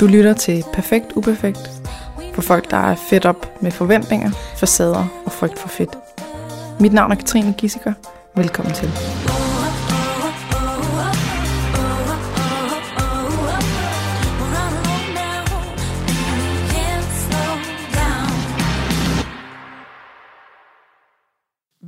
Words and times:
Du 0.00 0.06
lytter 0.06 0.32
til 0.32 0.64
Perfekt 0.72 1.12
Uperfekt 1.16 1.58
for 2.34 2.42
folk, 2.42 2.70
der 2.70 2.76
er 2.76 2.94
fedt 3.10 3.26
op 3.26 3.62
med 3.62 3.70
forventninger, 3.70 4.30
facader 4.56 5.22
og 5.26 5.32
frygt 5.32 5.58
for 5.58 5.68
fedt. 5.68 5.98
Mit 6.80 6.92
navn 6.92 7.12
er 7.12 7.16
Katrine 7.16 7.54
Gissiker. 7.58 7.92
Velkommen 8.36 8.74
til. 8.74 8.88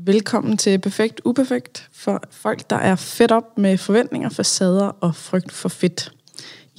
Velkommen 0.06 0.56
til 0.56 0.78
Perfekt 0.78 1.20
Uperfekt 1.24 1.88
for 1.92 2.22
folk, 2.30 2.70
der 2.70 2.76
er 2.76 2.96
fedt 2.96 3.32
op 3.32 3.58
med 3.58 3.78
forventninger, 3.78 4.28
facader 4.28 4.88
og 5.00 5.14
frygt 5.14 5.52
for 5.52 5.68
fedt. 5.68 6.12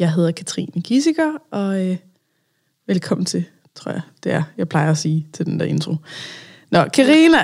Jeg 0.02 0.14
hedder 0.14 0.32
Katrine 0.32 0.82
Giesiker, 0.82 1.34
og 1.52 1.86
øh, 1.88 1.98
velkommen 2.88 3.26
til, 3.26 3.46
tror 3.76 3.92
jeg, 3.92 4.02
det 4.24 4.32
er, 4.32 4.44
jeg 4.58 4.70
plejer 4.70 4.92
at 4.92 4.98
sige 4.98 5.28
til 5.34 5.46
den 5.46 5.60
der 5.60 5.66
intro. 5.66 5.96
Nå, 6.72 6.84
Karina, 6.94 7.38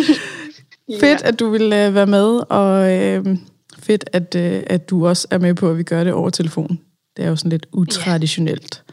fedt, 1.00 1.22
at 1.22 1.38
du 1.38 1.50
vil 1.50 1.72
øh, 1.72 1.94
være 1.94 2.06
med, 2.06 2.40
og 2.50 2.92
øh, 2.92 3.38
fedt, 3.78 4.04
at, 4.12 4.34
øh, 4.34 4.62
at 4.66 4.90
du 4.90 5.06
også 5.06 5.28
er 5.30 5.38
med 5.38 5.54
på, 5.54 5.70
at 5.70 5.78
vi 5.78 5.82
gør 5.82 6.04
det 6.04 6.12
over 6.12 6.30
telefon. 6.30 6.80
Det 7.16 7.24
er 7.24 7.28
jo 7.28 7.36
sådan 7.36 7.50
lidt 7.50 7.66
utraditionelt. 7.72 8.84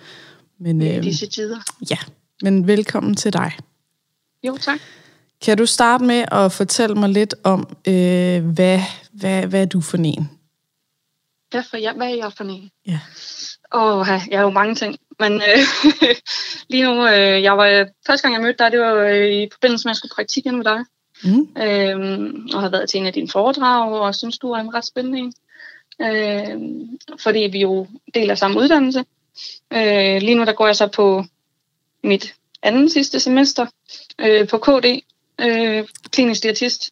Men, 0.60 0.82
øh, 0.82 0.88
ja, 0.88 1.00
disse 1.00 1.28
tider. 1.28 1.60
Ja, 1.90 1.98
men 2.42 2.68
velkommen 2.68 3.16
til 3.16 3.34
dig. 3.34 3.52
Jo, 4.44 4.58
tak. 4.62 4.80
Kan 5.42 5.58
du 5.58 5.66
starte 5.66 6.04
med 6.04 6.26
at 6.32 6.52
fortælle 6.52 6.96
mig 6.96 7.10
lidt 7.10 7.36
om, 7.44 7.60
øh, 7.88 8.46
hvad, 8.46 8.82
hvad, 9.12 9.48
hvad 9.48 9.62
er 9.62 9.66
du 9.66 9.82
for 9.82 9.98
en? 9.98 10.30
Hvad, 11.52 11.64
for 11.70 11.78
jeg, 11.78 11.94
hvad 11.94 12.08
er 12.08 12.16
jeg 12.16 12.34
for 12.38 12.44
en? 12.44 12.72
Ja. 12.88 13.00
Åh, 13.74 13.98
oh, 13.98 14.08
jeg 14.08 14.38
er 14.38 14.42
jo 14.42 14.50
mange 14.50 14.76
ting. 14.76 14.96
Men 15.20 15.34
øh, 15.34 15.92
lige 16.70 16.84
nu, 16.84 17.08
øh, 17.08 17.44
jeg 17.44 17.58
var, 17.58 17.88
første 18.08 18.22
gang 18.22 18.34
jeg 18.34 18.42
mødte 18.42 18.64
dig, 18.64 18.72
det 18.72 18.80
var 18.80 18.94
øh, 18.94 19.30
i 19.30 19.50
forbindelse 19.52 19.88
med, 19.88 19.90
at 19.90 19.94
jeg 19.94 19.96
skulle 19.96 20.16
praktik 20.16 20.46
med 20.46 20.64
dig. 20.64 20.86
Mm. 21.24 21.62
Øhm, 21.64 22.50
og 22.54 22.62
har 22.62 22.70
været 22.70 22.90
til 22.90 23.00
en 23.00 23.06
af 23.06 23.14
dine 23.14 23.30
foredrag, 23.30 23.92
og 23.92 24.16
synes, 24.16 24.38
du 24.38 24.52
er 24.52 24.60
en 24.60 24.74
ret 24.74 24.86
spændende 24.86 25.20
en. 25.20 25.34
Øh, 26.02 26.60
fordi 27.20 27.40
vi 27.40 27.62
jo 27.62 27.88
deler 28.14 28.36
samme 28.36 28.60
uddannelse. 28.60 29.06
Øh, 29.74 30.22
lige 30.22 30.36
nu 30.36 30.46
der 30.46 30.54
går 30.54 30.66
jeg 30.66 30.76
så 30.76 30.88
på 30.88 31.26
mit 32.04 32.34
anden 32.64 32.90
sidste 32.90 33.20
semester 33.20 33.66
øh, 34.20 34.48
på 34.48 34.58
KD, 34.58 35.00
øh, 35.42 35.88
klinisk 36.12 36.44
diætist, 36.44 36.92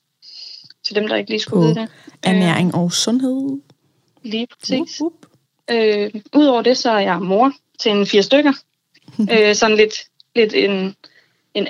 til 0.86 0.96
dem, 0.96 1.08
der 1.08 1.16
ikke 1.16 1.30
lige 1.30 1.40
skulle 1.40 1.62
på 1.62 1.68
vide 1.68 1.76
det. 1.76 1.90
Ernæring 2.24 2.76
og 2.76 2.94
sundhed. 2.94 3.62
Lige 4.24 4.48
præcis. 4.48 5.02
Uh, 5.02 5.08
uh. 5.08 5.14
Øh, 5.72 6.12
Udover 6.36 6.62
det, 6.62 6.78
så 6.78 6.92
er 6.92 7.00
jeg 7.00 7.20
mor 7.22 7.52
til 7.80 7.92
en 7.92 8.08
fire 8.08 8.24
stykker. 8.24 8.54
øh, 9.32 9.56
sådan 9.56 9.78
lidt, 9.78 9.94
lidt 10.36 10.54
en, 10.54 10.96
en 11.54 11.68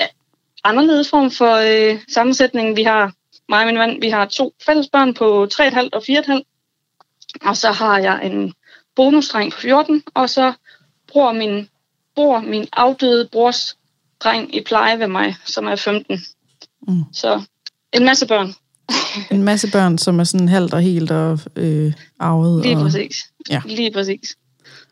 anderledes 0.64 1.10
form 1.10 1.32
for 1.32 1.56
øh, 1.56 2.00
sammensætning. 2.08 2.76
Vi 2.76 2.84
har, 2.84 3.14
mig 3.50 3.60
og 3.60 3.66
min 3.66 3.76
mand, 3.76 4.02
vi 4.02 4.10
har 4.10 4.26
to 4.26 4.54
fælles 4.66 4.90
børn 4.90 5.14
på 5.14 5.48
3,5 5.54 5.90
og 5.94 6.04
4,5. 6.10 6.42
Og 7.42 7.58
så 7.58 7.72
har 7.72 8.00
jeg 8.00 8.26
en 8.26 8.54
bonusdreng 8.96 9.52
på 9.52 9.60
14, 9.60 10.04
og 10.14 10.30
så 10.30 10.54
bror 11.08 11.32
min, 11.32 11.70
bror 12.16 12.40
min 12.40 12.68
afdøde 12.74 13.30
brors 13.32 13.78
dreng 14.20 14.56
i 14.56 14.62
pleje 14.64 15.00
ved 15.00 15.08
mig, 15.08 15.36
som 15.46 15.68
er 15.68 15.76
15. 15.76 16.20
Mm. 16.88 17.04
Så 17.14 17.42
en 17.94 18.06
masse 18.06 18.28
børn. 18.28 18.54
En 19.32 19.44
masse 19.44 19.72
børn, 19.72 19.98
som 19.98 20.20
er 20.20 20.24
sådan 20.24 20.48
halvt 20.48 20.74
og 20.74 20.82
helt 20.82 21.12
og 21.12 21.40
øh, 21.56 21.94
arvet. 22.20 22.64
Lige 22.64 22.78
og, 22.78 22.82
præcis. 22.82 23.16
Ja. 23.50 23.62
Lige 23.66 23.92
præcis. 23.92 24.36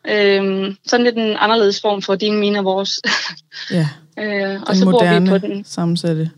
Øhm, 0.07 0.75
sådan 0.87 1.03
lidt 1.03 1.17
en 1.17 1.37
anderledes 1.39 1.81
form 1.81 2.01
for 2.01 2.15
din, 2.15 2.39
mine 2.39 2.59
og 2.59 2.65
vores. 2.65 3.01
ja, 3.71 3.89
øh, 4.23 4.61
og 4.61 4.67
den 4.67 4.75
så 4.75 4.85
moderne 4.85 5.29
bor 5.29 5.33
vi 5.33 5.39
på 5.39 5.47
den. 5.47 5.65
sammensatte 5.65 6.31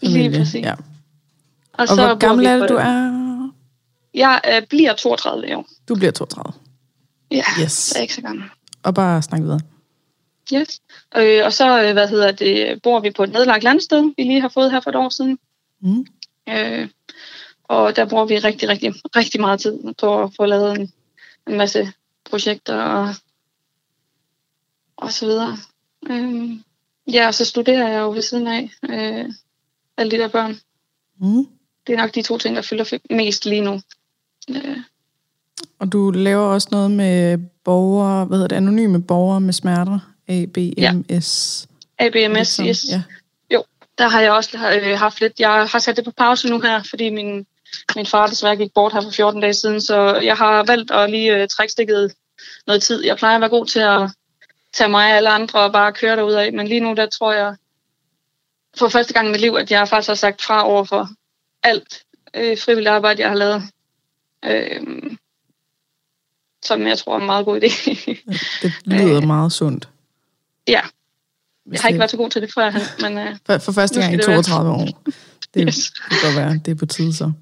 familie. 0.00 0.28
Lige 0.28 0.38
præcis. 0.38 0.64
Ja. 0.64 0.72
Og, 0.72 0.78
og 1.78 1.88
så 1.88 1.94
hvor 1.94 2.14
gammel 2.14 2.46
er 2.46 2.56
det, 2.56 2.68
du 2.68 2.74
er? 2.74 3.24
Jeg 4.14 4.40
øh, 4.54 4.62
bliver 4.68 4.94
32 4.94 5.56
år. 5.56 5.66
Du 5.88 5.94
bliver 5.94 6.12
32? 6.12 6.52
Ja, 7.30 7.44
yes. 7.62 7.88
det 7.88 7.98
er 7.98 8.02
ikke 8.02 8.14
så 8.14 8.20
gammel. 8.20 8.44
Og 8.82 8.94
bare 8.94 9.22
snak 9.22 9.40
videre. 9.40 9.60
Yes. 10.54 10.80
Øh, 11.16 11.44
og 11.44 11.52
så, 11.52 11.82
øh, 11.82 11.92
hvad 11.92 12.08
hedder 12.08 12.32
det, 12.32 12.82
bor 12.82 13.00
vi 13.00 13.10
på 13.10 13.22
et 13.24 13.32
nedlagt 13.32 13.64
landsted, 13.64 14.12
vi 14.16 14.22
lige 14.22 14.40
har 14.40 14.48
fået 14.48 14.70
her 14.70 14.80
for 14.80 14.90
et 14.90 14.96
år 14.96 15.08
siden. 15.08 15.38
Mm. 15.82 16.06
Øh, 16.48 16.88
og 17.64 17.96
der 17.96 18.08
bruger 18.08 18.24
vi 18.24 18.38
rigtig, 18.38 18.68
rigtig, 18.68 18.94
rigtig 19.16 19.40
meget 19.40 19.60
tid 19.60 19.94
på 20.00 20.22
at 20.22 20.30
få 20.36 20.46
lavet 20.46 20.78
en, 20.78 20.92
en 21.48 21.56
masse 21.56 21.92
projekter 22.30 22.82
og, 22.82 23.14
og 24.96 25.12
så 25.12 25.26
videre. 25.26 25.56
Øh, 26.10 26.50
ja, 27.12 27.26
og 27.26 27.34
så 27.34 27.44
studerer 27.44 27.88
jeg 27.88 28.00
jo 28.00 28.10
ved 28.10 28.22
siden 28.22 28.46
af 28.46 28.70
øh, 28.90 29.32
alle 29.96 30.10
de 30.10 30.18
der 30.18 30.28
børn. 30.28 30.56
Mm. 31.18 31.46
Det 31.86 31.92
er 31.92 31.96
nok 31.96 32.14
de 32.14 32.22
to 32.22 32.38
ting, 32.38 32.56
der 32.56 32.62
fylder 32.62 32.98
mest 33.10 33.44
lige 33.44 33.60
nu. 33.60 33.80
Øh. 34.50 34.76
Og 35.78 35.92
du 35.92 36.10
laver 36.10 36.44
også 36.44 36.68
noget 36.70 36.90
med 36.90 37.38
borgere, 37.64 38.24
hvad 38.24 38.38
hedder 38.38 38.48
det, 38.48 38.56
anonyme 38.56 39.02
borgere 39.02 39.40
med 39.40 39.52
smerter? 39.52 39.98
ABMS? 40.28 41.68
Ja. 42.00 42.06
ABMS, 42.06 42.56
yes. 42.56 42.84
Ja. 42.90 43.02
Der 43.98 44.08
har 44.08 44.20
jeg 44.20 44.32
også 44.32 44.58
øh, 44.82 44.98
haft 44.98 45.20
lidt. 45.20 45.40
Jeg 45.40 45.66
har 45.66 45.78
sat 45.78 45.96
det 45.96 46.04
på 46.04 46.10
pause 46.10 46.48
nu 46.48 46.60
her, 46.60 46.82
fordi 46.82 47.10
min, 47.10 47.46
min 47.96 48.06
far 48.06 48.26
desværre 48.26 48.56
gik 48.56 48.74
bort 48.74 48.92
her 48.92 49.00
for 49.00 49.10
14 49.10 49.40
dage 49.40 49.54
siden, 49.54 49.80
så 49.80 50.14
jeg 50.14 50.36
har 50.36 50.62
valgt 50.62 50.90
at 50.90 51.10
lige 51.10 51.36
øh, 51.36 51.48
trække 51.48 51.72
stikket 51.72 52.14
noget 52.66 52.82
tid. 52.82 53.04
Jeg 53.04 53.16
plejer 53.16 53.34
at 53.34 53.40
være 53.40 53.50
god 53.50 53.66
til 53.66 53.80
at 53.80 54.10
tage 54.72 54.90
mig 54.90 55.10
og 55.10 55.16
alle 55.16 55.30
andre 55.30 55.60
og 55.60 55.72
bare 55.72 55.92
køre 55.92 56.16
derud 56.16 56.32
af, 56.32 56.52
men 56.52 56.68
lige 56.68 56.80
nu, 56.80 56.94
der 56.94 57.06
tror 57.06 57.32
jeg 57.32 57.56
for 58.78 58.88
første 58.88 59.14
gang 59.14 59.28
i 59.28 59.30
mit 59.30 59.40
liv, 59.40 59.56
at 59.58 59.70
jeg 59.70 59.88
faktisk 59.88 60.08
har 60.08 60.14
sagt 60.14 60.42
fra 60.42 60.68
over 60.68 60.84
for 60.84 61.08
alt 61.62 62.02
øh, 62.34 62.58
frivilligt 62.58 62.88
arbejde, 62.88 63.22
jeg 63.22 63.28
har 63.28 63.36
lavet. 63.36 63.62
Øh, 64.44 65.16
som 66.64 66.86
jeg 66.86 66.98
tror 66.98 67.16
er 67.16 67.20
en 67.20 67.26
meget 67.26 67.44
god 67.44 67.60
idé. 67.60 67.70
det 68.60 68.72
lyder 68.86 69.26
meget 69.36 69.52
sundt. 69.52 69.88
Ja. 70.68 70.80
Jeg 71.72 71.80
har 71.80 71.88
ikke 71.88 71.98
været 71.98 72.10
så 72.10 72.16
god 72.16 72.30
til 72.30 72.42
det 72.42 72.50
før, 72.54 72.70
men... 73.08 73.18
Uh, 73.18 73.36
for, 73.46 73.58
for 73.58 73.72
første 73.72 74.00
gang 74.00 74.14
i 74.14 74.18
32 74.18 74.70
år. 74.70 74.88
Det, 75.54 75.64
yes. 75.66 75.90
kan 75.90 76.18
godt 76.22 76.36
være, 76.36 76.60
det 76.64 76.68
er 76.68 76.74
på 76.74 76.86
tide 76.86 77.14
så. 77.14 77.32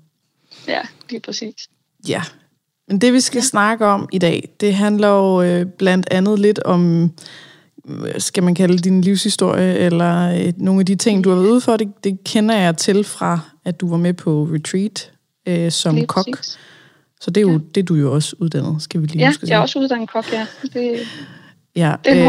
Ja, 0.69 0.81
er 1.12 1.21
præcis. 1.25 1.55
Ja, 2.09 2.22
men 2.88 3.00
det 3.00 3.12
vi 3.12 3.21
skal 3.21 3.38
ja. 3.38 3.44
snakke 3.44 3.87
om 3.87 4.09
i 4.12 4.19
dag, 4.19 4.49
det 4.60 4.75
handler 4.75 5.09
jo 5.09 5.43
øh, 5.43 5.66
blandt 5.66 6.09
andet 6.10 6.38
lidt 6.38 6.59
om, 6.59 7.10
øh, 7.88 8.21
skal 8.21 8.43
man 8.43 8.55
kalde 8.55 8.78
din 8.78 9.00
livshistorie, 9.00 9.75
eller 9.75 10.47
øh, 10.47 10.53
nogle 10.56 10.81
af 10.81 10.87
de 10.87 10.97
ting, 10.97 11.25
du 11.25 11.28
har 11.28 11.37
været 11.37 11.49
ude 11.49 11.60
for. 11.60 11.77
Det, 11.77 12.04
det 12.04 12.25
kender 12.25 12.54
jeg 12.56 12.77
til 12.77 13.04
fra, 13.04 13.41
at 13.65 13.81
du 13.81 13.91
var 13.91 13.97
med 13.97 14.12
på 14.15 14.49
retreat 14.53 15.12
øh, 15.47 15.71
som 15.71 15.94
Lige 15.94 16.06
kok. 16.06 16.27
Præcis. 16.37 16.59
Så 17.21 17.31
det 17.31 17.37
er 17.37 17.41
jo 17.43 17.53
ja. 17.53 17.59
det, 17.75 17.89
du 17.89 17.94
jo 17.94 18.15
også 18.15 18.37
uddannet, 18.39 18.83
skal 18.83 19.00
vi 19.00 19.06
lige 19.06 19.19
ja, 19.19 19.28
huske. 19.28 19.47
Ja, 19.47 19.50
jeg 19.50 19.59
er 19.59 19.62
også 19.62 19.78
uddannet 19.78 20.10
kok, 20.10 20.33
ja. 20.33 20.47
Det, 20.62 21.00
Ja, 21.77 21.94
øh, 22.09 22.27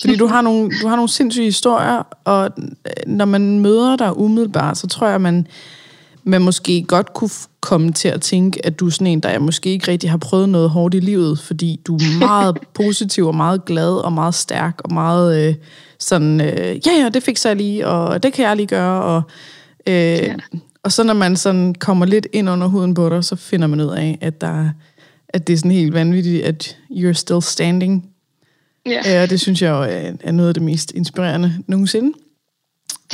fordi 0.00 0.16
du 0.16 0.26
har, 0.26 0.40
nogle, 0.40 0.70
du 0.82 0.88
har 0.88 0.96
nogle 0.96 1.08
sindssyge 1.08 1.44
historier, 1.44 2.02
og 2.24 2.50
når 3.06 3.24
man 3.24 3.60
møder 3.60 3.96
dig 3.96 4.18
umiddelbart, 4.18 4.78
så 4.78 4.86
tror 4.86 5.08
jeg, 5.08 5.20
man, 5.20 5.46
man 6.24 6.42
måske 6.42 6.84
godt 6.88 7.14
kunne 7.14 7.30
komme 7.60 7.92
til 7.92 8.08
at 8.08 8.20
tænke, 8.20 8.66
at 8.66 8.80
du 8.80 8.86
er 8.86 8.90
sådan 8.90 9.06
en, 9.06 9.20
der 9.20 9.38
måske 9.38 9.70
ikke 9.70 9.90
rigtig 9.90 10.10
har 10.10 10.18
prøvet 10.18 10.48
noget 10.48 10.70
hårdt 10.70 10.94
i 10.94 11.00
livet, 11.00 11.38
fordi 11.38 11.80
du 11.86 11.96
er 11.96 12.18
meget 12.26 12.58
positiv 12.74 13.26
og 13.26 13.34
meget 13.34 13.64
glad 13.64 13.92
og 13.92 14.12
meget 14.12 14.34
stærk 14.34 14.80
og 14.84 14.92
meget 14.92 15.48
øh, 15.48 15.54
sådan, 15.98 16.40
øh, 16.40 16.86
ja 16.86 16.92
ja, 17.02 17.08
det 17.14 17.22
fik 17.22 17.44
jeg 17.44 17.56
lige, 17.56 17.86
og 17.86 18.22
det 18.22 18.32
kan 18.32 18.46
jeg 18.46 18.56
lige 18.56 18.66
gøre, 18.66 19.02
og, 19.02 19.22
øh, 19.86 19.94
ja. 19.94 20.34
og 20.82 20.92
så 20.92 21.02
når 21.02 21.14
man 21.14 21.36
sådan 21.36 21.74
kommer 21.74 22.06
lidt 22.06 22.26
ind 22.32 22.50
under 22.50 22.66
huden 22.66 22.94
på 22.94 23.08
dig, 23.08 23.24
så 23.24 23.36
finder 23.36 23.66
man 23.66 23.80
ud 23.80 23.90
af, 23.90 24.18
at, 24.20 24.40
der, 24.40 24.68
at 25.28 25.46
det 25.46 25.52
er 25.52 25.56
sådan 25.56 25.70
helt 25.70 25.94
vanvittigt, 25.94 26.44
at 26.44 26.76
you're 26.90 27.12
still 27.12 27.42
standing 27.42 28.15
Ja. 28.86 29.22
Øh, 29.22 29.30
det 29.30 29.40
synes 29.40 29.62
jeg 29.62 29.70
jo 29.70 29.82
er, 29.82 30.12
er 30.20 30.32
noget 30.32 30.48
af 30.48 30.54
det 30.54 30.62
mest 30.62 30.92
inspirerende 30.94 31.52
nogensinde. 31.66 32.12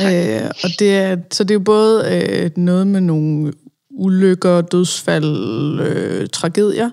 Øh, 0.01 0.51
og 0.65 0.71
det 0.79 0.97
er, 0.97 1.17
så 1.31 1.45
det 1.45 1.51
er 1.51 1.55
jo 1.55 1.61
både 1.61 2.05
øh, 2.15 2.51
noget 2.57 2.87
med 2.87 3.01
nogle 3.01 3.53
ulykker, 3.91 4.61
dødsfald, 4.61 5.81
øh, 5.81 6.29
tragedier, 6.29 6.91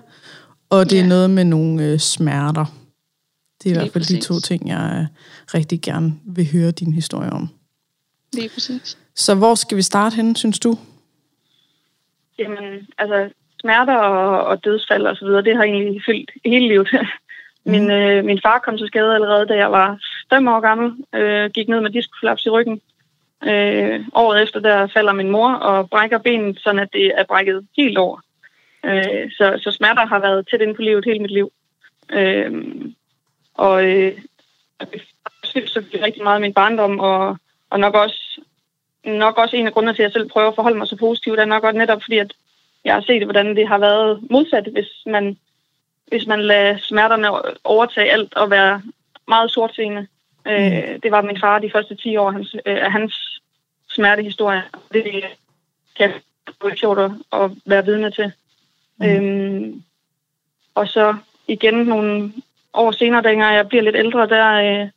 og 0.70 0.90
det 0.90 0.96
ja. 0.96 1.02
er 1.02 1.06
noget 1.06 1.30
med 1.30 1.44
nogle 1.44 1.84
øh, 1.84 1.98
smerter. 1.98 2.64
Det 3.62 3.66
er 3.66 3.70
i 3.70 3.74
Lige 3.74 3.80
hvert 3.80 3.92
fald 3.92 4.04
præcis. 4.04 4.26
de 4.26 4.34
to 4.34 4.40
ting, 4.40 4.68
jeg 4.68 5.06
rigtig 5.54 5.80
gerne 5.80 6.14
vil 6.24 6.52
høre 6.52 6.70
din 6.70 6.92
historie 6.92 7.30
om. 7.30 7.48
Lige 8.32 8.48
præcis. 8.48 8.98
Så 9.14 9.34
hvor 9.34 9.54
skal 9.54 9.76
vi 9.76 9.82
starte 9.82 10.16
henne, 10.16 10.36
synes 10.36 10.58
du? 10.58 10.78
Jamen, 12.38 12.88
altså 12.98 13.28
smerter 13.60 13.96
og, 13.96 14.44
og 14.44 14.64
dødsfald 14.64 15.06
og 15.06 15.16
så 15.16 15.24
videre, 15.24 15.42
det 15.42 15.56
har 15.56 15.62
egentlig 15.62 16.02
fyldt 16.06 16.30
hele 16.44 16.68
livet. 16.68 16.88
Mm-hmm. 17.64 17.80
Min, 17.80 17.90
øh, 17.90 18.24
min 18.24 18.40
far 18.42 18.58
kom 18.58 18.78
til 18.78 18.86
skade 18.86 19.14
allerede, 19.14 19.46
da 19.46 19.56
jeg 19.56 19.72
var 19.72 19.98
fem 20.32 20.48
år 20.48 20.60
gammel. 20.60 21.04
Øh, 21.14 21.50
gik 21.50 21.68
ned 21.68 21.80
med 21.80 21.90
diskoflaps 21.90 22.46
i 22.46 22.50
ryggen. 22.50 22.80
Øh, 23.44 24.00
året 24.14 24.42
efter, 24.42 24.60
der 24.60 24.86
falder 24.86 25.12
min 25.12 25.30
mor 25.30 25.52
og 25.52 25.90
brækker 25.90 26.18
benet, 26.18 26.60
sådan 26.60 26.80
at 26.80 26.92
det 26.92 27.12
er 27.16 27.24
brækket 27.24 27.66
helt 27.76 27.98
over. 27.98 28.20
Øh, 28.84 29.30
så, 29.30 29.58
så 29.62 29.70
smerter 29.70 30.06
har 30.06 30.18
været 30.18 30.48
tæt 30.50 30.60
ind 30.60 30.76
på 30.76 30.82
livet 30.82 31.04
hele 31.04 31.20
mit 31.20 31.30
liv. 31.30 31.52
Øh, 32.12 32.52
og 33.54 33.84
øh, 33.84 34.12
det 34.80 35.94
er 35.94 36.04
rigtig 36.04 36.22
meget 36.22 36.34
af 36.34 36.40
min 36.40 36.54
barndom, 36.54 37.00
og, 37.00 37.36
og 37.70 37.80
nok 37.80 37.94
også 37.94 38.40
nok 39.04 39.38
også 39.38 39.56
en 39.56 39.66
af 39.66 39.72
grundene 39.72 39.94
til, 39.94 40.02
at 40.02 40.06
jeg 40.06 40.12
selv 40.12 40.28
prøver 40.28 40.48
at 40.48 40.54
forholde 40.54 40.78
mig 40.78 40.86
så 40.86 40.96
positivt, 40.96 41.40
er 41.40 41.44
nok 41.44 41.64
også 41.64 41.78
netop 41.78 42.02
fordi, 42.02 42.18
at 42.18 42.32
jeg 42.84 42.94
har 42.94 43.00
set, 43.00 43.24
hvordan 43.24 43.56
det 43.56 43.68
har 43.68 43.78
været 43.78 44.20
modsat, 44.30 44.68
hvis 44.72 44.88
man, 45.06 45.38
hvis 46.10 46.26
man 46.26 46.40
lader 46.40 46.78
smerterne 46.78 47.28
overtage 47.64 48.12
alt 48.12 48.34
og 48.34 48.50
være 48.50 48.82
meget 49.28 49.50
sortseende. 49.50 50.06
Mm. 50.46 50.50
Øh, 50.50 50.98
det 51.02 51.10
var 51.10 51.22
min 51.22 51.40
far 51.40 51.58
de 51.58 51.70
første 51.70 51.94
10 51.94 52.16
år 52.16 52.30
hans, 52.30 52.54
øh, 52.54 52.84
af 52.84 52.92
hans 52.92 53.40
smertehistorie. 53.90 54.62
Det 54.92 55.24
kan 55.96 56.12
være 56.64 56.76
sjovt 56.76 56.98
at, 57.32 57.50
være 57.66 57.84
vidne 57.84 58.10
til. 58.10 58.32
Mm. 58.96 59.06
Øhm, 59.06 59.82
og 60.74 60.88
så 60.88 61.16
igen 61.48 61.74
nogle 61.74 62.32
år 62.72 62.90
senere, 62.90 63.22
dengang 63.22 63.54
jeg 63.54 63.68
bliver 63.68 63.82
lidt 63.82 63.96
ældre, 63.96 64.28
der, 64.28 64.52
øh, 64.52 64.88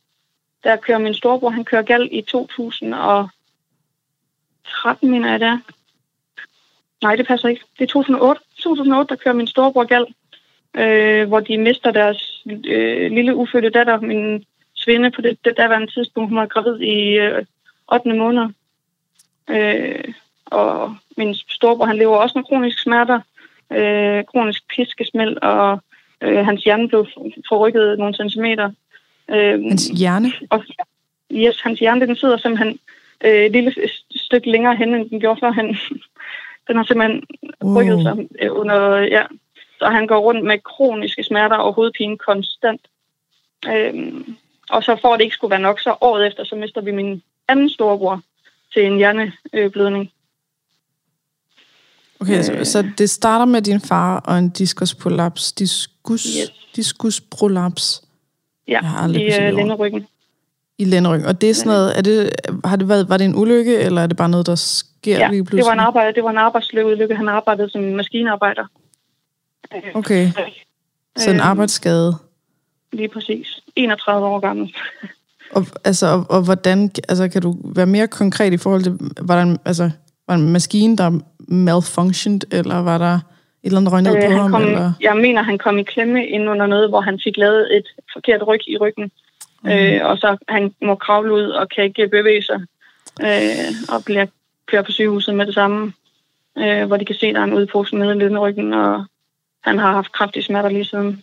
der 0.64 0.76
kører 0.76 0.98
min 0.98 1.14
storebror, 1.14 1.50
han 1.50 1.64
kører 1.64 1.82
gal 1.82 2.08
i 2.12 2.22
2013, 2.22 5.10
mener 5.10 5.30
jeg 5.30 5.40
det 5.40 5.48
er. 5.48 5.58
Nej, 7.02 7.16
det 7.16 7.26
passer 7.26 7.48
ikke. 7.48 7.64
Det 7.78 7.84
er 7.84 7.88
2008. 7.88 8.42
2008, 8.62 9.08
der 9.08 9.16
kører 9.16 9.34
min 9.34 9.46
storebror 9.46 9.84
gal, 9.84 10.06
øh, 10.74 11.28
hvor 11.28 11.40
de 11.40 11.58
mister 11.58 11.90
deres 11.90 12.44
øh, 12.66 13.12
lille 13.12 13.36
ufødte 13.36 13.70
datter, 13.70 14.00
min 14.00 14.44
svinde 14.74 15.10
på 15.10 15.20
det, 15.20 15.38
det 15.44 15.56
daværende 15.56 15.92
tidspunkt. 15.92 16.28
Hun 16.28 16.38
var 16.38 16.46
gravid 16.46 16.80
i 16.80 17.18
øh, 17.18 17.44
8. 17.92 18.12
måned. 18.12 18.48
Øh, 19.50 20.04
og 20.46 20.96
min 21.16 21.34
storebror, 21.34 21.86
han 21.86 21.96
lever 21.96 22.16
også 22.16 22.38
med 22.38 22.44
kroniske 22.44 22.82
smerter, 22.82 23.20
øh, 23.72 24.24
kronisk 24.24 24.62
piskesmæld, 24.76 25.36
og 25.42 25.82
øh, 26.20 26.44
hans 26.44 26.64
hjerne 26.64 26.88
blev 26.88 27.06
forrykket 27.48 27.98
nogle 27.98 28.14
centimeter. 28.14 28.70
Øh, 29.30 29.64
hans 29.64 29.86
hjerne? 29.86 30.32
Og, 30.50 30.64
yes, 31.32 31.60
hans 31.60 31.80
hjerne, 31.80 32.06
den 32.06 32.16
sidder 32.16 32.36
simpelthen 32.36 32.78
øh, 33.24 33.44
et 33.44 33.52
lille 33.52 33.74
stykke 34.16 34.50
længere 34.50 34.76
hen, 34.76 34.94
end 34.94 35.10
den 35.10 35.20
gjorde 35.20 35.40
før. 35.40 35.50
Han, 35.50 35.76
den 36.68 36.76
har 36.76 36.84
simpelthen 36.84 37.22
wow. 37.62 37.80
rykket 37.80 38.02
sig 38.02 38.28
øh, 38.42 38.50
under, 38.52 38.98
ja. 38.98 39.22
Så 39.78 39.86
han 39.86 40.06
går 40.06 40.18
rundt 40.18 40.44
med 40.44 40.58
kroniske 40.58 41.24
smerter 41.24 41.56
og 41.56 41.72
hovedpine 41.72 42.18
konstant. 42.18 42.80
Øhm, 43.66 44.36
og 44.70 44.82
så 44.82 44.96
for 45.00 45.12
at 45.12 45.18
det 45.18 45.24
ikke 45.24 45.34
skulle 45.34 45.50
være 45.50 45.60
nok, 45.60 45.80
så 45.80 45.96
året 46.00 46.26
efter, 46.26 46.44
så 46.44 46.56
mister 46.56 46.80
vi 46.80 46.90
min 46.90 47.22
anden 47.48 47.70
storebror 47.70 48.20
til 48.72 48.86
en 48.86 48.96
hjerneblødning. 48.96 50.10
Okay, 52.20 52.38
øh, 52.38 52.44
så, 52.44 52.64
så 52.64 52.84
det 52.98 53.10
starter 53.10 53.44
med 53.44 53.62
din 53.62 53.80
far 53.80 54.20
og 54.20 54.38
en 54.38 54.50
diskusprolaps. 54.50 55.52
Diskus, 55.52 56.24
yes. 56.24 56.52
Diskusprolaps. 56.76 58.02
Ja, 58.68 58.80
i 59.06 59.48
uh, 59.50 59.56
lænderyggen. 59.56 60.06
I 60.78 60.84
lænderyggen. 60.84 61.26
Og 61.26 61.40
det 61.40 61.50
er 61.50 61.54
sådan 61.54 61.68
noget, 61.68 61.98
er 61.98 62.02
det, 62.02 62.30
har 62.64 62.76
det 62.76 62.88
været, 62.88 63.08
var 63.08 63.16
det 63.16 63.24
en 63.24 63.34
ulykke, 63.34 63.78
eller 63.78 64.02
er 64.02 64.06
det 64.06 64.16
bare 64.16 64.28
noget, 64.28 64.46
der 64.46 64.54
sker 64.54 65.18
ja, 65.18 65.30
lige 65.30 65.44
pludselig? 65.44 65.58
det 65.58 65.66
var 65.66 65.72
en, 65.72 65.80
arbejde, 65.80 66.14
det 66.14 66.24
var 66.24 66.30
en 66.30 66.38
arbejdsulykke. 66.38 67.16
Han 67.16 67.28
arbejdede 67.28 67.70
som 67.70 67.82
maskinarbejder. 67.82 68.66
Okay. 69.94 70.30
Så 71.16 71.30
en 71.30 71.36
øh, 71.36 71.46
arbejdsskade? 71.46 72.16
Lige 72.92 73.08
præcis. 73.08 73.60
31 73.76 74.26
år 74.26 74.40
gammel. 74.40 74.74
Og, 75.50 75.66
altså, 75.84 76.06
og, 76.06 76.26
og 76.28 76.44
hvordan, 76.44 76.90
altså, 77.08 77.28
kan 77.28 77.42
du 77.42 77.56
være 77.64 77.86
mere 77.86 78.06
konkret 78.06 78.52
i 78.52 78.56
forhold 78.56 78.82
til, 78.82 78.98
var 79.20 79.36
der 79.36 79.42
en, 79.42 79.58
altså, 79.64 79.90
var 80.28 80.34
en 80.34 80.52
maskine, 80.52 80.96
der 80.96 81.20
malfunctioned, 81.48 82.40
eller 82.52 82.82
var 82.82 82.98
der 82.98 83.14
et 83.14 83.20
eller 83.62 83.78
andet 83.78 83.92
røgnet 83.92 84.16
øh, 84.16 84.22
på 84.22 84.30
ham? 84.30 84.50
Kom, 84.50 84.62
eller? 84.62 84.92
Jeg 85.00 85.16
mener, 85.16 85.42
han 85.42 85.58
kom 85.58 85.78
i 85.78 85.82
klemme 85.82 86.26
ind 86.26 86.48
under 86.48 86.66
noget, 86.66 86.88
hvor 86.88 87.00
han 87.00 87.20
fik 87.24 87.36
lavet 87.36 87.76
et 87.76 87.86
forkert 88.12 88.46
ryg 88.46 88.60
i 88.66 88.76
ryggen. 88.78 89.10
Mm. 89.62 89.70
Øh, 89.70 90.00
og 90.04 90.18
så 90.18 90.36
han 90.48 90.74
må 90.82 90.94
kravle 90.94 91.32
ud 91.32 91.48
og 91.48 91.68
kan 91.68 91.84
ikke 91.84 92.08
bevæge 92.08 92.42
sig. 92.42 92.60
Øh, 93.22 93.94
og 93.94 94.04
bliver 94.04 94.26
kørt 94.66 94.84
på 94.84 94.92
sygehuset 94.92 95.34
med 95.34 95.46
det 95.46 95.54
samme. 95.54 95.92
Øh, 96.58 96.84
hvor 96.86 96.96
de 96.96 97.04
kan 97.04 97.16
se, 97.16 97.26
at 97.26 97.34
der 97.34 97.40
er 97.40 97.44
en 97.44 97.52
udpose 97.52 97.96
nede 97.96 98.32
i 98.32 98.36
ryggen, 98.36 98.72
og 98.72 99.04
han 99.64 99.78
har 99.78 99.92
haft 99.92 100.12
kraftige 100.12 100.42
smerter 100.42 100.68
lige 100.68 100.84
siden. 100.84 101.22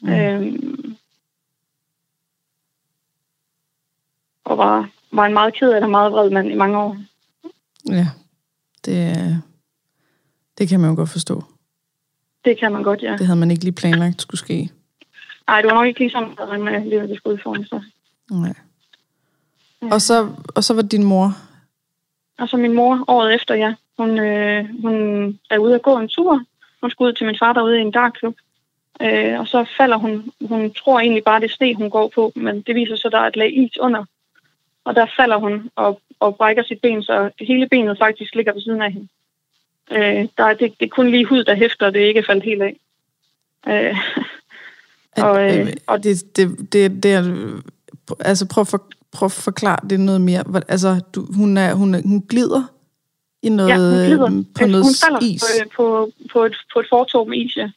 Mm. 0.00 0.08
Øh, 0.08 0.54
og 4.44 4.58
var, 4.58 4.88
var 5.12 5.26
en 5.26 5.32
meget 5.32 5.54
ked 5.54 5.72
af 5.72 5.80
det, 5.80 5.90
meget 5.90 6.12
vred 6.12 6.30
mand 6.30 6.48
i 6.48 6.54
mange 6.54 6.78
år. 6.78 6.96
Ja, 7.88 8.06
det, 8.84 9.16
det 10.58 10.68
kan 10.68 10.80
man 10.80 10.90
jo 10.90 10.96
godt 10.96 11.10
forstå. 11.10 11.44
Det 12.44 12.58
kan 12.58 12.72
man 12.72 12.82
godt, 12.82 13.02
ja. 13.02 13.12
Det 13.12 13.26
havde 13.26 13.38
man 13.38 13.50
ikke 13.50 13.64
lige 13.64 13.74
planlagt 13.74 14.22
skulle 14.22 14.38
ske. 14.38 14.70
Nej, 15.48 15.60
det 15.60 15.70
var 15.70 15.74
nok 15.74 15.86
ikke 15.86 16.00
lige 16.00 16.10
sådan, 16.10 16.52
at 16.52 16.60
man 16.60 16.88
lige 16.88 17.00
det 17.00 17.16
skulle 17.16 17.34
udforme 17.34 17.66
sig. 17.66 17.82
Nej. 18.30 18.54
Ja. 19.82 19.94
Og, 19.94 20.02
så, 20.02 20.32
og 20.54 20.64
så 20.64 20.74
var 20.74 20.82
din 20.82 21.04
mor? 21.04 21.36
Og 22.38 22.48
så 22.48 22.56
min 22.56 22.72
mor 22.72 23.04
året 23.08 23.34
efter, 23.34 23.54
ja. 23.54 23.74
Hun, 23.98 24.18
øh, 24.18 24.80
hun 24.82 24.94
er 25.50 25.58
ude 25.58 25.74
at 25.74 25.82
gå 25.82 25.98
en 25.98 26.08
tur. 26.08 26.44
Hun 26.80 26.90
skulle 26.90 27.08
ud 27.08 27.12
til 27.12 27.26
min 27.26 27.38
far 27.38 27.52
derude 27.52 27.78
i 27.78 27.80
en 27.80 27.90
dartklub. 27.90 28.36
Øh, 29.02 29.40
og 29.40 29.48
så 29.48 29.64
falder 29.76 29.96
hun. 29.96 30.32
Hun 30.40 30.72
tror 30.72 31.00
egentlig 31.00 31.24
bare, 31.24 31.40
det 31.40 31.50
er 31.50 31.54
sne, 31.54 31.74
hun 31.74 31.90
går 31.90 32.08
på, 32.14 32.32
men 32.36 32.62
det 32.62 32.74
viser 32.74 32.96
sig, 32.96 33.08
at 33.08 33.12
der 33.12 33.18
er 33.18 33.26
et 33.26 33.36
lag 33.36 33.56
is 33.56 33.78
under. 33.78 34.04
Og 34.84 34.94
der 34.94 35.06
falder 35.16 35.36
hun 35.36 35.70
og, 35.76 36.00
og 36.20 36.36
brækker 36.36 36.62
sit 36.62 36.80
ben, 36.80 37.02
så 37.02 37.30
hele 37.40 37.68
benet 37.68 37.98
faktisk 37.98 38.34
ligger 38.34 38.52
ved 38.52 38.62
siden 38.62 38.82
af 38.82 38.92
hende. 38.92 39.08
Øh, 39.90 40.28
der 40.38 40.44
er, 40.44 40.54
det, 40.54 40.80
det 40.80 40.86
er 40.86 40.94
kun 40.96 41.10
lige 41.10 41.24
hud, 41.24 41.44
der 41.44 41.54
hæfter, 41.54 41.86
og 41.86 41.92
det 41.92 42.02
er 42.02 42.08
ikke 42.08 42.24
faldet 42.26 42.44
helt 42.44 42.62
af. 42.62 42.76
Øh, 43.68 43.96
og, 45.16 45.58
øh, 45.58 45.72
og 45.86 46.04
det, 46.04 46.36
det, 46.36 46.72
det, 46.72 47.02
det 47.02 47.12
er, 47.12 47.22
altså 48.20 48.48
prøv 48.48 48.60
at, 48.60 48.68
for, 48.68 48.86
prøv 49.12 49.26
at 49.26 49.32
forklare 49.32 49.88
det 49.90 50.00
noget 50.00 50.20
mere. 50.20 50.44
Altså, 50.68 51.00
du, 51.14 51.26
hun, 51.34 51.56
er, 51.56 51.74
hun, 51.74 51.94
er, 51.94 52.02
hun 52.02 52.26
glider 52.28 52.62
i 53.46 53.48
noget, 53.48 54.10
ja, 54.10 54.16
hun. 54.16 54.32
Øhm, 54.32 54.44
på 54.58 54.66
noget 54.66 54.84
hun 54.84 54.94
falder 55.04 55.18
is. 55.22 55.44
På, 55.62 55.82
på, 55.82 56.10
på, 56.32 56.44
et, 56.44 56.56
på 56.72 56.80
et 56.80 56.86
fortog 56.90 57.28
med 57.28 57.38
is, 57.38 57.56
ja. 57.56 57.70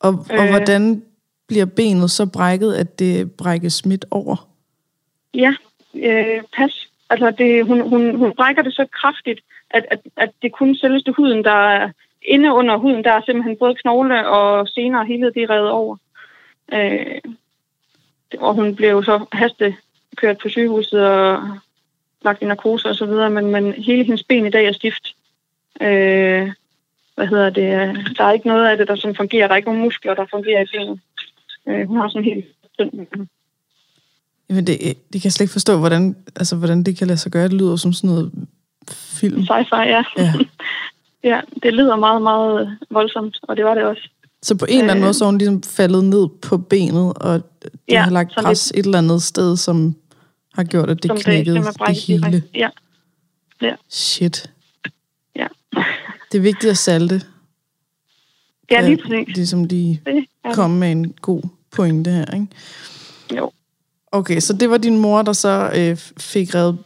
Og, 0.00 0.26
og 0.30 0.44
øh, 0.44 0.50
hvordan 0.50 1.02
bliver 1.48 1.64
benet 1.64 2.10
så 2.10 2.26
brækket, 2.26 2.74
at 2.74 2.98
det 2.98 3.32
brækkes 3.32 3.84
midt 3.84 4.04
over? 4.10 4.48
Ja, 5.34 5.54
øh, 5.94 6.42
pas. 6.56 6.88
Altså, 7.10 7.30
det, 7.30 7.66
hun, 7.66 7.88
hun, 7.88 8.14
hun 8.14 8.32
brækker 8.36 8.62
det 8.62 8.74
så 8.74 8.86
kraftigt, 9.00 9.40
at, 9.70 9.84
at, 9.90 10.00
at 10.16 10.30
det 10.42 10.52
kun 10.52 10.76
selveste 10.76 11.12
huden, 11.12 11.44
der 11.44 11.68
er 11.68 11.90
inde 12.22 12.52
under 12.52 12.76
huden, 12.76 13.04
der 13.04 13.12
er 13.12 13.22
simpelthen 13.26 13.56
både 13.56 13.74
knogle 13.74 14.28
og 14.28 14.68
senere 14.68 15.06
hele 15.06 15.32
det 15.34 15.50
revet 15.50 15.70
over. 15.70 15.96
Øh, 16.72 17.20
og 18.38 18.54
hun 18.54 18.74
blev 18.76 19.04
så 19.04 19.24
haste 19.32 19.76
kørt 20.16 20.38
på 20.38 20.48
sygehuset 20.48 21.06
og 21.06 21.42
lagt 22.24 22.42
i 22.42 22.44
narkose 22.44 22.88
og 22.88 22.94
så 22.94 23.06
videre, 23.06 23.30
men, 23.30 23.46
men 23.46 23.72
hele 23.72 24.04
hendes 24.04 24.22
ben 24.22 24.46
i 24.46 24.50
dag 24.50 24.66
er 24.66 24.72
stift. 24.72 25.14
Øh, 25.80 26.52
hvad 27.14 27.26
hedder 27.26 27.50
det? 27.50 27.96
Der 28.18 28.24
er 28.24 28.32
ikke 28.32 28.48
noget 28.48 28.66
af 28.66 28.76
det, 28.76 28.88
der 28.88 28.96
som 28.96 29.14
fungerer. 29.14 29.46
Der 29.46 29.52
er 29.52 29.56
ikke 29.56 29.68
nogen 29.68 29.82
muskler, 29.82 30.14
der 30.14 30.26
fungerer 30.30 30.62
i 30.62 30.66
benet. 30.72 31.00
Øh, 31.68 31.88
hun 31.88 31.96
har 31.96 32.08
sådan 32.08 32.24
helt 32.24 32.46
Jamen 34.48 34.66
det, 34.66 34.78
det 35.12 35.20
kan 35.20 35.24
jeg 35.24 35.32
slet 35.32 35.44
ikke 35.44 35.52
forstå, 35.52 35.78
hvordan, 35.78 36.16
altså, 36.36 36.56
hvordan 36.56 36.82
det 36.82 36.96
kan 36.98 37.06
lade 37.06 37.18
sig 37.18 37.32
gøre. 37.32 37.48
Det 37.48 37.52
lyder 37.52 37.76
som 37.76 37.92
sådan 37.92 38.10
noget 38.10 38.32
film. 38.90 39.40
Sci-fi, 39.40 39.76
ja. 39.76 40.02
Ja. 40.18 40.32
ja, 41.30 41.40
det 41.62 41.74
lyder 41.74 41.96
meget, 41.96 42.22
meget 42.22 42.78
voldsomt, 42.90 43.38
og 43.42 43.56
det 43.56 43.64
var 43.64 43.74
det 43.74 43.84
også. 43.84 44.08
Så 44.42 44.54
på 44.54 44.66
en 44.68 44.78
eller 44.78 44.90
anden 44.90 45.02
øh, 45.02 45.06
måde, 45.06 45.14
så 45.14 45.24
er 45.24 45.26
hun 45.26 45.38
ligesom 45.38 45.62
faldet 45.62 46.04
ned 46.04 46.28
på 46.42 46.58
benet, 46.58 47.12
og 47.16 47.40
det 47.62 47.70
ja, 47.88 48.02
har 48.02 48.10
lagt 48.10 48.34
pres 48.34 48.64
det, 48.64 48.78
et 48.78 48.84
eller 48.84 48.98
andet 48.98 49.22
sted, 49.22 49.56
som 49.56 49.96
har 50.54 50.64
gjort, 50.64 50.90
at 50.90 51.02
det 51.02 51.22
knækkede 51.24 51.56
det, 51.56 51.76
det 51.86 52.02
hele. 52.06 52.42
Ja. 52.54 52.68
ja. 53.62 53.74
Shit. 53.88 54.50
Ja. 55.36 55.46
det 56.32 56.38
er 56.38 56.42
vigtigt 56.42 56.70
at 56.70 56.78
salte. 56.78 57.22
Ja, 58.70 58.88
lige 58.88 58.96
præcis. 58.96 59.36
Ligesom 59.36 59.64
lige 59.64 60.02
komme 60.54 60.78
med 60.78 60.92
en 60.92 61.12
god 61.12 61.42
pointe 61.70 62.10
her, 62.10 62.34
ikke? 62.34 62.46
Jo. 63.36 63.50
Okay, 64.12 64.40
så 64.40 64.52
det 64.52 64.70
var 64.70 64.78
din 64.78 64.98
mor, 64.98 65.22
der 65.22 65.32
så 65.32 65.72
øh, 65.76 65.96
fik 66.16 66.54
reddet 66.54 66.78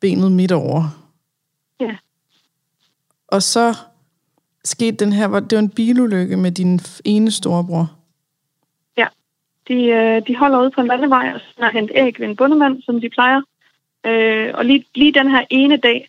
benet 0.00 0.32
midt 0.32 0.52
over. 0.52 1.02
Ja. 1.80 1.96
Og 3.28 3.42
så 3.42 3.74
skete 4.64 4.96
den 4.96 5.12
her, 5.12 5.40
det 5.40 5.56
var 5.56 5.62
en 5.62 5.70
bilulykke 5.70 6.36
med 6.36 6.52
din 6.52 6.80
ene 7.04 7.30
storebror. 7.30 7.95
De, 9.68 9.84
øh, 9.84 10.22
de 10.26 10.36
holder 10.36 10.60
ude 10.60 10.70
på 10.70 10.80
en 10.80 10.86
landevej 10.86 11.32
og 11.34 11.40
sender 11.40 11.70
hente 11.70 11.92
æg 11.96 12.20
ved 12.20 12.28
en 12.28 12.36
bundemand, 12.36 12.82
som 12.82 13.00
de 13.00 13.08
plejer. 13.08 13.42
Øh, 14.06 14.50
og 14.54 14.64
lige, 14.64 14.84
lige 14.94 15.12
den 15.12 15.30
her 15.30 15.44
ene 15.50 15.76
dag, 15.76 16.08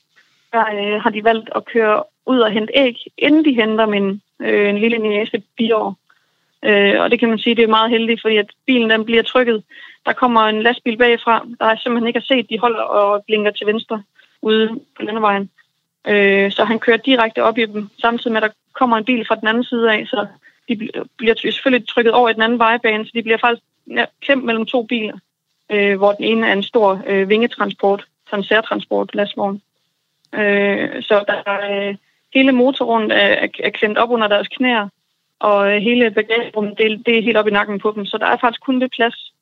der 0.51 0.65
øh, 0.73 1.01
har 1.01 1.09
de 1.09 1.23
valgt 1.23 1.49
at 1.55 1.65
køre 1.65 2.03
ud 2.25 2.39
og 2.39 2.51
hente 2.51 2.73
æg, 2.75 2.95
inden 3.17 3.45
de 3.45 3.53
henter 3.53 3.85
min 3.85 4.21
øh, 4.41 4.69
en 4.69 4.77
lille 4.77 4.97
næse 4.97 5.43
biår. 5.57 5.95
Øh, 6.65 7.01
og 7.01 7.11
det 7.11 7.19
kan 7.19 7.29
man 7.29 7.39
sige, 7.39 7.55
det 7.55 7.63
er 7.63 7.77
meget 7.77 7.89
heldigt, 7.89 8.21
fordi 8.21 8.37
at 8.37 8.49
bilen 8.65 8.89
den 8.89 9.05
bliver 9.05 9.23
trykket. 9.23 9.63
Der 10.05 10.13
kommer 10.13 10.41
en 10.41 10.61
lastbil 10.63 10.97
bagfra, 10.97 11.45
der 11.59 11.65
er 11.65 11.77
simpelthen 11.77 12.07
ikke 12.07 12.19
har 12.19 12.35
set, 12.35 12.49
de 12.49 12.59
holder 12.59 12.81
og 12.81 13.23
blinker 13.25 13.51
til 13.51 13.67
venstre 13.67 14.03
ude 14.41 14.79
på 14.95 15.01
landevejen. 15.01 15.49
Øh, 16.07 16.51
så 16.51 16.63
han 16.63 16.79
kører 16.79 16.97
direkte 16.97 17.43
op 17.43 17.57
i 17.57 17.65
dem, 17.65 17.89
samtidig 18.01 18.31
med, 18.31 18.41
at 18.41 18.49
der 18.49 18.55
kommer 18.73 18.97
en 18.97 19.05
bil 19.05 19.25
fra 19.27 19.35
den 19.35 19.47
anden 19.47 19.63
side 19.63 19.91
af, 19.91 20.07
så 20.07 20.27
de 20.67 20.89
bliver 21.17 21.35
selvfølgelig 21.51 21.87
trykket 21.87 22.13
over 22.13 22.29
i 22.29 22.33
den 22.33 22.41
anden 22.41 22.59
vejbane, 22.59 23.05
så 23.05 23.11
de 23.13 23.23
bliver 23.23 23.37
faktisk 23.37 23.63
ja, 23.87 24.05
klemt 24.21 24.43
mellem 24.43 24.65
to 24.65 24.83
biler, 24.83 25.17
øh, 25.71 25.97
hvor 25.97 26.11
den 26.11 26.25
ene 26.25 26.47
er 26.47 26.53
en 26.53 26.63
stor 26.63 27.01
øh, 27.07 27.29
vingetransport, 27.29 28.05
sådan 28.29 28.39
en 28.39 28.47
særtransport, 28.47 29.15
lastvogn. 29.15 29.61
Øh, 30.33 31.03
så 31.03 31.23
der 31.27 31.51
er, 31.51 31.89
øh, 31.89 31.95
hele 32.33 32.51
motorrummet 32.51 33.11
er, 33.11 33.27
er, 33.27 33.47
er 33.63 33.69
klemt 33.69 33.97
op 33.97 34.09
under 34.09 34.27
deres 34.27 34.47
knæer, 34.47 34.89
og 35.39 35.71
øh, 35.71 35.81
hele 35.81 36.11
bagagerummet, 36.11 36.77
det, 36.77 37.05
det 37.05 37.17
er 37.17 37.23
helt 37.23 37.37
op 37.37 37.47
i 37.47 37.51
nakken 37.51 37.79
på 37.79 37.91
dem. 37.95 38.05
Så 38.05 38.17
der 38.17 38.25
er 38.25 38.37
faktisk 38.37 38.61
kun 38.61 38.81
det 38.81 38.91
plads, 38.91 39.33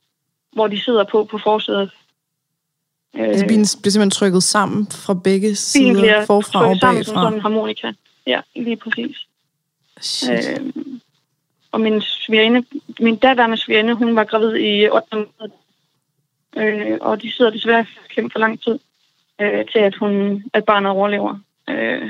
hvor 0.53 0.67
de 0.67 0.81
sidder 0.81 1.03
på 1.03 1.23
på 1.23 1.37
forsædet. 1.37 1.91
Altså 3.13 3.45
bilen 3.45 3.65
bliver 3.81 3.91
simpelthen 3.91 4.11
trykket 4.11 4.43
sammen 4.43 4.87
fra 4.91 5.13
begge 5.13 5.55
sider, 5.55 5.93
bilen 5.93 6.25
forfra 6.25 6.69
og 6.69 6.77
bagfra? 6.81 7.03
sammen 7.03 7.03
som 7.03 7.33
en 7.33 7.41
harmonika. 7.41 7.91
Ja, 8.27 8.41
lige 8.55 8.77
præcis. 8.77 9.17
Øh, 10.31 10.73
og 11.75 11.81
min 11.81 12.01
svigerinde, 12.01 12.63
min 12.99 13.15
daværende 13.15 13.57
svigerinde, 13.57 13.93
hun 13.93 14.15
var 14.15 14.23
gravid 14.23 14.55
i 14.55 14.89
8 14.89 15.07
måneder. 15.13 15.55
Øh, 16.57 16.97
og 17.01 17.21
de 17.21 17.31
sidder 17.31 17.51
desværre 17.51 17.85
kæmpe 18.09 18.31
for 18.31 18.39
lang 18.39 18.61
tid 18.63 18.79
øh, 19.41 19.65
til, 19.71 19.79
at, 19.79 19.95
hun, 19.95 20.43
at 20.53 20.65
barnet 20.65 20.91
overlever. 20.91 21.39
Øh, 21.69 22.09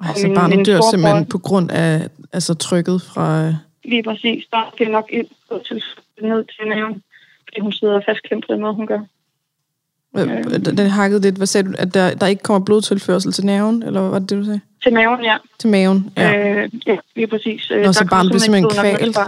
altså 0.00 0.26
min, 0.26 0.34
barnet 0.34 0.56
min 0.56 0.64
dør 0.64 0.76
forbror, 0.76 0.90
simpelthen 0.90 1.26
på 1.26 1.38
grund 1.38 1.70
af 1.70 2.08
altså, 2.32 2.54
trykket 2.54 3.02
fra... 3.02 3.54
Lige 3.84 4.02
præcis. 4.02 4.44
Der 4.52 4.70
skal 4.74 4.90
nok 4.90 5.08
ind 5.12 5.28
til, 5.66 5.82
ned 6.22 6.44
til 6.44 6.68
maven, 6.68 7.02
fordi 7.44 7.60
hun 7.60 7.72
sidder 7.72 8.00
fastklemt 8.06 8.46
på 8.46 8.56
måde, 8.56 8.74
hun 8.74 8.86
gør. 8.86 9.00
Øh, 10.16 10.76
den 10.76 10.90
hakkede 10.90 11.20
lidt. 11.20 11.36
Hvad 11.36 11.46
sagde 11.46 11.68
du? 11.68 11.74
At 11.78 11.94
der, 11.94 12.14
der 12.14 12.26
ikke 12.26 12.42
kommer 12.42 12.64
blodtilførsel 12.64 13.32
til 13.32 13.46
nerven, 13.46 13.82
eller 13.82 14.00
hvad 14.00 14.10
var 14.10 14.18
det, 14.18 14.30
det 14.30 14.38
du 14.38 14.44
sagde? 14.44 14.60
Til 14.82 14.92
maven, 14.92 15.24
ja. 15.24 15.36
Til 15.58 15.70
maven, 15.70 16.12
ja. 16.16 16.62
Øh, 16.62 16.70
ja, 16.86 16.96
lige 17.16 17.26
præcis. 17.26 17.70
Nå, 17.70 17.76
der 17.76 17.92
så 17.92 18.06
barnet 18.10 18.30
bliver 18.30 18.40
simpelthen 18.40 18.70
kvalt? 18.80 19.18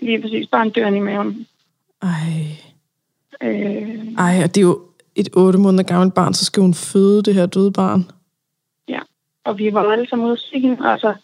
Lige 0.00 0.22
præcis. 0.22 0.48
Barnet 0.48 0.74
dør 0.74 0.86
i 0.86 1.00
maven. 1.00 1.46
Ej. 2.02 2.08
Øh. 3.42 4.14
Ej, 4.18 4.40
og 4.44 4.54
det 4.54 4.56
er 4.56 4.62
jo 4.62 4.80
et 5.14 5.28
otte 5.36 5.58
måneder 5.58 5.84
gammelt 5.84 6.14
barn, 6.14 6.34
så 6.34 6.44
skal 6.44 6.60
hun 6.60 6.74
føde 6.74 7.22
det 7.22 7.34
her 7.34 7.46
døde 7.46 7.72
barn. 7.72 8.10
Ja, 8.88 9.00
og 9.44 9.58
vi 9.58 9.74
var 9.74 9.92
alle 9.92 10.08
sammen 10.08 10.26
ude 10.26 10.32
at 10.32 10.38
sige, 10.38 10.78
altså, 10.84 11.14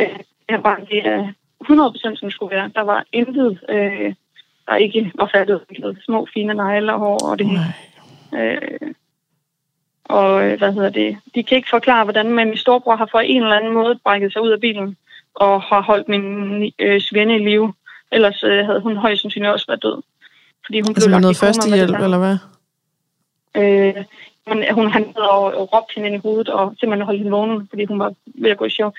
øh, 0.00 0.06
det 0.06 0.50
her 0.50 0.60
barn, 0.60 0.86
det 0.86 1.06
er 1.06 1.32
100% 1.64 2.16
som 2.16 2.30
skulle 2.30 2.56
være. 2.56 2.70
Der 2.74 2.80
var 2.80 3.04
intet, 3.12 3.60
øh, 3.68 4.14
der 4.66 4.76
ikke 4.76 5.12
var 5.14 5.30
færdigt. 5.34 5.60
Små, 6.04 6.26
fine 6.34 6.54
negle 6.54 6.92
og 6.92 6.98
hår 6.98 7.18
og 7.30 7.38
det 7.38 7.46
hele. 7.46 7.74
Øh, 8.36 8.92
og 10.04 10.44
øh, 10.44 10.58
hvad 10.58 10.72
hedder 10.72 10.90
det? 10.90 11.18
De 11.34 11.42
kan 11.42 11.56
ikke 11.56 11.70
forklare, 11.70 12.04
hvordan 12.04 12.34
men 12.34 12.48
min 12.48 12.56
storebror 12.56 12.96
har 12.96 13.08
på 13.12 13.18
en 13.18 13.42
eller 13.42 13.56
anden 13.56 13.72
måde 13.72 13.98
brækket 14.04 14.32
sig 14.32 14.42
ud 14.42 14.50
af 14.50 14.60
bilen 14.60 14.96
og 15.34 15.62
har 15.62 15.80
holdt 15.82 16.08
min 16.08 16.72
øh, 16.78 17.00
svende 17.00 17.34
i 17.36 17.38
live. 17.38 17.74
Ellers 18.12 18.42
øh, 18.44 18.66
havde 18.66 18.80
hun 18.80 18.96
højst 18.96 19.22
sandsynligt 19.22 19.52
også 19.52 19.66
været 19.66 19.82
død. 19.82 20.02
Fordi 20.64 20.80
hun 20.80 20.88
altså 20.88 21.08
blev 21.08 21.18
noget 21.18 21.36
førstehjælp, 21.36 22.00
eller 22.00 22.18
hvad? 22.18 22.38
Øh, 23.56 24.04
men 24.46 24.74
hun 24.74 24.90
han 24.90 25.04
havde 25.04 25.30
og 25.30 25.72
råbt 25.72 25.94
hende 25.94 26.08
ind 26.08 26.16
i 26.16 26.20
hovedet 26.24 26.48
og 26.48 26.74
simpelthen 26.80 27.06
holdt 27.06 27.18
hende 27.18 27.30
vågen, 27.30 27.66
fordi 27.70 27.84
hun 27.84 27.98
var 27.98 28.12
ved 28.24 28.50
at 28.50 28.56
gå 28.56 28.64
i 28.64 28.70
chok. 28.70 28.96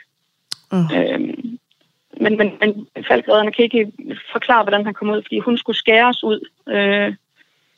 Uh. 0.72 0.98
Øh, 0.98 1.20
men, 2.22 2.38
men, 2.38 2.52
men 2.60 2.88
faldgræderne 3.08 3.52
kan 3.52 3.64
ikke 3.64 3.92
forklare, 4.32 4.64
hvordan 4.64 4.86
han 4.86 4.94
kom 4.94 5.10
ud, 5.10 5.22
fordi 5.22 5.40
hun 5.40 5.58
skulle 5.58 5.78
skæres 5.78 6.24
ud. 6.24 6.40
Øh, 6.70 7.16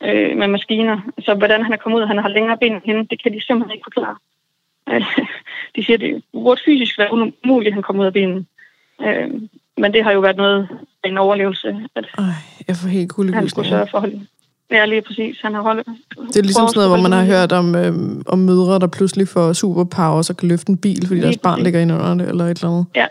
øh, 0.04 0.38
med 0.38 0.48
maskiner. 0.48 0.98
Så 1.20 1.34
hvordan 1.34 1.64
han 1.64 1.74
er 1.74 1.78
kommet 1.78 2.00
ud, 2.00 2.06
han 2.06 2.18
har 2.18 2.30
længere 2.30 2.58
ben 2.58 2.74
end 2.74 2.82
hende, 2.86 3.08
det 3.10 3.24
kan 3.24 3.34
de 3.34 3.46
simpelthen 3.46 3.76
ikke 3.76 3.86
forklare. 3.90 4.16
Øh, 4.90 5.02
de 5.76 5.86
siger, 5.86 5.98
det 5.98 6.24
burde 6.34 6.62
fysisk 6.66 6.98
være 6.98 7.14
umuligt, 7.14 7.68
at 7.68 7.74
han 7.74 7.84
kommer 7.84 8.02
ud 8.02 8.08
af 8.08 8.14
benen. 8.14 8.48
Øh, 9.02 9.30
men 9.78 9.94
det 9.94 10.04
har 10.04 10.12
jo 10.12 10.20
været 10.20 10.38
noget 10.38 10.68
af 11.04 11.10
en 11.10 11.18
overlevelse, 11.18 11.88
at 11.96 12.06
Øj, 12.18 12.26
jeg 12.68 12.76
får 12.76 12.88
helt 12.88 13.12
cool 13.12 13.34
han 13.34 13.50
skulle 13.50 13.70
sørge 13.70 13.88
for 13.92 14.00
holde. 14.00 14.28
Ja, 14.72 14.86
lige 14.86 15.02
præcis. 15.02 15.42
Han 15.42 15.54
har 15.54 15.62
holdt. 15.62 15.88
Det 16.28 16.38
er 16.38 16.42
ligesom 16.42 16.68
sådan 16.68 16.78
noget, 16.80 16.90
hvor 16.90 17.10
man 17.10 17.12
har 17.12 17.26
hørt 17.26 17.52
om, 17.52 17.76
øh, 17.76 17.94
om 18.26 18.40
mødre, 18.40 18.80
der 18.80 18.88
pludselig 18.88 19.28
får 19.28 19.54
superpowers 19.54 20.30
og 20.30 20.38
kan 20.38 20.50
løfte 20.50 20.70
en 20.70 20.78
bil, 20.78 21.08
fordi 21.08 21.14
lige 21.14 21.24
deres 21.24 21.38
barn 21.38 21.64
ligger 21.64 21.80
ind 21.80 21.92
under 21.92 22.16
det, 22.16 22.30
eller 22.30 22.46
et 22.46 22.58
eller 22.58 22.70
andet. 22.70 22.86
Ja, 22.96 23.06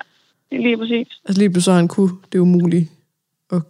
lige 0.53 0.77
præcis. 0.77 1.09
Altså 1.25 1.41
lige 1.41 1.51
pludselig 1.51 1.77
han 1.77 1.89
kunne 1.89 2.11
det 2.33 2.39
er 2.39 2.43
umuligt 2.43 2.91
at 3.53 3.63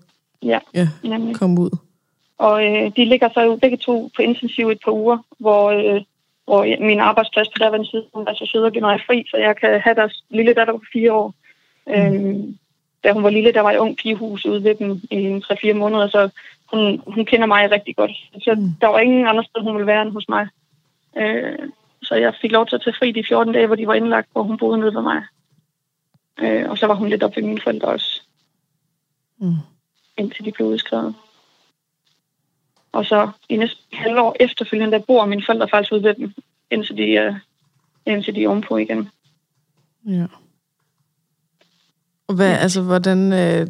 ja, 0.42 0.58
ja, 0.74 0.88
komme 1.34 1.60
ud. 1.60 1.70
Og 2.38 2.66
øh, 2.66 2.92
de 2.96 3.04
ligger 3.04 3.28
så 3.34 3.40
jo 3.40 3.56
begge 3.56 3.76
to 3.76 4.10
på 4.16 4.22
intensiv 4.22 4.68
et 4.68 4.80
par 4.84 4.92
uger, 4.92 5.18
hvor, 5.38 5.70
øh, 5.70 6.02
hvor 6.44 6.84
min 6.86 7.00
arbejdsplads 7.00 7.48
på 7.48 7.58
derværende 7.58 7.90
side 7.90 8.04
var 8.14 8.34
så 8.34 8.46
sød 8.52 8.62
og 8.62 8.72
give 8.72 8.80
mig 8.80 9.00
fri, 9.06 9.26
så 9.30 9.36
jeg 9.36 9.56
kan 9.56 9.80
have 9.80 9.94
deres 9.94 10.24
lille 10.30 10.54
datter 10.54 10.72
på 10.72 10.82
fire 10.92 11.12
år. 11.12 11.34
Mm. 11.86 11.92
Øhm, 11.92 12.58
da 13.04 13.12
hun 13.12 13.22
var 13.22 13.30
lille, 13.30 13.52
der 13.52 13.60
var 13.60 13.72
et 13.72 13.78
ung 13.78 13.96
pigehus 13.96 14.46
ude 14.46 14.64
ved 14.64 14.74
dem 14.74 15.00
i 15.10 15.42
3-4 15.70 15.72
måneder, 15.72 16.08
så 16.08 16.28
hun, 16.72 17.02
hun 17.06 17.24
kender 17.24 17.46
mig 17.46 17.70
rigtig 17.70 17.96
godt. 17.96 18.10
Så 18.42 18.54
mm. 18.54 18.70
der 18.80 18.86
var 18.86 18.98
ingen 18.98 19.26
andre 19.26 19.44
sted, 19.44 19.62
hun 19.62 19.74
ville 19.74 19.86
være 19.86 20.02
end 20.02 20.12
hos 20.12 20.28
mig. 20.28 20.48
Øh, 21.16 21.58
så 22.02 22.14
jeg 22.14 22.34
fik 22.40 22.52
lov 22.52 22.66
til 22.66 22.76
at 22.76 22.82
tage 22.82 22.96
fri 22.98 23.12
de 23.12 23.24
14 23.28 23.54
dage, 23.54 23.66
hvor 23.66 23.76
de 23.76 23.86
var 23.86 23.94
indlagt, 23.94 24.28
hvor 24.32 24.42
hun 24.42 24.58
boede 24.58 24.78
nede 24.78 24.94
ved 24.94 25.02
mig. 25.02 25.22
Øh, 26.40 26.70
og 26.70 26.78
så 26.78 26.86
var 26.86 26.94
hun 26.94 27.08
lidt 27.08 27.22
op 27.22 27.36
ved 27.36 27.42
mine 27.42 27.60
forældre 27.60 27.88
også. 27.88 28.22
Mm. 29.38 29.54
Indtil 30.16 30.44
de 30.44 30.52
blev 30.52 30.68
udskrevet. 30.68 31.14
Og 32.98 33.06
så 33.06 33.30
i 33.48 33.56
næste 33.56 33.76
halvår 33.92 34.36
efterfølgende, 34.40 34.92
der 34.92 35.04
bor 35.06 35.26
mine 35.26 35.42
forældre 35.46 35.68
faktisk 35.68 35.92
ude 35.92 36.02
ved 36.02 36.14
dem, 36.14 36.32
indtil 36.70 36.96
de, 36.96 37.28
uh, 37.28 37.36
indtil 38.06 38.34
de 38.34 38.44
er 38.44 38.48
ovenpå 38.48 38.76
igen. 38.76 39.08
Ja. 40.08 40.26
Hvad, 42.34 42.56
altså, 42.56 42.82
hvordan... 42.82 43.32
Øh, 43.32 43.66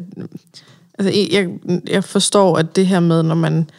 altså, 0.99 1.27
jeg, 1.31 1.49
jeg 1.89 2.03
forstår, 2.03 2.57
at 2.57 2.75
det 2.75 2.87
her 2.87 2.99
med, 2.99 3.23
når 3.23 3.35
man 3.35 3.69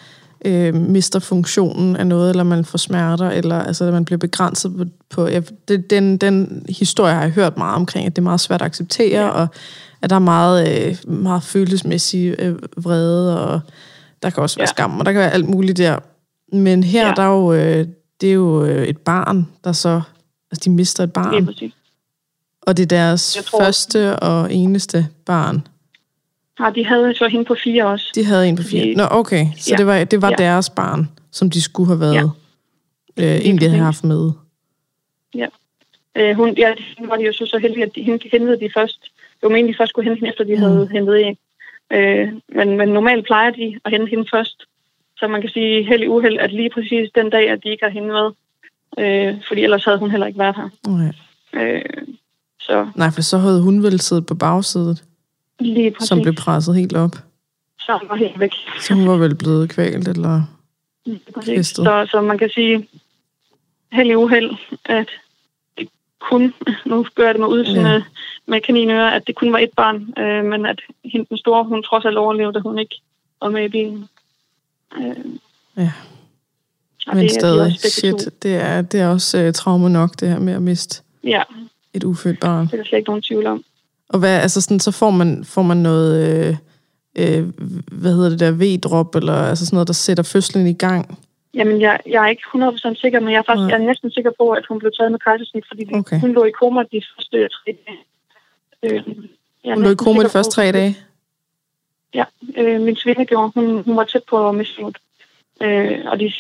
øh, 0.45 0.75
mister 0.75 1.19
funktionen 1.19 1.97
af 1.97 2.07
noget, 2.07 2.31
eller 2.31 2.45
man 2.45 2.65
får 2.65 2.79
smerter, 2.79 3.31
eller 3.31 3.59
altså, 3.59 3.85
at 3.85 3.93
man 3.93 4.05
bliver 4.05 4.19
begrænset 4.19 4.77
på... 4.77 4.85
på 5.11 5.29
ja, 5.29 5.41
det, 5.69 5.91
den, 5.91 6.17
den 6.17 6.65
historie 6.69 7.15
har 7.15 7.23
jeg 7.23 7.31
hørt 7.31 7.57
meget 7.57 7.77
omkring, 7.77 8.07
at 8.07 8.17
det 8.17 8.23
er 8.23 8.31
meget 8.31 8.41
svært 8.41 8.63
at 8.63 8.67
acceptere, 8.67 9.25
ja. 9.25 9.29
og 9.29 9.49
at 10.03 10.11
der 10.11 10.17
er 10.17 10.21
meget, 10.21 10.89
øh, 10.89 11.13
meget 11.13 11.43
følelsesmæssig 11.43 12.35
øh, 12.39 12.59
vrede, 12.77 13.45
og 13.47 13.61
der 14.23 14.31
kan 14.31 14.43
også 14.43 14.57
være 14.57 14.69
ja. 14.69 14.75
skam, 14.75 14.99
og 14.99 15.07
der 15.07 15.13
kan 15.13 15.21
være 15.21 15.33
alt 15.33 15.49
muligt 15.49 15.79
der. 15.79 15.99
Men 16.53 16.83
her 16.83 17.07
ja. 17.07 17.13
der 17.17 17.23
er 17.23 17.37
jo, 17.37 17.53
øh, 17.53 17.87
det 18.21 18.29
er 18.29 18.35
jo 18.35 18.65
øh, 18.65 18.87
et 18.87 18.99
barn, 18.99 19.49
der 19.65 19.73
så... 19.73 20.01
Altså, 20.51 20.65
de 20.65 20.71
mister 20.71 21.05
et 21.05 21.13
barn. 21.13 21.49
Ja, 21.61 21.69
og 22.63 22.77
det 22.77 22.83
er 22.83 22.87
deres 22.87 23.39
tror, 23.47 23.61
første 23.61 24.19
og 24.19 24.55
eneste 24.55 25.09
barn. 25.27 25.67
Ja, 26.61 26.71
de 26.75 26.87
havde 26.87 27.15
så 27.15 27.29
hende 27.29 27.45
på 27.45 27.57
fire 27.65 27.87
også. 27.87 28.13
De 28.15 28.25
havde 28.25 28.49
en 28.49 28.57
på 28.57 28.63
fire. 28.63 28.95
Nå, 28.95 29.07
okay. 29.11 29.47
Så 29.59 29.71
ja. 29.71 29.77
det 29.77 29.87
var, 29.87 30.05
det 30.05 30.23
var 30.23 30.31
ja. 30.31 30.37
deres 30.37 30.71
barn, 30.71 31.09
som 31.33 31.51
de 31.51 31.63
skulle 31.63 31.87
have 31.87 32.01
været... 32.01 32.15
Ja. 32.15 32.25
Øh, 33.17 33.41
egentlig 33.41 33.71
have 33.71 33.85
haft 33.85 34.05
med. 34.05 34.31
Ja. 35.35 35.47
Øh, 36.17 36.37
hun, 36.37 36.55
ja, 36.59 36.75
var 36.99 37.17
de 37.17 37.25
jo 37.25 37.33
så, 37.33 37.47
så 37.47 37.59
heldige, 37.59 37.85
at 37.85 37.95
de, 37.95 38.03
hende 38.03 38.29
hentede 38.33 38.61
de 38.61 38.71
først. 38.75 39.01
Det 39.41 39.51
var 39.51 39.57
de 39.57 39.75
først 39.79 39.91
skulle 39.91 40.09
hente 40.09 40.19
hende, 40.19 40.31
efter 40.31 40.45
de 40.45 40.55
mm. 40.55 40.63
havde 40.63 40.89
hentet 40.93 41.27
en. 41.27 41.37
Øh, 41.93 42.29
men, 42.49 42.77
men 42.77 42.89
normalt 42.89 43.27
plejer 43.27 43.51
de 43.51 43.81
at 43.85 43.91
hente 43.91 44.11
hende 44.11 44.27
først. 44.33 44.65
Så 45.17 45.29
man 45.29 45.41
kan 45.41 45.51
sige 45.51 45.85
held 45.85 46.03
i 46.03 46.07
uheld, 46.07 46.39
at 46.39 46.53
lige 46.53 46.71
præcis 46.71 47.11
den 47.15 47.31
dag, 47.31 47.51
at 47.51 47.65
de 47.65 47.69
ikke 47.69 47.85
har 47.85 47.91
hende 47.91 48.09
med. 48.09 48.31
Øh, 48.99 49.35
fordi 49.49 49.63
ellers 49.63 49.85
havde 49.85 49.99
hun 49.99 50.11
heller 50.11 50.27
ikke 50.27 50.39
været 50.39 50.57
her. 50.57 50.69
Okay. 50.89 51.13
Øh, 51.53 52.07
så. 52.61 52.87
Nej, 52.95 53.11
for 53.11 53.23
så 53.23 53.39
havde 53.39 53.63
hun 53.63 53.83
vel 53.83 54.01
siddet 54.01 54.27
på 54.27 54.35
bagsædet. 54.35 55.05
Lige 55.61 55.91
præcis. 55.91 56.09
Som 56.09 56.23
blev 56.23 56.35
presset 56.35 56.77
helt 56.77 56.97
op. 56.97 57.11
Så 57.81 57.99
hun 58.01 58.09
var 58.09 58.17
helt 58.17 58.41
væk. 58.41 58.53
Så 58.81 58.95
hun 58.95 59.09
var 59.09 59.17
vel 59.17 59.35
blevet 59.35 59.71
kvalt, 59.71 60.09
eller 60.09 60.43
Så, 61.63 62.07
så 62.11 62.21
man 62.21 62.39
kan 62.39 62.51
sige, 62.51 62.89
held 63.93 64.11
i 64.11 64.15
uheld, 64.15 64.51
at 64.85 65.09
kun, 66.21 66.55
nu 66.87 67.07
gør 67.15 67.25
jeg 67.25 67.35
det 67.35 67.41
med 67.41 67.49
udseende 67.49 67.91
ja. 67.91 68.03
med 68.47 68.61
kaninører, 68.61 69.11
at 69.11 69.27
det 69.27 69.35
kun 69.35 69.53
var 69.53 69.59
et 69.59 69.71
barn, 69.77 69.97
øh, 70.19 70.45
men 70.45 70.67
at 70.67 70.81
hende 71.05 71.27
den 71.29 71.39
store, 71.39 71.65
hun 71.65 71.83
trods 71.83 72.05
alt 72.05 72.17
overlevede, 72.17 72.57
at 72.57 72.63
hun 72.63 72.79
ikke 72.79 72.97
var 73.43 73.51
med 73.51 73.65
i 73.65 73.69
bilen. 73.69 74.09
Øh, 74.99 75.17
ja. 75.77 75.93
Men 77.07 77.23
det, 77.23 77.33
stadig, 77.33 77.73
de 77.83 77.91
shit, 77.91 78.43
det 78.43 78.55
er, 78.55 78.83
det 78.83 79.01
er 79.01 79.09
også 79.09 79.47
uh, 79.47 79.53
traume 79.53 79.91
nok, 79.91 80.21
det 80.21 80.29
her 80.29 80.39
med 80.39 80.53
at 80.53 80.63
miste 80.63 81.03
ja. 81.25 81.43
et 81.95 82.05
ufødt 82.05 82.41
barn. 82.41 82.67
Det 82.67 82.73
er 82.73 82.77
der 82.77 82.85
slet 82.85 82.99
ikke 82.99 83.11
nogen 83.11 83.23
tvivl 83.23 83.47
om. 83.47 83.65
Og 84.09 84.19
hvad, 84.19 84.41
altså 84.41 84.61
sådan, 84.61 84.81
så 84.81 84.91
får 84.91 85.11
man, 85.11 85.45
får 85.45 85.63
man 85.63 85.77
noget, 85.77 86.47
øh, 86.47 86.57
øh, 87.19 87.49
hvad 87.93 88.13
hedder 88.13 88.29
det 88.29 88.41
der, 88.41 88.51
V-drop, 88.51 89.15
eller 89.15 89.35
altså 89.35 89.67
sådan 89.67 89.77
noget, 89.77 89.89
der 89.89 89.95
sætter 89.95 90.23
fødslen 90.23 90.67
i 90.67 90.73
gang? 90.73 91.19
Jamen, 91.55 91.81
jeg, 91.81 92.01
jeg 92.07 92.25
er 92.25 92.29
ikke 92.29 92.43
100% 92.55 92.95
sikker, 92.95 93.21
men 93.21 93.33
jeg 93.33 93.39
er 93.39 93.43
faktisk 93.43 93.71
jeg 93.71 93.81
er 93.81 93.87
næsten 93.87 94.11
sikker 94.11 94.31
på, 94.39 94.51
at 94.51 94.67
hun 94.67 94.79
blev 94.79 94.93
taget 94.99 95.11
med 95.11 95.19
kejsersnit, 95.19 95.65
fordi 95.69 95.95
okay. 95.95 96.21
hun 96.21 96.33
lå 96.33 96.45
i 96.45 96.51
koma 96.51 96.83
de 96.93 97.03
første 97.15 97.49
tre 97.49 97.77
dage. 97.87 97.99
Øh, 98.83 99.03
hun 99.75 99.83
lå 99.83 99.91
i 99.91 99.95
koma 99.95 100.23
de 100.23 100.29
første 100.29 100.53
tre 100.53 100.73
dage? 100.73 100.97
Ja, 102.15 102.25
øh, 102.57 102.81
min 102.81 102.97
svinde 102.97 103.25
gjorde. 103.25 103.53
Hun, 103.55 103.83
hun 103.83 103.97
var 103.97 104.05
tæt 104.05 104.23
på 104.31 104.49
at 104.49 104.55
miste 104.55 104.83
øh, 105.61 105.99
og 106.07 106.21
de 106.21 106.33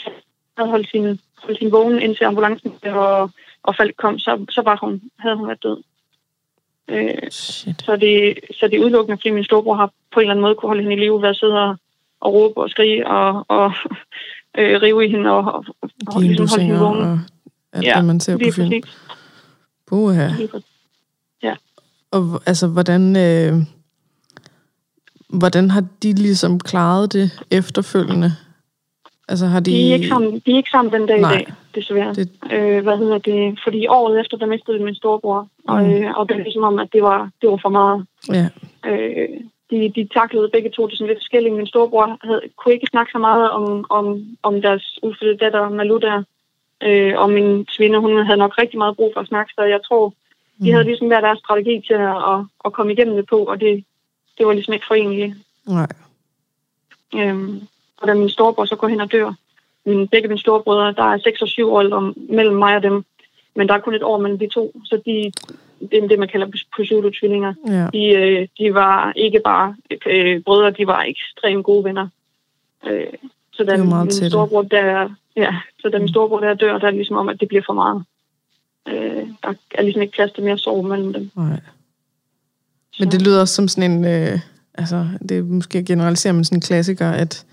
havde 0.57 0.71
holdt 0.71 0.88
hende, 0.93 1.19
holdt 1.37 1.59
hende 1.59 1.73
vågen 1.73 2.02
indtil 2.02 2.25
ambulancen 2.25 2.75
og, 2.83 3.31
og 3.62 3.76
faldt 3.76 3.97
kom, 3.97 4.19
så, 4.19 4.47
så 4.50 4.62
var 4.62 4.79
hun, 4.83 5.02
havde 5.19 5.37
hun 5.37 5.47
været 5.47 5.62
død. 5.62 5.83
Øh, 6.88 7.31
så, 7.31 7.97
det, 7.97 8.38
så 8.61 8.69
det 8.69 8.75
er 8.75 8.85
udelukkende, 8.85 9.17
fordi 9.17 9.31
min 9.31 9.45
storebror 9.45 9.75
har 9.75 9.93
på 10.12 10.21
en 10.21 10.25
eller 10.25 10.33
anden 10.33 10.43
måde 10.43 10.55
kunne 10.55 10.69
holde 10.69 10.83
hende 10.83 10.97
i 10.97 10.99
live 10.99 11.23
ved 11.23 11.29
at 11.29 11.37
sidde 11.37 11.62
og, 11.62 11.76
og 12.21 12.35
råbe 12.35 12.61
og 12.61 12.71
skrige 12.71 13.07
og, 13.07 13.45
og 13.49 13.73
øh, 14.59 14.83
rive 14.83 15.07
i 15.07 15.11
hende 15.11 15.30
og, 15.30 15.45
og, 15.45 15.64
og 16.07 16.23
ligesom 16.23 16.49
holde 16.49 16.64
hende 16.64 16.80
vågen. 16.80 17.00
Og 17.00 17.19
alt 17.73 17.87
ja, 17.87 17.95
det, 17.97 18.04
man 18.04 18.21
ser 18.21 18.37
på 18.37 18.54
film. 18.54 18.83
Puha. 19.87 20.28
Ja. 21.42 21.54
Og 22.11 22.42
altså, 22.47 22.69
hvordan, 22.69 23.16
øh, 23.16 23.52
hvordan 25.28 25.71
har 25.71 25.85
de 26.02 26.12
ligesom 26.12 26.61
klaret 26.61 27.12
det 27.12 27.45
efterfølgende? 27.50 28.33
Altså 29.28 29.47
har 29.47 29.61
de... 29.61 29.71
De 29.71 29.90
er 29.90 29.95
ikke 29.95 30.09
sammen, 30.09 30.33
de 30.47 30.52
er 30.52 30.57
ikke 30.57 30.71
sammen 30.71 30.92
den 30.92 31.07
dag 31.07 31.21
Nej. 31.21 31.33
i 31.33 31.35
dag, 31.35 31.52
desværre. 31.75 32.14
Det... 32.14 32.30
Øh, 32.52 32.83
hvad 32.83 32.99
hedder 32.99 33.19
det? 33.19 33.61
Fordi 33.64 33.87
året 33.87 34.21
efter, 34.21 34.37
der 34.37 34.47
mistede 34.47 34.85
min 34.85 34.95
storebror. 34.95 35.42
Mm. 35.42 35.49
Og, 35.69 35.92
øh, 35.92 36.16
og 36.16 36.28
det 36.28 36.37
er 36.37 36.42
ligesom 36.42 36.62
om, 36.62 36.78
at 36.78 36.88
det 36.92 37.02
var, 37.02 37.30
det 37.40 37.50
var 37.50 37.59
for 37.62 37.69
meget. 37.69 38.07
Ja. 38.28 38.49
Øh, 38.90 39.28
de, 39.71 39.93
de 39.97 40.09
taklede 40.15 40.50
begge 40.53 40.71
to 40.71 40.87
det 40.87 40.99
sådan 40.99 41.09
lidt 41.09 41.19
forskelligt. 41.19 41.55
Min 41.55 41.67
storebror 41.67 42.19
havde, 42.23 42.43
kunne 42.57 42.75
ikke 42.75 42.87
snakke 42.91 43.12
så 43.12 43.19
meget 43.19 43.50
om, 43.50 43.85
om, 43.91 44.07
om 44.43 44.62
deres 44.62 44.99
ufødte 45.03 45.45
datter, 45.45 45.69
Malu 45.69 45.99
der. 45.99 46.23
Øh, 46.83 47.19
og 47.19 47.31
min 47.31 47.67
svinde, 47.69 47.99
hun 47.99 48.27
havde 48.27 48.39
nok 48.39 48.59
rigtig 48.59 48.79
meget 48.79 48.97
brug 48.97 49.11
for 49.15 49.21
at 49.21 49.27
snakke, 49.27 49.53
så 49.55 49.62
jeg 49.62 49.81
tror, 49.89 50.09
de 50.09 50.15
mm. 50.67 50.73
havde 50.73 50.85
ligesom 50.85 51.07
hver 51.07 51.21
deres 51.21 51.39
strategi 51.39 51.81
til 51.87 51.95
at, 51.95 52.17
at, 52.33 52.41
at 52.65 52.73
komme 52.73 52.93
igennem 52.93 53.17
det 53.17 53.27
på, 53.27 53.37
og 53.37 53.61
det, 53.61 53.85
det 54.39 54.47
var 54.47 54.53
ligesom 54.53 54.75
ikke 54.75 54.87
forenligt. 54.87 55.35
Nej. 55.67 55.89
Øhm, 57.15 57.62
og 57.97 58.09
da 58.09 58.15
min 58.15 58.29
storebror 58.29 58.65
så 58.65 58.77
går 58.77 58.89
hen 58.89 59.00
og 59.00 59.12
dør, 59.12 59.33
min, 59.85 60.09
begge 60.09 60.29
mine 60.29 60.41
storebrødre, 60.41 60.93
der 60.93 61.03
er 61.03 61.19
6 61.19 61.43
og 61.43 61.49
7 61.49 61.73
år 61.73 62.33
mellem 62.33 62.57
mig 62.57 62.77
og 62.77 62.83
dem, 62.83 63.05
men 63.55 63.69
der 63.69 63.75
er 63.75 63.81
kun 63.81 63.95
et 63.95 64.03
år 64.03 64.19
mellem 64.19 64.39
de 64.39 64.49
to, 64.49 64.73
så 64.85 65.00
de, 65.07 65.33
det 65.81 66.11
det, 66.11 66.19
man 66.19 66.29
kalder 66.29 66.47
prosciutto-tvillinger. 66.77 67.55
Ja. 67.67 67.87
De, 67.93 68.07
øh, 68.07 68.49
de 68.59 68.75
var 68.75 69.13
ikke 69.17 69.41
bare 69.45 69.77
øh, 70.07 70.43
brødre, 70.43 70.71
de 70.71 70.87
var 70.87 71.03
ekstremt 71.03 71.65
gode 71.65 71.85
venner. 71.85 72.09
Øh, 72.87 73.07
så 73.53 73.65
da 73.65 73.77
min 73.77 74.11
storebror 74.11 74.63
der, 74.63 75.09
ja, 75.37 75.55
så 75.79 75.89
da 75.89 75.99
min 75.99 76.09
storebror 76.09 76.41
der 76.41 76.55
dør, 76.55 76.79
der 76.79 76.87
er 76.87 76.91
det 76.91 76.99
ligesom 76.99 77.17
om, 77.17 77.29
at 77.29 77.41
det 77.41 77.49
bliver 77.49 77.63
for 77.67 77.73
meget. 77.73 78.03
Øh, 78.89 79.29
der 79.43 79.55
er 79.75 79.83
ligesom 79.83 80.03
ikke 80.03 80.15
plads 80.15 80.33
til 80.33 80.45
mere 80.45 80.59
sorg 80.59 80.85
mellem 80.85 81.13
dem. 81.13 81.31
Nej. 81.37 81.61
Men 82.99 83.11
det 83.11 83.23
lyder 83.23 83.41
også 83.41 83.55
som 83.55 83.69
sådan 83.69 83.91
en, 83.91 84.05
øh, 84.05 84.39
altså 84.75 85.09
det 85.29 85.39
er 85.39 85.43
måske 85.43 85.85
generaliserer 85.85 86.33
man 86.33 86.45
sådan 86.45 86.57
en 86.57 86.63
klassiker, 86.63 87.11
at, 87.11 87.47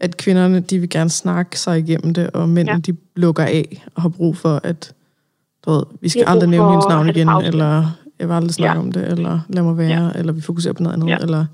at 0.00 0.16
kvinderne, 0.16 0.60
de 0.60 0.78
vil 0.78 0.90
gerne 0.90 1.10
snakke 1.10 1.58
sig 1.58 1.78
igennem 1.78 2.14
det, 2.14 2.30
og 2.30 2.48
mændene, 2.48 2.82
ja. 2.86 2.92
de 2.92 2.96
lukker 3.16 3.44
af 3.44 3.86
og 3.94 4.02
har 4.02 4.08
brug 4.08 4.36
for, 4.36 4.60
at 4.64 4.94
ved, 5.68 5.82
vi 6.00 6.08
skal 6.08 6.24
aldrig 6.26 6.48
nævne 6.48 6.70
hendes 6.70 6.88
navn 6.88 7.08
igen, 7.08 7.28
eller 7.28 7.72
jeg 8.18 8.28
vil 8.28 8.34
aldrig 8.34 8.54
snakke 8.54 8.80
ja. 8.80 8.84
om 8.86 8.92
det, 8.92 9.08
eller 9.12 9.40
lad 9.48 9.62
mig 9.62 9.78
være, 9.78 10.02
ja. 10.04 10.18
eller 10.18 10.32
vi 10.32 10.40
fokuserer 10.40 10.74
på 10.74 10.82
noget 10.82 10.96
andet, 10.96 11.08
ja. 11.08 11.16
eller... 11.16 11.46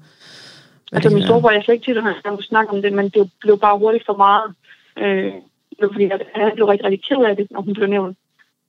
Altså 0.92 1.10
min 1.10 1.22
storebror, 1.22 1.50
jeg 1.50 1.62
slet 1.64 1.74
ikke 1.74 1.84
til, 1.84 1.98
at 1.98 2.04
han 2.04 2.42
snakke 2.42 2.72
om 2.72 2.82
det, 2.82 2.92
men 2.92 3.08
det 3.08 3.30
blev 3.40 3.58
bare 3.58 3.78
hurtigt 3.78 4.06
for 4.06 4.16
meget. 4.16 4.46
Øh, 4.98 5.32
fordi 5.92 6.04
han 6.34 6.50
blev 6.54 6.66
rigtig, 6.66 6.86
rigtig 6.86 7.02
ked 7.08 7.24
af 7.28 7.36
det, 7.36 7.46
når 7.50 7.60
hun 7.60 7.74
blev 7.74 7.88
nævnt. 7.88 8.16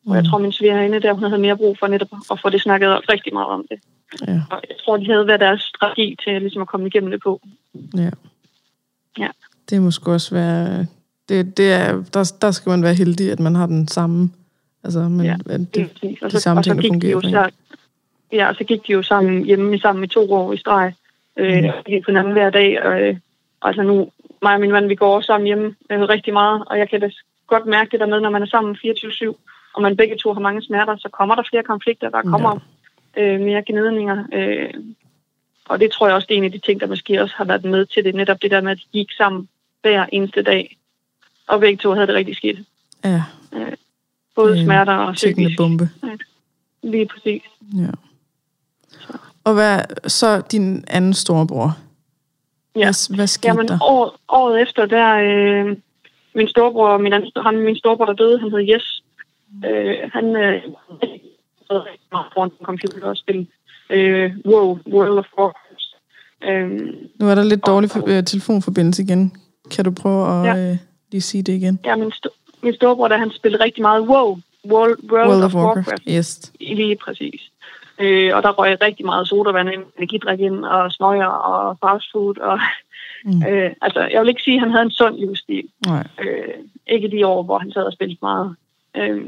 Mm. 0.05 0.11
Og 0.11 0.15
jeg 0.15 0.23
mm. 0.23 0.29
tror, 0.29 0.37
min 0.37 0.51
svigerinde 0.51 1.01
der, 1.01 1.13
hun 1.13 1.23
havde 1.23 1.41
mere 1.41 1.57
brug 1.57 1.77
for 1.79 1.87
netop 1.87 2.07
at 2.31 2.39
få 2.41 2.49
det 2.49 2.61
snakket 2.61 2.89
rigtig 3.09 3.33
meget 3.33 3.47
om 3.47 3.65
det. 3.69 3.79
Ja. 4.27 4.41
Og 4.51 4.61
jeg 4.69 4.77
tror, 4.85 4.97
de 4.97 5.05
havde 5.05 5.27
været 5.27 5.39
deres 5.39 5.61
strategi 5.61 6.15
til 6.23 6.41
ligesom 6.41 6.61
at 6.61 6.67
komme 6.67 6.87
igennem 6.87 7.11
det 7.11 7.21
på. 7.23 7.41
Ja. 7.97 8.09
Ja. 9.19 9.27
Det 9.69 9.81
må 9.81 9.91
sgu 9.91 10.11
også 10.11 10.35
være... 10.35 10.85
Det, 11.29 11.57
det 11.57 11.73
er, 11.73 12.03
der, 12.13 12.33
der 12.41 12.51
skal 12.51 12.69
man 12.69 12.83
være 12.83 12.93
heldig, 12.93 13.31
at 13.31 13.39
man 13.39 13.55
har 13.55 13.65
den 13.65 13.87
samme... 13.87 14.31
Altså, 14.85 14.99
men, 14.99 15.25
ja, 15.25 15.35
det, 15.47 15.75
det, 15.75 15.97
det, 16.01 16.17
og 16.21 16.31
så, 16.31 16.37
de 16.37 16.41
samme 16.41 16.59
og 16.59 16.63
så 16.63 16.71
ting, 16.71 16.83
der 16.83 16.89
fungerer. 16.89 17.19
De 17.19 17.27
jo, 17.27 17.31
så, 17.31 17.51
ja, 18.31 18.47
og 18.49 18.55
så 18.55 18.63
gik 18.63 18.87
de 18.87 18.91
jo 18.91 19.01
sammen 19.01 19.45
hjemme 19.45 19.79
sammen 19.79 20.03
i 20.03 20.07
to 20.07 20.33
år 20.33 20.53
i 20.53 20.57
streg. 20.57 20.93
Øh, 21.37 21.63
mm. 21.63 21.69
gik 21.85 22.03
på 22.03 22.11
hinanden 22.11 22.33
hver 22.33 22.49
dag. 22.49 22.83
Og, 22.83 23.01
øh, 23.01 23.17
altså 23.61 23.81
nu, 23.81 24.11
mig 24.41 24.53
og 24.53 24.59
min 24.59 24.71
mand, 24.71 24.87
vi 24.87 24.95
går 24.95 25.21
sammen 25.21 25.47
hjemme 25.47 25.75
øh, 25.89 26.01
rigtig 26.01 26.33
meget, 26.33 26.63
og 26.65 26.79
jeg 26.79 26.89
kan 26.89 27.01
da 27.01 27.09
godt 27.47 27.65
mærke 27.65 27.91
det 27.91 27.99
der 27.99 28.05
med, 28.05 28.19
når 28.21 28.29
man 28.29 28.41
er 28.41 28.45
sammen 28.45 28.77
24-7, 28.85 29.33
og 29.73 29.81
man 29.81 29.97
begge 29.97 30.15
to 30.17 30.33
har 30.33 30.39
mange 30.39 30.61
smerter, 30.61 30.97
så 30.97 31.09
kommer 31.09 31.35
der 31.35 31.43
flere 31.49 31.63
konflikter, 31.63 32.09
der 32.09 32.21
kommer 32.21 32.59
ja. 33.17 33.21
øh, 33.21 33.41
mere 33.41 33.63
gnidninger. 33.67 34.23
Øh, 34.33 34.73
og 35.69 35.79
det 35.79 35.91
tror 35.91 36.07
jeg 36.07 36.15
også, 36.15 36.25
det 36.29 36.33
er 36.33 36.37
en 36.37 36.43
af 36.43 36.51
de 36.51 36.57
ting, 36.57 36.79
der 36.79 36.87
måske 36.87 37.21
også 37.21 37.35
har 37.37 37.45
været 37.45 37.65
med 37.65 37.85
til 37.85 38.03
det. 38.03 38.15
Netop 38.15 38.41
det 38.41 38.51
der 38.51 38.61
med, 38.61 38.71
at 38.71 38.77
de 38.77 38.99
gik 38.99 39.11
sammen 39.17 39.49
hver 39.81 40.05
eneste 40.11 40.41
dag. 40.41 40.77
Og 41.47 41.59
begge 41.59 41.77
to 41.77 41.93
havde 41.93 42.07
det 42.07 42.15
rigtig 42.15 42.35
skidt. 42.35 42.59
Ja. 43.03 43.23
Øh, 43.53 43.71
både 44.35 44.59
øh, 44.59 44.65
smerter 44.65 44.93
og 44.93 45.13
psykisk. 45.13 45.57
bombe. 45.57 45.89
Ja. 46.03 46.09
Lige 46.83 47.05
præcis. 47.05 47.41
Ja. 47.75 47.89
Og 49.43 49.53
hvad 49.53 49.79
så 50.07 50.41
din 50.51 50.83
anden 50.87 51.13
storebror? 51.13 51.77
Ja. 52.75 52.85
Hvad, 52.85 53.15
hvad 53.15 53.27
skete 53.27 53.47
Jamen, 53.47 53.67
der? 53.67 53.77
År, 53.81 54.19
året 54.29 54.61
efter, 54.61 54.85
der 54.85 55.15
øh, 55.15 55.77
min 56.35 56.47
storebror, 56.47 56.97
min, 56.97 57.13
anden, 57.13 57.31
han, 57.45 57.57
min 57.57 57.75
storebror, 57.75 58.05
der 58.05 58.13
døde, 58.13 58.39
han 58.39 58.51
hed 58.51 58.59
Jes. 58.59 59.03
Øh, 59.65 59.95
han 60.13 60.25
øh, 60.35 60.61
meget 62.11 62.27
foran 62.33 62.51
en 62.59 62.65
computer 62.65 63.07
og 63.07 63.17
spille 63.17 63.47
øh, 63.89 64.31
WoW, 64.45 64.79
World 64.87 65.19
of 65.19 65.25
Warcraft. 65.37 65.85
Øh, 66.43 66.69
nu 67.19 67.29
er 67.29 67.35
der 67.35 67.43
lidt 67.43 67.65
dårlig 67.65 67.89
for, 67.89 68.03
øh, 68.07 68.23
telefonforbindelse 68.23 69.03
igen. 69.03 69.37
Kan 69.71 69.85
du 69.85 69.91
prøve 69.91 70.27
at 70.27 70.57
ja. 70.57 70.71
øh, 70.71 70.77
lige 71.11 71.21
sige 71.21 71.43
det 71.43 71.53
igen? 71.53 71.79
Ja, 71.85 71.95
min, 71.95 72.11
st- 72.11 72.44
min 72.65 72.75
storebror, 72.75 73.07
der 73.07 73.17
han 73.17 73.31
spillede 73.31 73.63
rigtig 73.63 73.81
meget 73.81 74.01
WoW, 74.01 74.39
World, 74.65 74.97
World, 75.11 75.29
World 75.29 75.43
of, 75.43 75.55
of 75.55 75.55
Warcraft. 75.55 75.87
Warcraft. 75.87 76.03
Yes. 76.09 76.51
Lige 76.59 76.95
præcis. 76.95 77.41
Øh, 77.99 78.35
og 78.35 78.43
der 78.43 78.51
røg 78.51 78.81
rigtig 78.81 79.05
meget 79.05 79.27
sodavand 79.27 79.69
ind, 79.69 79.83
energidrik 79.97 80.39
ind, 80.39 80.65
og 80.65 80.91
snøjer 80.91 81.27
og 81.27 81.77
fast 81.83 82.11
food. 82.11 82.37
Og, 82.37 82.59
mm. 83.25 83.45
øh, 83.47 83.71
altså, 83.81 83.99
jeg 84.11 84.21
vil 84.21 84.29
ikke 84.29 84.43
sige, 84.43 84.55
at 84.55 84.61
han 84.61 84.71
havde 84.71 84.85
en 84.85 84.91
sund 84.91 85.15
livsstil. 85.15 85.67
Nej. 85.85 86.07
Øh, 86.21 86.53
ikke 86.87 87.11
de 87.11 87.27
år, 87.27 87.43
hvor 87.43 87.57
han 87.57 87.71
sad 87.71 87.83
og 87.83 87.93
spillede 87.93 88.19
meget. 88.21 88.55
Øh, 88.95 89.25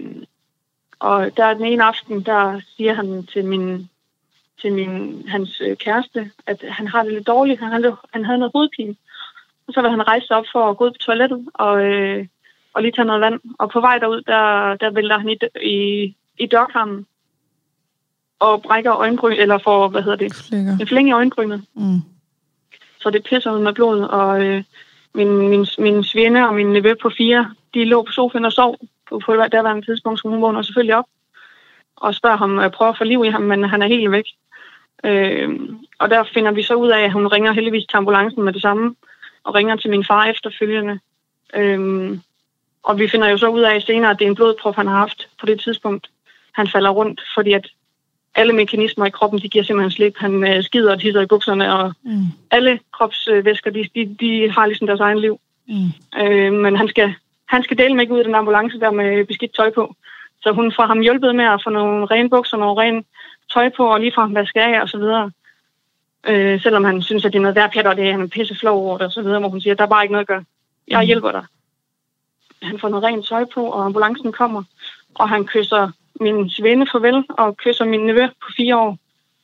og 1.00 1.38
der 1.38 1.54
den 1.54 1.66
ene 1.66 1.84
aften, 1.84 2.22
der 2.24 2.62
siger 2.78 2.94
han 2.94 3.28
til 3.34 3.46
min 3.46 3.90
til 4.62 4.74
min, 4.74 5.24
hans 5.28 5.62
øh, 5.62 5.78
kæreste, 5.78 6.32
at 6.46 6.64
han 6.70 6.88
har 6.88 7.04
det 7.04 7.14
lidt 7.14 7.28
dårligt. 7.28 7.60
Han 7.60 7.72
havde, 7.72 7.96
han 8.14 8.26
havde 8.26 8.40
noget 8.40 8.52
hovedpine. 8.56 8.96
Og 9.68 9.74
så 9.74 9.82
vil 9.82 9.90
han 9.90 10.08
rejse 10.08 10.32
op 10.32 10.46
for 10.52 10.70
at 10.70 10.78
gå 10.78 10.86
ud 10.86 10.92
på 10.92 10.98
toilettet 10.98 11.46
og, 11.54 11.86
øh, 11.86 12.26
og 12.78 12.84
lige 12.84 12.92
tage 12.92 13.06
noget 13.06 13.22
vand. 13.22 13.40
Og 13.60 13.70
på 13.70 13.80
vej 13.82 13.98
derud, 13.98 14.22
der, 14.22 14.76
der 14.76 14.92
vælter 14.92 15.18
han 15.18 15.30
i, 15.30 15.38
i, 15.62 16.16
i 16.38 16.46
dørkarmen 16.46 17.06
og 18.40 18.62
brækker 18.62 18.94
øjenbryn, 18.94 19.38
eller 19.38 19.58
får, 19.58 19.88
hvad 19.88 20.02
hedder 20.02 20.18
det? 20.18 20.36
Flænger. 20.50 20.78
En 20.78 20.88
flænge 20.88 21.10
i 21.10 21.14
øjenbrynet. 21.14 21.64
Mm. 21.74 22.00
Så 23.00 23.10
det 23.10 23.24
pisser 23.24 23.52
ud 23.52 23.60
med 23.60 23.74
blod, 23.74 24.00
og 24.02 24.46
øh, 24.46 24.64
min, 25.14 25.50
min, 25.50 25.68
min 25.78 26.04
svinde 26.04 26.48
og 26.48 26.54
min 26.54 26.74
nevø 26.74 26.94
på 27.02 27.12
fire, 27.18 27.54
de 27.74 27.86
lå 27.86 28.04
på 28.04 28.12
sofaen 28.12 28.46
og 28.46 28.52
sov 28.52 28.78
på, 29.10 29.22
på 29.26 29.34
derværende 29.52 29.86
tidspunkt, 29.86 30.20
så 30.20 30.28
hun 30.28 30.42
vågner 30.42 30.62
selvfølgelig 30.62 30.96
op 30.96 31.06
og 31.96 32.16
spørger 32.16 32.38
ham, 32.38 32.60
at 32.60 32.72
prøve 32.72 32.90
at 32.90 32.98
få 32.98 33.04
liv 33.04 33.26
i 33.26 33.30
ham, 33.30 33.42
men 33.42 33.64
han 33.64 33.82
er 33.82 33.88
helt 33.88 34.12
væk. 34.12 34.26
Øh, 35.04 35.60
og 36.00 36.10
der 36.10 36.24
finder 36.34 36.52
vi 36.52 36.64
så 36.64 36.74
ud 36.74 36.90
af, 36.90 37.02
at 37.02 37.14
hun 37.14 37.28
ringer 37.28 37.52
heldigvis 37.52 37.86
til 37.90 37.98
ambulancen 37.98 38.44
med 38.44 38.54
det 38.54 38.62
samme, 38.62 38.96
og 39.44 39.56
ringer 39.56 39.76
til 39.76 39.90
min 39.90 40.06
far 40.06 40.26
efterfølgende. 40.26 41.00
Øh, 41.56 42.18
og 42.84 43.00
vi 43.00 43.08
finder 43.08 43.30
jo 43.30 43.38
så 43.38 43.48
ud 43.48 43.62
af 43.62 43.82
senere, 43.82 44.12
at 44.12 44.20
det 44.20 44.26
er 44.26 44.30
en 44.30 44.36
blodprop, 44.36 44.76
han 44.76 44.88
har 44.88 44.98
haft 44.98 45.28
på 45.40 45.46
det 45.46 45.60
tidspunkt. 45.60 46.10
Han 46.52 46.68
falder 46.68 46.90
rundt, 46.90 47.22
fordi 47.36 47.54
at 47.54 47.68
alle 48.36 48.54
mekanismer 48.54 49.06
i 49.06 49.10
kroppen, 49.10 49.40
de 49.40 49.50
giver 49.50 49.64
simpelthen 49.64 49.92
slip. 49.92 50.18
Han 50.18 50.48
øh, 50.48 50.64
skider 50.64 50.92
og 50.92 51.00
tisser 51.00 51.22
i 51.22 51.26
bukserne, 51.26 51.74
og 51.74 51.94
mm. 52.04 52.24
alle 52.52 52.80
kropsvæsker, 52.94 53.72
de, 53.72 53.90
de, 53.96 54.16
de 54.20 54.52
har 54.52 54.66
ligesom 54.66 54.88
deres 54.88 55.00
egen 55.00 55.20
liv. 55.20 55.40
Mm. 55.68 56.20
Øh, 56.22 56.54
men 56.54 56.76
han 56.76 56.88
skal, 56.88 57.14
han 57.46 57.64
skal 57.64 57.78
dele 57.78 57.94
med 57.94 58.04
ikke 58.04 58.14
ud 58.14 58.20
af 58.20 58.26
den 58.26 58.36
ambulance 58.36 58.80
der 58.80 58.92
med 58.92 59.26
beskidt 59.26 59.56
tøj 59.56 59.72
på. 59.72 59.96
Så 60.42 60.52
hun 60.52 60.74
får 60.76 60.86
ham 60.86 61.00
hjulpet 61.00 61.36
med 61.36 61.46
at 61.46 61.62
få 61.64 61.70
nogle 61.70 62.06
rene 62.06 62.30
bukser, 62.30 62.58
nogle 62.58 62.82
rene 62.82 63.04
tøj 63.54 63.70
på, 63.78 63.94
og 63.94 64.00
lige 64.00 64.12
fra 64.16 64.22
ham 64.22 64.36
vaske 64.36 64.62
af 64.62 64.82
og 64.82 64.90
så 64.90 64.98
videre. 64.98 65.32
Øh, 66.28 66.62
selvom 66.62 66.84
han 66.84 67.02
synes, 67.02 67.26
at 67.26 67.34
det 67.34 67.38
er 67.38 67.42
noget 67.42 67.56
værd 67.56 67.72
pjat, 67.74 67.88
og 67.88 67.96
det 67.98 68.08
er 68.08 68.12
han 68.12 68.30
pisse 68.30 68.56
flov 68.56 68.86
over 68.86 68.98
det 68.98 69.08
og 69.08 69.12
så 69.12 69.22
videre, 69.22 69.40
hvor 69.40 69.50
hun 69.50 69.62
siger, 69.62 69.76
der 69.76 69.84
er 69.84 69.88
bare 69.88 70.04
ikke 70.04 70.12
noget 70.12 70.24
at 70.24 70.28
gøre. 70.28 70.44
Jeg 70.88 71.00
mm. 71.00 71.06
hjælper 71.06 71.32
dig. 71.32 71.46
Han 72.62 72.80
får 72.80 72.90
noget 72.90 73.04
rent 73.04 73.28
tøj 73.28 73.46
på, 73.54 73.66
og 73.66 73.86
ambulancen 73.86 74.32
kommer, 74.32 74.64
og 75.16 75.30
han 75.30 75.46
kysser 75.46 75.92
min 76.20 76.50
svende 76.50 76.88
farvel 76.92 77.24
og 77.30 77.58
kysser 77.58 77.86
min 77.86 78.06
nevø 78.06 78.28
på 78.28 78.50
fire 78.58 78.78
år. 78.78 78.98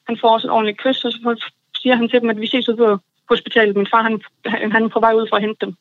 Han 0.07 0.17
får 0.21 0.29
også 0.29 0.47
et 0.47 0.51
ordentligt 0.51 0.77
kys, 0.77 1.05
og 1.05 1.11
så 1.11 1.51
siger 1.81 1.95
han 1.95 2.09
til 2.09 2.21
dem, 2.21 2.29
at 2.29 2.41
vi 2.41 2.47
ses 2.47 2.69
ud 2.69 2.75
på 2.75 2.97
hospitalet. 3.29 3.75
Min 3.75 3.87
far 3.91 4.01
han, 4.01 4.21
han 4.71 4.83
er 4.83 4.87
på 4.87 4.99
vej 4.99 5.13
ud 5.13 5.27
for 5.29 5.35
at 5.35 5.41
hente 5.41 5.65
dem. 5.65 5.75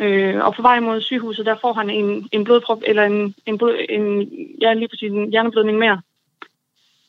Øh, 0.00 0.44
og 0.44 0.54
på 0.54 0.62
vej 0.62 0.80
mod 0.80 1.00
sygehuset, 1.00 1.46
der 1.46 1.56
får 1.60 1.72
han 1.72 1.90
en, 1.90 2.28
en 2.32 2.44
blodprop, 2.44 2.82
eller 2.86 3.04
en, 3.04 3.34
en, 3.46 3.58
blod, 3.58 3.74
en, 3.88 4.28
ja, 4.60 4.72
lige 4.72 4.88
præcis 4.88 5.12
en 5.12 5.30
hjerneblødning 5.30 5.78
mere. 5.78 6.00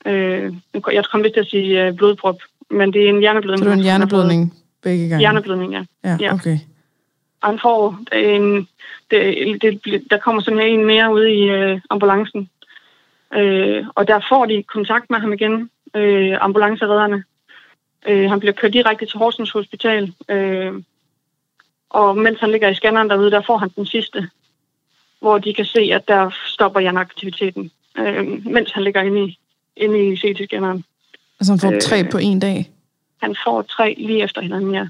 Øh, 0.05 0.53
jeg 0.91 1.05
kom 1.11 1.23
vist 1.23 1.33
til 1.33 1.39
at 1.39 1.47
sige 1.47 1.89
uh, 1.89 1.97
blodprop, 1.97 2.37
men 2.69 2.93
det 2.93 3.05
er 3.05 3.09
en 3.09 3.19
hjerneblødning. 3.19 3.59
Så 3.59 3.65
det 3.65 3.71
er 3.71 3.77
en 3.77 3.83
hjerneblødning 3.83 4.53
begge 4.83 5.09
gange? 5.09 5.19
Hjerneblødning, 5.19 5.73
ja. 5.73 5.83
Ja, 6.19 6.33
okay. 6.33 6.57
Får 7.61 7.99
en, 8.15 8.67
det, 9.11 9.61
det, 9.61 10.03
der 10.11 10.17
kommer 10.17 10.41
sådan 10.41 10.59
en 10.59 10.85
mere 10.85 11.13
ude 11.13 11.33
i 11.33 11.73
uh, 11.73 11.81
ambulancen. 11.89 12.49
Øh, 13.33 13.85
og 13.95 14.07
der 14.07 14.19
får 14.29 14.45
de 14.45 14.63
kontakt 14.63 15.09
med 15.09 15.19
ham 15.19 15.33
igen, 15.33 15.69
øh, 15.95 16.37
ambulanceredderne. 16.41 17.23
Øh, 18.07 18.29
han 18.29 18.39
bliver 18.39 18.53
kørt 18.53 18.73
direkte 18.73 19.05
til 19.05 19.17
Horsens 19.17 19.51
Hospital. 19.51 20.13
Øh, 20.29 20.73
og 21.89 22.17
mens 22.17 22.39
han 22.39 22.51
ligger 22.51 22.69
i 22.69 22.75
scanneren 22.75 23.09
derude, 23.09 23.31
der 23.31 23.41
får 23.41 23.57
han 23.57 23.69
den 23.75 23.85
sidste, 23.85 24.29
hvor 25.19 25.37
de 25.37 25.53
kan 25.53 25.65
se, 25.65 25.79
at 25.79 26.07
der 26.07 26.29
stopper 26.45 26.79
hjerneaktiviteten, 26.79 27.71
øh, 27.97 28.45
mens 28.45 28.71
han 28.71 28.83
ligger 28.83 29.01
inde 29.01 29.25
i, 29.25 29.37
inde 29.75 30.07
i 30.07 30.15
CT-scanneren. 30.15 30.83
Altså 31.39 31.51
han 31.51 31.59
får 31.59 31.71
øh, 31.73 31.81
tre 31.81 32.03
på 32.11 32.17
en 32.17 32.39
dag? 32.39 32.71
Han 33.21 33.35
får 33.43 33.61
tre 33.61 33.95
lige 33.97 34.23
efter 34.23 34.41
hinanden, 34.41 34.73
ja. 34.73 34.87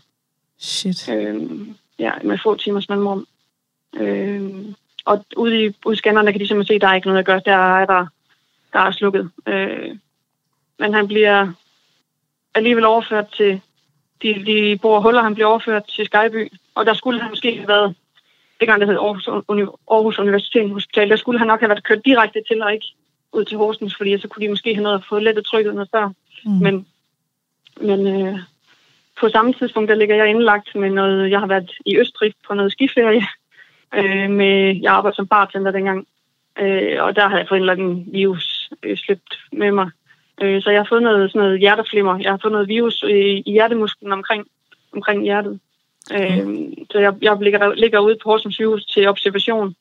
Shit. 0.59 1.09
Øh, 1.09 1.35
ja, 1.99 2.11
med 2.23 2.37
få 2.43 2.55
timers 2.55 2.89
mellemrum. 2.89 3.27
Øh, 3.93 4.65
og 5.05 5.25
ude 5.37 5.65
i, 5.65 5.73
scannerne 5.95 6.31
kan 6.31 6.41
de 6.41 6.47
simpelthen 6.47 6.73
se, 6.73 6.75
at 6.75 6.81
der 6.81 6.87
er 6.87 6.95
ikke 6.95 7.07
noget 7.07 7.19
at 7.19 7.25
gøre. 7.25 7.41
Der 7.45 7.55
er, 7.55 7.85
der, 7.85 8.05
der 8.73 8.79
er 8.79 8.91
slukket. 8.91 9.31
Øh, 9.47 9.97
men 10.79 10.93
han 10.93 11.07
bliver 11.07 11.53
alligevel 12.55 12.85
overført 12.85 13.27
til 13.37 13.61
de, 14.21 14.45
de 14.45 14.79
bor 14.81 14.99
huller, 14.99 15.23
han 15.23 15.33
bliver 15.33 15.47
overført 15.47 15.83
til 15.95 16.05
Skyby, 16.05 16.51
og 16.75 16.85
der 16.85 16.93
skulle 16.93 17.21
han 17.21 17.29
måske 17.29 17.55
have 17.55 17.67
været, 17.67 17.95
det 18.59 18.67
gang 18.67 18.81
det 18.81 18.87
hed 18.87 18.97
Aarhus, 18.97 19.27
Aarhus 19.91 20.19
Universitet 20.19 20.71
Hospital, 20.71 21.09
der 21.09 21.15
skulle 21.15 21.39
han 21.39 21.47
nok 21.47 21.59
have 21.59 21.69
været 21.69 21.83
kørt 21.83 22.05
direkte 22.05 22.39
til 22.47 22.63
og 22.63 22.73
ikke 22.73 22.85
ud 23.33 23.45
til 23.45 23.57
Horsens, 23.57 23.95
fordi 23.97 24.19
så 24.19 24.27
kunne 24.27 24.45
de 24.45 24.49
måske 24.49 24.73
have 24.73 24.83
noget 24.83 24.97
at 24.97 25.05
få 25.09 25.19
lettet 25.19 25.45
trykket 25.45 25.75
noget 25.75 25.89
før. 25.95 26.07
Mm. 26.45 26.51
Men, 26.51 26.87
men 27.81 28.07
øh, 28.07 28.39
på 29.19 29.29
samme 29.29 29.53
tidspunkt, 29.53 29.89
der 29.89 29.95
ligger 29.95 30.15
jeg 30.15 30.29
indlagt 30.29 30.75
med 30.75 30.89
noget, 30.89 31.31
jeg 31.31 31.39
har 31.39 31.47
været 31.47 31.71
i 31.85 31.97
Østrig 31.97 32.33
på 32.47 32.53
noget 32.53 32.71
skiferie, 32.71 33.25
øh, 33.97 34.29
med, 34.29 34.79
jeg 34.81 34.93
arbejdede 34.93 35.15
som 35.15 35.27
bartender 35.27 35.71
dengang, 35.71 36.07
øh, 36.59 37.03
og 37.03 37.15
der 37.15 37.27
har 37.27 37.37
jeg 37.37 37.47
fået 37.49 37.57
en 37.57 37.61
eller 37.61 37.73
anden 37.73 38.05
virus 38.11 38.69
øh, 38.83 38.97
slæbt 38.97 39.39
med 39.51 39.71
mig. 39.71 39.89
Øh, 40.41 40.61
så 40.61 40.69
jeg 40.69 40.79
har 40.79 40.87
fået 40.89 41.03
noget, 41.03 41.31
sådan 41.31 41.41
noget 41.41 41.59
hjerteflimmer. 41.59 42.19
Jeg 42.19 42.31
har 42.31 42.39
fået 42.41 42.51
noget 42.51 42.67
virus 42.67 43.03
i, 43.03 43.43
i 43.45 43.51
hjertemusklen 43.51 44.11
omkring, 44.11 44.47
omkring 44.93 45.23
hjertet. 45.23 45.59
Øh, 46.13 46.47
mm. 46.47 46.73
så 46.91 46.99
jeg, 46.99 47.13
jeg 47.21 47.37
ligger, 47.41 47.73
ligger 47.73 47.99
ude 47.99 48.17
på 48.23 48.29
Horsens 48.29 48.55
sygehus 48.55 48.85
til 48.85 49.07
observation. 49.07 49.75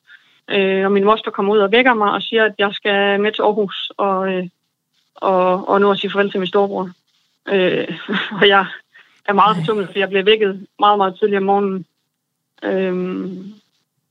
Øh, 0.49 0.85
og 0.85 0.91
min 0.91 1.03
moster 1.03 1.31
kommer 1.31 1.53
ud 1.53 1.59
og 1.59 1.71
vækker 1.71 1.93
mig 1.93 2.11
og 2.11 2.21
siger, 2.21 2.45
at 2.45 2.53
jeg 2.57 2.73
skal 2.73 3.21
med 3.21 3.31
til 3.31 3.41
Aarhus 3.41 3.91
og, 3.97 4.33
øh, 4.33 4.47
og, 5.15 5.69
og 5.69 5.81
nu 5.81 5.91
at 5.91 5.99
sige 5.99 6.11
farvel 6.11 6.31
til 6.31 6.39
min 6.39 6.47
storebror. 6.47 6.89
Øh, 7.47 7.97
og 8.41 8.47
jeg 8.47 8.65
er 9.27 9.33
meget 9.33 9.57
fortumlet, 9.57 9.87
for 9.87 9.99
jeg 9.99 10.09
bliver 10.09 10.23
vækket 10.23 10.67
meget, 10.79 10.97
meget 10.97 11.15
tidligt 11.19 11.37
om 11.37 11.43
morgenen. 11.43 11.85
Øh, 12.63 13.55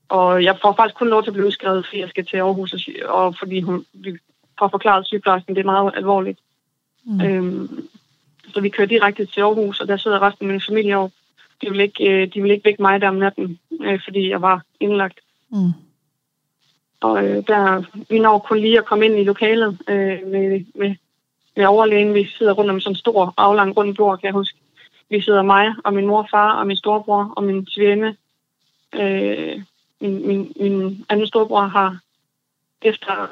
og 0.09 0.43
jeg 0.43 0.57
får 0.61 0.73
faktisk 0.73 0.95
kun 0.95 1.09
lov 1.09 1.23
til 1.23 1.29
at 1.29 1.33
blive 1.33 1.47
udskrevet, 1.47 1.85
fordi 1.85 1.99
jeg 1.99 2.09
skal 2.09 2.25
til 2.25 2.37
Aarhus, 2.37 2.73
og, 2.73 2.79
og 3.09 3.35
fordi 3.39 3.61
hun, 3.61 3.85
vi 3.93 4.17
har 4.59 4.67
forklaret 4.67 5.07
sygeplejersken, 5.07 5.55
det 5.55 5.61
er 5.61 5.65
meget 5.65 5.91
alvorligt. 5.95 6.39
Mm. 7.05 7.21
Øhm, 7.21 7.87
så 8.53 8.61
vi 8.61 8.69
kører 8.69 8.87
direkte 8.87 9.25
til 9.25 9.41
Aarhus, 9.41 9.79
og 9.79 9.87
der 9.87 9.97
sidder 9.97 10.21
resten 10.21 10.45
af 10.45 10.51
min 10.51 10.61
familie 10.61 10.97
over. 10.97 11.09
De 11.61 11.69
vil 11.69 11.79
ikke, 11.79 12.11
øh, 12.11 12.33
de 12.33 12.41
vil 12.41 12.51
ikke 12.51 12.65
vække 12.65 12.81
mig 12.81 13.01
der 13.01 13.07
om 13.07 13.15
natten, 13.15 13.59
øh, 13.81 13.99
fordi 14.03 14.29
jeg 14.29 14.41
var 14.41 14.61
indlagt. 14.79 15.19
Mm. 15.49 15.71
Og 17.01 17.25
øh, 17.25 17.43
der, 17.47 17.83
vi 18.09 18.19
når 18.19 18.39
kun 18.39 18.59
lige 18.59 18.77
at 18.77 18.85
komme 18.85 19.05
ind 19.05 19.19
i 19.19 19.23
lokalet 19.23 19.77
øh, 19.87 20.27
med, 20.27 20.65
med, 20.75 20.95
med 21.55 21.65
overlægen. 21.65 22.13
Vi 22.13 22.27
sidder 22.37 22.53
rundt 22.53 22.71
om 22.71 22.79
sådan 22.79 22.91
en 22.91 22.95
stor, 22.95 23.33
aflang 23.37 23.77
rund 23.77 23.95
bord, 23.95 24.19
kan 24.19 24.25
jeg 24.25 24.33
huske. 24.33 24.57
Vi 25.09 25.21
sidder 25.21 25.41
mig 25.41 25.73
og 25.83 25.93
min 25.93 26.05
mor 26.05 26.21
og 26.21 26.27
far 26.31 26.51
og 26.51 26.67
min 26.67 26.77
storebror 26.77 27.33
og 27.35 27.43
min 27.43 27.67
svigerinde. 27.67 28.15
Øh, 28.95 29.61
min, 30.01 30.27
min, 30.27 30.53
min 30.59 31.05
anden 31.09 31.27
storebror 31.27 31.61
har 31.61 31.99
efter, 32.81 33.27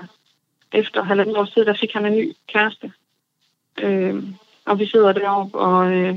efter 0.74 1.04
halvandet 1.04 1.38
år 1.38 1.46
siden, 1.46 1.68
der 1.68 1.74
fik 1.74 1.94
han 1.94 2.06
en 2.06 2.18
ny 2.18 2.34
kæreste. 2.48 2.92
Øh, 3.80 4.24
og 4.66 4.80
vi 4.80 4.86
sidder 4.86 5.14
deroppe, 5.14 5.58
og, 5.58 5.94
øh, 5.94 6.16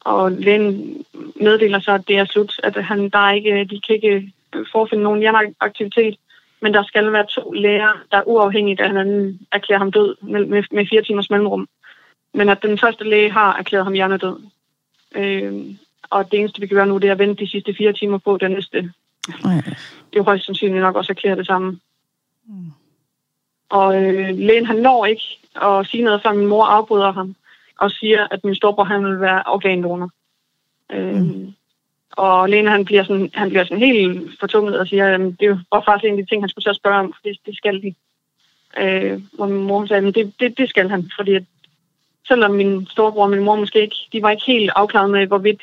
og 0.00 0.32
lægen 0.32 1.04
meddeler 1.40 1.80
så, 1.80 1.92
at 1.92 2.08
det 2.08 2.18
er 2.18 2.24
slut, 2.24 2.60
at 2.62 2.84
han, 2.84 3.08
der 3.08 3.18
er 3.18 3.32
ikke, 3.32 3.64
de 3.64 3.80
kan 3.80 3.94
ikke 3.94 4.32
øh, 4.54 4.66
forfinde 4.72 5.04
nogen 5.04 5.20
hjerneaktivitet, 5.20 6.16
men 6.60 6.74
der 6.74 6.82
skal 6.82 7.12
være 7.12 7.26
to 7.26 7.52
læger, 7.52 8.04
der 8.12 8.22
uafhængigt 8.26 8.80
af 8.80 8.88
hinanden 8.88 9.40
erklærer 9.52 9.78
ham 9.78 9.92
død 9.92 10.16
med, 10.22 10.46
med, 10.46 10.62
med 10.70 10.86
fire 10.90 11.02
timers 11.02 11.30
mellemrum. 11.30 11.68
Men 12.34 12.48
at 12.48 12.62
den 12.62 12.78
første 12.78 13.04
læge 13.04 13.30
har 13.30 13.56
erklæret 13.56 13.84
ham 13.84 13.92
hjernedød. 13.92 14.40
Øh, 15.14 15.64
og 16.10 16.30
det 16.30 16.38
eneste, 16.38 16.60
vi 16.60 16.66
kan 16.66 16.76
gøre 16.76 16.86
nu, 16.86 16.98
det 16.98 17.08
er 17.08 17.12
at 17.12 17.18
vente 17.18 17.44
de 17.44 17.50
sidste 17.50 17.74
fire 17.74 17.92
timer 17.92 18.18
på 18.18 18.36
den 18.36 18.50
næste. 18.50 18.92
Nej. 19.44 19.60
Det 20.10 20.16
er 20.16 20.16
jo 20.16 20.22
højst 20.22 20.46
sandsynligt 20.46 20.82
nok 20.82 20.96
også 20.96 21.12
erklære 21.12 21.36
det 21.36 21.46
samme. 21.46 21.80
Mm. 22.46 22.72
Og 23.68 24.02
øh, 24.02 24.38
lægen, 24.38 24.66
han 24.66 24.76
når 24.76 25.06
ikke 25.06 25.38
at 25.62 25.86
sige 25.86 26.02
noget, 26.02 26.22
før 26.22 26.32
min 26.32 26.46
mor 26.46 26.64
afbryder 26.64 27.12
ham 27.12 27.36
og 27.78 27.90
siger, 27.90 28.26
at 28.30 28.44
min 28.44 28.54
storebror, 28.54 28.84
han 28.84 29.04
vil 29.04 29.20
være 29.20 29.42
organdonor. 29.46 30.10
Øh, 30.92 31.22
mm. 31.22 31.54
Og 32.10 32.48
lægen, 32.48 32.66
han 32.66 32.84
bliver, 32.84 33.04
sådan, 33.04 33.30
han 33.34 33.48
bliver 33.48 33.64
sådan 33.64 33.78
helt 33.78 34.30
fortunget 34.40 34.78
og 34.78 34.88
siger, 34.88 35.14
at 35.14 35.20
det 35.40 35.48
var 35.72 35.82
faktisk 35.84 36.04
en 36.04 36.18
af 36.18 36.24
de 36.24 36.28
ting, 36.28 36.42
han 36.42 36.48
skulle 36.48 36.64
så 36.64 36.72
spørge 36.72 36.98
om, 36.98 37.12
for 37.12 37.20
det, 37.24 37.38
det 37.46 37.56
skal 37.56 37.82
de. 37.82 37.94
Øh, 38.78 39.20
og 39.38 39.50
min 39.50 39.64
mor 39.64 39.86
sagde, 39.86 40.08
at 40.08 40.14
det, 40.14 40.34
det, 40.40 40.58
det 40.58 40.68
skal 40.68 40.90
han, 40.90 41.10
fordi 41.16 41.38
selvom 42.28 42.50
min 42.50 42.86
storebror 42.86 43.22
og 43.22 43.30
min 43.30 43.44
mor 43.44 43.56
måske 43.56 43.82
ikke, 43.82 43.96
de 44.12 44.22
var 44.22 44.30
ikke 44.30 44.44
helt 44.46 44.70
afklaret 44.76 45.10
med, 45.10 45.26
hvorvidt, 45.26 45.62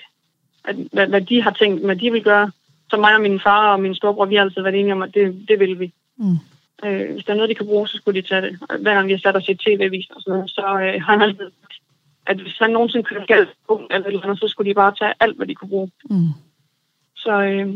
at, 0.64 0.76
hvad, 0.92 1.08
hvad 1.08 1.22
de 1.22 1.42
har 1.42 1.52
tænkt, 1.52 1.86
hvad 1.86 1.96
de 1.96 2.12
vil 2.12 2.24
gøre. 2.24 2.52
Så 2.90 2.98
mig 2.98 3.16
og 3.16 3.22
min 3.22 3.40
far 3.40 3.74
og 3.74 3.80
min 3.82 3.96
storebror, 3.96 4.26
vi 4.26 4.36
har 4.36 4.42
altid 4.42 4.62
været 4.62 4.80
enige 4.80 4.94
om, 4.94 5.02
at 5.02 5.14
det, 5.14 5.46
det 5.48 5.60
vil 5.60 5.80
vi. 5.80 5.94
Mm. 6.18 6.38
Øh, 6.86 7.14
hvis 7.14 7.26
der 7.26 7.34
er 7.34 7.38
noget, 7.38 7.50
de 7.50 7.56
kan 7.56 7.66
bruge, 7.66 7.88
så 7.88 7.98
skulle 7.98 8.22
de 8.22 8.28
tage 8.28 8.42
det. 8.42 8.60
Hver 8.80 8.94
gang 8.94 9.08
vi 9.08 9.14
har 9.14 9.20
sat 9.20 9.36
os 9.36 9.50
i 9.50 9.56
tv-vis 9.56 10.10
og 10.10 10.22
sådan 10.22 10.34
noget, 10.34 10.52
så 10.52 10.62
øh, 10.62 11.02
har 11.02 11.12
han 11.12 11.22
altid 11.22 11.52
at 12.26 12.38
hvis 12.38 12.58
han 12.60 12.70
nogensinde 12.70 13.04
kører 13.04 13.26
galt 13.26 13.50
på 13.68 13.88
eller, 13.92 14.08
eller 14.08 14.24
andet, 14.24 14.40
så 14.40 14.48
skulle 14.48 14.70
de 14.70 14.76
bare 14.76 14.96
tage 15.00 15.14
alt, 15.20 15.38
hvad 15.38 15.48
de 15.48 15.56
kunne 15.56 15.70
bruge. 15.70 15.92
Mm. 16.10 16.30
Så 17.16 17.42
øh, 17.42 17.68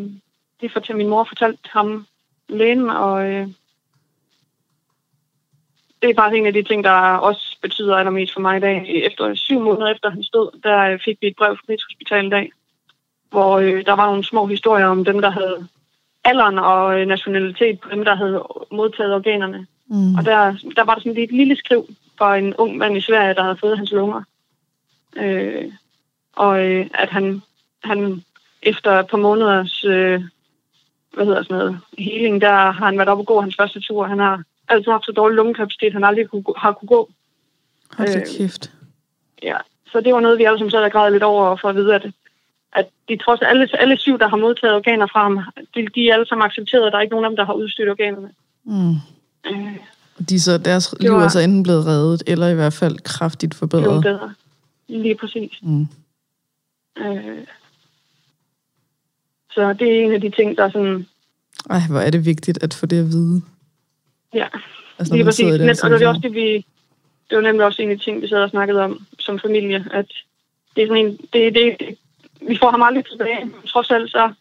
det 0.62 0.72
fortalte 0.72 0.98
min 0.98 1.08
mor 1.08 1.24
fortalt 1.24 1.60
ham 1.64 2.08
lægen, 2.50 2.90
og 2.90 3.32
øh, 3.32 3.48
det 6.02 6.10
er 6.10 6.16
faktisk 6.16 6.40
en 6.40 6.46
af 6.46 6.54
de 6.54 6.64
ting, 6.64 6.84
der 6.84 6.92
også 7.18 7.58
betyder 7.62 7.96
allermest 7.96 8.34
for 8.34 8.42
mig 8.42 8.58
i 8.58 8.60
dag. 8.60 8.90
Efter 9.06 9.36
syv 9.36 9.60
måneder 9.60 9.88
efter 9.88 10.10
han 10.10 10.24
stod, 10.24 10.60
der 10.64 10.98
fik 11.06 11.18
vi 11.22 11.28
et 11.28 11.36
brev 11.36 11.56
fra 11.58 11.66
Rigshospitalet 11.70 12.28
i 12.28 12.30
dag, 12.30 12.52
hvor 13.30 13.58
øh, 13.58 13.86
der 13.86 13.94
var 13.94 14.06
nogle 14.06 14.24
små 14.24 14.46
historier 14.46 14.86
om 14.86 15.06
dem, 15.06 15.22
der 15.22 15.30
havde 15.30 15.68
alderen 16.24 16.60
og 16.60 17.00
øh, 17.00 17.08
nationalitet 17.08 17.80
på 17.80 17.90
dem, 17.90 18.06
der 18.06 18.16
havde 18.16 18.44
modtaget 18.72 19.16
organerne. 19.16 19.68
Mm. 19.88 20.16
Og 20.16 20.26
der, 20.26 20.56
der 20.76 20.84
var 20.84 20.94
der 20.94 21.02
sådan 21.02 21.18
et 21.18 21.32
lille 21.32 21.56
skriv 21.56 21.86
fra 22.18 22.38
en 22.38 22.56
ung 22.56 22.78
mand 22.78 22.98
i 22.98 23.02
Sverige, 23.02 23.34
der 23.34 23.44
havde 23.44 23.58
fået 23.58 23.78
hans 23.78 23.92
lunger. 23.92 24.24
Øh, 25.18 25.66
og 26.36 26.66
øh, 26.66 26.88
at 26.94 27.10
han, 27.10 27.42
han 27.84 28.24
efter 28.64 28.92
et 28.92 29.08
par 29.08 29.18
måneders 29.18 29.84
øh, 29.84 30.22
hvad 31.14 31.26
hedder 31.26 31.44
sådan 31.44 31.58
noget, 31.58 31.80
healing, 31.98 32.42
der 32.42 32.54
har 32.54 32.86
han 32.86 32.98
været 32.98 33.10
op 33.10 33.20
og 33.20 33.26
gå 33.26 33.42
hans 33.42 33.56
første 33.56 33.80
tur. 33.80 34.08
Han 34.08 34.20
har 34.20 34.44
altid 34.70 34.92
haft 34.92 35.06
så 35.06 35.12
dårlig 35.12 35.36
lungekapacitet, 35.36 35.94
han 35.94 36.04
aldrig 36.04 36.30
kunne, 36.30 36.44
har 36.58 36.72
kunne 36.72 36.88
gå. 36.88 37.10
Hold 37.98 38.10
øh, 38.10 38.26
kæft. 38.38 38.72
Ja, 39.44 39.58
så 39.92 40.02
det 40.02 40.14
var 40.14 40.20
noget, 40.20 40.40
vi 40.40 40.44
alle 40.44 40.60
sammen 40.60 40.72
sad 40.72 40.84
og 40.84 40.92
græd 40.92 41.12
lidt 41.12 41.24
over 41.24 41.56
for 41.56 41.70
at 41.70 41.76
vide, 41.76 41.96
at 41.96 42.12
at 42.72 42.86
de 43.10 43.18
trods 43.18 43.42
alle, 43.42 43.68
alle 43.74 43.98
syv, 43.98 44.20
der 44.20 44.28
har 44.28 44.38
modtaget 44.38 44.76
organer 44.76 45.08
fra 45.08 45.22
ham, 45.24 45.40
de, 45.76 45.88
de 45.96 46.10
er 46.10 46.14
alle 46.14 46.28
sammen 46.28 46.46
accepteret, 46.46 46.86
at 46.86 46.92
der 46.92 46.98
er 46.98 47.02
ikke 47.02 47.12
nogen 47.12 47.26
af 47.26 47.30
dem, 47.30 47.38
der 47.38 47.46
har 47.46 47.54
udstyrt 47.54 47.90
organerne. 47.90 48.30
Mm. 48.64 48.96
Øh, 49.46 49.78
de 50.30 50.40
så, 50.40 50.58
deres 50.58 50.96
liv 51.00 51.12
var, 51.12 51.24
er 51.24 51.28
så 51.28 51.40
enten 51.40 51.64
blevet 51.64 51.86
reddet, 51.86 52.24
eller 52.28 52.48
i 52.48 52.56
hvert 52.56 52.74
fald 52.74 52.98
kraftigt 53.00 53.54
forbedret. 53.54 54.04
Bedre. 54.04 54.34
Lige 54.88 55.16
præcis. 55.16 55.52
Mm. 55.62 55.88
Øh, 56.98 57.46
så 59.52 59.74
det 59.74 59.88
er 59.88 60.06
en 60.06 60.14
af 60.14 60.22
de 60.22 60.30
ting, 60.30 60.58
der 60.58 60.64
er 60.64 60.70
sådan... 60.70 61.08
Ej, 61.70 61.80
hvor 61.90 62.00
er 62.00 62.10
det 62.10 62.26
vigtigt 62.26 62.64
at 62.64 62.74
få 62.74 62.86
det 62.86 63.00
at 63.00 63.08
vide. 63.08 63.42
Ja, 64.34 64.48
altså, 65.00 65.16
lige 65.16 65.26
præcis. 65.26 65.60
Net, 65.60 65.84
og 65.84 65.90
det 65.90 66.02
er 66.02 66.08
også 66.08 66.22
det, 66.22 66.34
vi... 66.34 66.66
Det 67.30 67.36
var 67.38 67.42
nemlig 67.42 67.66
også 67.66 67.82
en 67.82 67.92
af 67.92 67.98
de 67.98 68.04
ting, 68.04 68.22
vi 68.22 68.28
sad 68.28 68.44
og 68.44 68.50
snakkede 68.50 68.82
om 68.82 69.08
som 69.20 69.40
familie, 69.40 69.86
at 69.92 70.06
det 70.76 70.84
er 70.84 70.88
sådan 70.88 71.06
en, 71.06 71.18
det, 71.34 71.56
det, 71.56 71.98
vi 72.48 72.58
får 72.58 72.72
ham 72.72 72.82
aldrig 72.82 73.06
tilbage. 73.06 73.52
Trods 73.68 73.92
alt 73.92 74.12
så 74.12 74.34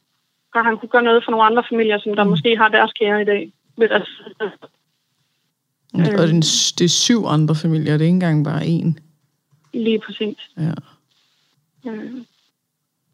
kan 0.53 0.65
han 0.65 0.79
kunne 0.79 0.89
gøre 0.89 1.03
noget 1.03 1.25
for 1.25 1.31
nogle 1.31 1.47
andre 1.47 1.65
familier, 1.69 1.99
som 1.99 2.17
der 2.17 2.25
mm. 2.25 2.31
måske 2.31 2.57
har 2.57 2.69
deres 2.69 2.93
kære 2.93 3.23
i 3.23 3.25
dag. 3.25 3.53
Ved 3.77 3.91
at, 3.91 4.09
mm. 4.41 6.01
Og 6.01 6.07
det 6.07 6.15
er, 6.15 6.73
det 6.79 6.85
er 6.85 6.89
syv 6.89 7.25
andre 7.27 7.55
familier, 7.55 7.93
det 7.93 8.01
er 8.01 8.05
ikke 8.05 8.15
engang 8.15 8.45
bare 8.45 8.63
én. 8.63 9.01
Lige 9.73 9.99
præcis. 9.99 10.37
Ja. 10.57 10.73
Øh, 11.91 12.13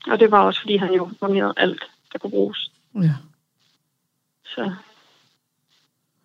og 0.06 0.20
det 0.20 0.30
var 0.30 0.40
også, 0.40 0.60
fordi 0.60 0.76
han 0.76 0.94
jo 0.94 1.10
med 1.20 1.52
alt, 1.56 1.82
der 2.12 2.18
kunne 2.18 2.30
bruges. 2.30 2.70
Ja. 2.94 3.14
Så, 4.44 4.72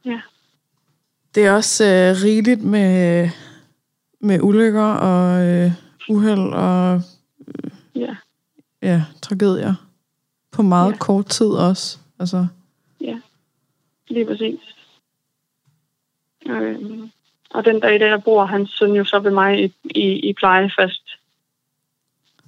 ja. 0.06 0.22
Det 1.36 1.46
er 1.46 1.52
også 1.52 1.84
øh, 1.84 2.24
rigeligt 2.24 2.64
med, 2.64 3.30
med 4.20 4.42
ulykker 4.42 4.94
og 4.94 5.46
øh, 5.46 5.72
uheld 6.10 6.54
og 6.54 7.02
øh, 7.48 7.72
ja 7.96 8.16
ja, 8.82 9.04
tragedier 9.22 9.76
på 10.52 10.62
meget 10.62 10.92
ja. 10.92 10.98
kort 10.98 11.26
tid 11.26 11.48
også. 11.48 12.00
Altså. 12.20 12.48
Ja, 13.02 13.20
lige 14.08 14.26
præcis. 14.26 14.60
Øh, 16.48 17.10
og 17.50 17.66
den 17.66 17.80
dag, 17.80 18.00
der 18.00 18.18
bor 18.18 18.46
hans 18.46 18.70
søn 18.70 18.94
jo 18.94 19.06
så 19.06 19.20
ved 19.20 19.32
mig 19.32 19.64
i, 19.64 19.74
i, 19.86 20.30
i 20.30 20.34
pleje 20.34 20.72
fast. 20.80 21.04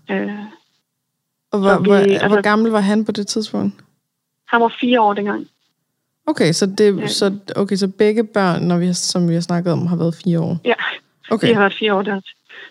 Øh, 0.10 0.40
og 1.52 1.60
hvor, 1.60 1.80
vi, 1.80 1.90
hvor, 1.90 1.96
altså, 1.96 2.28
hvor 2.28 2.42
gammel 2.42 2.72
var 2.72 2.80
han 2.80 3.06
på 3.06 3.12
det 3.12 3.28
tidspunkt? 3.28 3.76
Han 4.46 4.62
var 4.62 4.76
fire 4.82 5.02
år 5.02 5.14
dengang. 5.14 5.48
Okay, 6.28 6.52
så, 6.52 6.66
det, 6.66 7.00
ja. 7.00 7.08
så, 7.08 7.38
okay, 7.56 7.76
så 7.76 7.88
begge 7.88 8.24
børn, 8.24 8.64
når 8.64 8.78
vi 8.78 8.86
har, 8.86 8.94
som 8.94 9.30
vi 9.30 9.34
har 9.34 9.42
snakket 9.42 9.74
om, 9.74 9.88
har 9.88 9.96
været 9.96 10.16
fire 10.16 10.40
år? 10.40 10.58
Ja, 10.66 10.74
okay. 11.32 11.48
de 11.48 11.54
har 11.54 11.62
været 11.62 11.74
fire 11.74 11.94
år, 11.94 12.02
der, 12.02 12.22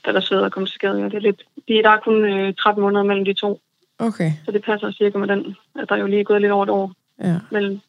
der 0.04 0.12
der 0.12 0.20
sveder 0.20 0.44
og 0.44 0.52
kom 0.52 0.66
til 0.66 0.74
skade. 0.74 0.98
Ja, 0.98 1.04
det 1.04 1.14
er 1.14 1.20
lidt, 1.20 1.42
de, 1.68 1.82
der 1.82 1.90
er 1.90 2.00
kun 2.04 2.24
øh, 2.24 2.54
13 2.54 2.82
måneder 2.82 3.02
mellem 3.02 3.24
de 3.24 3.32
to. 3.32 3.60
Okay. 3.98 4.32
Så 4.44 4.50
det 4.50 4.62
passer 4.64 4.92
cirka 4.92 5.18
med 5.18 5.28
den, 5.28 5.56
at 5.80 5.88
der 5.88 5.94
er 5.94 6.00
jo 6.00 6.06
lige 6.06 6.24
gået 6.24 6.40
lidt 6.40 6.52
over 6.52 6.64
et 6.64 6.70
år 6.70 6.92
ja. 7.24 7.36
mellem. 7.50 7.80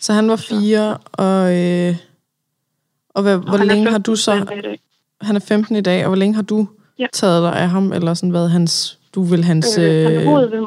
Så 0.00 0.12
han 0.12 0.28
var 0.28 0.36
fire, 0.36 0.98
og, 1.12 1.42
øh, 1.58 1.94
og, 3.14 3.22
hvad, 3.22 3.34
og 3.34 3.48
hvor 3.48 3.64
længe 3.64 3.90
har 3.90 3.98
du 3.98 4.16
så... 4.16 4.32
Han 5.20 5.36
er 5.36 5.40
15 5.40 5.76
i 5.76 5.80
dag, 5.80 6.04
og 6.04 6.08
hvor 6.08 6.16
længe 6.16 6.34
har 6.34 6.42
du 6.42 6.68
ja. 6.98 7.06
taget 7.12 7.42
dig 7.42 7.60
af 7.60 7.68
ham, 7.68 7.92
eller 7.92 8.14
sådan 8.14 8.32
været 8.32 8.50
hans... 8.50 8.98
Du 9.14 9.22
vil 9.22 9.44
hans... 9.44 9.78
Øh, 9.78 10.04
han 10.04 10.16
har 10.16 10.24
boet 10.24 10.50
ved, 10.50 10.66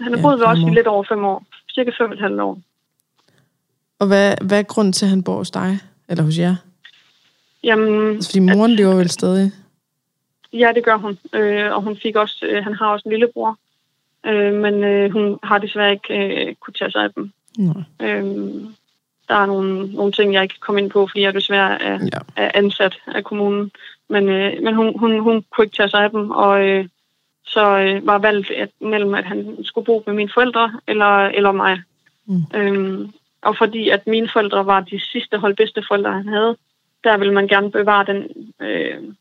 han 0.00 0.12
har 0.12 0.18
ja, 0.18 0.22
boet 0.22 0.38
ved 0.38 0.46
os 0.46 0.58
i 0.58 0.74
lidt 0.74 0.86
over 0.86 1.04
fem 1.08 1.24
år. 1.24 1.44
Cirka 1.74 1.90
fem 1.98 2.12
et 2.12 2.20
halvt 2.20 2.40
år. 2.40 2.58
Og 3.98 4.06
hvad, 4.06 4.34
hvad 4.40 4.58
er 4.58 4.62
grunden 4.62 4.92
til, 4.92 5.06
at 5.06 5.10
han 5.10 5.22
bor 5.22 5.36
hos 5.36 5.50
dig? 5.50 5.78
Eller 6.08 6.24
hos 6.24 6.38
jer? 6.38 6.56
Jamen... 7.64 8.14
Altså, 8.14 8.30
fordi 8.30 8.40
moren 8.40 8.70
at, 8.70 8.76
lever 8.76 8.94
vel 8.94 9.10
stadig? 9.10 9.52
Ja, 10.52 10.72
det 10.74 10.84
gør 10.84 10.96
hun. 10.96 11.18
Øh, 11.32 11.72
og 11.72 11.82
hun 11.82 11.96
fik 11.96 12.16
også, 12.16 12.46
øh, 12.46 12.64
han 12.64 12.74
har 12.74 12.86
også 12.86 13.02
en 13.06 13.12
lillebror. 13.12 13.58
Øh, 14.26 14.54
men 14.54 14.84
øh, 14.84 15.12
hun 15.12 15.38
har 15.42 15.58
desværre 15.58 15.92
ikke 15.92 16.14
øh, 16.14 16.54
kunne 16.54 16.74
tage 16.74 16.90
sig 16.90 17.04
af 17.04 17.12
dem. 17.12 17.32
Nej. 17.58 17.82
Øh, 18.02 18.24
der 19.28 19.34
er 19.34 19.46
nogle, 19.46 19.92
nogle 19.92 20.12
ting, 20.12 20.34
jeg 20.34 20.42
ikke 20.42 20.52
kan 20.52 20.60
komme 20.60 20.80
ind 20.80 20.90
på, 20.90 21.06
fordi 21.06 21.22
jeg 21.22 21.34
desværre 21.34 21.82
er, 21.82 21.98
ja. 22.12 22.18
er 22.36 22.50
ansat 22.54 22.96
af 23.06 23.24
kommunen. 23.24 23.70
Men, 24.08 24.28
øh, 24.28 24.62
men 24.62 24.74
hun, 24.74 24.98
hun, 24.98 25.18
hun 25.18 25.44
kunne 25.50 25.64
ikke 25.64 25.76
tage 25.76 25.90
sig 25.90 26.00
af 26.04 26.10
dem, 26.10 26.30
og 26.30 26.66
øh, 26.66 26.88
så 27.46 27.78
øh, 27.78 28.06
var 28.06 28.18
valgt 28.18 28.50
at, 28.50 28.70
mellem, 28.80 29.14
at 29.14 29.24
han 29.24 29.56
skulle 29.62 29.84
bo 29.84 30.02
med 30.06 30.14
mine 30.14 30.30
forældre 30.34 30.72
eller, 30.86 31.26
eller 31.26 31.52
mig. 31.52 31.82
Mm. 32.26 32.42
Øhm, 32.54 33.12
og 33.42 33.56
fordi 33.58 33.88
at 33.88 34.06
mine 34.06 34.28
forældre 34.32 34.66
var 34.66 34.80
de 34.80 35.00
sidste 35.00 35.38
hold 35.38 35.86
forældre, 35.88 36.12
han 36.12 36.28
havde, 36.28 36.56
der 37.04 37.16
ville 37.16 37.34
man 37.34 37.48
gerne 37.48 37.70
bevare 37.70 38.06
den 38.06 38.52
øh, 38.60 39.14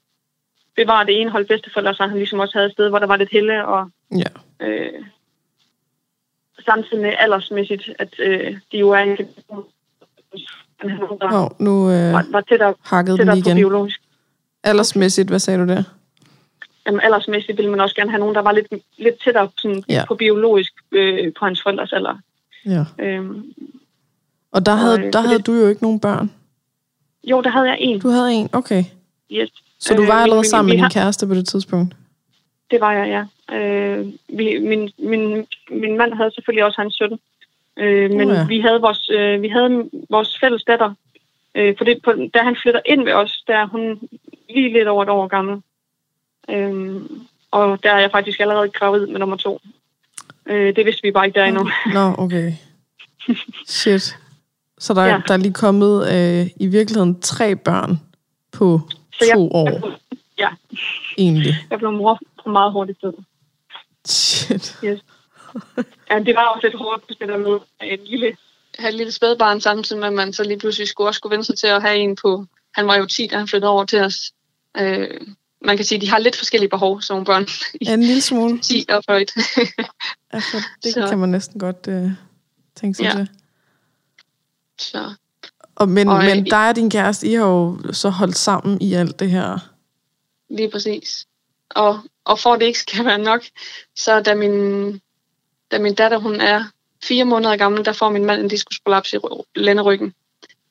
bevare 0.76 1.06
det 1.06 1.22
ene 1.22 1.32
hold 1.32 1.72
forældre, 1.74 1.94
så 1.94 2.04
han 2.04 2.18
ligesom 2.18 2.40
også 2.40 2.58
havde 2.58 2.68
et 2.68 2.74
sted, 2.74 2.90
hvor 2.90 3.00
der 3.00 3.08
var 3.08 3.16
lidt 3.16 3.32
helle 3.32 3.66
og 3.66 3.90
ja. 4.12 4.66
øh, 4.66 5.04
samtidig 6.66 7.02
med 7.02 7.14
aldersmæssigt, 7.20 7.90
at 8.00 8.20
øh, 8.20 8.58
de 8.72 8.78
jo 8.78 8.90
er 8.90 9.00
en 9.00 9.18
der 10.82 11.44
oh, 11.44 11.66
nu 11.66 11.90
øh, 11.90 12.14
var, 12.14 12.26
var 12.32 12.42
tættere, 12.42 12.74
tættere 13.18 13.42
på 13.44 13.56
biologisk. 13.56 14.02
Aldersmæssigt, 14.64 15.30
hvad 15.30 15.40
sagde 15.40 15.60
du 15.60 15.68
der? 15.68 15.84
Jamen, 16.86 17.02
aldersmæssigt 17.02 17.58
ville 17.58 17.72
man 17.72 17.80
også 17.80 17.96
gerne 17.96 18.10
have 18.10 18.20
nogen, 18.20 18.36
der 18.36 18.42
var 18.42 18.52
lidt, 18.52 18.68
lidt 18.98 19.24
tættere 19.24 19.50
sådan, 19.58 19.84
ja. 19.90 20.04
på 20.08 20.16
biologisk 20.16 20.74
øh, 20.92 21.34
på 21.40 21.46
hans 21.46 21.62
forældres 21.64 21.94
alder. 21.94 22.18
Ja. 22.66 22.86
Øhm, 23.00 23.54
og 24.58 24.66
der 24.66 24.76
havde, 24.76 24.94
og, 24.94 25.06
øh, 25.06 25.14
der 25.14 25.22
havde 25.22 25.38
det, 25.38 25.48
du 25.48 25.54
jo 25.54 25.68
ikke 25.68 25.84
nogen 25.84 26.00
børn? 26.00 26.32
Jo, 27.24 27.42
der 27.42 27.50
havde 27.50 27.68
jeg 27.68 27.78
en. 27.80 28.00
Du 28.00 28.10
havde 28.10 28.34
en, 28.34 28.50
okay. 28.54 28.84
Yes. 29.32 29.50
Så 29.80 29.94
du 29.94 30.06
var 30.06 30.18
øh, 30.18 30.24
allerede 30.24 30.50
sammen 30.50 30.76
med 30.76 30.84
din 30.84 30.90
kæreste 30.90 31.28
på 31.28 31.34
det 31.34 31.48
tidspunkt? 31.48 31.96
Det 32.72 32.82
var 32.82 32.94
jeg, 32.94 33.08
ja. 33.16 33.56
Øh, 33.58 34.06
vi, 34.30 34.60
min, 34.60 34.92
min, 34.98 35.46
min 35.70 35.98
mand 35.98 36.14
havde 36.14 36.32
selvfølgelig 36.32 36.66
også 36.66 36.82
hans 36.82 36.96
søn. 36.96 37.20
Øh, 37.78 38.12
men 38.12 38.30
oh, 38.30 38.36
ja. 38.36 38.46
vi 38.48 38.60
havde 38.60 38.82
vores, 38.82 39.10
øh, 39.10 39.42
vi 39.42 39.48
havde 39.48 39.90
vores 40.10 40.40
fælles 40.40 40.64
datter. 40.64 40.94
Øh, 41.56 41.78
for 41.78 41.86
det, 41.86 42.02
på, 42.04 42.14
da 42.34 42.40
han 42.40 42.58
flytter 42.62 42.82
ind 42.86 43.04
ved 43.04 43.14
os, 43.14 43.44
der 43.48 43.58
er 43.58 43.66
hun 43.66 44.00
lige 44.50 44.74
lidt 44.74 44.88
over 44.88 45.04
et 45.04 45.10
år 45.10 45.28
gammel. 45.28 45.62
Øh, 46.50 46.96
og 47.52 47.84
der 47.84 47.92
er 47.92 48.00
jeg 48.00 48.12
faktisk 48.12 48.40
allerede 48.40 48.70
gravid 48.70 49.08
med 49.08 49.20
nummer 49.20 49.36
to. 49.36 49.62
Øh, 50.46 50.76
det 50.76 50.86
vidste 50.86 51.04
vi 51.04 51.12
bare 51.12 51.26
ikke 51.26 51.40
der 51.40 51.46
endnu. 51.46 51.64
Nå, 51.94 51.94
no, 51.94 52.14
okay. 52.18 52.54
Shit. 53.68 54.18
Så 54.80 54.94
der, 54.94 55.04
ja. 55.04 55.22
der 55.28 55.34
er 55.34 55.38
lige 55.38 55.54
kommet 55.54 56.14
øh, 56.14 56.50
i 56.56 56.68
virkeligheden 56.68 57.22
tre 57.22 57.56
børn 57.56 58.00
på 58.52 58.82
så 59.14 59.26
to 59.34 59.42
jeg, 59.44 59.52
år. 59.52 59.92
Ja. 60.40 60.50
Egentlig. 61.18 61.56
Jeg 61.70 61.80
blev 61.80 61.92
mor 61.92 62.20
på 62.44 62.50
meget 62.50 62.72
hurtigt 62.72 63.00
tid. 63.00 63.14
Shit. 64.06 64.78
Yes. 64.84 65.00
Ja, 66.12 66.20
det 66.20 66.36
var 66.36 66.46
også 66.46 66.68
lidt 66.68 66.78
hårdt, 66.78 67.10
det 67.20 67.28
der 67.28 67.38
med 67.38 67.60
en 67.82 68.00
lille, 68.06 68.38
have 68.80 68.90
et 68.90 68.96
lille 68.96 69.12
spædbarn 69.12 69.62
samtidig 69.62 70.00
med, 70.00 70.08
at 70.08 70.14
man 70.14 70.34
så 70.34 70.44
lige 70.44 70.60
pludselig 70.60 70.88
skulle 70.88 71.08
også 71.08 71.18
skulle 71.18 71.32
vende 71.32 71.46
sig 71.46 71.58
til 71.58 71.68
at 71.68 71.82
have 71.82 71.98
en 71.98 72.16
på... 72.16 72.46
Han 72.74 72.88
var 72.88 72.96
jo 72.96 73.06
10, 73.06 73.28
da 73.28 73.38
han 73.38 73.48
flyttede 73.48 73.72
over 73.72 73.86
til 73.86 74.00
os. 74.00 74.32
Øh, 74.78 75.08
man 75.62 75.78
kan 75.78 75.86
sige, 75.86 75.96
at 75.96 76.02
de 76.02 76.10
har 76.10 76.20
lidt 76.20 76.36
forskellige 76.36 76.70
behov, 76.70 77.02
som 77.02 77.24
børn. 77.24 77.48
Ja, 77.86 77.94
en 77.94 78.04
lille 78.04 78.22
smule. 78.22 78.60
10 78.72 78.86
og 78.90 79.04
højt. 79.10 79.32
altså, 80.30 80.58
det 80.84 80.94
så. 80.94 81.08
kan 81.10 81.18
man 81.18 81.30
næsten 81.30 81.60
godt 81.60 81.88
øh, 81.88 82.12
tænke 82.76 82.98
sig 82.98 83.04
ja. 83.04 83.12
til. 83.12 83.30
Så. 84.80 85.14
Og, 85.76 85.90
men, 85.90 86.08
og, 86.08 86.24
men 86.24 86.44
dig 86.44 86.70
og 86.70 86.76
din 86.76 86.90
kæreste, 86.90 87.28
I 87.28 87.34
har 87.34 87.46
jo 87.46 87.78
så 87.92 88.10
holdt 88.10 88.38
sammen 88.38 88.82
i 88.82 88.94
alt 88.94 89.20
det 89.20 89.30
her. 89.30 89.60
Lige 90.50 90.70
præcis. 90.70 91.26
Og, 91.70 92.00
og 92.26 92.40
for 92.40 92.56
det 92.56 92.66
ikke 92.66 92.80
skal 92.80 93.06
være 93.06 93.18
nok, 93.18 93.42
så 93.96 94.22
da 94.22 94.36
min, 94.36 95.02
da 95.72 95.80
min 95.80 95.94
datter 95.94 96.18
hun 96.18 96.42
er 96.42 96.64
fire 97.04 97.26
måneder 97.26 97.58
gammel, 97.58 97.86
der 97.86 97.94
får 97.94 98.10
min 98.10 98.26
mand 98.26 98.42
en 98.42 98.48
diskusprolaps 98.48 99.14
i 99.14 99.18
lænderyggen. 99.56 100.14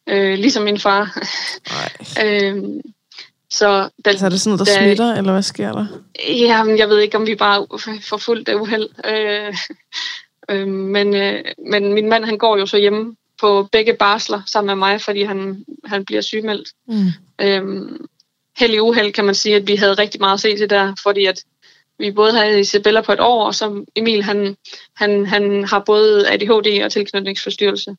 Øh, 0.06 0.38
ligesom 0.38 0.62
min 0.62 0.78
far. 0.78 1.18
øh, 2.24 2.64
så, 3.50 3.88
da, 4.04 4.16
så 4.16 4.26
er 4.26 4.30
det 4.30 4.40
sådan 4.40 4.56
noget, 4.56 4.68
der 4.68 4.74
da, 4.74 4.84
smitter, 4.84 5.14
eller 5.14 5.32
hvad 5.32 5.42
sker 5.42 5.72
der? 5.72 5.86
Jamen, 6.28 6.78
jeg 6.78 6.88
ved 6.88 6.98
ikke, 6.98 7.16
om 7.16 7.26
vi 7.26 7.34
bare 7.34 7.66
får 8.02 8.16
fuldt 8.16 8.48
af 8.48 8.54
uheld. 8.54 8.88
Øh, 9.04 9.56
øh, 10.50 10.68
men, 10.68 11.14
øh, 11.16 11.44
men 11.70 11.92
min 11.92 12.08
mand, 12.08 12.24
han 12.24 12.38
går 12.38 12.56
jo 12.56 12.66
så 12.66 12.76
hjemme 12.76 13.16
på 13.40 13.68
begge 13.72 13.94
barsler 13.94 14.42
sammen 14.46 14.66
med 14.66 14.88
mig, 14.88 15.00
fordi 15.00 15.22
han, 15.22 15.64
han 15.84 16.04
bliver 16.04 16.20
sygemeldt. 16.20 16.68
Mm. 16.88 17.08
Øhm, 17.40 18.06
held 18.58 18.74
i 18.74 18.80
uheld 18.80 19.12
kan 19.12 19.24
man 19.24 19.34
sige, 19.34 19.56
at 19.56 19.66
vi 19.66 19.76
havde 19.76 19.94
rigtig 19.94 20.20
meget 20.20 20.34
at 20.34 20.40
se 20.40 20.56
til 20.56 20.70
der, 20.70 20.94
fordi 21.02 21.26
at 21.26 21.44
vi 21.98 22.10
både 22.10 22.32
havde 22.32 22.60
Isabella 22.60 23.00
på 23.00 23.12
et 23.12 23.20
år, 23.20 23.46
og 23.46 23.54
så 23.54 23.84
Emil, 23.96 24.22
han, 24.22 24.56
han, 24.96 25.26
han 25.26 25.64
har 25.64 25.82
både 25.86 26.28
ADHD 26.30 26.84
og 26.84 26.92
tilknytningsforstyrrelse. 26.92 27.96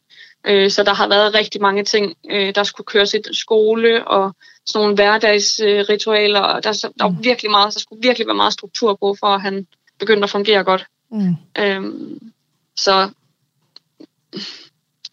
Øh, 0.47 0.71
så 0.71 0.84
der 0.84 0.93
har 0.93 1.08
været 1.08 1.34
rigtig 1.34 1.62
mange 1.62 1.84
ting, 1.84 2.15
øh, 2.32 2.56
der 2.56 2.63
skulle 2.63 2.86
køres 2.86 3.13
i 3.13 3.17
skole 3.32 4.08
og 4.08 4.36
sådan 4.65 4.82
nogle 4.82 4.95
hverdagsritualer. 4.95 6.39
og 6.39 6.63
der, 6.63 6.71
der 6.71 7.04
var 7.04 7.10
mm. 7.10 7.23
virkelig 7.23 7.52
meget, 7.52 7.73
der 7.73 7.80
skulle 7.80 8.02
virkelig 8.02 8.28
være 8.28 8.36
meget 8.36 8.54
struktur 8.54 8.97
på, 9.02 9.15
for 9.19 9.28
at 9.28 9.41
han 9.41 9.67
begyndte 10.00 10.23
at 10.23 10.30
fungere 10.30 10.63
godt. 10.63 10.86
Mm. 11.12 11.36
Øhm, 11.60 12.32
så 12.76 13.10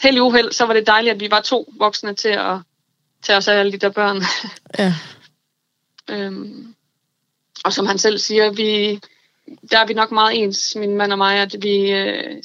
held 0.04 0.16
i 0.16 0.20
uheld, 0.20 0.52
så 0.52 0.66
var 0.66 0.74
det 0.74 0.86
dejligt, 0.86 1.14
at 1.14 1.20
vi 1.20 1.30
var 1.30 1.40
to 1.40 1.72
voksne 1.78 2.14
til 2.14 2.28
at 2.28 2.58
tage 3.22 3.36
os 3.36 3.48
af 3.48 3.58
alle 3.58 3.72
de 3.72 3.78
der 3.78 3.90
børn. 3.90 4.22
Ja. 4.78 4.94
øhm, 6.14 6.74
og 7.64 7.72
som 7.72 7.86
han 7.86 7.98
selv 7.98 8.18
siger, 8.18 8.50
vi, 8.50 9.00
der 9.70 9.78
er 9.78 9.86
vi 9.86 9.94
nok 9.94 10.10
meget 10.10 10.42
ens, 10.42 10.76
min 10.76 10.96
mand 10.96 11.12
og 11.12 11.18
mig, 11.18 11.38
at 11.38 11.56
vi 11.62 11.92
øh, 11.92 12.42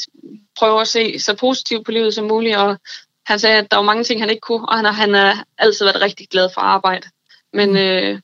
prøver 0.60 0.82
at 0.82 0.88
se 0.88 1.20
så 1.20 1.36
positivt 1.36 1.86
på 1.86 1.92
livet 1.92 2.14
som 2.14 2.26
muligt, 2.26 2.58
og 2.58 2.78
han 3.26 3.40
sagde, 3.40 3.58
at 3.58 3.72
der 3.72 3.78
var 3.78 3.84
mange 3.84 4.04
ting, 4.04 4.22
han 4.22 4.30
ikke 4.30 4.42
kunne, 4.42 4.70
og 4.70 4.76
han 4.76 4.86
han 4.86 5.14
har 5.14 5.46
altid 5.58 5.86
været 5.86 6.02
rigtig 6.02 6.28
glad 6.30 6.50
for 6.54 6.62
arbejde. 6.62 7.08
Men, 7.54 7.70
mm. 7.70 7.78
øh, 7.78 8.20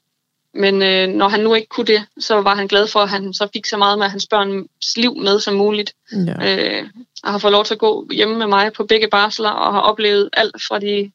men 0.55 0.81
øh, 0.81 1.07
når 1.07 1.27
han 1.27 1.39
nu 1.39 1.53
ikke 1.53 1.67
kunne 1.67 1.85
det, 1.85 2.05
så 2.17 2.41
var 2.41 2.55
han 2.55 2.67
glad 2.67 2.87
for, 2.87 2.99
at 2.99 3.09
han 3.09 3.33
så 3.33 3.47
fik 3.53 3.65
så 3.65 3.77
meget 3.77 3.99
med 3.99 4.07
hans 4.07 4.27
børns 4.27 4.97
liv 4.97 5.15
med 5.15 5.39
som 5.39 5.53
muligt. 5.53 5.93
Ja. 6.11 6.77
Øh, 6.79 6.89
og 7.23 7.31
har 7.31 7.37
fået 7.37 7.51
lov 7.51 7.65
til 7.65 7.73
at 7.73 7.79
gå 7.79 8.07
hjemme 8.11 8.37
med 8.37 8.47
mig 8.47 8.73
på 8.73 8.83
begge 8.85 9.07
barsler, 9.07 9.49
og 9.49 9.73
har 9.73 9.79
oplevet 9.79 10.29
alt 10.33 10.55
fra 10.67 10.79
de 10.79 11.11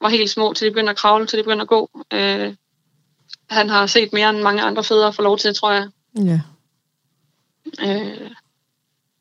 var 0.00 0.08
helt 0.08 0.30
små, 0.30 0.52
til 0.52 0.66
de 0.66 0.70
begyndte 0.70 0.90
at 0.90 0.96
kravle, 0.96 1.26
til 1.26 1.38
de 1.38 1.42
begyndte 1.42 1.62
at 1.62 1.68
gå. 1.68 1.90
Øh, 2.12 2.54
han 3.50 3.68
har 3.68 3.86
set 3.86 4.12
mere 4.12 4.30
end 4.30 4.42
mange 4.42 4.62
andre 4.62 4.84
fædre 4.84 5.12
få 5.12 5.22
lov 5.22 5.38
til, 5.38 5.54
tror 5.54 5.72
jeg. 5.72 5.88
Ja. 6.16 6.40
Øh, 7.80 8.30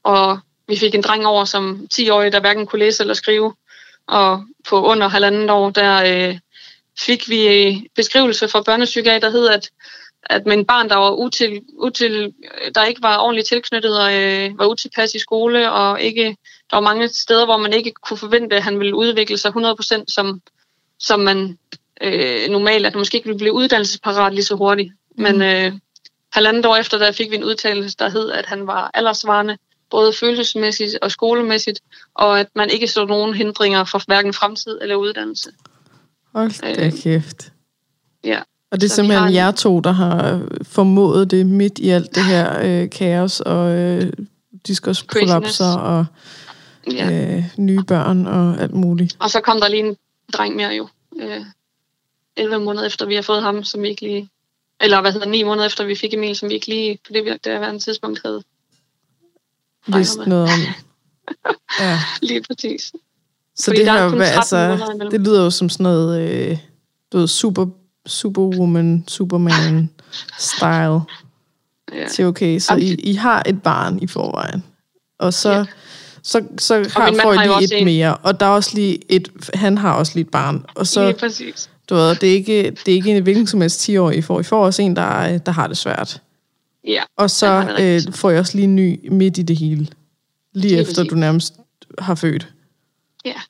og 0.04 0.39
vi 0.67 0.78
fik 0.78 0.95
en 0.95 1.02
dreng 1.02 1.26
over 1.26 1.45
som 1.45 1.88
10-årig, 1.93 2.32
der 2.32 2.39
hverken 2.39 2.67
kunne 2.67 2.80
læse 2.80 3.04
eller 3.04 3.13
skrive. 3.13 3.54
Og 4.08 4.45
på 4.69 4.86
under 4.86 5.08
halvandet 5.08 5.50
år, 5.50 5.69
der 5.69 6.30
øh, 6.30 6.39
fik 7.05 7.29
vi 7.29 7.73
beskrivelse 7.95 8.47
fra 8.47 8.61
børnepsykiater, 8.61 9.19
der 9.19 9.29
hed, 9.29 9.47
at 9.47 9.69
at 10.23 10.45
med 10.45 10.53
en 10.53 10.65
barn, 10.65 10.89
der 10.89 10.95
var 10.95 11.11
util, 11.11 11.61
util, 11.73 12.33
der 12.75 12.85
ikke 12.85 13.01
var 13.01 13.17
ordentligt 13.17 13.47
tilknyttet 13.47 13.99
og 14.03 14.13
øh, 14.13 14.59
var 14.59 14.65
utilpas 14.65 15.15
i 15.15 15.19
skole, 15.19 15.71
og 15.71 16.01
ikke, 16.01 16.37
der 16.71 16.75
var 16.75 16.79
mange 16.79 17.07
steder, 17.07 17.45
hvor 17.45 17.57
man 17.57 17.73
ikke 17.73 17.91
kunne 17.91 18.17
forvente, 18.17 18.55
at 18.55 18.63
han 18.63 18.79
ville 18.79 18.95
udvikle 18.95 19.37
sig 19.37 19.51
100% 19.55 20.03
som, 20.07 20.41
som 20.99 21.19
man 21.19 21.57
øh, 22.01 22.49
normalt, 22.49 22.85
at 22.85 22.93
han 22.93 22.99
måske 22.99 23.15
ikke 23.15 23.27
ville 23.27 23.37
blive 23.37 23.53
uddannelsesparat 23.53 24.33
lige 24.33 24.45
så 24.45 24.55
hurtigt. 24.55 24.93
Mm. 25.17 25.23
Men 25.23 25.41
øh, 25.41 25.73
halvandet 26.33 26.65
år 26.65 26.75
efter, 26.75 26.97
der 26.97 27.11
fik 27.11 27.31
vi 27.31 27.35
en 27.35 27.43
udtalelse, 27.43 27.97
der 27.99 28.09
hed, 28.09 28.31
at 28.31 28.45
han 28.45 28.67
var 28.67 28.91
aldersvarende, 28.93 29.57
både 29.89 30.13
følelsesmæssigt 30.13 30.97
og 31.01 31.11
skolemæssigt, 31.11 31.81
og 32.15 32.39
at 32.39 32.47
man 32.55 32.69
ikke 32.69 32.87
så 32.87 33.05
nogen 33.05 33.33
hindringer 33.33 33.83
for 33.83 34.01
hverken 34.05 34.33
fremtid 34.33 34.79
eller 34.81 34.95
uddannelse. 34.95 35.51
Hold 36.34 36.76
da 36.76 36.89
kæft. 37.04 37.54
Ja. 38.24 38.39
Og 38.72 38.82
det 38.82 38.86
er 38.88 38.89
Så 38.89 38.96
simpelthen 38.96 39.20
har 39.22 39.28
en- 39.28 39.34
jer 39.34 39.52
to, 39.52 39.80
der 39.80 39.91
har 39.91 40.41
formået 40.63 41.32
det 41.32 41.46
midt 41.46 41.80
i 41.80 41.89
alt 41.89 42.15
det 42.15 42.26
her 42.26 42.60
øh, 42.63 42.89
kaos 42.89 43.39
og 43.39 43.72
øh, 43.72 44.13
diskusprolapser 44.67 45.74
og 45.78 46.06
ja. 46.91 47.36
øh, 47.38 47.44
nye 47.58 47.84
børn 47.88 48.28
og 48.28 48.62
alt 48.62 48.74
muligt. 48.74 49.17
Og 49.20 49.30
så 49.30 49.41
kom 49.41 49.60
der 49.62 49.67
lige 49.67 49.88
en 49.88 49.96
dreng 50.34 50.56
mere 50.56 50.70
jo. 50.70 50.88
Øh, 51.22 51.41
11 52.38 52.60
måneder 52.60 52.86
efter 52.86 53.06
vi 53.06 53.15
har 53.15 53.22
fået 53.22 53.41
ham, 53.41 53.63
som 53.63 53.82
vi 53.82 53.89
ikke 53.89 54.02
lige... 54.02 54.30
Eller 54.82 55.02
hvad 55.02 55.12
hedder 55.12 55.28
9 55.28 55.44
måneder 55.44 55.65
efter 55.65 55.84
vi 55.86 55.96
fik 55.96 56.13
Emil, 56.13 56.36
som 56.36 56.50
vi 56.50 56.54
ikke 56.54 56.67
lige 56.67 57.00
på 57.08 57.13
det, 57.13 57.26
det 57.46 57.52
her 57.60 57.78
tidspunkt 57.80 58.22
havde. 58.26 58.44
Vidst 59.88 60.20
noget 60.28 60.44
om. 60.44 60.60
Ja. 61.80 62.00
Lige 62.22 62.44
præcis. 62.44 62.94
Så 63.55 63.65
Fordi 63.65 63.79
det 63.79 63.87
er 63.87 63.93
her, 63.93 64.09
hvad, 64.09 64.33
13 64.33 64.35
altså, 64.71 65.07
det 65.11 65.21
lyder 65.21 65.43
jo 65.43 65.49
som 65.49 65.69
sådan 65.69 65.83
noget, 65.83 66.21
øh, 66.21 66.57
du 67.11 67.17
ved, 67.17 67.27
super, 67.27 67.65
superwoman, 68.07 69.03
superman 69.07 69.89
style. 70.39 70.99
Ja. 71.95 72.07
til 72.07 72.25
okay, 72.25 72.59
så 72.59 72.75
I, 72.75 72.93
I 72.93 73.13
har 73.13 73.43
et 73.45 73.61
barn 73.63 73.99
i 74.01 74.07
forvejen. 74.07 74.63
Og 75.19 75.33
så, 75.33 75.51
Ja. 75.51 75.65
så, 76.23 76.43
så 76.57 76.75
har, 76.93 77.05
mand 77.11 77.21
får 77.21 77.33
I 77.33 77.37
lige 77.47 77.63
et 77.63 77.79
en. 77.79 77.85
mere. 77.85 78.17
Og 78.17 78.39
der 78.39 78.45
er 78.45 78.49
også 78.49 78.71
lige 78.75 78.99
et, 79.09 79.29
han 79.53 79.77
har 79.77 79.93
også 79.93 80.11
lige 80.15 80.25
et 80.25 80.31
barn. 80.31 80.65
Og 80.75 80.87
Så, 80.87 81.05
lige 81.05 81.13
præcis. 81.19 81.69
du 81.89 81.95
ved, 81.95 82.15
det 82.15 82.29
er 82.29 82.33
ikke, 82.33 82.63
det 82.85 82.87
er 82.91 82.95
ikke 82.95 83.11
en 83.17 83.23
hvilken 83.23 83.47
som 83.47 83.61
helst 83.61 83.79
10 83.79 83.97
år, 83.97 84.11
I 84.11 84.21
får. 84.21 84.39
I 84.39 84.43
får 84.43 84.65
også 84.65 84.81
en, 84.81 84.95
der, 84.95 85.01
er- 85.01 85.37
der 85.37 85.51
har 85.51 85.67
det 85.67 85.77
svært. 85.77 86.21
Ja. 86.87 87.01
Og 87.17 87.29
så 87.29 87.75
øh, 87.79 88.13
får 88.15 88.29
jeg 88.29 88.39
også 88.39 88.55
lige 88.57 88.63
en 88.65 88.75
ny 88.75 89.07
midt 89.11 89.37
i 89.37 89.41
det 89.41 89.57
hele. 89.57 89.75
Lige, 89.77 89.87
Lige 90.53 90.77
efter 90.79 90.93
præcis. 90.95 91.09
du 91.09 91.15
nærmest 91.15 91.53
har 91.99 92.15
født. 92.15 92.47
Ja. 93.25 93.41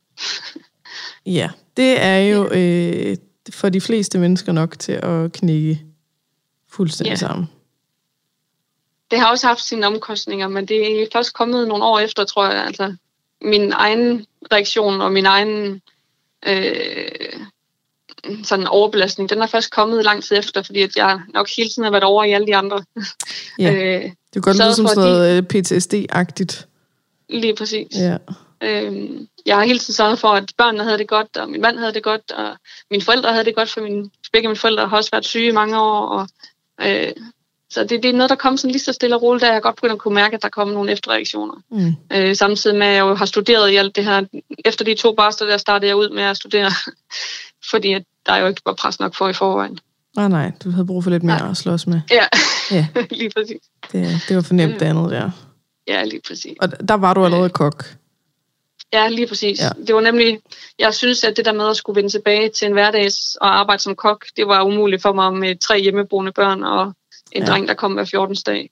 Ja, 1.25 1.49
det 1.77 2.01
er 2.01 2.17
jo 2.17 2.49
øh, 2.51 3.17
for 3.49 3.69
de 3.69 3.81
fleste 3.81 4.19
mennesker 4.19 4.51
nok 4.51 4.79
til 4.79 4.91
at 4.91 5.31
knække 5.31 5.81
fuldstændig 6.69 7.11
Ja. 7.11 7.15
sammen. 7.15 7.49
Det 9.11 9.19
har 9.19 9.31
også 9.31 9.47
haft 9.47 9.61
sine 9.61 9.87
omkostninger, 9.87 10.47
men 10.47 10.65
det 10.67 11.01
er 11.01 11.07
først 11.13 11.33
kommet 11.33 11.67
nogle 11.67 11.83
år 11.83 11.99
efter, 11.99 12.23
tror 12.23 12.45
jeg. 12.51 12.65
Altså, 12.65 12.95
min 13.41 13.71
egen 13.71 14.25
reaktion 14.51 15.01
og 15.01 15.11
min 15.11 15.25
egen 15.25 15.81
øh, 16.47 17.39
sådan 18.43 18.67
overbelastning, 18.67 19.29
den 19.29 19.41
er 19.41 19.47
først 19.47 19.71
kommet 19.71 20.03
lang 20.03 20.23
tid 20.23 20.37
efter, 20.37 20.61
fordi 20.63 20.81
at 20.81 20.95
jeg 20.95 21.19
nok 21.33 21.49
hele 21.57 21.69
tiden 21.69 21.83
har 21.83 21.91
været 21.91 22.03
over 22.03 22.23
i 22.23 22.31
alle 22.31 22.47
de 22.47 22.55
andre. 22.55 22.83
Ja. 23.59 23.73
øh, 23.75 24.01
Det 24.03 24.13
kan 24.33 24.41
godt 24.41 24.57
lyde 24.57 24.75
som 24.75 24.87
sådan 24.87 25.03
noget 25.03 25.37
øh, 25.37 25.43
PTSD-agtigt. 25.53 26.65
lige 27.29 27.55
præcis. 27.55 27.87
Ja. 27.95 28.17
Øhm, 28.63 29.27
jeg 29.45 29.55
har 29.57 29.63
hele 29.63 29.79
tiden 29.79 29.93
sørget 29.93 30.19
for, 30.19 30.27
at 30.27 30.51
børnene 30.57 30.83
havde 30.83 30.97
det 30.97 31.07
godt, 31.07 31.37
og 31.37 31.49
min 31.49 31.61
mand 31.61 31.77
havde 31.77 31.93
det 31.93 32.03
godt, 32.03 32.31
og 32.31 32.57
mine 32.91 33.03
forældre 33.03 33.31
havde 33.31 33.45
det 33.45 33.55
godt, 33.55 33.69
for 33.69 33.81
min, 33.81 34.11
begge 34.33 34.47
mine 34.47 34.57
forældre 34.57 34.87
har 34.87 34.97
også 34.97 35.09
været 35.11 35.25
syge 35.25 35.47
i 35.47 35.51
mange 35.51 35.79
år. 35.81 36.07
Og, 36.07 36.27
øh, 36.81 37.11
så 37.69 37.83
det, 37.83 38.03
det 38.03 38.05
er 38.05 38.13
noget, 38.13 38.29
der 38.29 38.35
kom 38.35 38.57
sådan 38.57 38.71
lige 38.71 38.81
så 38.81 38.93
stille 38.93 39.15
og 39.15 39.21
roligt, 39.21 39.41
da 39.41 39.51
jeg 39.53 39.61
godt 39.61 39.75
begyndte 39.75 39.93
at 39.93 39.99
kunne 39.99 40.15
mærke, 40.15 40.35
at 40.35 40.41
der 40.41 40.49
kom 40.49 40.67
nogle 40.67 40.91
efterreaktioner. 40.91 41.55
Mm. 41.71 41.95
Øh, 42.13 42.35
samtidig 42.35 42.77
med, 42.77 42.87
at 42.87 42.93
jeg 42.93 43.01
jo 43.01 43.15
har 43.15 43.25
studeret 43.25 43.71
i 43.71 43.75
alt 43.75 43.95
det 43.95 44.03
her. 44.03 44.23
Efter 44.65 44.85
de 44.85 44.93
to 44.93 45.15
barsler, 45.15 45.47
der 45.47 45.57
startede 45.57 45.87
jeg 45.87 45.95
ud 45.95 46.09
med 46.09 46.23
at 46.23 46.37
studere, 46.37 46.71
fordi 47.71 47.93
at 47.93 48.03
der 48.25 48.37
jo 48.37 48.47
ikke 48.47 48.61
var 48.65 48.73
pres 48.73 48.99
nok 48.99 49.15
for 49.15 49.29
i 49.29 49.33
forvejen. 49.33 49.79
Nej, 50.15 50.27
nej, 50.27 50.51
du 50.63 50.71
havde 50.71 50.85
brug 50.85 51.03
for 51.03 51.09
lidt 51.09 51.23
mere 51.23 51.39
Nej. 51.39 51.49
at 51.49 51.57
slås 51.57 51.87
med. 51.87 52.01
Ja, 52.11 52.25
Ja, 52.71 52.87
lige 53.11 53.29
præcis. 53.35 53.61
det, 53.91 54.25
det 54.27 54.35
var 54.35 54.41
fornemt 54.41 54.79
det 54.79 54.85
andet 54.85 55.11
der. 55.11 55.31
Ja, 55.87 56.03
lige 56.03 56.21
præcis. 56.27 56.57
Og 56.61 56.87
der 56.87 56.93
var 56.93 57.13
du 57.13 57.25
allerede 57.25 57.49
kok. 57.49 57.85
Ja, 58.93 59.07
lige 59.09 59.27
præcis. 59.27 59.59
Ja. 59.59 59.69
Det 59.87 59.95
var 59.95 60.01
nemlig, 60.01 60.39
jeg 60.79 60.93
synes, 60.93 61.23
at 61.23 61.37
det 61.37 61.45
der 61.45 61.53
med 61.53 61.69
at 61.69 61.77
skulle 61.77 61.95
vende 61.95 62.09
tilbage 62.09 62.49
til 62.49 62.65
en 62.65 62.73
hverdags 62.73 63.35
og 63.35 63.59
arbejde 63.59 63.83
som 63.83 63.95
kok, 63.95 64.25
det 64.37 64.47
var 64.47 64.63
umuligt 64.63 65.01
for 65.01 65.13
mig 65.13 65.33
med 65.33 65.55
tre 65.55 65.79
hjemmeboende 65.79 66.31
børn 66.31 66.63
og 66.63 66.93
en 67.31 67.43
Ja. 67.43 67.47
dreng, 67.47 67.67
der 67.67 67.73
kom 67.73 67.93
hver 67.93 68.05
14. 68.05 68.35
dag. 68.45 68.69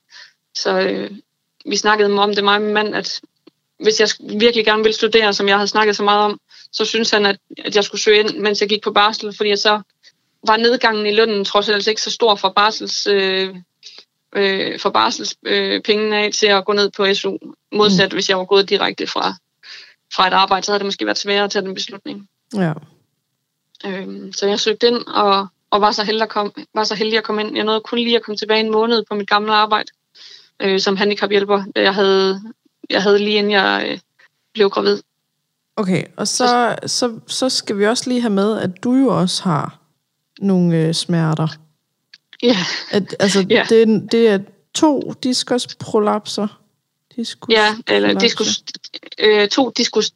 Så 0.55 0.79
øh, 0.79 1.12
vi 1.65 1.75
snakkede 1.75 2.19
om 2.19 2.36
det, 2.36 2.43
mig 2.43 2.55
og 2.55 2.62
min 2.62 2.73
mand, 2.73 2.95
at 2.95 3.21
hvis 3.79 3.99
jeg 3.99 4.10
virkelig 4.39 4.65
gerne 4.65 4.84
ville 4.84 4.95
studere, 4.95 5.34
som 5.34 5.47
jeg 5.47 5.55
havde 5.55 5.67
snakket 5.67 5.95
så 5.95 6.03
meget 6.03 6.23
om, 6.25 6.39
så 6.71 6.86
synes 6.86 7.12
han, 7.12 7.25
at, 7.25 7.38
at 7.65 7.75
jeg 7.75 7.84
skulle 7.84 8.01
søge 8.01 8.19
ind, 8.19 8.38
mens 8.38 8.62
jeg 8.62 8.69
gik 8.69 8.84
på 8.84 8.91
barsel, 8.91 9.34
fordi 9.38 9.51
at 9.51 9.60
så 9.60 9.82
var 10.47 10.58
nedgangen 10.58 11.05
i 11.05 11.12
lønnen 11.12 11.45
trods 11.45 11.69
alt 11.69 11.88
ikke 11.88 12.01
så 12.01 12.12
stor 12.12 12.36
for 12.36 12.49
barsels, 12.49 13.08
øh, 13.08 13.55
øh, 14.36 14.79
for 14.79 14.89
barselspengene 14.89 15.75
øh, 15.75 15.82
pengene 15.82 16.17
af 16.17 16.32
til 16.34 16.47
at 16.47 16.65
gå 16.65 16.73
ned 16.73 16.91
på 16.97 17.13
SU. 17.13 17.38
Modsat, 17.71 18.12
mm. 18.12 18.15
hvis 18.15 18.29
jeg 18.29 18.38
var 18.38 18.45
gået 18.45 18.69
direkte 18.69 19.08
fra, 19.08 19.36
fra 20.13 20.28
et 20.28 20.34
arbejde, 20.34 20.65
så 20.65 20.72
havde 20.72 20.80
det 20.80 20.86
måske 20.86 21.06
været 21.06 21.17
sværere 21.17 21.43
at 21.43 21.52
tage 21.52 21.65
den 21.65 21.74
beslutning. 21.74 22.28
Ja. 22.56 22.74
Øhm, 23.86 24.34
så 24.34 24.48
jeg 24.48 24.60
søgte 24.60 24.88
ind 24.88 25.08
og, 25.08 25.48
og 25.72 25.82
var, 25.82 25.91
så 25.91 26.04
heldig 26.04 26.24
at 26.24 26.30
komme, 26.30 26.52
var 26.74 26.84
så 26.84 26.95
heldig 26.95 27.17
at 27.17 27.24
komme 27.24 27.41
ind. 27.41 27.56
Jeg 27.56 27.65
nåede 27.65 27.82
kun 27.82 28.00
lige 28.00 28.15
at 28.15 28.24
komme 28.24 28.38
tilbage 28.38 28.60
en 28.60 28.72
måned 28.72 29.04
på 29.10 29.15
mit 29.15 29.30
gamle 29.30 29.54
arbejde 29.54 29.91
øh, 30.60 30.80
som 30.80 30.98
handicaphjælper. 30.98 31.63
Jeg 31.76 31.93
havde, 31.93 32.41
jeg 32.89 33.04
havde 33.04 33.19
lige 33.19 33.38
inden 33.38 33.52
jeg 33.52 33.86
øh, 33.89 34.00
blev 34.54 34.69
gravid. 34.69 35.00
Okay, 35.76 36.04
og 36.17 36.28
så, 36.28 36.76
så, 36.86 37.19
så 37.28 37.50
skal 37.50 37.78
vi 37.78 37.88
også 37.88 38.10
lige 38.10 38.22
have 38.22 38.34
med, 38.34 38.60
at 38.60 38.84
du 38.84 38.93
jo 38.93 39.19
også 39.19 39.43
har 39.43 39.80
nogle 40.41 40.78
øh, 40.78 40.93
smerter. 40.93 41.48
Ja, 42.43 42.58
At, 42.91 43.15
altså, 43.19 43.45
Ja. 43.50 43.65
det, 43.69 44.12
det 44.12 44.28
er 44.28 44.39
to 44.74 45.13
diskusprolapser. 45.24 46.59
Diskus 47.19 47.53
ja 47.53 47.75
eller 47.88 48.19
diskus, 48.19 48.63
øh, 49.19 49.47
to 49.49 49.71
diskus 49.77 50.12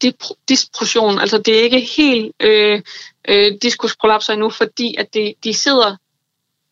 disprosion. 0.49 1.19
Altså 1.19 1.37
det 1.37 1.59
er 1.59 1.61
ikke 1.63 1.79
helt 1.97 2.31
øh, 2.39 2.81
øh, 3.27 3.51
diskusprolapser 3.61 4.33
endnu, 4.33 4.49
fordi 4.49 4.95
at 4.97 5.13
det, 5.13 5.33
de 5.43 5.53
sidder 5.53 5.95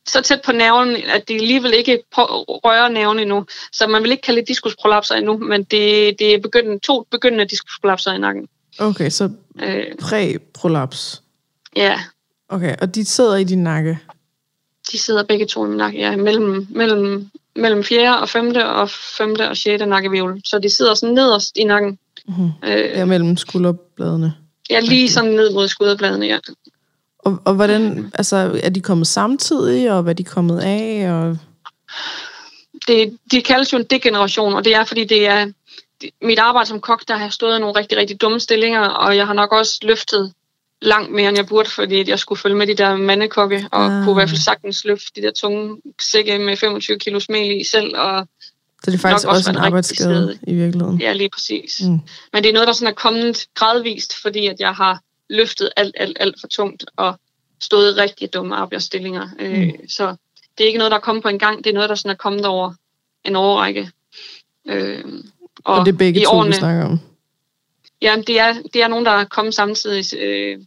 så 0.08 0.22
tæt 0.22 0.42
på 0.46 0.52
nerven, 0.52 0.96
at 0.96 1.28
de 1.28 1.34
alligevel 1.34 1.74
ikke 1.74 2.04
på, 2.16 2.22
rører 2.48 2.90
nerven 2.90 3.20
endnu. 3.20 3.46
Så 3.72 3.88
man 3.88 4.04
vil 4.04 4.12
ikke 4.12 4.22
kalde 4.22 4.40
det 4.40 4.48
diskusprolapser 4.48 5.16
endnu, 5.16 5.38
men 5.38 5.64
det, 5.64 6.16
det 6.20 6.34
er 6.34 6.40
begyndende, 6.40 6.80
to 6.80 7.08
begyndende 7.12 7.46
diskusprolapser 7.46 8.12
i 8.14 8.18
nakken. 8.18 8.48
Okay, 8.80 9.10
så 9.10 9.30
Øh, 9.64 9.86
præprolaps. 10.00 11.22
ja, 11.76 12.00
Okay, 12.50 12.76
og 12.82 12.96
de 12.96 13.06
sidder 13.06 13.36
i 13.36 13.44
din 13.44 13.64
nakke. 13.64 14.00
de 14.92 14.98
sidder 15.00 15.24
begge 15.24 15.46
to 15.46 15.66
i 15.66 15.68
min 15.68 15.78
nakke, 15.78 16.00
ja, 16.00 16.16
mellem, 16.16 16.68
mellem, 16.70 17.30
mellem 17.56 17.84
4. 17.84 18.20
og 18.20 18.30
5. 18.30 18.54
og 18.56 18.90
5. 18.90 19.36
og 19.50 19.58
6. 19.58 19.84
nakkevivl. 19.86 20.42
Så 20.46 20.60
de 20.60 20.70
sidder 20.70 20.94
sådan 20.94 21.16
nederst 21.16 21.58
i 21.58 21.64
nakken. 21.64 22.00
Mm-hmm. 22.28 22.52
Øh, 22.64 22.80
Ja, 22.80 23.06
mellem 23.06 23.38
skulderbladene. 23.38 24.34
ja, 24.70 24.80
lige 24.80 25.10
sådan 25.10 25.32
ned 25.32 25.54
mod 25.54 25.68
skulderbladene, 25.68 26.26
ja. 26.26 26.38
Og, 27.20 27.42
og 27.46 27.54
hvordan, 27.54 28.12
altså, 28.14 28.60
er 28.64 28.70
de 28.70 28.82
kommet 28.82 29.08
samtidig, 29.08 29.92
og 29.92 30.04
hvad 30.04 30.14
er 30.14 30.16
de 30.16 30.24
kommet 30.24 30.60
af? 30.60 31.12
Og... 31.12 31.38
Det, 32.88 33.18
de 33.32 33.42
kaldes 33.42 33.74
jo 33.74 33.78
en 33.78 33.84
degeneration, 33.84 34.54
og 34.54 34.66
det 34.66 34.76
er, 34.76 34.86
fordi 34.86 35.04
det 35.06 35.28
er 35.28 35.52
mit 36.22 36.40
arbejde 36.40 36.70
som 36.70 36.80
kok, 36.80 37.08
der 37.08 37.18
har 37.18 37.30
stået 37.30 37.58
i 37.58 37.60
nogle 37.60 37.80
rigtig, 37.80 37.98
rigtig 37.98 38.22
dumme 38.22 38.40
stillinger, 38.40 38.82
og 38.82 39.18
jeg 39.18 39.28
har 39.28 39.34
nok 39.34 39.52
også 39.52 39.80
løftet 39.82 40.34
langt 40.82 41.12
mere, 41.12 41.30
end 41.30 41.38
jeg 41.38 41.46
burde, 41.48 41.70
fordi 41.70 42.10
jeg 42.10 42.20
skulle 42.20 42.40
følge 42.40 42.56
med 42.56 42.68
de 42.68 42.76
der 42.76 42.98
mandekokke, 42.98 43.68
og 43.72 43.86
Ah. 43.86 44.04
kunne 44.06 44.12
i 44.14 44.14
hvert 44.14 44.30
fald 44.30 44.40
sagtens 44.40 44.86
løfte 44.86 45.08
de 45.16 45.22
der 45.22 45.32
tunge 45.32 45.82
sække 46.02 46.40
med 46.40 46.58
25 46.58 47.00
kilo 47.00 47.20
smel 47.20 47.62
i 47.62 47.64
selv, 47.64 47.98
og 47.98 48.28
Så 48.84 48.92
det 48.92 48.98
er 48.98 49.02
faktisk 49.02 49.28
også 49.28 49.38
også 49.38 49.50
en 49.50 49.58
arbejdsskade 49.58 49.98
skade. 50.38 50.40
i 50.48 50.54
virkeligheden. 50.56 51.00
ja, 51.02 51.14
lige 51.14 51.30
præcis. 51.30 51.82
Mm. 51.82 52.00
Men 52.34 52.44
det 52.44 52.50
er 52.50 52.54
noget, 52.54 52.68
der 52.68 52.74
sådan 52.74 52.92
er 52.92 52.96
kommet 52.96 53.46
gradvist, 53.56 54.22
fordi 54.22 54.48
at 54.48 54.56
jeg 54.60 54.74
har 54.74 55.00
løftet 55.30 55.70
alt, 55.78 55.96
alt, 56.00 56.18
alt 56.20 56.36
for 56.40 56.48
tungt 56.48 56.86
og 56.96 57.20
stået 57.62 57.98
rigtig 57.98 58.34
dumme 58.34 58.56
arbejdsstillinger. 58.56 59.30
Mm. 59.40 59.46
Øh, 59.46 59.70
så 59.90 60.16
det 60.58 60.64
er 60.64 60.68
ikke 60.68 60.78
noget, 60.78 60.92
der 60.92 60.98
er 60.98 61.02
kommet 61.02 61.24
på 61.24 61.30
en 61.30 61.40
gang. 61.40 61.64
Det 61.64 61.70
er 61.70 61.74
noget, 61.74 61.90
der 61.90 61.96
sådan 61.96 62.12
er 62.12 62.16
kommet 62.16 62.46
over 62.46 62.74
en 63.26 63.36
årrække. 63.36 63.92
Øh, 64.70 65.04
Og, 65.64 65.78
og 65.80 65.86
det 65.86 65.94
er 65.94 65.98
begge 65.98 66.20
to, 66.20 66.32
vi 66.32 66.38
årene, 66.38 66.54
snakker 66.54 66.86
om. 66.86 67.00
Ja, 68.02 68.16
det 68.28 68.40
er, 68.40 68.54
det 68.74 68.84
er 68.84 68.88
nogen, 68.88 69.06
der 69.06 69.12
er 69.12 69.24
kommet 69.26 69.54
samtidig. 69.56 70.18
Øh, 70.20 70.60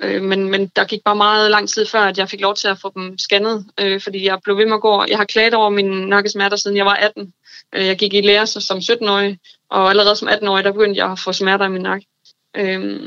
øh, 0.00 0.22
men, 0.22 0.50
men 0.50 0.66
der 0.66 0.84
gik 0.84 1.04
bare 1.04 1.16
meget 1.16 1.50
lang 1.50 1.68
tid 1.68 1.86
før, 1.86 2.00
at 2.00 2.18
jeg 2.18 2.28
fik 2.28 2.40
lov 2.40 2.54
til 2.54 2.68
at 2.68 2.78
få 2.78 2.92
dem 2.94 3.18
scannet, 3.18 3.66
øh, 3.80 4.00
fordi 4.00 4.24
jeg 4.24 4.38
blev 4.44 4.56
ved 4.56 4.66
med 4.66 4.74
at 4.74 4.80
gå. 4.80 5.04
Jeg 5.08 5.18
har 5.18 5.24
klaget 5.24 5.54
over 5.54 5.70
mine 5.70 6.06
nakkesmerter, 6.06 6.56
siden 6.56 6.76
jeg 6.76 6.86
var 6.86 6.94
18. 6.94 7.32
Øh, 7.74 7.86
jeg 7.86 7.98
gik 7.98 8.14
i 8.14 8.20
lære 8.20 8.46
som 8.46 8.78
17-årig, 8.78 9.38
og 9.70 9.90
allerede 9.90 10.16
som 10.16 10.28
18-årig, 10.28 10.64
der 10.64 10.72
begyndte 10.72 10.98
jeg 10.98 11.12
at 11.12 11.18
få 11.18 11.32
smerter 11.32 11.66
i 11.66 11.68
min 11.68 11.82
nakke. 11.82 12.06
Øh, 12.56 13.00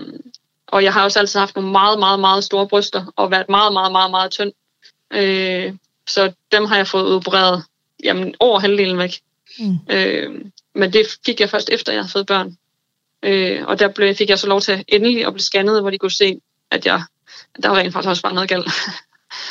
og 0.68 0.84
jeg 0.84 0.94
har 0.94 1.04
også 1.04 1.20
altid 1.20 1.40
haft 1.40 1.56
nogle 1.56 1.72
meget, 1.72 2.00
meget, 2.00 2.20
meget 2.20 2.44
store 2.44 2.68
bryster, 2.68 3.14
og 3.16 3.32
været 3.32 3.50
meget, 3.50 3.74
meget, 3.74 3.92
meget, 3.92 4.12
meget 4.12 4.32
tynd. 4.32 4.52
Øh, 5.14 5.74
så 6.08 6.32
dem 6.52 6.66
har 6.66 6.78
jeg 6.78 6.88
fået 6.88 7.16
opereret 7.16 7.64
jamen, 8.04 8.36
over 8.40 8.60
halvdelen 8.60 8.98
væk. 8.98 9.20
Mm. 9.60 9.78
Øh, 9.90 10.42
men 10.76 10.94
det 10.94 11.08
fik 11.26 11.40
jeg 11.40 11.50
først 11.50 11.70
efter, 11.70 11.92
jeg 11.92 12.02
havde 12.02 12.12
fået 12.12 12.26
børn. 12.26 12.58
Øh, 13.24 13.68
og 13.68 13.80
der 13.80 13.88
blev, 13.88 14.16
fik 14.16 14.30
jeg 14.30 14.40
så 14.40 14.48
lov 14.48 14.62
til 14.62 14.86
endelig 14.88 15.26
at 15.26 15.34
blive 15.34 15.44
scannet, 15.44 15.82
hvor 15.82 15.90
de 15.90 15.98
kunne 15.98 16.12
se, 16.12 16.42
at 16.72 16.86
jeg, 16.86 17.04
at 17.56 17.64
der 17.64 17.70
var 17.70 17.78
rent 17.78 17.94
faktisk 17.94 18.10
også 18.10 18.22
bare 18.22 18.34
noget 18.34 18.50
galt. 18.50 18.66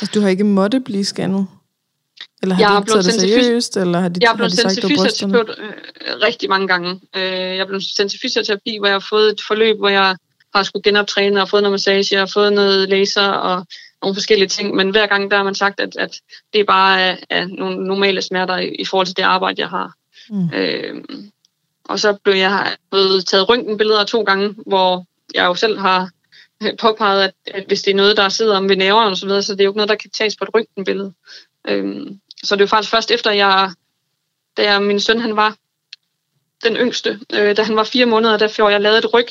Altså, 0.01 0.11
du 0.13 0.21
har 0.21 0.29
ikke 0.29 0.43
måtte 0.43 0.79
blive 0.79 1.05
scannet? 1.05 1.47
Eller 2.41 2.55
har 2.55 2.61
Jeg 2.61 2.71
de 2.71 2.77
ikke 2.77 2.91
taget 2.91 3.05
det 3.05 3.13
seriøst? 3.13 3.77
Eller 3.77 3.99
har 3.99 4.09
de, 4.09 4.19
Jeg 4.21 4.27
er 4.27 4.29
har 4.29 4.35
blevet 4.35 4.53
sendt 4.53 4.73
til 4.73 4.83
var 4.83 4.89
fysioterapeut 4.89 5.49
øh, 5.57 5.73
rigtig 6.21 6.49
mange 6.49 6.67
gange. 6.67 7.01
Øh, 7.15 7.21
jeg 7.23 7.57
er 7.57 7.65
blevet 7.65 7.83
sendt 7.83 8.11
til 8.11 8.19
fysioterapi, 8.19 8.77
hvor 8.77 8.87
jeg 8.87 8.95
har 8.95 9.05
fået 9.09 9.31
et 9.31 9.41
forløb, 9.47 9.77
hvor 9.77 9.89
jeg 9.89 10.15
har 10.55 10.63
skulle 10.63 10.83
genoptræne 10.83 11.41
og 11.41 11.49
fået 11.49 11.63
noget 11.63 11.73
massage 11.73 12.21
og 12.21 12.29
fået 12.29 12.53
noget 12.53 12.89
laser 12.89 13.27
og 13.27 13.65
nogle 14.01 14.15
forskellige 14.15 14.47
ting. 14.47 14.75
Men 14.75 14.89
hver 14.89 15.07
gang 15.07 15.31
der 15.31 15.37
har 15.37 15.43
man 15.43 15.55
sagt, 15.55 15.79
at, 15.79 15.95
at 15.95 16.19
det 16.53 16.61
er 16.61 16.65
bare 16.65 17.01
er, 17.01 17.15
er 17.29 17.45
nogle 17.45 17.83
normale 17.83 18.21
smerter 18.21 18.57
i, 18.57 18.75
i 18.75 18.85
forhold 18.85 19.07
til 19.07 19.17
det 19.17 19.23
arbejde, 19.23 19.61
jeg 19.61 19.69
har. 19.69 19.93
Mm. 20.29 20.49
Øh, 20.53 21.03
og 21.85 21.99
så 21.99 22.13
blev 22.23 22.35
jeg 22.35 22.75
blevet 22.91 23.25
taget 23.25 23.49
røntgenbilleder 23.49 24.03
to 24.03 24.21
gange, 24.21 24.55
hvor 24.65 25.05
jeg 25.35 25.45
jo 25.45 25.55
selv 25.55 25.79
har 25.79 26.09
påpeget, 26.79 27.23
at, 27.23 27.33
at 27.45 27.63
hvis 27.67 27.81
det 27.81 27.91
er 27.91 27.95
noget, 27.95 28.17
der 28.17 28.29
sidder 28.29 28.57
om 28.57 28.69
ved 28.69 28.77
næveren 28.77 29.11
og 29.11 29.17
så 29.17 29.25
videre, 29.25 29.43
så 29.43 29.53
det 29.53 29.61
er 29.61 29.63
jo 29.63 29.71
ikke 29.71 29.77
noget, 29.77 29.89
der 29.89 29.95
kan 29.95 30.09
tages 30.09 30.35
på 30.35 30.43
et 30.43 30.53
røntgenbillede. 30.53 31.13
Øhm, 31.67 32.19
så 32.43 32.55
det 32.55 32.61
var 32.61 32.67
faktisk 32.67 32.91
først 32.91 33.11
efter, 33.11 33.31
jeg, 33.31 33.71
da 34.57 34.71
jeg, 34.71 34.83
min 34.83 34.99
søn 34.99 35.19
han 35.19 35.35
var 35.35 35.55
den 36.63 36.75
yngste, 36.75 37.19
øh, 37.33 37.57
da 37.57 37.63
han 37.63 37.75
var 37.75 37.83
fire 37.83 38.05
måneder, 38.05 38.37
der 38.37 38.47
får 38.47 38.69
jeg 38.69 38.81
lavet 38.81 38.97
et 38.97 39.13
ryg, 39.13 39.27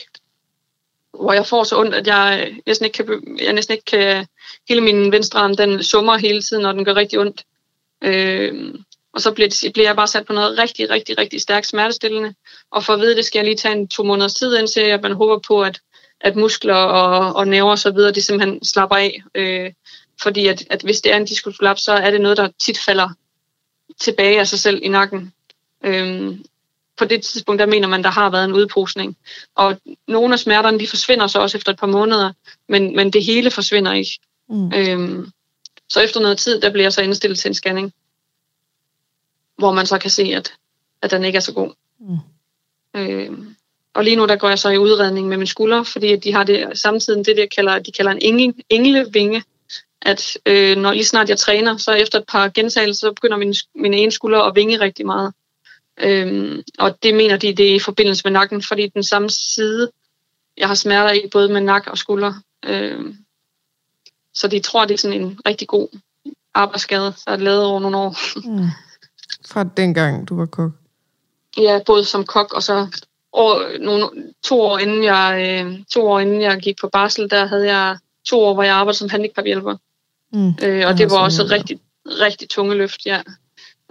hvor 1.15 1.33
jeg 1.33 1.47
får 1.47 1.65
så 1.65 1.79
ondt, 1.79 1.95
at 1.95 2.07
jeg 2.07 2.47
øh, 2.49 2.57
næsten 2.67 2.85
ikke 2.85 2.97
kan, 2.97 3.39
jeg 3.41 3.53
næsten 3.53 3.73
ikke 3.73 3.85
kan, 3.85 4.27
hele 4.69 4.81
min 4.81 5.13
venstre 5.13 5.41
arm, 5.41 5.57
den 5.57 5.83
summer 5.83 6.17
hele 6.17 6.43
tiden, 6.43 6.65
og 6.65 6.75
den 6.75 6.85
gør 6.85 6.95
rigtig 6.97 7.19
ondt. 7.19 7.45
Øh, 8.03 8.75
og 9.13 9.21
så 9.21 9.31
bliver, 9.33 9.71
bliver 9.75 9.89
jeg 9.89 9.97
bare 9.97 10.07
sat 10.07 10.27
på 10.27 10.33
noget 10.33 10.59
rigtig, 10.59 10.91
rigtig, 10.91 11.19
rigtig 11.19 11.41
stærkt 11.41 11.67
smertestillende. 11.67 12.35
Og 12.71 12.85
for 12.85 12.93
at 12.93 13.01
vide 13.01 13.17
det, 13.17 13.25
skal 13.25 13.39
jeg 13.39 13.45
lige 13.45 13.57
tage 13.57 13.75
en 13.75 13.89
to 13.89 14.03
måneders 14.03 14.35
tid, 14.35 14.57
indtil 14.57 14.81
at 14.81 15.03
man 15.03 15.13
håber 15.13 15.39
på, 15.39 15.63
at, 15.63 15.81
at 16.21 16.37
muskler 16.37 16.75
og, 16.75 17.37
og 17.37 17.49
nerver 17.49 17.71
og 17.71 17.79
så 17.79 17.91
videre, 17.91 18.13
de 18.13 18.23
simpelthen 18.23 18.65
slapper 18.65 18.97
af. 18.97 19.23
Øh, 19.35 19.73
fordi 20.23 20.47
at, 20.47 20.65
at 20.71 20.83
hvis 20.83 21.01
det 21.01 21.13
er 21.13 21.17
en 21.17 21.25
diskusprolaps, 21.25 21.83
så 21.83 21.93
er 21.93 22.11
det 22.11 22.21
noget, 22.21 22.37
der 22.37 22.49
tit 22.59 22.79
falder 22.79 23.09
tilbage 24.01 24.41
af 24.41 24.49
sig 24.49 24.59
selv 24.59 24.81
i 24.83 24.89
nakken. 24.89 25.33
Øh, 25.85 26.39
på 26.99 27.05
det 27.05 27.23
tidspunkt, 27.23 27.59
der 27.59 27.67
mener 27.67 27.89
man, 27.89 28.03
der 28.03 28.11
har 28.11 28.31
været 28.31 28.45
en 28.45 28.53
udposning. 28.53 29.17
Og 29.55 29.81
nogle 30.09 30.33
af 30.33 30.39
smerterne, 30.39 30.79
de 30.79 30.87
forsvinder 30.87 31.27
så 31.27 31.39
også 31.39 31.57
efter 31.57 31.73
et 31.73 31.79
par 31.79 31.87
måneder, 31.87 32.33
men, 32.69 32.97
men 32.97 33.13
det 33.13 33.25
hele 33.25 33.51
forsvinder 33.51 33.93
ikke. 33.93 34.19
Mm. 34.49 34.73
Øhm, 34.75 35.31
så 35.89 36.01
efter 36.01 36.21
noget 36.21 36.39
tid, 36.39 36.61
der 36.61 36.71
bliver 36.71 36.85
jeg 36.85 36.93
så 36.93 37.03
indstillet 37.03 37.39
til 37.39 37.49
en 37.49 37.55
scanning 37.55 37.93
hvor 39.61 39.73
man 39.73 39.87
så 39.87 39.99
kan 39.99 40.11
se, 40.11 40.23
at, 40.23 40.53
at 41.03 41.11
den 41.11 41.25
ikke 41.25 41.37
er 41.37 41.41
så 41.41 41.53
god. 41.53 41.73
Mm. 42.01 42.19
Øh, 42.95 43.39
og 43.95 44.05
lige 44.05 44.17
nu 44.17 44.27
der 44.27 44.37
går 44.37 44.49
jeg 44.49 44.59
så 44.59 44.69
i 44.69 44.79
udredning 44.79 45.29
med 45.29 45.37
min 45.37 45.47
skulder, 45.47 45.83
fordi 45.83 46.17
de 46.17 46.33
har 46.33 46.45
det 46.45 46.79
samtidig 46.79 47.27
det, 47.27 47.37
de 47.37 47.49
kalder, 47.49 47.79
de 47.79 47.93
kalder 47.93 48.13
en 48.13 48.19
engel, 48.23 48.55
englevinge, 48.71 49.45
at 50.03 50.39
øh, 50.47 50.77
når 50.77 50.93
lige 50.93 51.05
snart 51.05 51.29
jeg 51.29 51.39
træner, 51.39 51.77
så 51.77 51.93
efter 51.93 52.19
et 52.19 52.25
par 52.29 52.49
gentagelser, 52.49 53.09
så 53.09 53.13
begynder 53.13 53.37
min, 53.37 53.55
min 53.75 53.95
ene 53.95 54.13
skulder 54.13 54.41
at 54.41 54.57
vinge 54.57 54.81
rigtig 54.81 55.07
meget. 55.07 55.35
Øh, 56.01 56.63
og 56.79 57.03
det 57.03 57.15
mener 57.15 57.37
de, 57.37 57.55
det 57.55 57.71
er 57.71 57.75
i 57.75 57.79
forbindelse 57.79 58.23
med 58.25 58.33
nakken, 58.33 58.63
fordi 58.63 58.89
den 58.89 59.03
samme 59.03 59.31
side, 59.31 59.91
jeg 60.57 60.69
har 60.69 60.75
smerter 60.75 61.13
i, 61.13 61.29
både 61.33 61.53
med 61.53 61.61
nakke 61.61 61.91
og 61.91 61.99
skulder. 61.99 62.35
Øh, 62.65 63.15
så 64.35 64.49
de 64.49 64.61
tror, 64.61 64.85
det 64.85 64.95
er 64.95 64.99
sådan 64.99 65.21
en 65.21 65.39
rigtig 65.47 65.69
god 65.69 65.89
arbejdsskade, 66.55 67.15
der 67.27 67.33
er 67.33 67.37
lavet 67.37 67.65
over 67.65 67.81
nogle 67.81 67.97
år. 67.97 68.17
Mm. 68.49 68.67
Fra 69.49 69.65
dengang, 69.65 70.29
du 70.29 70.37
var 70.37 70.47
kok? 70.47 70.73
Ja, 71.57 71.81
både 71.87 72.05
som 72.05 72.25
kok 72.25 72.53
og 72.53 72.63
så 72.63 72.87
år, 73.33 73.79
nogle, 73.79 74.09
to, 74.43 74.61
år 74.61 74.79
inden 74.79 75.05
jeg, 75.05 75.63
øh, 75.67 75.79
to 75.93 76.07
år 76.07 76.21
inden 76.21 76.43
jeg 76.43 76.61
gik 76.61 76.79
på 76.81 76.89
barsel, 76.89 77.31
der 77.31 77.47
havde 77.47 77.77
jeg 77.77 77.99
to 78.25 78.41
år, 78.41 78.55
hvor 78.55 78.63
jeg 78.63 78.75
arbejdede 78.75 78.99
som 78.99 79.09
handicaphjælper. 79.09 79.77
Mm, 80.33 80.55
øh, 80.63 80.87
og 80.87 80.99
det 80.99 81.11
var 81.11 81.19
også 81.19 81.43
et 81.43 81.51
rigtig, 81.51 81.81
rigtig 82.07 82.49
tunge 82.49 82.75
løft, 82.75 83.07
ja. 83.07 83.23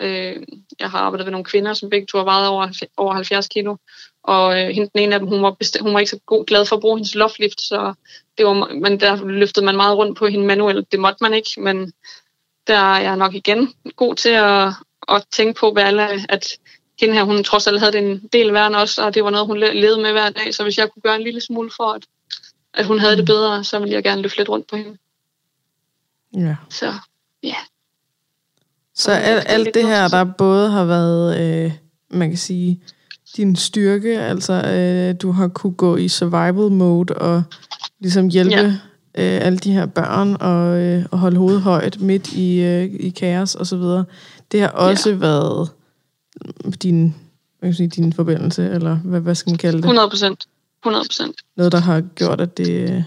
Øh, 0.02 0.36
jeg 0.80 0.90
har 0.90 1.00
arbejdet 1.00 1.26
med 1.26 1.32
nogle 1.32 1.46
kvinder, 1.46 1.74
som 1.74 1.90
begge 1.90 2.08
to 2.08 2.18
har 2.18 2.26
vejet 2.26 2.48
over, 2.48 2.88
over 2.98 3.14
70 3.14 3.48
kilo. 3.48 3.76
Og 4.24 4.60
øh, 4.60 4.70
hende, 4.70 4.90
den 4.94 5.02
ene 5.02 5.14
af 5.14 5.20
dem, 5.20 5.30
hun 5.30 5.44
var, 5.44 5.52
bestemt, 5.52 5.84
hun 5.84 5.94
var 5.94 6.00
ikke 6.00 6.10
så 6.10 6.20
god, 6.26 6.46
glad 6.46 6.66
for 6.66 6.76
at 6.76 6.82
bruge 6.82 6.98
hendes 6.98 7.16
loftlift, 7.16 7.62
så 7.62 7.94
det 8.38 8.46
var, 8.46 8.74
men 8.74 9.00
der 9.00 9.26
løftede 9.26 9.66
man 9.66 9.76
meget 9.76 9.98
rundt 9.98 10.18
på 10.18 10.28
hende 10.28 10.46
manuelt. 10.46 10.92
Det 10.92 11.00
måtte 11.00 11.18
man 11.22 11.34
ikke, 11.34 11.50
men 11.58 11.94
der 12.68 12.78
er 12.96 13.02
jeg 13.02 13.16
nok 13.16 13.36
igen 13.36 13.74
god 13.96 14.16
til 14.16 14.30
at, 14.30 14.68
at 15.10 15.26
tænke 15.32 15.60
på, 15.60 15.72
hvad 15.72 15.84
alle, 15.84 16.32
at 16.32 16.58
hende 17.00 17.14
her, 17.14 17.24
hun 17.24 17.44
trods 17.44 17.68
alt 17.68 17.80
havde 17.80 17.98
en 17.98 18.30
del 18.34 18.54
værn 18.54 18.76
også, 18.76 19.06
og 19.06 19.14
det 19.14 19.24
var 19.24 19.30
noget, 19.30 19.48
hun 19.48 19.58
levede 19.58 20.02
med 20.02 20.12
hver 20.12 20.30
dag. 20.30 20.54
Så 20.54 20.64
hvis 20.64 20.78
jeg 20.78 20.90
kunne 20.90 21.02
gøre 21.02 21.16
en 21.16 21.24
lille 21.24 21.42
smule 21.42 21.70
for, 21.78 21.92
at, 21.92 22.04
at 22.74 22.86
hun 22.86 23.00
havde 23.00 23.16
det 23.16 23.24
mm. 23.24 23.26
bedre, 23.26 23.64
så 23.64 23.80
ville 23.80 23.96
jeg 23.96 24.04
gerne 24.04 24.22
løfte 24.22 24.38
lidt 24.38 24.50
rundt 24.50 24.68
på 24.68 24.76
hende. 24.76 24.98
Ja. 26.38 26.56
Så, 26.70 26.94
ja. 27.44 27.56
Så 28.96 29.12
alt, 29.12 29.44
alt 29.48 29.74
det 29.74 29.88
her, 29.88 30.08
der 30.08 30.24
både 30.24 30.70
har 30.70 30.86
været, 30.86 31.40
øh, 31.42 31.72
man 32.10 32.30
kan 32.30 32.38
sige, 32.38 32.82
din 33.38 33.56
styrke, 33.56 34.20
altså 34.20 34.54
øh, 34.54 35.16
du 35.22 35.32
har 35.32 35.48
kunne 35.48 35.74
gå 35.74 35.96
i 35.96 36.08
survival 36.08 36.72
mode 36.72 37.16
og 37.16 37.44
ligesom 38.00 38.28
hjælpe 38.28 38.56
ja. 38.56 38.68
øh, 39.16 39.46
alle 39.46 39.58
de 39.58 39.72
her 39.72 39.86
børn 39.86 40.38
og, 40.40 40.80
øh, 40.80 41.06
og 41.12 41.20
holde 41.20 41.38
hovedet 41.38 41.62
højt 41.62 42.02
midt 42.02 42.34
i, 42.34 42.60
øh, 42.62 42.84
i 42.84 43.10
kaos 43.10 43.56
og 43.56 43.68
så 43.68 43.78
videre. 43.78 44.06
Det 44.52 44.62
har 44.62 44.68
også 44.68 45.10
ja. 45.10 45.16
været 45.16 45.70
din, 46.84 47.16
hvad 47.60 47.74
sige, 47.74 47.88
din 47.88 48.14
forbindelse, 48.14 48.70
eller 48.70 48.96
hvad, 48.96 49.20
hvad 49.20 49.36
skal 49.36 49.52
man 49.52 49.58
kalde 49.58 49.78
det? 49.78 49.84
100 49.84 50.10
procent. 50.10 50.48
100 50.84 51.06
procent. 51.06 51.36
Noget, 51.58 51.72
der 51.72 51.80
har 51.80 52.02
gjort, 52.02 52.42
at 52.42 52.58
det, 52.58 53.06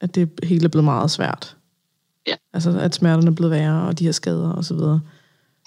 at 0.00 0.14
det 0.14 0.30
hele 0.42 0.64
er 0.64 0.68
blevet 0.68 0.84
meget 0.84 1.10
svært. 1.10 1.56
Ja. 2.26 2.34
Altså, 2.52 2.78
at 2.78 2.94
smerterne 2.94 3.26
er 3.26 3.34
blevet 3.34 3.50
værre, 3.50 3.82
og 3.82 3.98
de 3.98 4.04
her 4.04 4.12
skader, 4.12 4.50
og 4.50 4.64
så 4.64 4.74
videre. 4.74 5.00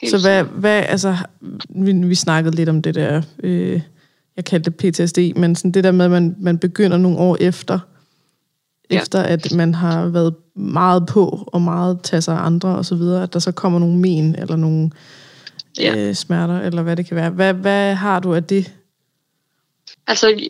Helt 0.01 0.11
så 0.11 0.21
hvad, 0.21 0.43
hvad, 0.43 0.83
altså, 0.87 1.17
vi, 1.69 1.91
vi 1.91 2.15
snakkede 2.15 2.55
lidt 2.55 2.69
om 2.69 2.81
det 2.81 2.95
der, 2.95 3.21
øh, 3.43 3.81
jeg 4.35 4.45
kaldte 4.45 4.71
det 4.71 4.93
PTSD, 4.93 5.19
men 5.35 5.55
sådan 5.55 5.71
det 5.71 5.83
der 5.83 5.91
med, 5.91 6.05
at 6.05 6.11
man, 6.11 6.35
man 6.39 6.57
begynder 6.57 6.97
nogle 6.97 7.17
år 7.17 7.37
efter, 7.39 7.79
ja. 8.91 9.01
efter 9.01 9.21
at 9.21 9.53
man 9.55 9.75
har 9.75 10.05
været 10.05 10.35
meget 10.55 11.05
på, 11.05 11.43
og 11.47 11.61
meget 11.61 11.99
tage 12.03 12.21
sig 12.21 12.37
af 12.37 12.45
andre, 12.45 12.69
og 12.69 12.85
så 12.85 12.95
videre, 12.95 13.23
at 13.23 13.33
der 13.33 13.39
så 13.39 13.51
kommer 13.51 13.79
nogle 13.79 13.97
men, 13.97 14.35
eller 14.35 14.55
nogle 14.55 14.91
ja. 15.79 15.95
øh, 15.95 16.15
smerter, 16.15 16.61
eller 16.61 16.81
hvad 16.81 16.95
det 16.95 17.05
kan 17.05 17.15
være. 17.15 17.29
Hvad, 17.29 17.53
hvad 17.53 17.95
har 17.95 18.19
du 18.19 18.33
af 18.33 18.43
det? 18.43 18.73
Altså, 20.07 20.47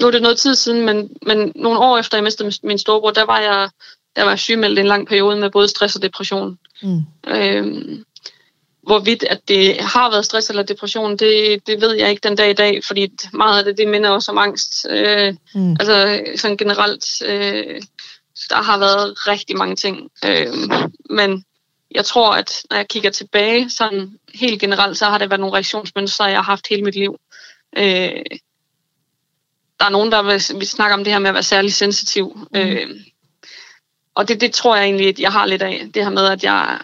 nu 0.00 0.06
er 0.06 0.10
det 0.10 0.22
noget 0.22 0.38
tid 0.38 0.54
siden, 0.54 0.86
men, 0.86 1.10
men 1.26 1.52
nogle 1.54 1.78
år 1.78 1.98
efter 1.98 2.16
jeg 2.16 2.24
mistede 2.24 2.52
min 2.62 2.78
storebror, 2.78 3.10
der 3.10 3.26
var 3.26 3.40
jeg, 3.40 3.70
der 4.16 4.22
var 4.22 4.30
jeg 4.30 4.38
sygemeldt 4.38 4.78
en 4.78 4.86
lang 4.86 5.08
periode 5.08 5.36
med 5.40 5.50
både 5.50 5.68
stress 5.68 5.96
og 5.96 6.02
depression. 6.02 6.58
Mm. 6.82 7.00
Øhm, 7.28 8.04
hvorvidt 8.82 9.24
at 9.24 9.40
det 9.48 9.80
har 9.80 10.10
været 10.10 10.24
stress 10.24 10.50
eller 10.50 10.62
depression, 10.62 11.16
det, 11.16 11.66
det 11.66 11.80
ved 11.80 11.94
jeg 11.94 12.10
ikke 12.10 12.28
den 12.28 12.36
dag 12.36 12.50
i 12.50 12.52
dag, 12.52 12.84
fordi 12.84 13.12
meget 13.32 13.58
af 13.58 13.64
det, 13.64 13.78
det 13.78 13.88
minder 13.88 14.10
også 14.10 14.30
om 14.30 14.38
angst. 14.38 14.86
Øh, 14.90 15.34
mm. 15.54 15.76
Altså 15.80 16.20
sådan 16.36 16.56
generelt, 16.56 17.22
øh, 17.26 17.80
der 18.50 18.62
har 18.62 18.78
været 18.78 19.28
rigtig 19.28 19.56
mange 19.56 19.76
ting. 19.76 20.10
Øh, 20.24 20.46
men 21.10 21.44
jeg 21.94 22.04
tror, 22.04 22.32
at 22.32 22.62
når 22.70 22.76
jeg 22.76 22.88
kigger 22.88 23.10
tilbage, 23.10 23.70
sådan 23.70 24.18
helt 24.34 24.60
generelt, 24.60 24.98
så 24.98 25.04
har 25.04 25.18
det 25.18 25.30
været 25.30 25.40
nogle 25.40 25.54
reaktionsmønstre, 25.54 26.24
jeg 26.24 26.36
har 26.36 26.42
haft 26.42 26.68
hele 26.68 26.82
mit 26.82 26.94
liv. 26.94 27.20
Øh, 27.76 28.24
der 29.80 29.86
er 29.86 29.90
nogen, 29.90 30.12
der 30.12 30.22
vil, 30.22 30.58
vil 30.58 30.68
snakke 30.68 30.94
om 30.94 31.04
det 31.04 31.12
her 31.12 31.20
med 31.20 31.28
at 31.28 31.34
være 31.34 31.42
særlig 31.42 31.74
sensitiv. 31.74 32.48
Mm. 32.54 32.60
Øh, 32.60 32.90
og 34.14 34.28
det, 34.28 34.40
det 34.40 34.52
tror 34.52 34.76
jeg 34.76 34.84
egentlig, 34.84 35.08
at 35.08 35.18
jeg 35.18 35.32
har 35.32 35.46
lidt 35.46 35.62
af. 35.62 35.82
Det 35.94 36.04
her 36.04 36.10
med, 36.10 36.26
at 36.26 36.44
jeg, 36.44 36.78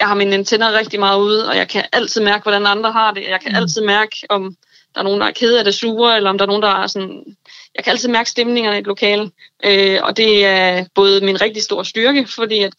jeg 0.00 0.08
har 0.08 0.14
mine 0.14 0.34
antenner 0.34 0.72
rigtig 0.72 1.00
meget 1.00 1.20
ude, 1.20 1.48
og 1.48 1.56
jeg 1.56 1.68
kan 1.68 1.84
altid 1.92 2.20
mærke, 2.20 2.42
hvordan 2.42 2.66
andre 2.66 2.92
har 2.92 3.12
det. 3.12 3.24
Jeg 3.28 3.40
kan 3.40 3.52
mm. 3.52 3.56
altid 3.56 3.82
mærke, 3.82 4.16
om 4.28 4.56
der 4.94 5.00
er 5.00 5.04
nogen, 5.04 5.20
der 5.20 5.26
er 5.26 5.32
ked 5.32 5.56
af 5.56 5.64
det 5.64 5.74
sure, 5.74 6.16
eller 6.16 6.30
om 6.30 6.38
der 6.38 6.44
er 6.44 6.46
nogen, 6.46 6.62
der 6.62 6.68
er 6.68 6.86
sådan... 6.86 7.36
Jeg 7.74 7.84
kan 7.84 7.90
altid 7.90 8.08
mærke 8.08 8.30
stemningerne 8.30 8.76
i 8.76 8.80
et 8.80 8.86
lokale, 8.86 9.30
øh, 9.64 9.98
og 10.02 10.16
det 10.16 10.44
er 10.44 10.84
både 10.94 11.20
min 11.20 11.40
rigtig 11.40 11.62
store 11.62 11.84
styrke, 11.84 12.26
fordi 12.26 12.62
at 12.62 12.74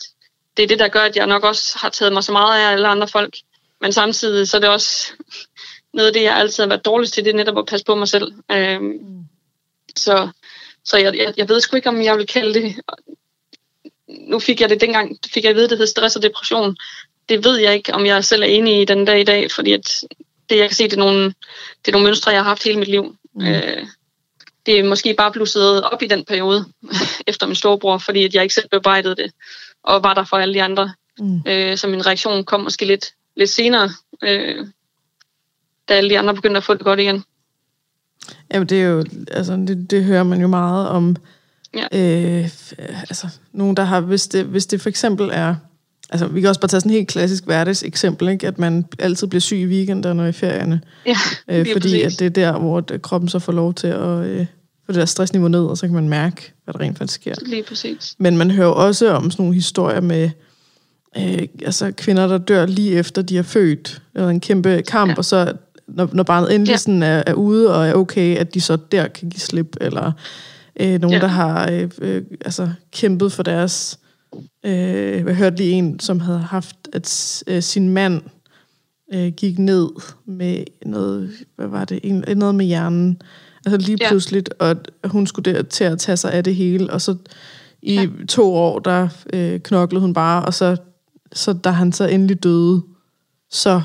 det 0.58 0.64
er 0.64 0.68
det, 0.68 0.80
der 0.80 0.88
gør, 0.88 1.02
at 1.02 1.16
jeg 1.16 1.28
nok 1.28 1.44
også 1.44 1.78
har 1.78 1.90
taget 1.90 2.14
mig 2.14 2.24
så 2.24 2.32
meget 2.32 2.62
af 2.62 2.72
alle 2.72 2.88
andre 2.88 3.08
folk. 3.08 3.38
Men 3.82 3.94
samtidig 3.94 4.48
så 4.48 4.58
er 4.58 4.62
det 4.62 4.70
også 4.70 5.14
noget 5.94 6.08
af 6.08 6.14
det, 6.14 6.24
jeg 6.24 6.38
altid 6.38 6.64
har 6.64 6.68
været 6.68 6.86
dårligst 6.86 7.14
til, 7.14 7.26
det 7.26 7.32
er 7.32 7.38
netop 7.38 7.58
at 7.58 7.66
passe 7.66 7.86
på 7.86 7.96
mig 7.96 8.08
selv. 8.08 8.34
Øh, 8.52 8.82
så 9.96 10.30
så 10.84 10.98
jeg, 10.98 11.18
jeg, 11.18 11.34
jeg 11.38 11.50
ved 11.50 11.62
sgu 11.62 11.76
ikke, 11.76 11.90
om 11.90 12.02
jeg 12.02 12.18
vil 12.18 12.28
kalde 12.28 12.54
det... 12.54 12.76
Nu 14.08 14.40
fik 14.40 14.62
jeg 14.62 14.70
det 14.70 14.82
dengang, 14.82 15.18
fik 15.34 15.44
jeg 15.44 15.50
at 15.50 15.56
vide, 15.56 15.70
det 15.70 15.78
hed 15.78 15.88
stress 15.88 16.16
og 16.16 16.22
depression. 16.22 16.78
Det 17.30 17.44
ved 17.44 17.58
jeg 17.58 17.74
ikke, 17.74 17.94
om 17.94 18.06
jeg 18.06 18.26
selv 18.26 18.42
er 18.42 18.48
enig 18.48 18.82
i 18.82 18.86
den 18.86 19.06
dag 19.06 19.20
i 19.20 19.24
dag, 19.24 19.52
fordi 19.52 19.74
at 19.74 20.04
det, 20.50 20.58
jeg 20.58 20.70
kan 20.70 20.76
se, 20.76 20.84
det 20.84 20.94
er 20.94 20.98
nogle, 20.98 21.26
det 21.86 21.88
er 21.88 21.92
nogle 21.92 22.08
mønstre, 22.08 22.32
jeg 22.32 22.40
har 22.40 22.50
haft 22.50 22.64
hele 22.64 22.80
mit 22.80 22.88
liv. 22.88 23.16
Mm. 23.36 23.46
Øh, 23.46 23.86
det 24.66 24.80
er 24.80 24.84
måske 24.84 25.14
bare 25.14 25.32
blusset 25.32 25.84
op 25.84 26.02
i 26.02 26.08
den 26.08 26.26
periode, 26.26 26.66
efter 27.28 27.48
min 27.48 27.56
storebror, 27.56 27.98
fordi 27.98 28.26
at 28.26 28.34
jeg 28.34 28.44
ikke 28.44 28.56
selv 28.56 28.70
bearbejdede 28.70 29.16
det, 29.16 29.32
og 29.84 30.04
var 30.04 30.14
der 30.14 30.24
for 30.24 30.38
alle 30.38 30.54
de 30.54 30.64
andre. 30.64 30.94
Mm. 31.20 31.42
Øh, 31.48 31.78
så 31.78 31.88
min 31.88 32.06
reaktion 32.06 32.44
kom 32.44 32.60
måske 32.60 32.86
lidt, 32.86 33.06
lidt 33.36 33.50
senere, 33.50 33.90
øh, 34.24 34.68
da 35.90 35.94
alle 35.94 36.10
de 36.10 36.20
andre 36.20 36.34
begyndte 36.36 36.58
at 36.58 36.64
få 36.64 36.74
det 36.74 36.82
godt 36.82 37.00
igen. 37.00 37.24
Jamen, 38.54 38.70
det 38.70 38.82
er 38.82 38.86
jo, 38.86 39.06
altså, 39.32 39.54
det, 39.54 39.92
det 39.92 40.04
hører 40.04 40.24
man 40.24 40.42
jo 40.42 40.48
meget 40.48 40.88
om, 40.88 41.16
ja. 41.74 41.84
øh, 41.92 42.50
altså, 43.10 43.28
nogen, 43.52 43.78
der 43.78 43.84
har, 43.84 44.02
hvis 44.02 44.28
det, 44.28 44.46
hvis 44.46 44.66
det 44.66 44.82
for 44.82 44.90
eksempel 44.90 45.30
er, 45.34 45.56
Altså, 46.12 46.28
vi 46.28 46.42
kan 46.42 46.50
også 46.50 46.62
bare 46.62 46.68
tage 46.68 46.82
sådan 46.82 46.92
et 46.92 46.98
helt 46.98 47.08
klassisk 47.08 47.46
hverdagseksempel, 47.46 48.28
ikke? 48.28 48.48
at 48.48 48.60
man 48.60 48.86
altid 49.00 49.28
bliver 49.28 49.42
syg 49.42 49.58
i 49.58 49.66
weekenderne 49.66 50.24
og 50.24 50.30
i 50.30 50.32
ferierne. 50.32 50.82
Ja, 51.06 51.18
øh, 51.48 51.66
fordi 51.74 52.02
at 52.02 52.20
det 52.20 52.26
er 52.26 52.30
der, 52.30 52.60
hvor 52.60 52.84
kroppen 53.04 53.30
så 53.30 53.40
får 53.40 53.54
lov 53.54 53.74
til 53.74 53.88
at 53.88 54.26
øh, 54.26 54.46
få 54.92 54.96
det 54.96 55.00
der 55.00 55.06
stressniveau 55.06 55.48
ned, 55.48 55.66
og 55.66 55.78
så 55.78 55.88
kan 55.88 55.96
man 55.96 56.10
mærke, 56.10 56.54
hvad 56.64 56.74
der 56.74 56.80
rent 56.80 56.98
faktisk 56.98 57.22
sker. 57.22 57.34
Lige 57.46 57.64
præcis. 57.64 58.16
Men 58.18 58.38
man 58.38 58.52
hører 58.52 58.70
også 58.70 59.10
om 59.10 59.32
sådan 59.32 59.44
nogle 59.44 59.56
historier 59.56 60.02
med 60.02 60.30
øh, 61.18 61.48
altså 61.66 61.92
kvinder, 61.92 62.28
der 62.28 62.38
dør 62.38 62.66
lige 62.66 62.92
efter, 62.92 63.22
de 63.22 63.38
er 63.38 63.44
født. 63.44 64.02
Det 64.14 64.22
er 64.22 64.28
en 64.28 64.40
kæmpe 64.40 64.82
kamp, 64.88 65.12
ja. 65.12 65.16
og 65.18 65.26
så 65.26 65.54
når, 65.88 66.10
når 66.14 66.24
barnet 66.24 66.56
endelig 66.56 66.72
ja. 66.72 66.78
sådan 66.78 67.04
er, 67.04 67.24
er 67.28 67.34
ude 67.34 67.76
og 67.76 67.88
er 67.88 67.94
okay, 67.94 68.38
at 68.38 68.54
de 68.54 68.62
så 68.62 68.78
der 68.92 69.08
kan 69.08 69.30
give 69.30 69.40
slip, 69.40 69.76
eller 69.82 70.12
øh, 70.80 71.02
nogen, 71.02 71.14
ja. 71.14 71.20
der 71.20 71.28
har 71.28 71.72
øh, 71.72 71.90
øh, 72.02 72.24
altså, 72.46 72.70
kæmpet 72.92 73.32
for 73.32 73.44
deres... 73.44 74.00
Øh, 74.66 74.74
jeg 75.26 75.36
hørte 75.36 75.58
lige 75.58 75.72
en, 75.72 76.00
som 76.00 76.20
havde 76.20 76.40
haft, 76.40 76.76
at 76.94 77.44
øh, 77.48 77.62
sin 77.62 77.90
mand 77.90 78.22
øh, 79.14 79.28
gik 79.28 79.60
ned 79.60 79.90
med 80.26 80.64
noget, 80.86 81.32
hvad 81.56 81.68
var 81.68 81.86
det, 81.86 82.00
en, 82.04 82.26
noget 82.38 82.56
med 82.56 82.66
hjernen, 82.66 83.22
altså 83.66 83.88
lige 83.88 83.98
pludseligt, 84.08 84.50
ja. 84.62 84.66
og 84.66 84.76
hun 85.06 85.28
skulle 85.28 85.54
der 85.54 85.62
til 85.62 85.84
at 85.84 86.00
tage 86.00 86.18
sig 86.18 86.34
af 86.34 86.44
det 86.44 86.56
hele, 86.56 86.94
og 86.94 87.02
så 87.02 87.16
i 87.82 87.96
ja. 87.96 88.08
to 88.30 88.54
år, 88.54 88.80
der 88.80 89.08
øh, 89.34 89.60
knoklede 89.60 90.02
hun 90.02 90.14
bare, 90.14 90.46
og 90.46 90.54
så, 90.54 90.78
så 91.34 91.54
da 91.54 91.70
han 91.70 91.92
så 91.92 92.06
endelig 92.06 92.44
døde, 92.44 92.82
så, 93.52 93.82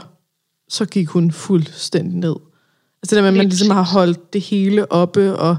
så 0.68 0.84
gik 0.84 1.08
hun 1.08 1.30
fuldstændig 1.30 2.16
ned. 2.16 2.36
Altså 3.02 3.10
det 3.10 3.16
der 3.16 3.22
med, 3.22 3.28
at 3.28 3.34
man 3.36 3.48
ligesom 3.48 3.70
har 3.70 3.82
holdt 3.82 4.32
det 4.32 4.40
hele 4.40 4.92
oppe, 4.92 5.36
og 5.36 5.56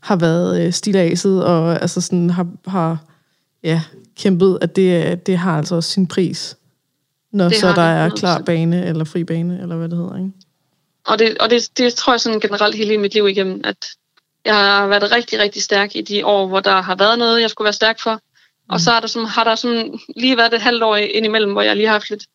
har 0.00 0.16
været 0.16 0.66
øh, 0.66 0.72
stilaset, 0.72 1.44
og 1.44 1.82
altså 1.82 2.00
sådan 2.00 2.30
har, 2.30 2.46
har 2.66 3.04
ja, 3.62 3.82
kæmpet, 4.16 4.58
at 4.60 4.76
det, 4.76 5.26
det 5.26 5.38
har 5.38 5.58
altså 5.58 5.74
også 5.74 5.90
sin 5.90 6.06
pris, 6.06 6.56
når 7.32 7.48
det 7.48 7.56
så 7.56 7.72
der 7.72 7.82
er 7.82 8.08
klar 8.08 8.42
bane, 8.42 8.86
eller 8.86 9.04
fri 9.04 9.24
bane, 9.24 9.60
eller 9.62 9.76
hvad 9.76 9.88
det 9.88 9.98
hedder, 9.98 10.16
ikke? 10.16 10.30
Og 11.06 11.18
det, 11.18 11.38
og 11.38 11.50
det, 11.50 11.78
det 11.78 11.94
tror 11.94 12.12
jeg 12.12 12.20
sådan 12.20 12.40
generelt 12.40 12.76
hele 12.76 12.98
mit 12.98 13.14
liv 13.14 13.28
igennem, 13.28 13.60
at 13.64 13.76
jeg 14.44 14.54
har 14.54 14.86
været 14.86 15.12
rigtig, 15.12 15.38
rigtig 15.38 15.62
stærk 15.62 15.96
i 15.96 16.02
de 16.02 16.26
år, 16.26 16.46
hvor 16.46 16.60
der 16.60 16.82
har 16.82 16.96
været 16.96 17.18
noget, 17.18 17.40
jeg 17.40 17.50
skulle 17.50 17.66
være 17.66 17.72
stærk 17.72 18.00
for. 18.00 18.20
Og 18.68 18.80
så 18.80 18.90
har 18.90 19.00
der, 19.00 19.06
sådan, 19.06 19.28
har 19.28 19.44
der 19.44 19.54
sådan 19.54 19.98
lige 20.16 20.36
været 20.36 20.54
et 20.54 20.60
halvt 20.60 20.82
år 20.82 20.96
indimellem, 20.96 21.52
hvor 21.52 21.62
jeg 21.62 21.76
lige 21.76 21.86
har 21.86 21.92
haft 21.92 22.10
lidt, 22.10 22.26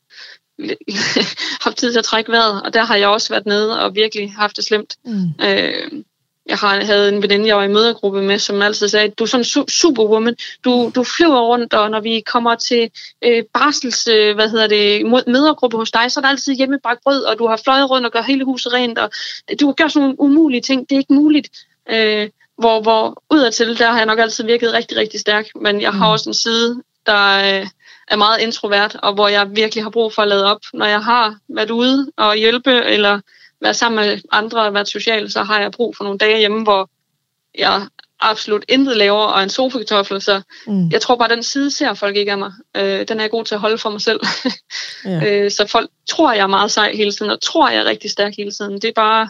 haft 1.65 1.78
tid 1.78 1.91
til 1.91 1.99
at 1.99 2.05
trække 2.05 2.32
vejret, 2.32 2.63
og 2.63 2.74
der 2.74 2.84
har 2.84 2.95
jeg 2.95 3.07
også 3.07 3.30
været 3.30 3.45
nede 3.45 3.84
og 3.84 3.95
virkelig 3.95 4.34
haft 4.34 4.57
det 4.57 4.65
slemt. 4.65 4.95
Mm. 5.05 5.45
Øh, 5.45 6.03
jeg 6.49 6.57
har, 6.57 6.85
havde 6.85 7.09
en 7.09 7.21
veninde, 7.21 7.47
jeg 7.47 7.57
var 7.57 7.63
i 7.63 7.67
mødergruppe 7.67 8.21
med, 8.21 8.39
som 8.39 8.61
altid 8.61 8.87
sagde, 8.87 9.09
du 9.09 9.23
er 9.23 9.27
sådan 9.27 9.41
en 9.41 9.45
su- 9.45 9.69
superwoman, 9.69 10.35
du, 10.65 10.91
du 10.95 11.03
flyver 11.03 11.41
rundt, 11.41 11.73
og 11.73 11.91
når 11.91 11.99
vi 11.99 12.19
kommer 12.19 12.55
til 12.55 12.91
øh, 13.21 13.43
barsels, 13.53 14.07
øh, 14.07 14.35
hvad 14.35 14.49
hedder 14.49 14.67
det, 14.67 15.05
mødergruppe 15.27 15.77
hos 15.77 15.91
dig, 15.91 16.11
så 16.11 16.19
er 16.19 16.21
der 16.21 16.29
altid 16.29 16.53
hjemmebagt 16.53 17.03
brød, 17.03 17.23
og 17.23 17.39
du 17.39 17.47
har 17.47 17.61
fløjet 17.63 17.89
rundt 17.89 18.05
og 18.05 18.11
gør 18.11 18.21
hele 18.21 18.45
huset 18.45 18.73
rent, 18.73 18.97
og 18.99 19.09
du 19.59 19.71
gør 19.71 19.87
sådan 19.87 20.01
nogle 20.01 20.19
umulige 20.19 20.61
ting, 20.61 20.89
det 20.89 20.95
er 20.95 20.99
ikke 20.99 21.13
muligt. 21.13 21.49
Øh, 21.89 22.29
hvor, 22.57 22.81
hvor 22.81 23.23
udadtil, 23.29 23.79
der 23.79 23.91
har 23.91 23.97
jeg 23.97 24.05
nok 24.05 24.19
altid 24.19 24.43
virket 24.43 24.73
rigtig, 24.73 24.97
rigtig 24.97 25.19
stærk, 25.19 25.45
men 25.61 25.81
jeg 25.81 25.91
har 25.91 26.07
mm. 26.07 26.11
også 26.11 26.29
en 26.29 26.33
side, 26.33 26.83
der 27.05 27.37
øh, 27.37 27.67
er 28.07 28.15
meget 28.15 28.41
introvert, 28.41 28.95
og 29.03 29.13
hvor 29.13 29.27
jeg 29.27 29.55
virkelig 29.55 29.83
har 29.83 29.89
brug 29.89 30.13
for 30.13 30.21
at 30.21 30.27
lade 30.27 30.45
op, 30.45 30.61
når 30.73 30.85
jeg 30.85 31.03
har 31.03 31.37
været 31.49 31.71
ude 31.71 32.11
og 32.17 32.35
hjælpe, 32.35 32.71
eller 32.71 33.19
være 33.62 33.74
sammen 33.74 34.05
med 34.05 34.20
andre 34.32 34.66
og 34.66 34.74
være 34.74 34.86
social, 34.86 35.32
så 35.32 35.43
har 35.43 35.60
jeg 35.60 35.72
brug 35.72 35.97
for 35.97 36.03
nogle 36.03 36.20
dage 36.20 36.39
hjemme, 36.39 36.64
hvor 36.64 36.89
jeg 37.57 37.88
absolut 38.20 38.66
intet 38.68 38.97
laver 38.97 39.24
og 39.24 39.43
en 39.43 39.49
sofakartoffel, 39.49 40.22
så 40.22 40.41
mm. 40.68 40.89
jeg 40.89 41.01
tror 41.01 41.16
bare, 41.16 41.36
den 41.36 41.43
side 41.43 41.72
ser 41.72 41.93
folk 41.93 42.16
ikke 42.16 42.32
af 42.32 42.38
mig. 42.38 42.51
Øh, 42.78 43.07
den 43.07 43.18
er 43.18 43.24
jeg 43.24 43.32
god 43.32 43.45
til 43.45 43.55
at 43.55 43.62
holde 43.62 43.78
for 43.78 43.89
mig 43.89 44.01
selv. 44.01 44.20
ja. 45.05 45.43
øh, 45.45 45.51
så 45.51 45.68
folk 45.68 45.89
tror, 46.10 46.34
jeg 46.34 46.41
er 46.41 46.47
meget 46.47 46.72
sej 46.72 46.95
hele 46.95 47.12
tiden, 47.12 47.32
og 47.32 47.41
tror, 47.41 47.70
jeg 47.70 47.80
er 47.80 47.86
rigtig 47.86 48.12
stærk 48.12 48.34
hele 48.38 48.51
tiden. 48.51 48.74
Det 48.74 48.86
er 48.86 48.93
bare, 48.95 49.30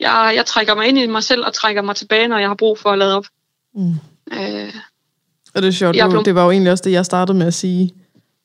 jeg, 0.00 0.32
jeg 0.36 0.46
trækker 0.46 0.74
mig 0.74 0.86
ind 0.86 0.98
i 0.98 1.06
mig 1.06 1.22
selv 1.22 1.44
og 1.44 1.52
trækker 1.52 1.82
mig 1.82 1.96
tilbage, 1.96 2.28
når 2.28 2.38
jeg 2.38 2.48
har 2.48 2.54
brug 2.54 2.78
for 2.78 2.90
at 2.90 2.98
lade 2.98 3.16
op. 3.16 3.26
Mm. 3.74 3.94
Øh, 4.32 4.72
og 5.54 5.62
det 5.62 5.68
er 5.68 5.72
sjovt, 5.72 5.96
blev... 6.10 6.24
det 6.24 6.34
var 6.34 6.44
jo 6.44 6.50
egentlig 6.50 6.72
også 6.72 6.84
det, 6.84 6.92
jeg 6.92 7.04
startede 7.04 7.38
med 7.38 7.46
at 7.46 7.54
sige. 7.54 7.94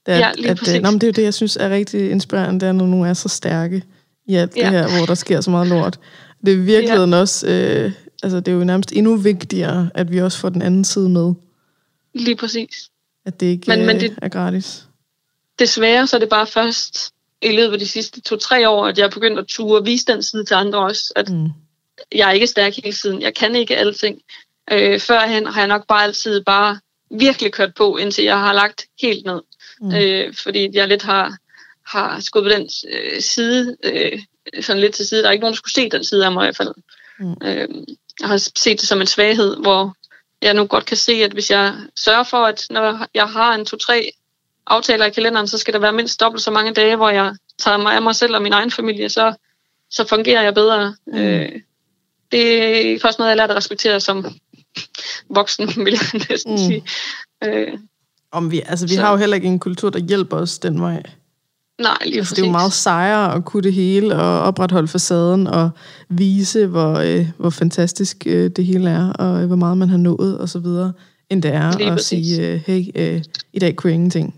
Det 0.05 0.13
er, 0.13 0.17
ja, 0.17 0.31
lige 0.37 0.49
at, 0.49 0.67
at, 0.67 0.81
nå, 0.81 0.91
det 0.91 1.03
er 1.03 1.07
jo 1.07 1.11
det, 1.11 1.23
jeg 1.23 1.33
synes 1.33 1.57
er 1.57 1.69
rigtig 1.69 2.11
inspirerende, 2.11 2.59
det 2.59 2.67
er, 2.67 2.71
når 2.71 2.85
nogen 2.85 3.05
er 3.05 3.13
så 3.13 3.29
stærke 3.29 3.83
i 4.27 4.35
alt 4.35 4.57
ja. 4.57 4.61
det 4.61 4.69
her, 4.69 4.97
hvor 4.97 5.05
der 5.05 5.15
sker 5.15 5.41
så 5.41 5.49
meget 5.49 5.67
lort. 5.67 5.99
Det 6.45 6.53
er 6.53 6.57
virkelig 6.57 7.09
ja. 7.09 7.19
også, 7.19 7.47
øh, 7.47 7.91
altså 8.23 8.39
det 8.39 8.47
er 8.47 8.55
jo 8.55 8.63
nærmest 8.63 8.91
endnu 8.91 9.15
vigtigere, 9.15 9.89
at 9.93 10.11
vi 10.11 10.21
også 10.21 10.37
får 10.37 10.49
den 10.49 10.61
anden 10.61 10.85
side 10.85 11.09
med. 11.09 11.33
Lige 12.13 12.35
præcis. 12.35 12.89
At 13.25 13.39
det 13.39 13.45
ikke 13.45 13.65
men, 13.67 13.85
men 13.85 13.99
det, 13.99 14.15
er 14.21 14.29
gratis. 14.29 14.87
Desværre 15.59 16.07
så 16.07 16.15
er 16.15 16.19
det 16.19 16.29
bare 16.29 16.47
først 16.47 17.13
i 17.41 17.51
løbet 17.51 17.73
af 17.73 17.79
de 17.79 17.87
sidste 17.87 18.21
to-tre 18.21 18.69
år, 18.69 18.87
at 18.87 18.97
jeg 18.97 19.05
er 19.05 19.09
begyndt 19.09 19.39
at 19.39 19.47
ture 19.47 19.79
og 19.79 19.85
vise 19.85 20.05
den 20.05 20.23
side 20.23 20.45
til 20.45 20.53
andre 20.53 20.79
også, 20.79 21.13
at 21.15 21.29
mm. 21.29 21.49
jeg 22.11 22.29
er 22.29 22.31
ikke 22.31 22.47
stærk 22.47 22.73
hele 22.75 22.95
tiden. 22.95 23.21
Jeg 23.21 23.33
kan 23.35 23.55
ikke 23.55 23.77
alting. 23.77 24.21
Øh, 24.71 24.99
førhen 24.99 25.45
har 25.45 25.61
jeg 25.61 25.67
nok 25.67 25.87
bare 25.87 26.03
altid 26.03 26.43
bare 26.43 26.79
virkelig 27.11 27.51
kørt 27.51 27.73
på, 27.75 27.97
indtil 27.97 28.23
jeg 28.23 28.39
har 28.39 28.53
lagt 28.53 28.85
helt 29.01 29.25
ned. 29.25 29.41
Mm. 29.81 29.95
Øh, 29.95 30.33
fordi 30.33 30.69
jeg 30.73 30.87
lidt 30.87 31.03
har 31.03 31.37
har 31.93 32.19
skudt 32.19 32.45
på 32.45 32.49
den 32.49 32.69
øh, 32.93 33.21
side, 33.21 33.77
øh, 33.83 34.21
sådan 34.61 34.81
lidt 34.81 34.93
til 34.93 35.07
side. 35.07 35.21
Der 35.21 35.27
er 35.27 35.31
ikke 35.31 35.41
nogen, 35.41 35.53
der 35.53 35.57
skulle 35.57 35.73
se 35.73 35.89
den 35.89 36.03
side 36.03 36.25
af 36.25 36.31
mig 36.31 36.43
i 36.43 36.45
hvert 36.45 36.57
fald. 36.57 36.73
Mm. 37.19 37.35
Øh, 37.43 37.67
jeg 38.19 38.27
har 38.27 38.37
set 38.37 38.79
det 38.79 38.87
som 38.87 39.01
en 39.01 39.07
svaghed, 39.07 39.57
hvor 39.57 39.95
jeg 40.41 40.53
nu 40.53 40.65
godt 40.65 40.85
kan 40.85 40.97
se, 40.97 41.11
at 41.11 41.31
hvis 41.31 41.49
jeg 41.51 41.75
sørger 41.95 42.23
for, 42.23 42.45
at 42.45 42.65
når 42.69 43.07
jeg 43.13 43.29
har 43.29 43.55
en 43.55 43.65
to-tre 43.65 44.11
aftaler 44.67 45.05
i 45.05 45.09
kalenderen, 45.09 45.47
så 45.47 45.57
skal 45.57 45.73
der 45.73 45.79
være 45.79 45.93
mindst 45.93 46.19
dobbelt 46.19 46.43
så 46.43 46.51
mange 46.51 46.73
dage, 46.73 46.95
hvor 46.95 47.09
jeg 47.09 47.35
tager 47.59 47.77
mig 47.77 47.95
af 47.95 48.01
mig 48.01 48.15
selv 48.15 48.35
og 48.35 48.41
min 48.41 48.53
egen 48.53 48.71
familie, 48.71 49.09
så, 49.09 49.33
så 49.89 50.07
fungerer 50.07 50.41
jeg 50.41 50.53
bedre. 50.53 50.95
Mm. 51.07 51.17
Øh, 51.17 51.51
det 52.31 52.91
er 52.93 52.99
først 52.99 53.19
noget, 53.19 53.29
jeg 53.29 53.37
lærte 53.37 53.51
at 53.51 53.57
respektere 53.57 53.99
som 53.99 54.25
voksen, 55.29 55.67
vil 55.85 55.93
jeg 55.93 56.21
næsten 56.29 56.51
mm. 56.51 56.57
sige. 56.57 56.83
Øh, 57.43 57.77
Om 58.31 58.51
vi, 58.51 58.61
altså, 58.65 58.87
vi 58.87 58.95
så. 58.95 59.01
har 59.01 59.11
jo 59.11 59.17
heller 59.17 59.35
ikke 59.35 59.47
en 59.47 59.59
kultur, 59.59 59.89
der 59.89 59.99
hjælper 59.99 60.37
os 60.37 60.59
den 60.59 60.81
vej. 60.81 61.03
Nej, 61.81 61.97
lige 62.05 62.17
altså, 62.17 62.35
det 62.35 62.41
er 62.41 62.45
jo 62.45 62.51
meget 62.51 62.73
sejere 62.73 63.35
at 63.35 63.45
kunne 63.45 63.63
det 63.63 63.73
hele 63.73 64.15
og 64.15 64.39
opretholde 64.39 64.87
facaden 64.87 65.47
og 65.47 65.69
vise, 66.09 66.67
hvor, 66.67 66.93
øh, 66.93 67.27
hvor 67.37 67.49
fantastisk 67.49 68.23
øh, 68.27 68.49
det 68.55 68.65
hele 68.65 68.89
er, 68.89 69.09
og 69.09 69.41
øh, 69.41 69.47
hvor 69.47 69.55
meget 69.55 69.77
man 69.77 69.89
har 69.89 69.97
nået 69.97 70.37
og 70.37 70.49
så 70.49 70.59
videre, 70.59 70.93
end 71.29 71.41
det 71.41 71.53
er 71.53 71.77
lige 71.77 71.87
at 71.87 71.93
præcis. 71.93 72.27
sige, 72.27 72.53
øh, 72.53 72.61
hey, 72.65 72.85
øh, 72.95 73.21
i 73.53 73.59
dag 73.59 73.75
kunne 73.75 73.89
jeg 73.89 73.95
ingenting. 73.95 74.35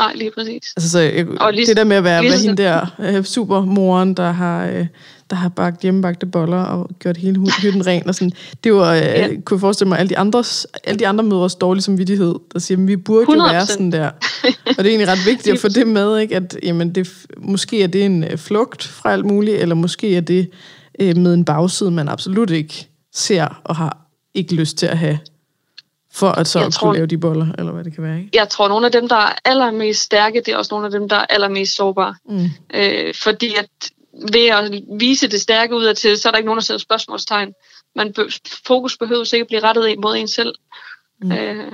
Nej, 0.00 0.12
lige 0.14 0.30
præcis. 0.30 0.72
Altså, 0.76 0.90
så, 0.90 0.98
jeg, 0.98 1.26
og 1.40 1.52
lige, 1.52 1.66
det 1.66 1.76
der 1.76 1.84
med 1.84 1.96
at 1.96 2.04
være, 2.04 2.22
være 2.22 2.38
hende 2.38 2.62
der 2.62 2.86
øh, 2.98 3.24
supermoren, 3.24 4.14
der 4.14 4.30
har, 4.30 4.66
øh, 4.66 4.86
der 5.30 5.36
har 5.36 5.48
bagt 5.48 5.82
hjemmebagte 5.82 6.26
boller 6.26 6.62
og 6.62 6.90
gjort 6.98 7.16
hele 7.16 7.40
hytten 7.62 7.86
ren. 7.86 8.08
Og 8.08 8.14
sådan. 8.14 8.32
Det 8.64 8.74
var, 8.74 8.94
øh, 8.94 9.00
ja. 9.00 9.28
kunne 9.44 9.54
jeg 9.56 9.60
forestille 9.60 9.88
mig, 9.88 9.98
alle 9.98 10.10
de, 10.10 10.18
andres, 10.18 10.66
alle 10.84 10.98
de 10.98 11.08
andre 11.08 11.24
mødres 11.24 11.54
dårlige 11.54 11.82
samvittighed, 11.82 12.34
der 12.52 12.58
siger, 12.58 12.78
at 12.78 12.86
vi 12.86 12.96
burde 12.96 13.26
100%. 13.26 13.34
jo 13.34 13.42
være 13.42 13.66
sådan 13.66 13.92
der. 13.92 14.10
Og 14.44 14.84
det 14.84 14.86
er 14.86 14.88
egentlig 14.88 15.08
ret 15.08 15.26
vigtigt 15.26 15.54
at 15.54 15.60
få 15.60 15.68
det 15.68 15.86
med, 15.86 16.18
ikke? 16.18 16.36
at 16.36 16.56
jamen, 16.62 16.94
det, 16.94 17.12
måske 17.38 17.82
er 17.82 17.86
det 17.86 18.04
en 18.04 18.24
øh, 18.24 18.38
flugt 18.38 18.84
fra 18.84 19.12
alt 19.12 19.24
muligt, 19.24 19.56
eller 19.56 19.74
måske 19.74 20.16
er 20.16 20.20
det 20.20 20.50
øh, 21.00 21.16
med 21.16 21.34
en 21.34 21.44
bagside, 21.44 21.90
man 21.90 22.08
absolut 22.08 22.50
ikke 22.50 22.88
ser 23.14 23.60
og 23.64 23.76
har 23.76 24.06
ikke 24.34 24.54
lyst 24.54 24.78
til 24.78 24.86
at 24.86 24.98
have 24.98 25.18
for 26.12 26.28
at 26.28 26.46
så 26.46 26.58
at 26.58 26.76
kunne 26.80 26.94
lave 26.94 27.06
de 27.06 27.18
boller, 27.18 27.46
eller 27.58 27.72
hvad 27.72 27.84
det 27.84 27.94
kan 27.94 28.02
være, 28.02 28.18
ikke? 28.18 28.30
Jeg 28.34 28.48
tror, 28.48 28.68
nogle 28.68 28.86
af 28.86 28.92
dem, 28.92 29.08
der 29.08 29.16
er 29.16 29.32
allermest 29.44 30.00
stærke, 30.02 30.42
det 30.46 30.48
er 30.48 30.56
også 30.56 30.74
nogle 30.74 30.86
af 30.86 30.92
dem, 30.92 31.08
der 31.08 31.16
er 31.16 31.26
allermest 31.30 31.76
sårbare. 31.76 32.14
Mm. 32.28 32.48
Øh, 32.74 33.14
fordi 33.14 33.54
at 33.54 33.68
ved 34.32 34.46
at 34.46 34.82
vise 35.00 35.28
det 35.28 35.40
stærke 35.40 35.76
ud 35.76 35.84
af 35.84 35.96
til, 35.96 36.18
så 36.18 36.28
er 36.28 36.30
der 36.30 36.38
ikke 36.38 36.46
nogen, 36.46 36.58
der 36.58 36.64
sætter 36.64 36.80
spørgsmålstegn. 36.80 37.52
Man 37.96 38.14
fokus 38.66 38.96
behøver 38.96 39.34
ikke 39.34 39.46
blive 39.46 39.60
rettet 39.60 39.98
mod 39.98 40.16
en 40.16 40.28
selv. 40.28 40.54
Mm. 41.22 41.32
Øh, 41.32 41.72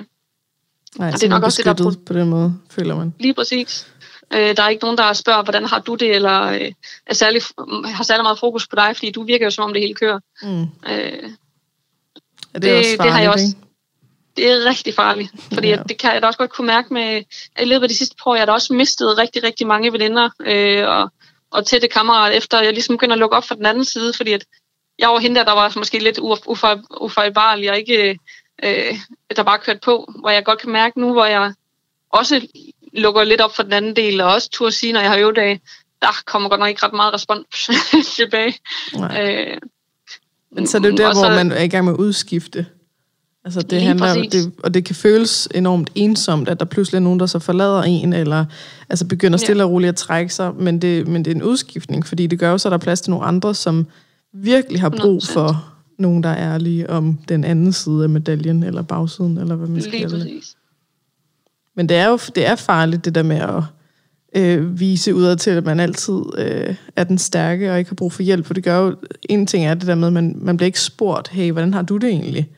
Nej, 0.98 1.08
og 1.08 1.14
det 1.14 1.22
er 1.22 1.28
nok 1.28 1.42
også 1.42 1.62
det, 1.62 1.78
der 1.78 1.84
er 1.84 1.94
på 2.06 2.12
den 2.12 2.28
måde, 2.28 2.54
føler 2.70 2.96
man. 2.96 3.14
Lige 3.18 3.34
præcis. 3.34 3.88
Øh, 4.32 4.56
der 4.56 4.62
er 4.62 4.68
ikke 4.68 4.82
nogen, 4.82 4.98
der 4.98 5.12
spørger, 5.12 5.42
hvordan 5.42 5.64
har 5.64 5.78
du 5.78 5.94
det, 5.94 6.14
eller 6.14 6.42
øh, 6.42 6.72
er 7.06 7.14
særlig, 7.14 7.42
har 7.84 8.04
særlig 8.04 8.22
meget 8.22 8.38
fokus 8.38 8.68
på 8.68 8.76
dig, 8.76 8.96
fordi 8.96 9.10
du 9.10 9.24
virker 9.24 9.46
jo, 9.46 9.50
som 9.50 9.64
om 9.64 9.72
det 9.72 9.82
hele 9.82 9.94
kører. 9.94 10.20
Mm. 10.42 10.62
Øh, 10.62 10.66
er 12.54 12.58
det, 12.58 12.62
det, 12.62 12.78
også 12.78 12.96
farligt, 12.96 13.02
det 13.02 13.12
har 13.12 13.20
jeg 13.20 13.30
også, 13.30 13.56
det 14.36 14.50
er 14.50 14.64
rigtig 14.64 14.94
farligt, 14.94 15.30
fordi 15.52 15.68
ja. 15.68 15.82
det 15.88 15.98
kan 15.98 16.12
jeg 16.12 16.22
da 16.22 16.26
også 16.26 16.38
godt 16.38 16.50
kunne 16.50 16.66
mærke 16.66 16.94
med, 16.94 17.22
at 17.56 17.62
i 17.62 17.64
løbet 17.64 17.82
af 17.82 17.88
de 17.88 17.96
sidste 17.96 18.16
par 18.16 18.30
år, 18.30 18.34
jeg 18.34 18.40
har 18.40 18.46
da 18.46 18.52
også 18.52 18.74
mistet 18.74 19.18
rigtig, 19.18 19.42
rigtig 19.42 19.66
mange 19.66 19.92
veninder 19.92 20.30
øh, 20.40 20.88
og, 20.88 21.10
og 21.50 21.66
tætte 21.66 21.88
kammerater, 21.88 22.36
efter 22.36 22.62
jeg 22.62 22.72
ligesom 22.72 22.96
begynder 22.96 23.14
at 23.14 23.18
lukke 23.18 23.36
op 23.36 23.44
for 23.44 23.54
den 23.54 23.66
anden 23.66 23.84
side, 23.84 24.12
fordi 24.16 24.32
at 24.32 24.44
jeg 24.98 25.08
var 25.08 25.18
hende 25.18 25.36
der, 25.36 25.44
der 25.44 25.52
var 25.52 25.72
måske 25.76 25.98
lidt 25.98 26.18
ufejlbarlig 27.00 27.70
og 27.70 27.78
ikke, 27.78 28.18
øh, 28.62 28.98
der 29.36 29.42
bare 29.42 29.58
kørt 29.58 29.80
på, 29.80 30.12
hvor 30.20 30.30
jeg 30.30 30.44
godt 30.44 30.58
kan 30.58 30.72
mærke 30.72 31.00
nu, 31.00 31.12
hvor 31.12 31.24
jeg 31.24 31.54
også 32.12 32.48
lukker 32.92 33.24
lidt 33.24 33.40
op 33.40 33.56
for 33.56 33.62
den 33.62 33.72
anden 33.72 33.96
del, 33.96 34.20
og 34.20 34.32
også 34.32 34.50
turde 34.50 34.72
sige, 34.72 34.92
når 34.92 35.00
jeg 35.00 35.10
har 35.10 35.18
øvedage, 35.18 35.60
der 36.02 36.22
kommer 36.26 36.48
godt 36.48 36.60
nok 36.60 36.68
ikke 36.68 36.86
ret 36.86 36.92
meget 36.92 37.14
respons 37.14 37.70
tilbage. 38.16 38.54
Øh, 38.94 39.58
Men 40.50 40.66
så 40.66 40.76
er 40.76 40.82
det 40.82 40.90
jo 40.90 40.96
der, 40.96 41.14
så, 41.14 41.20
hvor 41.20 41.34
man 41.34 41.52
er 41.52 41.62
i 41.62 41.68
gang 41.68 41.84
med 41.84 41.92
at 41.92 41.98
udskifte 41.98 42.66
Altså 43.46 43.60
det 43.60 43.72
Lige 43.72 43.80
handler, 43.80 44.14
det, 44.14 44.52
og 44.62 44.74
det 44.74 44.84
kan 44.84 44.94
føles 44.94 45.48
enormt 45.54 45.90
ensomt, 45.94 46.48
at 46.48 46.60
der 46.60 46.66
pludselig 46.66 46.96
er 46.96 47.02
nogen, 47.02 47.20
der 47.20 47.26
så 47.26 47.38
forlader 47.38 47.82
en, 47.82 48.12
eller 48.12 48.44
altså 48.88 49.06
begynder 49.06 49.38
stille 49.38 49.64
og 49.64 49.70
roligt 49.70 49.88
at 49.88 49.96
trække 49.96 50.34
sig, 50.34 50.54
men 50.54 50.82
det, 50.82 51.08
men 51.08 51.24
det 51.24 51.30
er 51.30 51.34
en 51.34 51.42
udskiftning, 51.42 52.06
fordi 52.06 52.26
det 52.26 52.38
gør 52.38 52.50
jo 52.50 52.58
så, 52.58 52.68
at 52.68 52.70
der 52.70 52.78
er 52.78 52.82
plads 52.82 53.00
til 53.00 53.10
nogle 53.10 53.26
andre, 53.26 53.54
som 53.54 53.86
virkelig 54.32 54.80
har 54.80 54.88
brug 54.88 55.22
for 55.22 55.64
nogen, 55.98 56.22
der 56.22 56.28
er 56.28 56.54
ærlige 56.54 56.90
om 56.90 57.18
den 57.28 57.44
anden 57.44 57.72
side 57.72 58.02
af 58.02 58.08
medaljen, 58.08 58.62
eller 58.62 58.82
bagsiden, 58.82 59.38
eller 59.38 59.54
hvad 59.54 59.68
man 59.68 59.82
skal 59.82 60.00
kalde 60.00 60.16
det. 60.16 60.22
præcis. 60.22 60.56
Men 61.76 61.88
det 61.88 61.96
er 61.96 62.08
jo 62.08 62.18
det 62.34 62.46
er 62.46 62.54
farligt, 62.54 63.04
det 63.04 63.14
der 63.14 63.22
med 63.22 63.36
at 63.36 63.62
øh, 64.36 64.80
vise 64.80 65.14
udad 65.14 65.36
til, 65.36 65.50
at 65.50 65.64
man 65.64 65.80
altid 65.80 66.22
øh, 66.38 66.74
er 66.96 67.04
den 67.04 67.18
stærke 67.18 67.72
og 67.72 67.78
ikke 67.78 67.90
har 67.90 67.94
brug 67.94 68.12
for 68.12 68.22
hjælp. 68.22 68.46
For 68.46 68.54
det 68.54 68.64
gør 68.64 68.78
jo, 68.78 68.96
en 69.28 69.46
ting 69.46 69.66
er 69.66 69.74
det 69.74 69.86
der 69.86 69.94
med, 69.94 70.06
at 70.06 70.12
man, 70.12 70.36
man 70.38 70.56
bliver 70.56 70.66
ikke 70.66 70.80
spurgt, 70.80 71.28
hey, 71.28 71.52
hvordan 71.52 71.74
har 71.74 71.82
du 71.82 71.96
det 71.96 72.08
egentlig? 72.08 72.50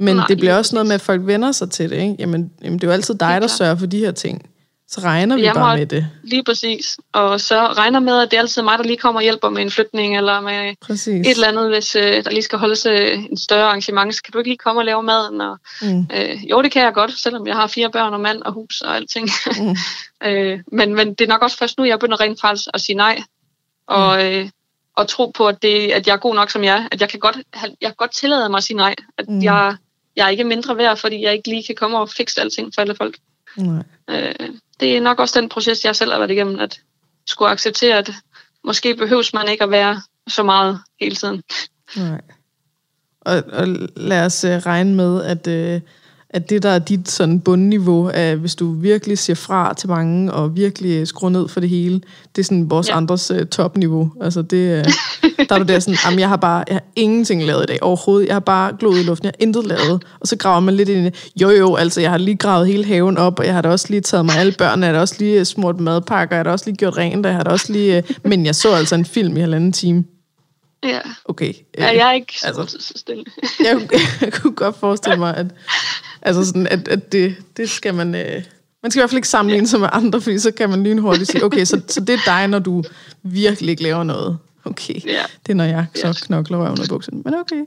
Men 0.00 0.16
Nej, 0.16 0.26
det 0.26 0.38
bliver 0.38 0.56
også 0.56 0.74
noget 0.76 0.86
med, 0.86 0.94
at 0.94 1.00
folk 1.00 1.20
vender 1.26 1.52
sig 1.52 1.70
til 1.70 1.90
det. 1.90 1.96
Ikke? 1.96 2.16
Jamen, 2.18 2.52
jamen, 2.62 2.78
det 2.78 2.84
er 2.84 2.88
jo 2.88 2.92
altid 2.92 3.14
dig, 3.14 3.40
der 3.40 3.46
sørger 3.46 3.76
for 3.76 3.86
de 3.86 3.98
her 3.98 4.12
ting. 4.12 4.50
Så 4.88 5.00
regner 5.00 5.36
vi 5.36 5.42
Jeg 5.42 5.54
bare 5.54 5.72
må- 5.74 5.78
med 5.78 5.86
det. 5.86 6.06
Lige 6.22 6.44
præcis. 6.44 6.98
Og 7.12 7.40
så 7.40 7.66
regner 7.66 8.00
med, 8.00 8.18
at 8.22 8.30
det 8.30 8.36
er 8.36 8.40
altid 8.40 8.62
mig, 8.62 8.78
der 8.78 8.84
lige 8.84 8.96
kommer 8.96 9.18
og 9.18 9.22
hjælper 9.22 9.48
med 9.48 9.62
en 9.62 9.70
flytning, 9.70 10.16
eller 10.16 10.40
med 10.40 10.74
Præcis. 10.82 11.26
et 11.26 11.30
eller 11.30 11.48
andet, 11.48 11.68
hvis 11.68 11.96
øh, 11.96 12.24
der 12.24 12.30
lige 12.30 12.42
skal 12.42 12.58
holdes 12.58 12.86
øh, 12.86 13.24
en 13.30 13.36
større 13.38 13.64
arrangement, 13.64 14.14
så 14.14 14.22
kan 14.22 14.32
du 14.32 14.38
ikke 14.38 14.50
lige 14.50 14.58
komme 14.58 14.80
og 14.80 14.84
lave 14.84 15.02
maden. 15.02 15.40
Og, 15.40 15.58
Mm. 15.82 16.06
øh, 16.14 16.50
jo, 16.50 16.62
det 16.62 16.72
kan 16.72 16.82
jeg 16.82 16.92
godt, 16.94 17.18
selvom 17.18 17.46
jeg 17.46 17.54
har 17.56 17.66
fire 17.66 17.90
børn 17.90 18.14
og 18.14 18.20
mand 18.20 18.42
og 18.42 18.52
hus 18.52 18.80
og 18.80 18.96
alting. 18.96 19.28
Mm. 19.60 19.76
øh, 20.28 20.58
men, 20.72 20.94
men 20.94 21.08
det 21.14 21.20
er 21.20 21.28
nok 21.28 21.42
også 21.42 21.56
først 21.58 21.78
nu, 21.78 21.84
jeg 21.84 21.98
begynder 21.98 22.20
rent 22.20 22.40
faktisk 22.40 22.68
at 22.74 22.80
sige 22.80 22.96
nej. 22.96 23.22
Og, 23.86 24.32
øh, 24.34 24.48
og 24.96 25.08
tro 25.08 25.26
på, 25.36 25.46
at, 25.48 25.62
det, 25.62 25.90
at 25.90 26.06
jeg 26.06 26.12
er 26.12 26.16
god 26.16 26.34
nok, 26.34 26.50
som 26.50 26.64
jeg 26.64 26.76
er. 26.78 26.84
At 26.92 27.00
jeg 27.00 27.08
kan 27.08 27.20
godt, 27.20 27.36
have- 27.54 27.74
jeg 27.80 27.88
kan 27.88 27.96
godt 27.98 28.12
tillade 28.14 28.48
mig 28.48 28.58
at 28.58 28.64
sige 28.64 28.76
nej. 28.76 28.94
At 29.18 29.28
Mm. 29.28 29.34
mm. 29.34 29.42
jeg, 29.42 29.76
jeg 30.16 30.26
er 30.26 30.28
ikke 30.28 30.44
mindre 30.44 30.76
værd, 30.76 30.96
fordi 30.96 31.22
jeg 31.22 31.32
ikke 31.32 31.48
lige 31.48 31.64
kan 31.64 31.74
komme 31.74 31.98
og 31.98 32.08
fikse 32.08 32.40
alting 32.40 32.74
for 32.74 32.80
alle 32.80 32.94
folk. 32.94 33.18
Nej. 33.56 33.82
Øh, 34.10 34.34
det 34.80 34.96
er 34.96 35.00
nok 35.00 35.20
også 35.20 35.40
den 35.40 35.48
proces, 35.48 35.84
jeg 35.84 35.96
selv 35.96 36.10
har 36.12 36.18
været 36.18 36.30
igennem, 36.30 36.58
at 36.58 36.80
skulle 37.26 37.50
acceptere, 37.50 37.98
at 37.98 38.10
måske 38.64 38.94
behøves 38.94 39.34
man 39.34 39.48
ikke 39.48 39.64
at 39.64 39.70
være 39.70 40.02
så 40.28 40.42
meget 40.42 40.80
hele 41.00 41.16
tiden. 41.16 41.42
Nej. 41.96 42.20
Og, 43.20 43.42
og 43.52 43.66
lad 43.96 44.26
os 44.26 44.44
uh, 44.44 44.50
regne 44.50 44.94
med, 44.94 45.24
at, 45.24 45.46
uh, 45.46 45.80
at 46.32 46.50
det, 46.50 46.62
der 46.62 46.68
er 46.68 46.78
dit 46.78 47.10
sådan 47.10 47.40
bundniveau, 47.40 48.10
er, 48.14 48.34
hvis 48.34 48.54
du 48.54 48.72
virkelig 48.72 49.18
siger 49.18 49.36
fra 49.36 49.74
til 49.74 49.88
mange, 49.88 50.32
og 50.32 50.56
virkelig 50.56 51.08
skruer 51.08 51.30
ned 51.30 51.48
for 51.48 51.60
det 51.60 51.68
hele, 51.68 52.00
det 52.36 52.42
er 52.42 52.44
sådan 52.44 52.70
vores 52.70 52.88
ja. 52.88 52.96
Andres 52.96 53.30
uh, 53.30 53.40
topniveau. 53.46 54.12
Altså 54.20 54.42
det, 54.42 54.86
uh, 54.86 54.92
der 55.48 55.54
er 55.54 55.58
du 55.58 55.64
der 55.64 55.78
sådan, 55.78 55.98
jamen 56.04 56.18
jeg 56.18 56.28
har 56.28 56.36
bare, 56.36 56.64
jeg 56.68 56.74
har 56.74 56.82
ingenting 56.96 57.44
lavet 57.44 57.62
i 57.62 57.66
dag 57.66 57.82
overhovedet. 57.82 58.26
Jeg 58.26 58.34
har 58.34 58.40
bare 58.40 58.76
glået 58.78 59.00
i 59.00 59.02
luften, 59.02 59.24
jeg 59.24 59.32
har 59.38 59.44
intet 59.44 59.66
lavet. 59.66 60.04
Og 60.20 60.26
så 60.26 60.36
graver 60.36 60.60
man 60.60 60.74
lidt 60.74 60.88
ind 60.88 61.00
i 61.00 61.04
det. 61.04 61.30
Jo 61.40 61.50
jo, 61.50 61.74
altså 61.74 62.00
jeg 62.00 62.10
har 62.10 62.18
lige 62.18 62.36
gravet 62.36 62.66
hele 62.66 62.84
haven 62.84 63.18
op, 63.18 63.38
og 63.38 63.46
jeg 63.46 63.54
har 63.54 63.62
da 63.62 63.68
også 63.68 63.86
lige 63.90 64.00
taget 64.00 64.24
mig 64.24 64.36
alle 64.36 64.52
børnene, 64.58 64.86
jeg 64.86 64.92
har 64.94 64.98
da 64.98 65.00
også 65.00 65.16
lige 65.18 65.38
øh, 65.38 65.44
smurt 65.44 65.80
madpakker, 65.80 66.36
jeg 66.36 66.38
har 66.38 66.44
da 66.44 66.50
også 66.50 66.64
lige 66.66 66.76
gjort 66.76 66.96
rent, 66.96 67.26
jeg 67.26 67.34
har 67.34 67.42
da 67.42 67.50
også 67.50 67.72
lige, 67.72 67.98
uh, 67.98 68.30
men 68.30 68.46
jeg 68.46 68.54
så 68.54 68.74
altså 68.74 68.94
en 68.94 69.04
film 69.04 69.36
i 69.36 69.40
halvanden 69.40 69.72
time. 69.72 70.04
Ja, 70.84 71.00
Okay. 71.24 71.52
ja 71.78 71.86
jeg 71.86 72.08
er 72.08 72.12
ikke 72.12 72.40
så, 72.40 72.46
altså, 72.46 72.76
så 72.80 72.92
stille. 72.96 73.24
jeg, 73.64 73.88
jeg 74.20 74.32
kunne 74.32 74.54
godt 74.54 74.76
forestille 74.76 75.18
mig, 75.18 75.36
at, 75.36 75.46
altså 76.22 76.44
sådan, 76.44 76.66
at, 76.66 76.88
at 76.88 77.12
det, 77.12 77.36
det 77.56 77.70
skal 77.70 77.94
man... 77.94 78.14
Øh, 78.14 78.42
man 78.82 78.90
skal 78.90 78.98
i 78.98 79.02
hvert 79.02 79.10
fald 79.10 79.18
ikke 79.18 79.28
sammenligne 79.28 79.68
sig 79.68 79.80
med 79.80 79.88
andre, 79.92 80.20
fordi 80.20 80.38
så 80.38 80.50
kan 80.50 80.70
man 80.70 80.82
lynhurtigt 80.84 81.30
sige, 81.30 81.44
okay, 81.44 81.64
så, 81.64 81.80
så 81.88 82.00
det 82.00 82.14
er 82.14 82.18
dig, 82.26 82.48
når 82.48 82.58
du 82.58 82.82
virkelig 83.22 83.70
ikke 83.70 83.82
laver 83.82 84.02
noget. 84.04 84.38
Okay, 84.64 85.06
Ja. 85.06 85.22
det 85.46 85.52
er, 85.52 85.54
når 85.54 85.64
jeg 85.64 85.86
så 85.94 86.06
Ja. 86.06 86.12
knokler 86.12 86.58
røven 86.58 86.80
af 86.80 86.88
bukserne. 86.88 87.22
Men 87.24 87.34
okay. 87.34 87.64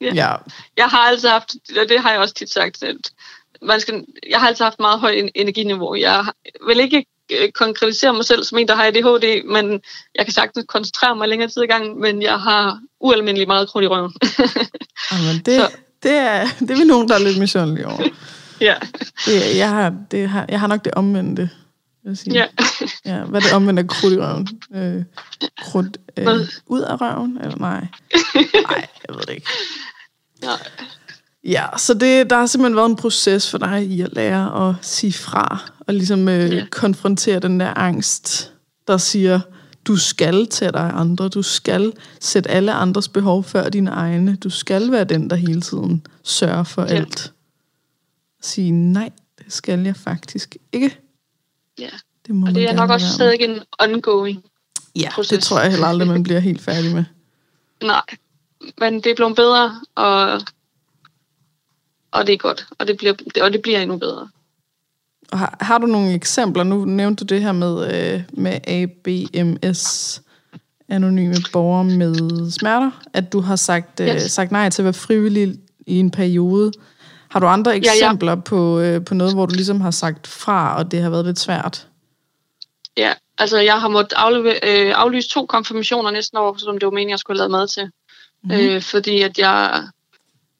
Ja. 0.00 0.14
Ja, 0.14 0.34
Jeg 0.76 0.86
har 0.86 0.98
altid 0.98 1.28
haft, 1.28 1.54
og 1.82 1.88
det 1.88 2.00
har 2.00 2.10
jeg 2.10 2.20
også 2.20 2.34
tit 2.34 2.50
sagt, 2.52 2.82
at 2.82 2.96
man 3.62 3.80
skal, 3.80 4.04
jeg 4.30 4.40
har 4.40 4.48
altid 4.48 4.64
haft 4.64 4.80
meget 4.80 5.00
højt 5.00 5.18
en- 5.18 5.30
energiniveau. 5.34 5.94
Jeg 5.94 6.24
vil 6.66 6.80
ikke 6.80 7.06
øh, 7.32 7.50
konkretisere 7.52 8.12
mig 8.12 8.24
selv 8.24 8.44
som 8.44 8.58
en, 8.58 8.68
der 8.68 8.74
har 8.76 8.84
ADHD, 8.86 9.44
men 9.52 9.80
jeg 10.14 10.24
kan 10.26 10.32
sagtens 10.34 10.64
koncentrere 10.68 11.16
mig 11.16 11.28
længere 11.28 11.48
tid 11.48 11.62
i 11.62 11.66
gang, 11.66 11.98
men 12.00 12.22
jeg 12.22 12.40
har 12.40 12.78
ualmindelig 13.00 13.48
meget 13.48 13.68
krudt 13.68 13.84
i 13.84 13.88
røven. 13.88 14.12
Jamen, 15.12 15.42
det, 15.46 15.60
Så- 15.60 15.70
det, 16.04 16.12
er, 16.12 16.46
det 16.60 16.70
er 16.70 16.76
vi 16.76 16.84
nogen, 16.84 17.08
der 17.08 17.14
er 17.14 17.18
lidt 17.18 17.38
misundelige 17.38 17.86
over. 17.86 18.02
ja. 18.60 18.74
Det, 19.26 19.56
jeg, 19.56 19.68
har, 19.68 19.94
det 20.10 20.28
har, 20.28 20.46
jeg 20.48 20.60
har 20.60 20.66
nok 20.66 20.84
det 20.84 20.94
omvendte, 20.94 21.50
vil 22.04 22.16
sige. 22.16 22.34
ja. 22.34 22.46
Ja, 23.04 23.24
hvad 23.24 23.40
er 23.40 23.44
det 23.44 23.52
omvendte 23.54 23.80
af 23.82 23.88
krudt 23.88 24.12
i 24.12 24.16
røven? 24.18 24.48
Øh, 24.74 25.02
krudt 25.62 25.96
øh, 26.16 26.26
ud 26.66 26.80
af 26.80 27.00
røven? 27.00 27.38
Eller 27.42 27.56
nej? 27.56 27.86
Nej, 28.34 28.86
jeg 29.08 29.14
ved 29.16 29.22
det 29.26 29.34
ikke. 29.34 29.46
Nej. 30.42 30.58
Ja, 31.44 31.64
så 31.76 31.94
det, 31.94 32.30
der 32.30 32.36
har 32.38 32.46
simpelthen 32.46 32.76
været 32.76 32.88
en 32.88 32.96
proces 32.96 33.50
for 33.50 33.58
dig 33.58 33.82
i 33.86 34.00
at 34.00 34.12
lære 34.12 34.68
at 34.68 34.74
sige 34.82 35.12
fra, 35.12 35.58
og 35.80 35.94
ligesom 35.94 36.28
øh, 36.28 36.52
Ja. 36.54 36.64
konfrontere 36.70 37.38
den 37.40 37.60
der 37.60 37.78
angst, 37.78 38.52
der 38.88 38.96
siger, 38.96 39.40
du 39.86 39.96
skal 39.96 40.46
tage 40.46 40.72
dig 40.72 40.90
andre, 40.94 41.28
du 41.28 41.42
skal 41.42 41.92
sætte 42.20 42.50
alle 42.50 42.72
andres 42.72 43.08
behov 43.08 43.44
før 43.44 43.68
dine 43.68 43.90
egne, 43.90 44.36
du 44.36 44.50
skal 44.50 44.90
være 44.92 45.04
den, 45.04 45.30
der 45.30 45.36
hele 45.36 45.60
tiden 45.60 46.06
sørger 46.22 46.64
for 46.64 46.82
Ja. 46.82 46.88
alt. 46.88 47.32
Sige, 48.42 48.70
nej, 48.70 49.10
det 49.38 49.52
skal 49.52 49.80
jeg 49.84 49.96
faktisk 49.96 50.56
ikke. 50.72 51.00
ja. 51.78 51.88
Det 52.26 52.34
må 52.34 52.46
Og 52.46 52.54
det 52.54 52.68
er 52.68 52.72
nok 52.72 52.90
også 52.90 53.12
stadig 53.12 53.40
en 53.40 53.58
ongoing. 53.78 54.44
Ja, 54.96 55.10
proces. 55.14 55.28
det 55.28 55.42
tror 55.42 55.60
jeg 55.60 55.70
heller 55.70 55.86
aldrig, 55.86 56.08
man 56.08 56.22
bliver 56.22 56.40
helt 56.40 56.60
færdig 56.60 56.94
med. 56.94 57.04
Nej, 57.82 58.02
men 58.78 58.94
det 58.94 59.06
er 59.06 59.14
blevet 59.14 59.36
bedre, 59.36 59.80
og, 59.94 60.40
og 62.12 62.26
det 62.26 62.32
er 62.32 62.36
godt, 62.36 62.66
og 62.78 62.86
det 62.86 62.96
bliver, 62.96 63.14
og 63.42 63.52
det 63.52 63.62
bliver 63.62 63.80
endnu 63.80 63.96
bedre. 63.98 64.28
Og 65.34 65.40
har, 65.40 65.56
har 65.60 65.78
du 65.78 65.86
nogle 65.86 66.14
eksempler? 66.14 66.62
Nu 66.62 66.84
nævnte 66.84 67.24
du 67.24 67.34
det 67.34 67.42
her 67.42 67.52
med, 67.52 67.94
øh, 67.94 68.22
med 68.32 68.58
ABMS, 68.68 70.22
anonyme 70.88 71.34
borgere 71.52 71.84
med 71.84 72.50
smerter, 72.50 72.90
at 73.12 73.32
du 73.32 73.40
har 73.40 73.56
sagt, 73.56 74.00
øh, 74.00 74.08
Yes. 74.08 74.22
sagt 74.22 74.52
nej 74.52 74.70
til 74.70 74.82
at 74.82 74.84
være 74.84 74.92
frivillig 74.94 75.54
i 75.86 75.98
en 75.98 76.10
periode. 76.10 76.72
Har 77.28 77.40
du 77.40 77.46
andre 77.46 77.70
ja. 77.70 77.76
eksempler 77.76 78.34
På, 78.34 78.78
øh, 78.80 79.04
på 79.04 79.14
noget, 79.14 79.34
hvor 79.34 79.46
du 79.46 79.54
ligesom 79.54 79.80
har 79.80 79.90
sagt 79.90 80.26
fra, 80.26 80.76
og 80.78 80.90
det 80.90 81.02
har 81.02 81.10
været 81.10 81.24
lidt 81.26 81.38
svært? 81.38 81.86
Ja, 82.96 83.12
altså 83.38 83.58
jeg 83.58 83.80
har 83.80 83.88
måttet 83.88 84.12
afløbe, 84.16 84.48
øh, 84.48 84.92
aflyse 84.96 85.28
to 85.28 85.46
konfirmationer 85.46 86.10
næsten 86.10 86.38
år, 86.38 86.56
som 86.58 86.78
det 86.78 86.86
var 86.86 86.90
meningen, 86.92 87.10
jeg 87.10 87.18
skulle 87.18 87.40
have 87.40 87.50
lavet 87.50 87.60
mad 87.60 87.68
til. 87.68 87.84
Mhm. 88.44 88.54
Mm. 88.54 88.74
Øh, 88.74 88.82
fordi 88.82 89.20
at 89.22 89.38
jeg, 89.38 89.82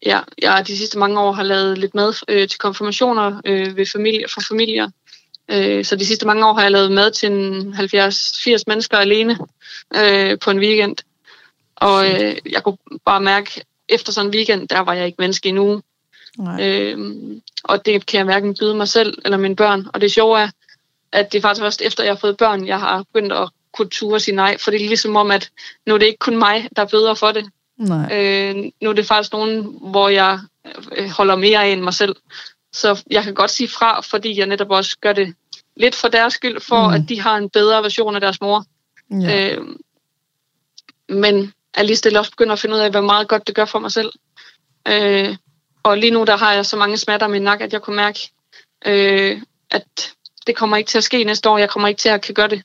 ja, 0.04 0.20
jeg 0.42 0.64
de 0.66 0.76
sidste 0.76 0.98
mange 0.98 1.20
år 1.20 1.32
har 1.32 1.42
lavet 1.42 1.78
lidt 1.78 1.94
mad 1.94 2.14
øh, 2.28 2.48
til 2.48 2.58
konfirmationer 2.58 3.40
øh, 3.44 3.76
ved 3.76 3.86
familie, 3.86 4.24
for 4.34 4.40
familier. 4.48 4.90
Øh, 5.48 5.84
så 5.84 5.96
de 5.96 6.06
sidste 6.06 6.26
mange 6.26 6.46
år 6.46 6.54
har 6.54 6.62
jeg 6.62 6.70
lavet 6.70 6.92
mad 6.92 7.10
til 7.10 7.32
en 7.32 7.74
70-80 7.74 8.62
mennesker 8.66 8.96
alene 8.96 9.38
øh, 9.96 10.38
på 10.38 10.50
en 10.50 10.58
weekend. 10.58 10.96
Og 11.76 12.10
øh, 12.10 12.36
jeg 12.50 12.62
kunne 12.62 12.78
bare 13.04 13.20
mærke, 13.20 13.64
efter 13.88 14.12
sådan 14.12 14.28
en 14.28 14.34
weekend, 14.34 14.68
der 14.68 14.80
var 14.80 14.92
jeg 14.92 15.06
ikke 15.06 15.16
menneske 15.18 15.48
endnu. 15.48 15.82
Nej. 16.38 16.68
Øhm, 16.68 17.42
og 17.64 17.86
det 17.86 18.06
kan 18.06 18.18
jeg 18.18 18.24
hverken 18.24 18.56
byde 18.60 18.74
mig 18.74 18.88
selv 18.88 19.18
eller 19.24 19.38
mine 19.38 19.56
børn. 19.56 19.86
Og 19.92 20.00
det 20.00 20.12
sjove 20.12 20.40
er, 20.40 20.48
at 21.12 21.32
det 21.32 21.38
er 21.38 21.42
faktisk 21.42 21.62
først 21.62 21.82
efter, 21.82 22.04
jeg 22.04 22.12
har 22.12 22.18
fået 22.18 22.36
børn, 22.36 22.66
jeg 22.66 22.80
har 22.80 23.02
begyndt 23.12 23.32
at 23.32 23.48
kunne 23.72 23.88
ture 23.88 24.16
og 24.16 24.20
sige 24.20 24.34
nej. 24.34 24.58
For 24.58 24.70
det 24.70 24.82
er 24.82 24.88
ligesom 24.88 25.16
om, 25.16 25.30
at 25.30 25.50
nu 25.86 25.94
er 25.94 25.98
det 25.98 26.06
ikke 26.06 26.18
kun 26.18 26.38
mig, 26.38 26.68
der 26.76 26.84
bøder 26.84 27.14
for 27.14 27.32
det. 27.32 27.50
Nej. 27.78 28.08
Øh, 28.12 28.56
nu 28.82 28.90
er 28.90 28.92
det 28.94 29.06
faktisk 29.06 29.32
nogen, 29.32 29.78
hvor 29.80 30.08
jeg 30.08 30.40
øh, 30.96 31.10
holder 31.10 31.36
mere 31.36 31.64
af 31.64 31.68
end 31.68 31.80
mig 31.80 31.94
selv. 31.94 32.16
Så 32.72 33.04
jeg 33.10 33.24
kan 33.24 33.34
godt 33.34 33.50
sige 33.50 33.68
fra, 33.68 34.00
fordi 34.00 34.38
jeg 34.38 34.46
netop 34.46 34.70
også 34.70 34.96
gør 35.00 35.12
det 35.12 35.34
lidt 35.76 35.94
for 35.94 36.08
deres 36.08 36.34
skyld, 36.34 36.60
for 36.60 36.88
Mm. 36.88 36.94
at 36.94 37.08
de 37.08 37.20
har 37.20 37.36
en 37.36 37.50
bedre 37.50 37.82
version 37.82 38.14
af 38.14 38.20
deres 38.20 38.40
mor. 38.40 38.64
Ja. 39.10 39.54
Øh, 39.56 39.64
men 41.08 41.52
er 41.74 41.82
lige 41.82 41.96
stille 41.96 42.18
også 42.18 42.30
begyndt 42.30 42.52
at 42.52 42.58
finde 42.58 42.74
ud 42.74 42.80
af, 42.80 42.90
hvor 42.90 43.00
meget 43.00 43.28
godt 43.28 43.46
det 43.46 43.54
gør 43.54 43.64
for 43.64 43.78
mig 43.78 43.92
selv. 43.92 44.12
Øh, 44.88 45.36
og 45.82 45.98
lige 45.98 46.10
nu 46.10 46.24
der 46.24 46.36
har 46.36 46.52
jeg 46.52 46.66
så 46.66 46.76
mange 46.76 46.96
smerter 46.96 47.26
med 47.28 47.40
nakke, 47.40 47.64
at 47.64 47.72
jeg 47.72 47.82
kunne 47.82 47.96
mærke, 47.96 48.30
øh, 48.86 49.42
at 49.70 50.12
det 50.46 50.56
kommer 50.56 50.76
ikke 50.76 50.88
til 50.88 50.98
at 50.98 51.04
ske 51.04 51.24
næste 51.24 51.50
år. 51.50 51.58
Jeg 51.58 51.70
kommer 51.70 51.88
ikke 51.88 51.98
til 51.98 52.08
at 52.08 52.22
kan 52.22 52.34
gøre 52.34 52.48
det. 52.48 52.62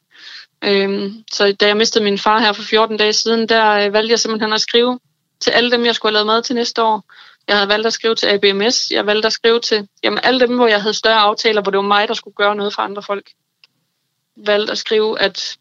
Øhm, 0.63 1.23
så 1.31 1.55
da 1.59 1.67
jeg 1.67 1.77
mistede 1.77 2.03
min 2.03 2.17
far 2.17 2.39
her 2.39 2.53
for 2.53 2.63
14 2.63 2.97
dage 2.97 3.13
siden, 3.13 3.49
der 3.49 3.71
øh, 3.71 3.93
valgte 3.93 4.11
jeg 4.11 4.19
simpelthen 4.19 4.53
at 4.53 4.61
skrive 4.61 4.99
til 5.39 5.51
alle 5.51 5.71
dem, 5.71 5.85
jeg 5.85 5.95
skulle 5.95 6.09
have 6.09 6.13
lavet 6.13 6.27
mad 6.27 6.43
til 6.43 6.55
næste 6.55 6.83
år. 6.83 7.03
Jeg 7.47 7.57
havde 7.57 7.69
valgt 7.69 7.87
at 7.87 7.93
skrive 7.93 8.15
til 8.15 8.27
ABMS. 8.27 8.91
Jeg 8.91 9.05
valgte 9.05 9.25
at 9.25 9.33
skrive 9.33 9.59
til 9.59 9.87
jamen, 10.03 10.19
alle 10.23 10.39
dem, 10.39 10.55
hvor 10.55 10.67
jeg 10.67 10.81
havde 10.81 10.93
større 10.93 11.19
aftaler, 11.19 11.61
hvor 11.61 11.71
det 11.71 11.77
var 11.77 11.83
mig, 11.83 12.07
der 12.07 12.13
skulle 12.13 12.35
gøre 12.35 12.55
noget 12.55 12.73
for 12.73 12.81
andre 12.81 13.03
folk. 13.03 13.31
Valgte 14.35 14.71
at 14.71 14.77
skrive, 14.77 15.19
at 15.19 15.57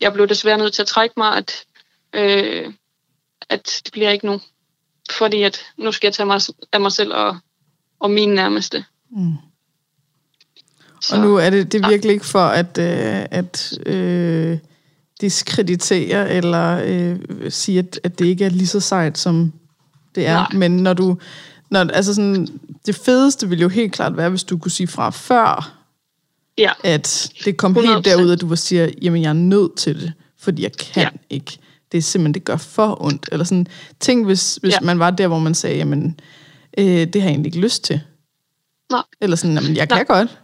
jeg 0.00 0.12
blev 0.12 0.28
desværre 0.28 0.58
nødt 0.58 0.74
til 0.74 0.82
at 0.82 0.88
trække 0.88 1.14
mig, 1.16 1.36
at, 1.36 1.64
øh, 2.12 2.72
at 3.48 3.80
det 3.84 3.92
bliver 3.92 4.10
ikke 4.10 4.26
nu. 4.26 4.40
Fordi 5.10 5.42
at 5.42 5.66
nu 5.76 5.92
skal 5.92 6.08
jeg 6.08 6.14
tage 6.14 6.26
mig 6.26 6.40
af 6.72 6.80
mig 6.80 6.92
selv 6.92 7.14
og, 7.14 7.38
og 8.00 8.10
mine 8.10 8.34
nærmeste. 8.34 8.84
Mm. 9.10 9.49
Så, 11.02 11.16
Og 11.16 11.22
nu 11.22 11.36
er 11.36 11.50
det, 11.50 11.72
det 11.72 11.84
er 11.84 11.88
virkelig 11.88 12.12
ikke 12.12 12.26
for 12.26 12.44
at, 12.44 12.78
øh, 12.78 13.26
at 13.30 13.72
øh, 13.86 14.58
diskreditere 15.20 16.30
eller 16.30 16.80
øh, 16.84 17.18
sige, 17.50 17.78
at, 17.78 18.00
at 18.04 18.18
det 18.18 18.24
ikke 18.26 18.44
er 18.44 18.48
lige 18.48 18.66
så 18.66 18.80
sejt, 18.80 19.18
som 19.18 19.52
det 20.14 20.26
er. 20.26 20.34
Nej. 20.34 20.48
Men 20.52 20.76
når 20.76 20.92
du... 20.94 21.16
Når, 21.70 21.80
altså 21.80 22.14
sådan, 22.14 22.48
det 22.86 22.94
fedeste 22.96 23.48
ville 23.48 23.62
jo 23.62 23.68
helt 23.68 23.92
klart 23.92 24.16
være, 24.16 24.30
hvis 24.30 24.44
du 24.44 24.58
kunne 24.58 24.70
sige 24.70 24.86
fra 24.86 25.10
før, 25.10 25.72
ja, 26.58 26.70
at 26.84 27.32
det 27.44 27.56
kom 27.56 27.76
100%. 27.76 27.92
helt 27.94 28.04
derud, 28.04 28.30
at 28.30 28.40
du 28.40 28.46
var 28.48 28.54
siger, 28.56 28.88
jamen 29.02 29.22
jeg 29.22 29.28
er 29.28 29.32
nødt 29.32 29.76
til 29.76 30.00
det, 30.00 30.12
fordi 30.38 30.62
jeg 30.62 30.72
kan 30.72 31.02
Ja. 31.02 31.08
ikke. 31.30 31.58
det 31.92 31.98
er 31.98 32.02
simpelthen, 32.02 32.34
det 32.34 32.44
gør 32.44 32.56
for 32.56 33.04
ondt. 33.04 33.28
Eller 33.32 33.44
sådan, 33.44 33.66
tænk, 34.00 34.26
hvis, 34.26 34.58
hvis 34.62 34.72
ja. 34.72 34.78
man 34.82 34.98
var 34.98 35.10
der, 35.10 35.26
hvor 35.28 35.38
man 35.38 35.54
sagde, 35.54 35.76
jamen, 35.76 36.20
øh, 36.78 36.84
det 36.84 37.14
har 37.14 37.28
jeg 37.28 37.28
egentlig 37.28 37.46
ikke 37.54 37.60
lyst 37.60 37.84
til. 37.84 38.00
Nej. 38.90 39.02
Eller 39.20 39.36
sådan, 39.36 39.54
jamen, 39.56 39.76
jeg 39.76 39.88
kan 39.88 39.96
Nej. 39.96 40.04
godt, 40.04 40.38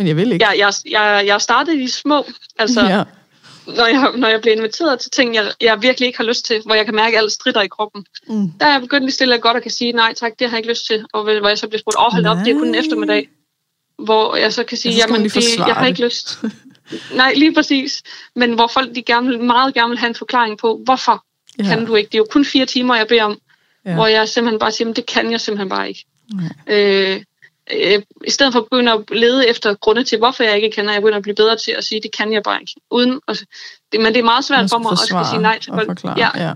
men 0.00 0.06
jeg 0.06 0.16
vil 0.16 0.32
ikke. 0.32 0.44
Ja, 0.44 0.66
jeg, 0.66 0.72
jeg, 0.90 1.26
jeg 1.26 1.40
startede 1.40 1.82
i 1.82 1.88
små, 1.88 2.24
altså... 2.58 2.80
Ja 2.96 3.04
når 3.66 3.86
jeg, 3.86 4.12
når 4.16 4.28
jeg 4.28 4.40
bliver 4.40 4.56
inviteret 4.56 5.00
til 5.00 5.10
ting, 5.10 5.34
jeg, 5.34 5.52
jeg 5.60 5.82
virkelig 5.82 6.06
ikke 6.06 6.16
har 6.16 6.24
lyst 6.24 6.44
til, 6.44 6.62
hvor 6.66 6.74
jeg 6.74 6.84
kan 6.84 6.94
mærke, 6.94 7.16
at 7.16 7.22
alt 7.22 7.32
strider 7.32 7.62
i 7.62 7.68
kroppen. 7.68 8.04
Mm. 8.28 8.52
Der 8.60 8.66
er 8.66 8.72
jeg 8.72 8.80
begyndt 8.80 9.04
lige 9.04 9.14
stille 9.14 9.34
og 9.34 9.40
godt 9.40 9.56
at 9.56 9.62
kan 9.62 9.70
sige, 9.70 9.92
nej 9.92 10.14
tak, 10.14 10.32
det 10.38 10.48
har 10.48 10.56
jeg 10.56 10.58
ikke 10.58 10.70
lyst 10.70 10.86
til. 10.86 11.04
Og 11.12 11.22
hvor 11.22 11.48
jeg 11.48 11.58
så 11.58 11.68
bliver 11.68 11.80
spurgt, 11.80 11.96
åh, 11.98 12.12
hold 12.12 12.26
op, 12.26 12.36
det 12.36 12.48
er 12.48 12.58
kun 12.58 12.68
en 12.68 12.74
eftermiddag. 12.74 13.28
Hvor 13.98 14.36
jeg 14.36 14.52
så 14.52 14.64
kan 14.64 14.78
sige, 14.78 14.94
jeg 14.94 15.04
jamen, 15.08 15.24
det, 15.24 15.56
jeg 15.58 15.74
har 15.74 15.86
ikke 15.86 16.04
lyst. 16.04 16.38
nej, 17.14 17.32
lige 17.36 17.54
præcis. 17.54 18.02
Men 18.36 18.54
hvor 18.54 18.66
folk 18.66 18.94
de 18.94 19.02
gerne, 19.02 19.38
meget 19.38 19.74
gerne 19.74 19.88
vil 19.88 19.98
have 19.98 20.08
en 20.08 20.14
forklaring 20.14 20.58
på, 20.58 20.80
hvorfor 20.84 21.24
ja. 21.58 21.64
kan 21.64 21.86
du 21.86 21.94
ikke? 21.94 22.08
Det 22.08 22.14
er 22.14 22.18
jo 22.18 22.26
kun 22.30 22.44
fire 22.44 22.66
timer, 22.66 22.96
jeg 22.96 23.06
beder 23.06 23.24
om. 23.24 23.38
Ja. 23.84 23.94
Hvor 23.94 24.06
jeg 24.06 24.28
simpelthen 24.28 24.58
bare 24.58 24.72
siger, 24.72 24.92
det 24.92 25.06
kan 25.06 25.30
jeg 25.30 25.40
simpelthen 25.40 25.68
bare 25.68 25.88
ikke. 25.88 26.06
Ja. 26.68 27.14
Øh, 27.14 27.22
øh, 27.72 28.02
i 28.26 28.30
stedet 28.30 28.52
for 28.52 28.60
at 28.60 28.66
begynde 28.70 28.92
at 28.92 29.00
lede 29.12 29.48
efter 29.48 29.74
grunde 29.74 30.04
til, 30.04 30.18
hvorfor 30.18 30.42
jeg 30.42 30.56
ikke 30.56 30.70
kender, 30.70 30.92
jeg 30.92 31.02
begynder 31.02 31.16
at 31.16 31.22
blive 31.22 31.34
bedre 31.34 31.56
til 31.56 31.74
at 31.78 31.84
sige, 31.84 32.00
det 32.00 32.16
kan 32.16 32.32
jeg 32.32 32.42
bare 32.42 32.60
ikke. 32.60 32.74
Uden, 32.90 33.20
at, 33.28 33.44
det, 33.92 34.00
men 34.00 34.06
det 34.06 34.16
er 34.16 34.24
meget 34.24 34.44
svært 34.44 34.70
for 34.70 34.78
mig 34.78 34.92
at 34.92 34.98
skal 34.98 35.26
sige 35.30 35.42
nej 35.42 35.58
til 35.58 35.72
folk. 35.72 36.04
Ja. 36.04 36.28
ja. 36.34 36.52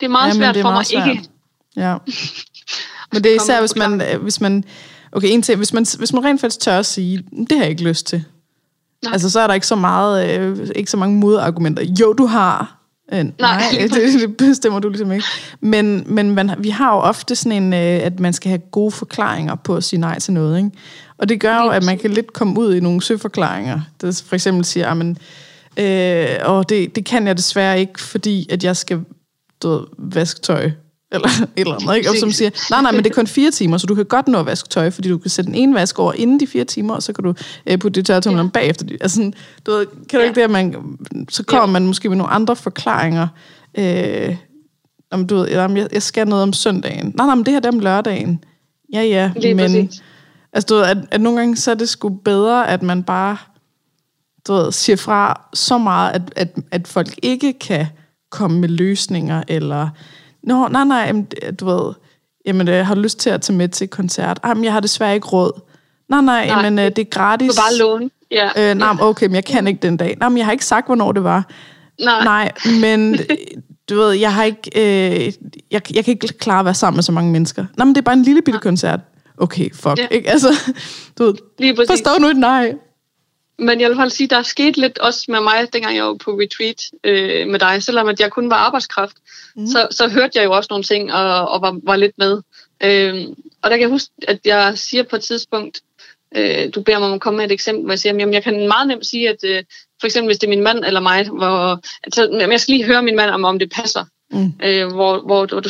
Det 0.00 0.06
er 0.06 0.08
meget 0.08 0.28
ja, 0.28 0.34
svært 0.34 0.54
det 0.54 0.60
er 0.60 0.64
for 0.64 0.70
meget 0.70 0.92
mig 0.92 1.04
svært. 1.04 1.08
ikke. 1.08 1.28
Ja. 1.76 1.96
Men 3.12 3.24
det 3.24 3.32
er 3.32 3.36
især, 3.36 3.60
hvis 3.60 3.76
man, 3.76 4.02
hvis 4.20 4.40
man, 4.40 4.64
okay, 5.12 5.28
en 5.30 5.42
til, 5.42 5.56
hvis 5.56 5.72
man, 5.72 5.86
hvis 5.98 6.12
man 6.12 6.24
rent 6.24 6.40
faktisk 6.40 6.60
tør 6.60 6.78
at 6.78 6.86
sige, 6.86 7.16
det 7.18 7.52
har 7.52 7.58
jeg 7.58 7.70
ikke 7.70 7.82
lyst 7.82 8.06
til. 8.06 8.24
Nej. 9.04 9.12
Altså, 9.12 9.30
så 9.30 9.40
er 9.40 9.46
der 9.46 9.54
ikke 9.54 9.66
så 9.66 9.76
meget, 9.76 10.40
øh, 10.40 10.68
ikke 10.76 10.90
så 10.90 10.96
mange 10.96 11.16
modargumenter. 11.16 11.82
Jo, 12.00 12.12
du 12.12 12.26
har, 12.26 12.77
Øh, 13.12 13.18
nej, 13.18 13.32
nej 13.38 13.62
det, 13.92 14.20
det 14.20 14.36
bestemmer 14.36 14.78
du 14.78 14.88
ligesom 14.88 15.12
ikke. 15.12 15.24
Men, 15.60 16.04
men 16.06 16.30
man, 16.30 16.50
vi 16.58 16.68
har 16.68 16.94
jo 16.94 17.00
ofte 17.00 17.36
sådan 17.36 17.62
en, 17.62 17.72
øh, 17.72 18.06
at 18.06 18.20
man 18.20 18.32
skal 18.32 18.48
have 18.48 18.58
gode 18.58 18.90
forklaringer 18.90 19.54
på 19.54 19.76
at 19.76 19.84
sige 19.84 20.00
nej 20.00 20.18
til 20.18 20.32
noget. 20.32 20.58
Ikke? 20.58 20.70
Og 21.18 21.28
det 21.28 21.40
gør 21.40 21.62
jo, 21.62 21.68
at 21.68 21.84
man 21.84 21.98
kan 21.98 22.10
lidt 22.10 22.32
komme 22.32 22.60
ud 22.60 22.74
i 22.74 22.80
nogle 22.80 23.02
søforklaringer. 23.02 23.80
Der 24.00 24.22
for 24.26 24.34
eksempel 24.34 24.64
siger, 24.64 24.90
at 24.90 25.06
øh, 26.56 26.64
det, 26.68 26.96
det 26.96 27.04
kan 27.04 27.26
jeg 27.26 27.36
desværre 27.36 27.80
ikke, 27.80 28.00
fordi 28.00 28.46
at 28.50 28.64
jeg 28.64 28.76
skal 28.76 29.04
du 29.62 29.86
vaske 29.98 30.40
tøj 30.40 30.70
eller 31.12 31.28
et 31.28 31.48
eller 31.56 31.74
andet, 31.74 31.96
ikke? 31.96 32.10
Og 32.10 32.16
som 32.16 32.30
siger, 32.30 32.50
nej, 32.70 32.82
nej, 32.82 32.92
men 32.92 33.04
det 33.04 33.10
er 33.10 33.14
kun 33.14 33.26
fire 33.26 33.50
timer, 33.50 33.78
så 33.78 33.86
du 33.86 33.94
kan 33.94 34.04
godt 34.04 34.28
nå 34.28 34.38
at 34.38 34.46
vaske 34.46 34.68
tøj, 34.68 34.90
fordi 34.90 35.08
du 35.08 35.18
kan 35.18 35.30
sætte 35.30 35.46
den 35.46 35.54
ene 35.54 35.74
vask 35.74 35.98
over 35.98 36.12
inden 36.12 36.40
de 36.40 36.46
fire 36.46 36.64
timer, 36.64 36.94
og 36.94 37.02
så 37.02 37.12
kan 37.12 37.24
du 37.24 37.34
øh, 37.66 37.78
putte 37.78 38.00
det 38.00 38.06
tørretumleren 38.06 38.46
ja. 38.46 38.50
bagefter. 38.50 38.86
Altså, 39.00 39.32
du 39.66 39.70
ved, 39.70 39.86
kan 39.86 40.18
du 40.18 40.18
ja. 40.18 40.22
ikke 40.22 40.34
det, 40.34 40.44
at 40.44 40.50
man, 40.50 40.74
så 41.28 41.42
kommer 41.42 41.68
ja. 41.68 41.72
man 41.72 41.86
måske 41.86 42.08
med 42.08 42.16
nogle 42.16 42.32
andre 42.32 42.56
forklaringer, 42.56 43.28
øh, 43.78 44.36
om 45.10 45.26
du 45.26 45.36
ved, 45.36 45.48
jamen, 45.48 45.76
jeg, 45.76 45.88
jeg 45.92 46.02
skal 46.02 46.28
noget 46.28 46.42
om 46.42 46.52
søndagen. 46.52 47.12
Nej, 47.16 47.26
nej, 47.26 47.34
men 47.34 47.46
det 47.46 47.52
her 47.52 47.60
det 47.60 47.68
er 47.68 47.72
om 47.72 47.80
lørdagen. 47.80 48.44
Ja, 48.92 49.02
ja, 49.02 49.32
Lige 49.36 49.54
men 49.54 49.64
præcis. 49.64 50.02
altså, 50.52 50.66
du 50.66 50.74
ved, 50.74 50.84
at, 50.84 50.98
at 51.10 51.20
nogle 51.20 51.38
gange 51.38 51.56
så 51.56 51.70
er 51.70 51.74
det 51.74 51.88
sgu 51.88 52.08
bedre, 52.08 52.68
at 52.68 52.82
man 52.82 53.02
bare 53.02 53.36
du 54.48 54.52
ved, 54.52 54.72
siger 54.72 54.96
fra 54.96 55.48
så 55.54 55.78
meget, 55.78 56.12
at, 56.12 56.22
at, 56.36 56.58
at 56.70 56.88
folk 56.88 57.18
ikke 57.22 57.52
kan 57.52 57.86
komme 58.30 58.60
med 58.60 58.68
løsninger, 58.68 59.42
eller 59.48 59.88
Nå, 60.42 60.68
nej, 60.68 60.84
nej, 60.84 61.12
du 61.60 61.64
ved, 61.64 61.92
jamen, 62.46 62.68
jeg 62.68 62.86
har 62.86 62.94
lyst 62.94 63.18
til 63.18 63.30
at 63.30 63.42
tage 63.42 63.56
med 63.56 63.68
til 63.68 63.88
koncert. 63.88 64.40
Jamen, 64.44 64.64
jeg 64.64 64.72
har 64.72 64.80
desværre 64.80 65.14
ikke 65.14 65.26
råd. 65.26 65.60
Nej, 66.08 66.20
nej, 66.20 66.46
nej. 66.46 66.56
jamen, 66.56 66.78
øh, 66.78 66.84
det 66.84 66.98
er 66.98 67.04
gratis. 67.04 67.54
Du 67.54 67.60
bare 67.60 67.78
låne. 67.78 68.10
Ja. 68.30 68.70
Øh, 68.70 68.74
nej, 68.74 68.94
okay, 69.00 69.26
men 69.26 69.34
jeg 69.34 69.44
kan 69.44 69.66
ikke 69.66 69.80
den 69.82 69.96
dag. 69.96 70.16
Nej, 70.20 70.28
men 70.28 70.38
jeg 70.38 70.46
har 70.46 70.52
ikke 70.52 70.64
sagt, 70.64 70.86
hvornår 70.86 71.12
det 71.12 71.24
var. 71.24 71.46
Nej. 72.04 72.24
Nej, 72.24 72.52
men 72.80 73.18
du 73.88 73.96
ved, 73.96 74.12
jeg 74.12 74.34
har 74.34 74.44
ikke, 74.44 74.70
øh, 74.76 75.32
jeg, 75.70 75.94
jeg 75.94 76.04
kan 76.04 76.12
ikke 76.12 76.28
klare 76.28 76.58
at 76.58 76.64
være 76.64 76.74
sammen 76.74 76.96
med 76.96 77.02
så 77.02 77.12
mange 77.12 77.32
mennesker. 77.32 77.64
Nej, 77.76 77.84
men 77.84 77.94
det 77.94 78.00
er 78.00 78.04
bare 78.04 78.16
en 78.16 78.22
lille 78.22 78.42
bitte 78.42 78.60
koncert. 78.60 79.00
Okay, 79.36 79.74
fuck, 79.74 79.98
ja. 79.98 80.06
ikke? 80.10 80.30
Altså, 80.30 80.72
du 81.18 81.24
ved, 81.24 81.34
Lige 81.58 81.76
forstår 81.88 82.18
nu 82.18 82.26
et 82.26 82.36
nej. 82.36 82.74
Men 83.58 83.80
jeg 83.80 83.88
vil 83.88 83.96
fald 83.96 84.10
sige, 84.10 84.28
der 84.28 84.36
er 84.36 84.42
sket 84.42 84.76
lidt 84.76 84.98
også 84.98 85.24
med 85.28 85.40
mig, 85.40 85.72
dengang 85.72 85.96
jeg 85.96 86.04
var 86.04 86.14
på 86.14 86.30
retreat 86.30 86.82
øh, 87.04 87.46
med 87.46 87.58
dig, 87.58 87.82
selvom 87.82 88.08
at 88.08 88.20
jeg 88.20 88.30
kun 88.30 88.50
var 88.50 88.56
arbejdskraft, 88.56 89.16
mm. 89.56 89.66
så, 89.66 89.88
så 89.90 90.08
hørte 90.08 90.38
jeg 90.38 90.44
jo 90.44 90.52
også 90.52 90.66
nogle 90.70 90.84
ting 90.84 91.12
og, 91.12 91.48
og 91.48 91.62
var, 91.62 91.78
var 91.82 91.96
lidt 91.96 92.18
med. 92.18 92.42
Øh, 92.82 93.26
og 93.62 93.70
der 93.70 93.76
kan 93.76 93.80
jeg 93.80 93.88
huske, 93.88 94.10
at 94.28 94.38
jeg 94.44 94.78
siger 94.78 95.02
på 95.02 95.16
et 95.16 95.22
tidspunkt, 95.22 95.80
øh, 96.36 96.74
du 96.74 96.82
beder 96.82 96.98
mig 96.98 97.08
om 97.08 97.14
at 97.14 97.20
komme 97.20 97.36
med 97.36 97.44
et 97.44 97.52
eksempel, 97.52 97.84
hvor 97.84 97.92
jeg 97.92 97.98
siger, 97.98 98.14
jamen 98.14 98.34
jeg 98.34 98.42
kan 98.42 98.68
meget 98.68 98.88
nemt 98.88 99.06
sige, 99.06 99.28
at 99.28 99.44
øh, 99.44 99.64
for 100.00 100.06
eksempel 100.06 100.28
hvis 100.28 100.38
det 100.38 100.46
er 100.46 100.56
min 100.56 100.62
mand 100.62 100.84
eller 100.84 101.00
mig, 101.00 101.28
hvor, 101.28 101.80
altså, 102.04 102.46
jeg 102.50 102.60
skal 102.60 102.72
lige 102.72 102.86
høre 102.86 103.02
min 103.02 103.16
mand 103.16 103.30
om, 103.30 103.44
om 103.44 103.58
det 103.58 103.70
passer. 103.70 104.04
Mm. 104.30 104.52
Øh, 104.64 104.86
hvor, 104.86 105.20
hvor 105.20 105.46
du, 105.46 105.60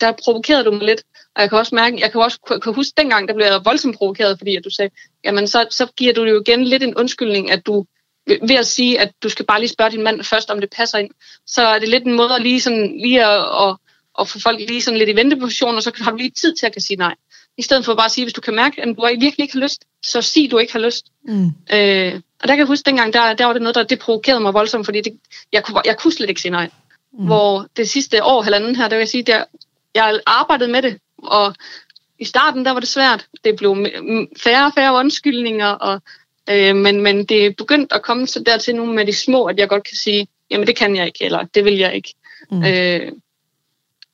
der 0.00 0.12
provokerede 0.24 0.64
du 0.64 0.70
mig 0.70 0.82
lidt, 0.82 1.02
og 1.36 1.42
jeg 1.42 1.50
kan 1.50 1.58
også 1.58 1.74
mærke, 1.74 2.00
jeg 2.00 2.12
kan 2.12 2.20
også 2.20 2.60
kan 2.62 2.74
huske 2.74 2.92
dengang, 2.96 3.28
der 3.28 3.34
blev 3.34 3.46
jeg 3.46 3.60
voldsomt 3.64 3.96
provokeret, 3.96 4.38
fordi 4.38 4.56
at 4.56 4.64
du 4.64 4.70
sagde, 4.70 4.90
jamen 5.24 5.48
så, 5.48 5.66
så 5.70 5.86
giver 5.96 6.12
du 6.12 6.24
jo 6.24 6.40
igen 6.40 6.64
lidt 6.64 6.82
en 6.82 6.94
undskyldning, 6.94 7.50
at 7.50 7.66
du 7.66 7.86
ved 8.26 8.56
at 8.56 8.66
sige, 8.66 9.00
at 9.00 9.12
du 9.22 9.28
skal 9.28 9.44
bare 9.44 9.60
lige 9.60 9.68
spørge 9.68 9.90
din 9.90 10.02
mand 10.02 10.22
først, 10.22 10.50
om 10.50 10.60
det 10.60 10.70
passer 10.76 10.98
ind, 10.98 11.10
så 11.46 11.62
er 11.62 11.78
det 11.78 11.88
lidt 11.88 12.04
en 12.04 12.12
måde 12.12 12.34
at 12.34 12.42
lige, 12.42 12.60
sådan, 12.60 13.00
lige 13.02 13.24
at, 13.24 13.68
at, 13.68 13.76
at 14.20 14.28
få 14.28 14.40
folk 14.40 14.58
lige 14.58 14.82
sådan 14.82 14.98
lidt 14.98 15.10
i 15.10 15.16
venteposition, 15.16 15.76
og 15.76 15.82
så 15.82 15.92
har 16.00 16.10
du 16.10 16.16
lige 16.16 16.30
tid 16.30 16.54
til 16.54 16.66
at 16.66 16.72
kan 16.72 16.82
sige 16.82 16.96
nej. 16.96 17.14
I 17.58 17.62
stedet 17.62 17.84
for 17.84 17.94
bare 17.94 18.04
at 18.04 18.12
sige, 18.12 18.24
hvis 18.24 18.32
du 18.32 18.40
kan 18.40 18.54
mærke, 18.54 18.82
at 18.82 18.88
du 18.96 19.02
virkelig 19.02 19.38
ikke 19.38 19.54
har 19.54 19.60
lyst, 19.60 19.84
så 20.02 20.22
sig, 20.22 20.50
du 20.50 20.58
ikke 20.58 20.72
har 20.72 20.80
lyst. 20.80 21.06
Mm. 21.24 21.46
Øh, 21.72 22.20
og 22.40 22.48
der 22.48 22.54
kan 22.54 22.58
jeg 22.58 22.66
huske, 22.66 22.86
dengang, 22.86 23.12
der, 23.12 23.34
der 23.34 23.44
var 23.44 23.52
det 23.52 23.62
noget, 23.62 23.74
der 23.74 23.82
det 23.82 23.98
provokerede 23.98 24.40
mig 24.40 24.54
voldsomt, 24.54 24.84
fordi 24.86 25.00
det, 25.00 25.18
jeg, 25.52 25.64
kunne, 25.64 25.80
jeg 25.84 25.98
kunne 25.98 26.12
slet 26.12 26.28
ikke 26.28 26.40
sige 26.40 26.52
nej. 26.52 26.70
Mm. 27.12 27.26
Hvor 27.26 27.66
det 27.76 27.88
sidste 27.88 28.24
år, 28.24 28.42
halvanden 28.42 28.76
her, 28.76 28.88
der 28.88 28.96
vil 28.96 29.00
jeg 29.00 29.08
sige, 29.08 29.22
der, 29.22 29.44
jeg 29.94 30.20
arbejdede 30.26 30.70
med 30.70 30.82
det, 30.82 30.98
og 31.26 31.54
i 32.18 32.24
starten, 32.24 32.64
der 32.64 32.70
var 32.70 32.80
det 32.80 32.88
svært. 32.88 33.26
Det 33.44 33.56
blev 33.56 33.86
færre 34.36 34.66
og 34.66 34.72
færre 34.74 34.94
undskyldninger, 34.94 35.66
og, 35.66 36.00
øh, 36.50 36.76
men, 36.76 37.00
men 37.00 37.24
det 37.24 37.46
er 37.46 37.50
begyndt 37.58 37.92
at 37.92 38.02
komme 38.02 38.26
så 38.26 38.42
dertil 38.46 38.76
nu 38.76 38.86
med 38.86 39.06
de 39.06 39.12
små, 39.12 39.44
at 39.44 39.58
jeg 39.58 39.68
godt 39.68 39.84
kan 39.84 39.96
sige, 39.96 40.28
jamen 40.50 40.66
det 40.66 40.76
kan 40.76 40.96
jeg 40.96 41.06
ikke, 41.06 41.24
eller 41.24 41.44
det 41.54 41.64
vil 41.64 41.76
jeg 41.78 41.94
ikke. 41.94 42.14
Mm. 42.50 42.64
Øh, 42.64 43.12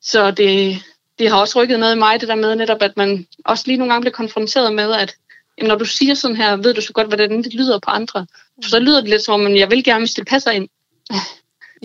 så 0.01 0.31
det, 0.31 0.83
det 1.19 1.29
har 1.29 1.39
også 1.39 1.61
rykket 1.61 1.79
noget 1.79 1.95
i 1.95 1.99
mig, 1.99 2.21
det 2.21 2.27
der 2.27 2.35
med 2.35 2.55
netop, 2.55 2.81
at 2.81 2.97
man 2.97 3.27
også 3.45 3.63
lige 3.67 3.77
nogle 3.77 3.93
gange 3.93 4.01
bliver 4.01 4.13
konfronteret 4.13 4.73
med, 4.73 4.93
at 4.93 5.15
jamen, 5.57 5.67
når 5.67 5.75
du 5.75 5.85
siger 5.85 6.13
sådan 6.13 6.37
her, 6.37 6.55
ved 6.55 6.73
du 6.73 6.81
så 6.81 6.93
godt, 6.93 7.07
hvordan 7.07 7.43
det 7.43 7.53
lyder 7.53 7.79
på 7.79 7.89
andre. 7.89 8.25
For 8.63 8.69
så 8.69 8.79
lyder 8.79 9.01
det 9.01 9.09
lidt 9.09 9.23
som 9.23 9.45
om, 9.45 9.55
jeg 9.55 9.71
vil 9.71 9.83
gerne, 9.83 10.01
hvis 10.01 10.13
det 10.13 10.27
passer 10.27 10.51
ind. 10.51 10.67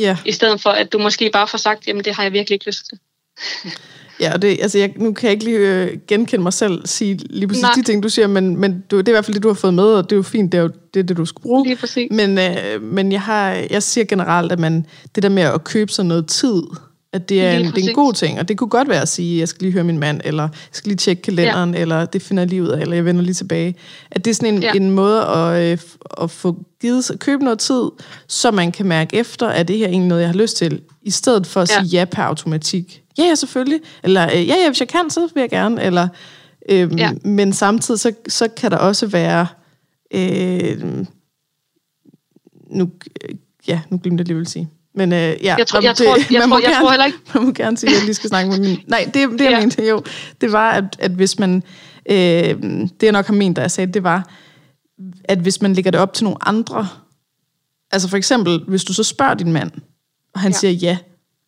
Yeah. 0.00 0.16
I 0.24 0.32
stedet 0.32 0.60
for, 0.60 0.70
at 0.70 0.92
du 0.92 0.98
måske 0.98 1.30
bare 1.30 1.48
får 1.48 1.58
sagt, 1.58 1.88
jamen 1.88 2.04
det 2.04 2.14
har 2.14 2.22
jeg 2.22 2.32
virkelig 2.32 2.54
ikke 2.54 2.66
lyst 2.66 2.86
til. 2.86 2.98
Ja, 4.20 4.34
og 4.34 4.42
det, 4.42 4.58
altså 4.62 4.78
jeg, 4.78 4.92
nu 4.96 5.12
kan 5.12 5.26
jeg 5.26 5.32
ikke 5.32 5.44
lige 5.44 5.58
øh, 5.58 5.98
genkende 6.08 6.42
mig 6.42 6.52
selv 6.52 6.86
sige 6.86 7.14
lige 7.30 7.48
præcis 7.48 7.62
Nej. 7.62 7.72
de 7.76 7.82
ting, 7.82 8.02
du 8.02 8.08
siger, 8.08 8.26
men, 8.26 8.56
men 8.56 8.84
du, 8.90 8.98
det 8.98 9.08
er 9.08 9.12
i 9.12 9.14
hvert 9.14 9.24
fald 9.24 9.34
det, 9.34 9.42
du 9.42 9.48
har 9.48 9.54
fået 9.54 9.74
med, 9.74 9.84
og 9.84 10.04
det 10.04 10.12
er 10.12 10.16
jo 10.16 10.22
fint, 10.22 10.52
det 10.52 10.58
er 10.58 10.62
jo 10.62 10.70
det, 10.94 11.08
det 11.08 11.16
du 11.16 11.24
skal 11.24 11.42
bruge. 11.42 11.64
Lige 11.64 11.76
præcis. 11.76 12.08
Men, 12.10 12.38
øh, 12.38 12.82
men 12.82 13.12
jeg, 13.12 13.20
har, 13.20 13.50
jeg 13.70 13.82
siger 13.82 14.04
generelt, 14.04 14.52
at 14.52 14.58
man, 14.58 14.86
det 15.14 15.22
der 15.22 15.28
med 15.28 15.42
at 15.42 15.64
købe 15.64 15.92
sig 15.92 16.04
noget 16.04 16.26
tid, 16.26 16.62
at 17.12 17.28
det 17.28 17.42
er, 17.44 17.52
en, 17.52 17.66
det 17.66 17.84
er 17.84 17.88
en 17.88 17.94
god 17.94 18.12
ting, 18.12 18.38
og 18.38 18.48
det 18.48 18.58
kunne 18.58 18.70
godt 18.70 18.88
være 18.88 19.02
at 19.02 19.08
sige, 19.08 19.38
jeg 19.38 19.48
skal 19.48 19.62
lige 19.62 19.72
høre 19.72 19.84
min 19.84 19.98
mand, 19.98 20.20
eller 20.24 20.42
jeg 20.42 20.50
skal 20.72 20.88
lige 20.88 20.96
tjekke 20.96 21.22
kalenderen, 21.22 21.74
ja. 21.74 21.80
eller 21.80 22.04
det 22.04 22.22
finder 22.22 22.44
lige 22.44 22.62
ud 22.62 22.68
af, 22.68 22.80
eller 22.80 22.94
jeg 22.94 23.04
vender 23.04 23.22
lige 23.22 23.34
tilbage. 23.34 23.74
At 24.10 24.24
det 24.24 24.30
er 24.30 24.34
sådan 24.34 24.54
en, 24.54 24.62
ja. 24.62 24.72
en 24.72 24.90
måde 24.90 25.22
at, 25.22 25.72
øh, 25.72 25.78
at 26.20 26.30
få 26.30 26.64
givet, 26.80 27.10
at 27.10 27.18
købe 27.18 27.44
noget 27.44 27.58
tid, 27.58 27.82
så 28.26 28.50
man 28.50 28.72
kan 28.72 28.86
mærke 28.86 29.16
efter, 29.16 29.48
at 29.48 29.68
det 29.68 29.78
her 29.78 29.88
egentlig 29.88 30.08
noget, 30.08 30.22
jeg 30.22 30.28
har 30.28 30.36
lyst 30.36 30.56
til, 30.56 30.80
i 31.02 31.10
stedet 31.10 31.46
for 31.46 31.60
at 31.60 31.70
ja. 31.70 31.80
sige 31.80 31.98
ja 31.98 32.04
per 32.04 32.22
automatik. 32.22 33.02
Ja, 33.18 33.22
ja, 33.22 33.34
selvfølgelig. 33.34 33.80
Eller 34.02 34.26
øh, 34.26 34.48
ja, 34.48 34.54
ja, 34.62 34.68
hvis 34.68 34.80
jeg 34.80 34.88
kan, 34.88 35.10
så 35.10 35.28
vil 35.34 35.40
jeg 35.40 35.50
gerne. 35.50 35.82
Eller, 35.82 36.08
øhm, 36.68 36.98
ja. 36.98 37.12
Men 37.24 37.52
samtidig, 37.52 38.00
så, 38.00 38.12
så 38.28 38.48
kan 38.48 38.70
der 38.70 38.76
også 38.76 39.06
være... 39.06 39.46
Øh, 40.14 41.06
nu, 42.70 42.90
ja, 43.68 43.80
nu 43.90 43.98
glemte 43.98 44.22
jeg 44.22 44.26
lige 44.26 44.36
vil 44.36 44.46
sige. 44.46 44.68
Men 44.98 45.12
øh, 45.12 45.18
ja, 45.18 45.54
jeg 45.58 45.66
tror, 45.66 45.80
jeg, 45.82 45.98
det, 45.98 46.06
tror, 46.06 46.16
jeg, 46.16 46.26
jeg, 46.30 46.42
tror, 46.42 46.58
jeg 46.58 46.62
gerne, 46.62 46.80
tror 46.80 46.90
heller 46.90 47.04
ikke... 47.04 47.18
Man 47.34 47.44
må 47.44 47.52
gerne 47.52 47.76
sige, 47.76 47.90
at 47.90 47.96
jeg 47.96 48.04
lige 48.04 48.14
skal 48.14 48.28
snakke 48.28 48.50
med 48.50 48.58
min... 48.58 48.78
Nej, 48.86 49.10
det, 49.14 49.14
det 49.14 49.40
jeg 49.40 49.50
ja. 49.50 49.60
mente 49.60 49.88
jo, 49.88 50.02
det 50.40 50.52
var, 50.52 50.70
at, 50.70 50.84
at 50.98 51.10
hvis 51.10 51.38
man... 51.38 51.62
Øh, 52.10 52.16
det 52.16 53.02
jeg 53.02 53.12
nok 53.12 53.26
har 53.26 53.34
ment, 53.34 53.56
da 53.56 53.60
jeg 53.60 53.70
sagde 53.70 53.92
det, 53.92 54.02
var, 54.02 54.30
at 55.24 55.38
hvis 55.38 55.62
man 55.62 55.74
lægger 55.74 55.90
det 55.90 56.00
op 56.00 56.12
til 56.12 56.24
nogle 56.24 56.48
andre... 56.48 56.88
Altså 57.90 58.08
for 58.08 58.16
eksempel, 58.16 58.64
hvis 58.68 58.84
du 58.84 58.92
så 58.92 59.04
spørger 59.04 59.34
din 59.34 59.52
mand, 59.52 59.70
og 60.34 60.40
han 60.40 60.52
ja. 60.52 60.58
siger 60.58 60.72
ja, 60.72 60.98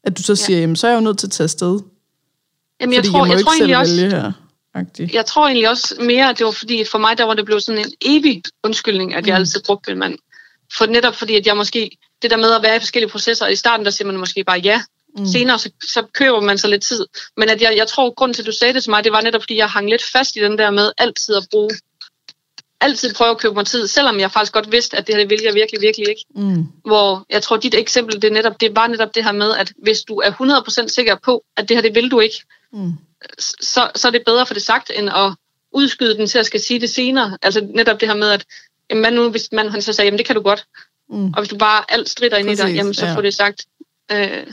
at 0.04 0.18
du 0.18 0.22
så 0.22 0.36
siger, 0.36 0.56
ja. 0.56 0.60
jamen 0.60 0.76
så 0.76 0.86
er 0.86 0.90
jeg 0.90 0.96
jo 0.96 1.04
nødt 1.04 1.18
til 1.18 1.26
at 1.26 1.30
tage 1.30 1.44
afsted. 1.44 1.80
Jamen 2.80 2.94
jeg 2.94 3.00
fordi 3.00 3.12
tror, 3.12 3.26
jeg, 3.26 3.36
jeg 3.36 3.44
tror 3.44 3.52
egentlig 3.52 3.76
også... 3.76 3.94
Her. 3.94 4.32
Agtig. 4.74 5.14
Jeg 5.14 5.26
tror 5.26 5.46
egentlig 5.46 5.68
også 5.68 5.94
mere, 6.00 6.30
at 6.30 6.38
det 6.38 6.46
var 6.46 6.52
fordi, 6.52 6.84
for 6.84 6.98
mig 6.98 7.18
der 7.18 7.24
var 7.24 7.34
det 7.34 7.44
blevet 7.44 7.62
sådan 7.62 7.80
en 7.80 7.92
evig 8.00 8.42
undskyldning, 8.64 9.14
at 9.14 9.26
jeg 9.26 9.34
mm. 9.34 9.40
altid 9.40 9.60
brugte 9.66 9.90
min 9.90 9.98
mand. 9.98 10.18
For 10.78 10.86
netop 10.86 11.14
fordi, 11.14 11.36
at 11.36 11.46
jeg 11.46 11.56
måske 11.56 11.98
det 12.22 12.30
der 12.30 12.36
med 12.36 12.52
at 12.52 12.62
være 12.62 12.76
i 12.76 12.78
forskellige 12.78 13.10
processer, 13.10 13.46
i 13.46 13.56
starten 13.56 13.84
der 13.84 13.90
siger 13.90 14.06
man 14.06 14.16
måske 14.16 14.44
bare 14.44 14.58
ja, 14.58 14.82
mm. 15.18 15.26
senere 15.26 15.58
så, 15.58 15.70
så 15.92 16.02
køber 16.14 16.40
man 16.40 16.58
sig 16.58 16.70
lidt 16.70 16.82
tid. 16.82 17.06
Men 17.36 17.48
at 17.48 17.62
jeg, 17.62 17.76
jeg 17.76 17.88
tror, 17.88 18.14
grund 18.14 18.34
til, 18.34 18.42
at 18.42 18.46
du 18.46 18.52
sagde 18.52 18.74
det 18.74 18.82
til 18.82 18.90
mig, 18.90 19.04
det 19.04 19.12
var 19.12 19.20
netop, 19.20 19.42
fordi 19.42 19.56
jeg 19.56 19.68
hang 19.68 19.90
lidt 19.90 20.02
fast 20.12 20.36
i 20.36 20.40
den 20.40 20.58
der 20.58 20.70
med 20.70 20.92
altid 20.98 21.34
at 21.34 21.46
bruge 21.50 21.70
altid 22.80 23.14
prøve 23.14 23.30
at 23.30 23.38
købe 23.38 23.54
mig 23.54 23.66
tid, 23.66 23.86
selvom 23.86 24.20
jeg 24.20 24.30
faktisk 24.30 24.52
godt 24.52 24.72
vidste, 24.72 24.96
at 24.96 25.06
det 25.06 25.14
her 25.14 25.22
det 25.22 25.30
vil 25.30 25.40
jeg 25.44 25.54
virkelig, 25.54 25.80
virkelig 25.80 26.08
ikke. 26.08 26.24
Mm. 26.34 26.66
Hvor 26.84 27.26
jeg 27.30 27.42
tror, 27.42 27.56
dit 27.56 27.74
eksempel, 27.74 28.22
det 28.22 28.24
er, 28.24 28.32
netop, 28.32 28.60
det 28.60 28.74
bare 28.74 28.88
netop 28.88 29.14
det 29.14 29.24
her 29.24 29.32
med, 29.32 29.56
at 29.56 29.72
hvis 29.82 30.00
du 30.00 30.14
er 30.14 30.30
100% 30.84 30.88
sikker 30.88 31.16
på, 31.24 31.44
at 31.56 31.68
det 31.68 31.76
her 31.76 31.82
det 31.82 31.94
vil 31.94 32.10
du 32.10 32.20
ikke, 32.20 32.42
mm. 32.72 32.92
så, 33.60 33.90
så 33.94 34.08
er 34.08 34.12
det 34.12 34.22
bedre 34.26 34.46
for 34.46 34.54
det 34.54 34.62
sagt, 34.62 34.90
end 34.94 35.08
at 35.08 35.32
udskyde 35.72 36.16
den 36.16 36.26
til 36.26 36.38
at 36.38 36.46
skal 36.46 36.60
sige 36.60 36.80
det 36.80 36.90
senere. 36.90 37.38
Altså 37.42 37.68
netop 37.74 38.00
det 38.00 38.08
her 38.08 38.16
med, 38.16 38.30
at 38.30 38.44
jamen, 38.90 39.12
nu, 39.12 39.30
hvis 39.30 39.48
man 39.52 39.68
han 39.68 39.82
så 39.82 39.92
sagde, 39.92 40.06
jamen 40.06 40.18
det 40.18 40.26
kan 40.26 40.36
du 40.36 40.42
godt. 40.42 40.64
Mm. 41.10 41.26
Og 41.26 41.40
hvis 41.40 41.48
du 41.48 41.58
bare 41.58 41.84
alt 41.88 42.08
strider 42.08 42.36
ind 42.36 42.50
i 42.50 42.54
dig, 42.54 42.74
jamen 42.74 42.94
så 42.94 43.06
ja. 43.06 43.14
får 43.14 43.20
det 43.20 43.34
sagt. 43.34 43.64
Øh, 44.12 44.46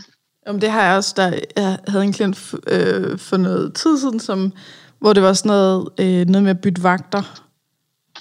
Jamen, 0.47 0.61
det 0.61 0.71
har 0.71 0.83
jeg 0.83 0.95
også. 0.95 1.13
Der, 1.17 1.39
jeg 1.55 1.77
havde 1.87 2.03
en 2.03 2.13
klient 2.13 2.53
øh, 2.67 3.17
for 3.17 3.37
noget 3.37 3.73
tid 3.73 3.99
siden, 3.99 4.19
som, 4.19 4.53
hvor 4.99 5.13
det 5.13 5.23
var 5.23 5.33
sådan 5.33 5.49
noget, 5.49 5.89
øh, 5.99 6.27
noget 6.27 6.43
med 6.43 6.51
at 6.51 6.61
bytte 6.61 6.83
vagter. 6.83 7.41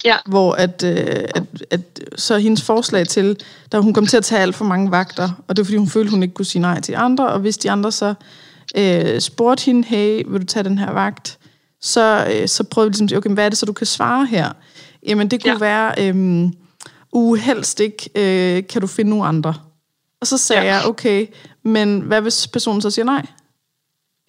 Ja. 0.05 0.15
Hvor 0.25 0.53
at, 0.53 0.83
øh, 0.83 1.25
at, 1.35 1.43
at, 1.71 1.81
så 2.15 2.37
hendes 2.37 2.61
forslag 2.61 3.07
til, 3.07 3.39
da 3.71 3.79
hun 3.79 3.93
kom 3.93 4.05
til 4.05 4.17
at 4.17 4.23
tage 4.23 4.41
alt 4.41 4.55
for 4.55 4.65
mange 4.65 4.91
vagter, 4.91 5.29
og 5.47 5.55
det 5.55 5.63
var 5.63 5.65
fordi 5.65 5.77
hun 5.77 5.89
følte, 5.89 6.11
hun 6.11 6.23
ikke 6.23 6.33
kunne 6.33 6.45
sige 6.45 6.61
nej 6.61 6.81
til 6.81 6.95
andre, 6.97 7.27
og 7.27 7.39
hvis 7.39 7.57
de 7.57 7.71
andre 7.71 7.91
så 7.91 8.13
øh, 8.77 9.21
spurgte 9.21 9.65
hende, 9.65 9.87
hey, 9.87 10.23
vil 10.27 10.41
du 10.41 10.45
tage 10.45 10.63
den 10.63 10.77
her 10.77 10.91
vagt? 10.91 11.37
Så, 11.81 12.27
øh, 12.33 12.47
så 12.47 12.63
prøvede 12.63 12.91
vi 12.91 12.97
ligesom 12.97 13.17
okay, 13.17 13.29
hvad 13.29 13.45
er 13.45 13.49
det 13.49 13.57
så, 13.57 13.65
du 13.65 13.73
kan 13.73 13.87
svare 13.87 14.25
her? 14.25 14.51
Jamen, 15.07 15.27
det 15.27 15.43
kunne 15.43 15.53
ja. 15.53 15.59
være, 15.59 15.93
øh, 15.97 16.49
uh, 17.17 17.37
helst 17.37 17.79
ikke, 17.79 18.09
øh, 18.15 18.67
kan 18.67 18.81
du 18.81 18.87
finde 18.87 19.09
nogle 19.09 19.25
andre? 19.25 19.53
Og 20.21 20.27
så 20.27 20.37
sagde 20.37 20.61
ja. 20.61 20.75
jeg, 20.75 20.85
okay, 20.85 21.27
men 21.63 21.99
hvad 21.99 22.21
hvis 22.21 22.47
personen 22.47 22.81
så 22.81 22.91
siger 22.91 23.05
nej? 23.05 23.25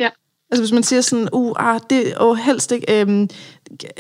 Ja. 0.01 0.09
Altså 0.51 0.62
hvis 0.62 0.72
man 0.72 0.82
siger 0.82 1.01
sådan, 1.01 1.28
uh, 1.32 1.53
ah, 1.57 1.80
det 1.91 2.09
er 2.09 2.14
oh, 2.18 2.36
helst 2.36 2.72
ikke, 2.72 3.01
øhm, 3.01 3.28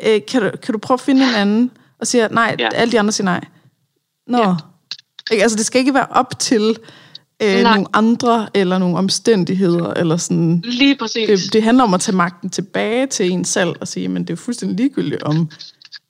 øh, 0.06 0.20
kan, 0.28 0.42
du, 0.42 0.50
kan 0.62 0.72
du 0.72 0.78
prøve 0.78 0.96
at 0.96 1.00
finde 1.00 1.22
en 1.22 1.34
anden? 1.34 1.70
Og 2.00 2.06
siger 2.06 2.28
nej, 2.28 2.56
ja. 2.58 2.68
alle 2.74 2.92
de 2.92 2.98
andre 2.98 3.12
siger 3.12 3.24
nej. 3.24 3.44
Nå. 4.26 4.38
Ja. 4.38 4.54
Ikke, 5.30 5.42
altså 5.42 5.56
det 5.56 5.66
skal 5.66 5.78
ikke 5.78 5.94
være 5.94 6.06
op 6.10 6.38
til 6.38 6.78
øh, 7.42 7.62
nogle 7.62 7.86
andre, 7.92 8.48
eller 8.54 8.78
nogle 8.78 8.98
omstændigheder, 8.98 9.94
eller 9.94 10.16
sådan. 10.16 10.62
Lige 10.64 10.96
præcis. 10.96 11.28
Det, 11.28 11.52
det 11.52 11.62
handler 11.62 11.84
om 11.84 11.94
at 11.94 12.00
tage 12.00 12.16
magten 12.16 12.50
tilbage 12.50 13.06
til 13.06 13.30
en 13.30 13.44
selv, 13.44 13.74
og 13.80 13.88
sige, 13.88 14.08
men 14.08 14.24
det 14.24 14.32
er 14.32 14.36
fuldstændig 14.36 14.76
ligegyldigt, 14.76 15.22
om, 15.22 15.50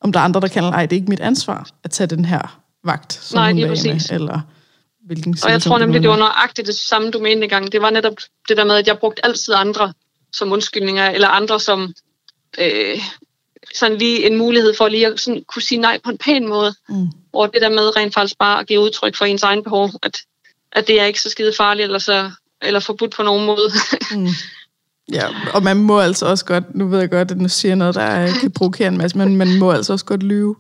om 0.01 0.13
der 0.13 0.21
er 0.21 0.25
andre, 0.25 0.41
der 0.41 0.49
kan, 0.49 0.65
ej, 0.65 0.87
det 0.87 0.97
er 0.97 1.01
ikke 1.01 1.11
mit 1.11 1.21
ansvar, 1.21 1.71
at 1.85 1.91
tage 1.91 2.07
den 2.07 2.25
her 2.25 2.61
vagt, 2.85 3.13
som 3.13 3.39
Nej, 3.39 3.53
lige 3.53 3.67
med, 3.67 4.11
eller 4.11 4.41
hvilken 5.07 5.37
Og 5.45 5.51
jeg 5.51 5.63
tror 5.63 5.79
nemlig, 5.79 6.03
det 6.03 6.11
var 6.11 6.17
nøjagtigt 6.17 6.67
det 6.67 6.75
samme, 6.75 7.11
du 7.11 7.19
mente 7.19 7.47
gang. 7.47 7.73
Det 7.73 7.83
var 7.83 7.91
netop 7.91 8.17
det 8.49 8.57
der 8.57 8.65
med, 8.65 8.75
at 8.75 8.87
jeg 8.87 8.99
brugte 8.99 9.25
altid 9.25 9.55
andre 9.57 9.93
som 10.33 10.53
undskyldninger, 10.53 11.11
eller 11.11 11.29
andre 11.29 11.61
som 11.61 11.95
øh, 12.59 12.99
sådan 13.75 13.99
lige 13.99 14.27
en 14.27 14.39
mulighed 14.39 14.75
for 14.75 14.89
lige 14.89 15.07
at 15.07 15.21
sådan, 15.21 15.45
kunne 15.49 15.63
sige 15.63 15.81
nej 15.81 15.99
på 16.05 16.11
en 16.11 16.19
pæn 16.19 16.49
måde. 16.49 16.75
Mm. 16.89 17.09
Og 17.33 17.51
det 17.55 17.63
der 17.63 17.69
med 17.69 17.97
rent 17.97 18.15
faktisk 18.15 18.39
bare 18.39 18.61
at 18.61 18.67
give 18.67 18.81
udtryk 18.81 19.17
for 19.17 19.25
ens 19.25 19.43
egen 19.43 19.63
behov, 19.63 19.91
at, 20.03 20.21
at 20.73 20.87
det 20.87 21.01
er 21.01 21.05
ikke 21.05 21.21
så 21.21 21.31
skide 21.31 21.53
farligt, 21.57 21.85
eller, 21.85 21.99
så, 21.99 22.31
eller 22.63 22.81
forbudt 22.81 23.15
på 23.17 23.23
nogen 23.23 23.47
måde. 23.47 23.71
mm. 24.17 24.29
Ja, 25.13 25.27
og 25.55 25.63
man 25.63 25.77
må 25.77 26.01
altså 26.01 26.27
også 26.27 26.45
godt, 26.45 26.75
nu 26.75 26.89
ved 26.89 26.99
jeg 26.99 27.11
godt, 27.11 27.31
at 27.31 27.37
nu 27.37 27.49
siger 27.49 27.75
noget, 27.75 27.95
der 27.95 28.33
kan 28.41 28.51
provokere 28.51 28.89
en 28.89 28.99
masse, 28.99 29.19
men 29.19 29.37
man 29.37 29.59
må 29.59 29.73
altså 29.73 29.93
også 29.93 30.05
godt 30.05 30.23
lyve. 30.23 30.57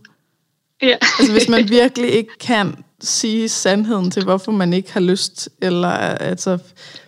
Ja. 0.83 0.97
altså 1.19 1.33
hvis 1.33 1.49
man 1.49 1.69
virkelig 1.69 2.11
ikke 2.11 2.39
kan 2.41 2.77
sige 3.01 3.49
sandheden 3.49 4.11
til, 4.11 4.25
hvorfor 4.25 4.53
man 4.53 4.73
ikke 4.73 4.93
har 4.93 5.01
lyst, 5.01 5.49
eller 5.63 5.89
altså, 5.89 6.59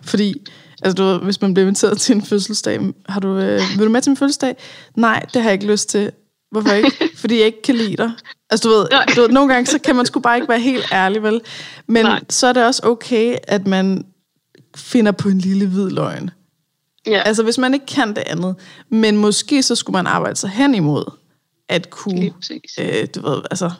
fordi, 0.03 0.33
altså 0.81 1.03
du 1.03 1.23
hvis 1.23 1.41
man 1.41 1.53
bliver 1.53 1.67
inviteret 1.67 1.97
til 2.01 2.15
en 2.15 2.21
fødselsdag, 2.21 2.79
har 3.09 3.19
du, 3.19 3.37
øh, 3.37 3.61
vil 3.77 3.85
du 3.85 3.91
med 3.91 4.01
til 4.01 4.09
min 4.09 4.17
fødselsdag? 4.17 4.55
Nej, 4.95 5.25
det 5.33 5.41
har 5.41 5.49
jeg 5.49 5.53
ikke 5.53 5.71
lyst 5.71 5.89
til. 5.89 6.11
Hvorfor 6.51 6.71
ikke? 6.71 7.09
Fordi 7.21 7.37
jeg 7.37 7.45
ikke 7.45 7.61
kan 7.61 7.75
lide 7.75 7.97
dig. 7.97 8.11
Altså 8.49 8.69
du 8.69 8.75
ved, 8.75 8.87
du 9.15 9.21
ved, 9.21 9.29
nogle 9.29 9.53
gange 9.53 9.65
så 9.67 9.79
kan 9.79 9.95
man 9.95 10.05
sgu 10.05 10.19
bare 10.19 10.37
ikke 10.37 10.49
være 10.49 10.59
helt 10.59 10.85
ærlig, 10.91 11.23
vel? 11.23 11.41
Men 11.87 12.05
Nej. 12.05 12.21
så 12.29 12.47
er 12.47 12.53
det 12.53 12.65
også 12.65 12.81
okay, 12.83 13.35
at 13.43 13.67
man 13.67 14.05
finder 14.75 15.11
på 15.11 15.29
en 15.29 15.37
lille 15.37 15.67
hvid 15.67 15.89
løgn. 15.89 16.29
Ja. 17.07 17.21
Altså 17.25 17.43
hvis 17.43 17.57
man 17.57 17.73
ikke 17.73 17.85
kan 17.85 18.09
det 18.09 18.23
andet. 18.25 18.55
Men 18.89 19.17
måske 19.17 19.63
så 19.63 19.75
skulle 19.75 19.93
man 19.93 20.07
arbejde 20.07 20.35
sig 20.35 20.49
hen 20.49 20.75
imod, 20.75 21.11
at 21.71 21.89
kunne, 21.89 22.31
øh, 22.79 23.07
du 23.15 23.21
ved, 23.29 23.41
altså 23.51 23.71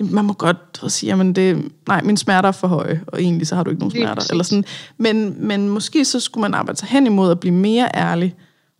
man 0.00 0.24
må 0.24 0.32
godt 0.32 0.84
sige, 0.88 1.10
jamen 1.10 1.32
det, 1.32 1.72
nej, 1.88 2.02
mine 2.02 2.18
smerter 2.18 2.48
er 2.48 2.52
for 2.52 2.68
høje, 2.68 3.04
og 3.06 3.22
egentlig 3.22 3.46
så 3.46 3.56
har 3.56 3.62
du 3.62 3.70
ikke 3.70 3.80
nogen 3.80 3.90
smerter. 3.90 4.26
Eller 4.30 4.44
sådan. 4.44 4.64
Men, 4.98 5.46
men 5.46 5.68
måske 5.68 6.04
så 6.04 6.20
skulle 6.20 6.42
man 6.42 6.54
arbejde 6.54 6.78
sig 6.78 6.88
hen 6.88 7.06
imod 7.06 7.30
at 7.30 7.40
blive 7.40 7.54
mere 7.54 7.90
ærlig. 7.94 8.34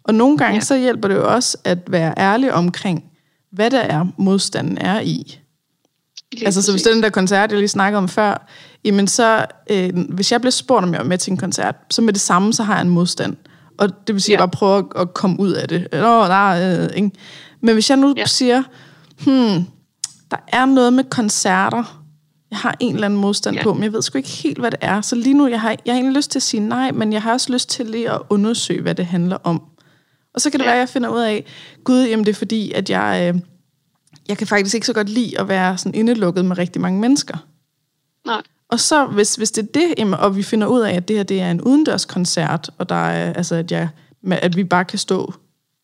Og 0.04 0.14
nogle 0.14 0.38
gange 0.38 0.54
ja. 0.54 0.60
så 0.60 0.78
hjælper 0.78 1.08
det 1.08 1.14
jo 1.14 1.34
også 1.34 1.58
at 1.64 1.78
være 1.88 2.14
ærlig 2.18 2.52
omkring, 2.52 3.04
hvad 3.52 3.70
der 3.70 3.80
er, 3.80 4.06
modstanden 4.18 4.78
er 4.78 5.00
i. 5.00 5.38
Lige 6.32 6.46
altså, 6.46 6.62
så 6.62 6.72
hvis 6.72 6.82
det 6.82 6.90
er 6.90 6.94
den 6.94 7.02
der 7.02 7.10
koncert, 7.10 7.50
jeg 7.50 7.58
lige 7.58 7.68
snakkede 7.68 7.98
om 7.98 8.08
før, 8.08 8.48
jamen 8.84 9.06
så, 9.06 9.46
øh, 9.70 9.90
hvis 10.08 10.32
jeg 10.32 10.40
bliver 10.40 10.50
spurgt, 10.50 10.84
om 10.84 10.92
jeg 10.92 11.00
er 11.00 11.04
med 11.04 11.18
til 11.18 11.30
en 11.30 11.36
koncert, 11.36 11.74
så 11.90 12.02
med 12.02 12.12
det 12.12 12.20
samme, 12.20 12.52
så 12.52 12.62
har 12.62 12.74
jeg 12.74 12.82
en 12.82 12.88
modstand. 12.88 13.36
Og 13.78 13.88
det 14.06 14.14
vil 14.14 14.22
sige, 14.22 14.32
ja. 14.32 14.36
at 14.36 14.40
jeg 14.40 14.50
bare 14.50 14.58
prøver 14.58 14.78
at, 14.78 14.84
at 15.00 15.14
komme 15.14 15.40
ud 15.40 15.52
af 15.52 15.68
det. 15.68 15.88
Nå, 15.92 16.26
nej, 16.26 16.62
øh, 16.62 16.88
ikke? 16.96 17.10
Men 17.60 17.74
hvis 17.74 17.90
jeg 17.90 17.98
nu 17.98 18.14
ja. 18.16 18.26
siger, 18.26 18.62
hmm, 19.24 19.64
der 20.30 20.36
er 20.48 20.64
noget 20.64 20.92
med 20.92 21.04
koncerter, 21.04 22.04
jeg 22.50 22.58
har 22.58 22.76
en 22.80 22.94
eller 22.94 23.06
anden 23.06 23.20
modstand 23.20 23.56
ja. 23.56 23.62
på, 23.62 23.74
men 23.74 23.82
jeg 23.82 23.92
ved 23.92 24.02
sgu 24.02 24.18
ikke 24.18 24.28
helt, 24.28 24.58
hvad 24.58 24.70
det 24.70 24.78
er. 24.82 25.00
Så 25.00 25.16
lige 25.16 25.34
nu, 25.34 25.48
jeg 25.48 25.60
har, 25.60 25.70
jeg 25.70 25.94
har 25.94 25.98
egentlig 25.98 26.16
lyst 26.16 26.30
til 26.30 26.38
at 26.38 26.42
sige 26.42 26.60
nej, 26.60 26.90
men 26.90 27.12
jeg 27.12 27.22
har 27.22 27.32
også 27.32 27.52
lyst 27.52 27.70
til 27.70 27.86
lige 27.86 28.10
at 28.10 28.20
undersøge, 28.30 28.82
hvad 28.82 28.94
det 28.94 29.06
handler 29.06 29.36
om. 29.44 29.62
Og 30.34 30.40
så 30.40 30.50
kan 30.50 30.60
det 30.60 30.64
ja. 30.64 30.70
være, 30.70 30.76
at 30.76 30.80
jeg 30.80 30.88
finder 30.88 31.08
ud 31.08 31.20
af, 31.20 31.44
gud, 31.84 32.06
jamen 32.06 32.26
det 32.26 32.30
er 32.32 32.36
fordi, 32.36 32.72
at 32.72 32.90
jeg, 32.90 33.34
øh, 33.34 33.40
jeg 34.28 34.38
kan 34.38 34.46
faktisk 34.46 34.74
ikke 34.74 34.86
så 34.86 34.92
godt 34.92 35.08
lide 35.08 35.40
at 35.40 35.48
være 35.48 35.78
sådan 35.78 35.94
indelukket 35.94 36.44
med 36.44 36.58
rigtig 36.58 36.82
mange 36.82 37.00
mennesker. 37.00 37.36
Nej. 38.26 38.42
Og 38.68 38.80
så, 38.80 39.06
hvis, 39.06 39.34
hvis 39.34 39.50
det 39.50 39.62
er 39.62 39.72
det, 39.74 39.94
jamen, 39.98 40.14
og 40.14 40.36
vi 40.36 40.42
finder 40.42 40.66
ud 40.66 40.80
af, 40.80 40.94
at 40.94 41.08
det 41.08 41.16
her 41.16 41.22
det 41.22 41.40
er 41.40 41.50
en 41.50 41.60
udendørskoncert, 41.60 42.70
og 42.78 42.88
der 42.88 42.94
er, 42.94 43.32
altså, 43.32 43.54
at, 43.54 43.72
jeg, 43.72 43.88
at 44.30 44.56
vi 44.56 44.64
bare 44.64 44.84
kan 44.84 44.98
stå 44.98 45.34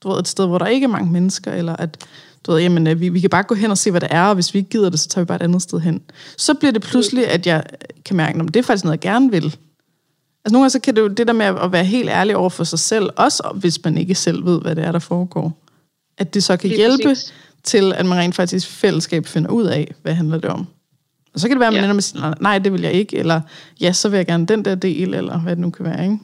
du 0.05 0.09
ved, 0.09 0.19
et 0.19 0.29
sted, 0.29 0.47
hvor 0.47 0.59
der 0.59 0.67
ikke 0.67 0.85
er 0.85 0.89
mange 0.89 1.13
mennesker, 1.13 1.53
eller 1.53 1.77
at 1.77 2.07
du 2.47 2.53
ved, 2.53 2.61
jamen, 2.61 2.87
øh, 2.87 3.01
vi, 3.01 3.09
vi 3.09 3.21
kan 3.21 3.31
bare 3.31 3.43
gå 3.43 3.55
hen 3.55 3.71
og 3.71 3.79
se, 3.79 3.91
hvad 3.91 4.01
det 4.01 4.09
er, 4.13 4.23
og 4.23 4.35
hvis 4.35 4.55
vi 4.55 4.59
ikke 4.59 4.71
gider 4.71 4.91
det, 4.91 5.01
så 5.01 5.09
tager 5.09 5.25
vi 5.25 5.27
bare 5.27 5.37
et 5.37 5.43
andet 5.43 5.63
sted 5.63 5.81
hen. 5.81 6.03
Så 6.37 6.55
bliver 6.55 6.73
det 6.73 6.83
pludselig, 6.83 7.29
at 7.29 7.47
jeg 7.47 7.63
kan 8.05 8.17
mærke, 8.17 8.41
at 8.41 8.47
det 8.47 8.57
er 8.57 8.63
faktisk 8.63 8.85
noget, 8.85 9.05
jeg 9.05 9.11
gerne 9.11 9.31
vil. 9.31 9.45
Altså 9.45 10.53
nogle 10.53 10.63
gange 10.63 10.71
så 10.71 10.81
kan 10.81 10.97
det 10.97 11.03
jo 11.03 11.09
det 11.09 11.27
der 11.27 11.33
med 11.33 11.47
at 11.47 11.73
være 11.73 11.85
helt 11.85 12.09
ærlig 12.09 12.37
over 12.37 12.51
for 12.51 12.65
sig 12.65 12.79
selv, 12.79 13.11
også 13.17 13.53
hvis 13.55 13.85
man 13.85 13.99
ikke 13.99 14.15
selv 14.15 14.47
ved, 14.47 14.61
hvad 14.61 14.77
det 14.77 14.85
er, 14.85 14.93
der 14.93 14.99
foregår. 14.99 15.59
At 16.19 16.35
det 16.35 16.45
så 16.45 16.57
kan 16.57 16.71
det 16.71 16.77
hjælpe 16.77 17.05
præcis. 17.05 17.35
til, 17.63 17.93
at 17.93 18.07
man 18.07 18.19
rent 18.19 18.35
faktisk 18.35 18.69
fællesskab 18.69 19.27
finder 19.27 19.51
ud 19.51 19.65
af, 19.65 19.95
hvad 20.03 20.15
handler 20.15 20.39
det 20.39 20.51
om. 20.51 20.67
Og 21.35 21.41
så 21.41 21.49
kan 21.49 21.57
det 21.57 21.61
være, 21.61 21.69
at 21.69 21.73
man 21.73 21.81
ja. 21.81 21.85
ender 21.85 21.95
med 21.95 21.99
at 21.99 22.05
sige, 22.05 22.35
nej, 22.41 22.59
det 22.59 22.73
vil 22.73 22.81
jeg 22.81 22.93
ikke, 22.93 23.17
eller 23.17 23.41
ja, 23.81 23.93
så 23.93 24.09
vil 24.09 24.17
jeg 24.17 24.27
gerne 24.27 24.47
den 24.47 24.65
der 24.65 24.75
del, 24.75 25.15
eller 25.15 25.39
hvad 25.39 25.57
det 25.57 25.61
nu 25.61 25.71
kan 25.71 25.85
være, 25.85 26.05
ikke? 26.05 26.19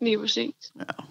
Lige 0.00 0.18
præcis. 0.18 0.54
Ja. 0.78 1.04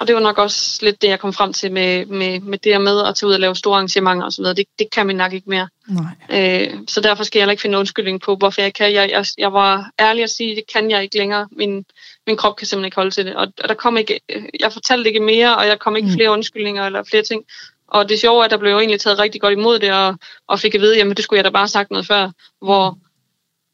Og 0.00 0.06
det 0.06 0.14
var 0.14 0.20
nok 0.20 0.38
også 0.38 0.78
lidt 0.82 1.02
det, 1.02 1.08
jeg 1.08 1.20
kom 1.20 1.32
frem 1.32 1.52
til 1.52 1.72
med, 1.72 2.06
med, 2.06 2.40
med 2.40 2.58
det 2.58 2.72
her 2.72 2.78
med 2.78 3.06
at 3.06 3.14
tage 3.14 3.28
ud 3.28 3.34
og 3.34 3.40
lave 3.40 3.56
store 3.56 3.74
arrangementer 3.74 4.26
osv. 4.26 4.44
Det, 4.44 4.64
det 4.78 4.86
kan 4.92 5.06
man 5.06 5.16
nok 5.16 5.32
ikke 5.32 5.50
mere. 5.50 5.68
Nej. 5.88 6.64
Øh, 6.64 6.78
så 6.88 7.00
derfor 7.00 7.24
skal 7.24 7.38
jeg 7.38 7.42
heller 7.42 7.50
ikke 7.50 7.60
finde 7.60 7.78
undskyldning 7.78 8.20
på, 8.20 8.36
hvorfor 8.36 8.60
jeg 8.62 8.74
kan. 8.74 8.92
Jeg, 8.92 9.10
jeg, 9.10 9.24
jeg 9.38 9.52
var 9.52 9.90
ærlig 9.98 10.22
at 10.22 10.30
sige, 10.30 10.56
det 10.56 10.64
kan 10.72 10.90
jeg 10.90 11.02
ikke 11.02 11.16
længere. 11.16 11.48
Min, 11.52 11.84
min 12.26 12.36
krop 12.36 12.56
kan 12.56 12.66
simpelthen 12.66 12.86
ikke 12.86 12.96
holde 12.96 13.10
til 13.10 13.26
det. 13.26 13.36
Og, 13.36 13.46
og 13.62 13.68
der 13.68 13.74
kom 13.74 13.96
ikke, 13.96 14.20
jeg 14.60 14.72
fortalte 14.72 15.08
ikke 15.08 15.20
mere, 15.20 15.56
og 15.56 15.66
jeg 15.66 15.78
kom 15.78 15.96
ikke 15.96 16.08
mm. 16.08 16.14
flere 16.14 16.30
undskyldninger 16.30 16.86
eller 16.86 17.02
flere 17.10 17.22
ting. 17.22 17.44
Og 17.88 18.08
det 18.08 18.20
sjove 18.20 18.40
er, 18.40 18.44
at 18.44 18.50
der 18.50 18.56
blev 18.56 18.70
jo 18.70 18.78
egentlig 18.78 19.00
taget 19.00 19.18
rigtig 19.18 19.40
godt 19.40 19.52
imod 19.52 19.78
det, 19.78 19.92
og, 19.92 20.18
og 20.48 20.60
fik 20.60 20.74
at 20.74 20.80
vide, 20.80 20.96
jamen 20.96 21.16
det 21.16 21.24
skulle 21.24 21.38
jeg 21.38 21.44
da 21.44 21.50
bare 21.50 21.62
have 21.62 21.68
sagt 21.68 21.90
noget 21.90 22.06
før. 22.06 22.30
Hvor 22.62 22.98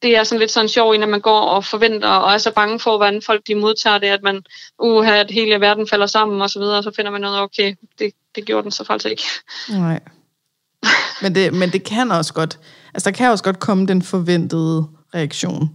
det 0.07 0.17
er 0.17 0.25
sådan 0.25 0.41
lidt 0.41 0.51
sådan 0.51 0.69
sjov, 0.69 0.97
når 0.97 1.07
man 1.07 1.21
går 1.21 1.41
og 1.41 1.65
forventer 1.65 2.09
og 2.09 2.33
er 2.33 2.39
så 2.39 2.51
bange 2.51 2.81
for, 2.81 2.97
hvordan 2.97 3.23
folk 3.23 3.47
de 3.47 3.55
modtager 3.55 3.99
det, 3.99 4.07
at 4.07 4.23
man, 4.23 4.43
uh, 4.79 5.09
at 5.09 5.31
hele 5.31 5.61
verden 5.61 5.89
falder 5.89 6.07
sammen 6.07 6.43
og 6.43 6.51
så 6.51 6.59
videre, 6.59 6.79
og 6.79 6.85
så 6.85 6.93
finder 6.97 7.11
man 7.11 7.21
noget, 7.21 7.41
okay, 7.41 7.75
det, 7.99 8.13
det 8.35 8.45
gjorde 8.45 8.63
den 8.63 8.71
så 8.71 8.85
faktisk 8.85 9.11
ikke. 9.11 9.23
Nej. 9.69 10.01
Men 11.23 11.35
det, 11.35 11.53
men 11.53 11.71
det 11.71 11.85
kan 11.85 12.11
også 12.11 12.35
godt, 12.35 12.59
altså 12.95 13.11
der 13.11 13.17
kan 13.17 13.31
også 13.31 13.45
godt 13.45 13.61
komme 13.61 13.87
den 13.87 14.03
forventede 14.03 14.87
reaktion. 15.15 15.71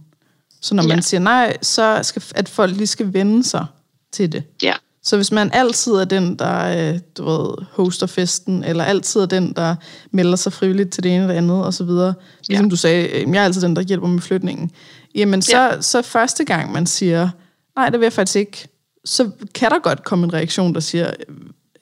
Så 0.60 0.74
når 0.74 0.82
man 0.82 0.96
ja. 0.96 1.00
siger 1.00 1.20
nej, 1.20 1.56
så 1.62 2.00
skal, 2.02 2.22
at 2.34 2.48
folk 2.48 2.76
lige 2.76 2.86
skal 2.86 3.12
vende 3.12 3.44
sig 3.44 3.66
til 4.12 4.32
det. 4.32 4.44
Ja. 4.62 4.74
Så 5.04 5.16
hvis 5.16 5.32
man 5.32 5.50
altid 5.52 5.92
er 5.92 6.04
den, 6.04 6.36
der 6.36 6.92
øh, 6.92 7.00
du 7.16 7.24
ved, 7.24 7.66
hoster 7.70 8.06
festen, 8.06 8.64
eller 8.64 8.84
altid 8.84 9.20
er 9.20 9.26
den, 9.26 9.52
der 9.52 9.76
melder 10.10 10.36
sig 10.36 10.52
frivilligt 10.52 10.92
til 10.92 11.02
det 11.02 11.14
ene 11.14 11.22
eller 11.22 11.34
andet, 11.34 11.64
og 11.64 11.74
så 11.74 11.84
videre, 11.84 12.14
ligesom 12.48 12.66
ja. 12.66 12.70
du 12.70 12.76
sagde, 12.76 13.08
øh, 13.08 13.34
jeg 13.34 13.40
er 13.40 13.44
altid 13.44 13.62
den, 13.62 13.76
der 13.76 13.82
hjælper 13.82 14.08
med 14.08 14.20
flytningen, 14.20 14.70
jamen 15.14 15.42
så, 15.42 15.62
ja. 15.62 15.80
så 15.80 16.02
første 16.02 16.44
gang 16.44 16.72
man 16.72 16.86
siger, 16.86 17.28
nej, 17.76 17.88
det 17.88 18.00
vil 18.00 18.04
jeg 18.06 18.12
faktisk 18.12 18.36
ikke, 18.36 18.68
så 19.04 19.30
kan 19.54 19.70
der 19.70 19.78
godt 19.78 20.04
komme 20.04 20.24
en 20.24 20.32
reaktion, 20.32 20.74
der 20.74 20.80
siger, 20.80 21.10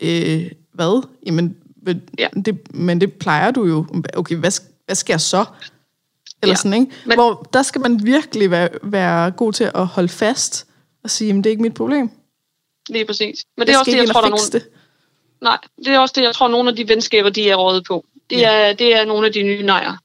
øh, 0.01 0.51
hvad? 0.75 1.07
Jamen, 1.27 1.57
ja. 2.19 2.29
det, 2.45 2.59
men 2.75 3.01
det 3.01 3.13
plejer 3.13 3.51
du 3.51 3.67
jo. 3.67 3.87
Okay, 4.15 4.37
hvad, 4.37 4.61
hvad 4.87 4.97
skal 4.97 5.13
jeg 5.13 5.21
så? 5.21 5.45
Eller 6.43 6.53
ja. 6.53 6.57
sådan, 6.57 6.75
ikke? 6.75 6.93
Men, 7.07 7.15
Hvor 7.15 7.49
der 7.53 7.63
skal 7.63 7.81
man 7.81 8.07
virkelig 8.07 8.51
være, 8.51 8.69
være 8.83 9.31
god 9.31 9.53
til 9.53 9.71
at 9.75 9.87
holde 9.87 10.09
fast 10.09 10.67
og 11.05 11.11
sige, 11.11 11.29
jamen 11.29 11.45
det 11.45 11.51
er 11.51 11.53
ikke 11.53 11.63
mit 11.63 11.75
problem. 11.75 12.11
Lige 12.91 13.05
præcis. 13.05 13.45
Men 13.57 13.67
det 13.67 13.75
er 13.75 13.79
også 13.79 13.91
det, 13.91 13.99
jeg 13.99 14.09
tror, 14.09 14.21
der 14.21 14.27
er 14.27 14.31
nogen... 14.31 14.53
Det. 14.53 14.69
nej. 15.41 15.59
Det 15.77 15.89
er 15.89 15.99
også 15.99 16.13
det, 16.17 16.23
jeg 16.23 16.35
tror, 16.35 16.49
nogle 16.49 16.71
af 16.71 16.77
de 16.77 16.89
venskaber, 16.89 17.31
de 17.31 17.51
er 17.51 17.57
rådet 17.57 17.85
på. 17.89 18.05
Det, 18.31 18.41
ja. 18.41 18.53
er, 18.53 18.73
det 18.73 18.97
er 18.97 19.05
nogle 19.05 19.27
af 19.27 19.33
de 19.33 19.43
nye 19.43 19.63
nejer. 19.63 19.97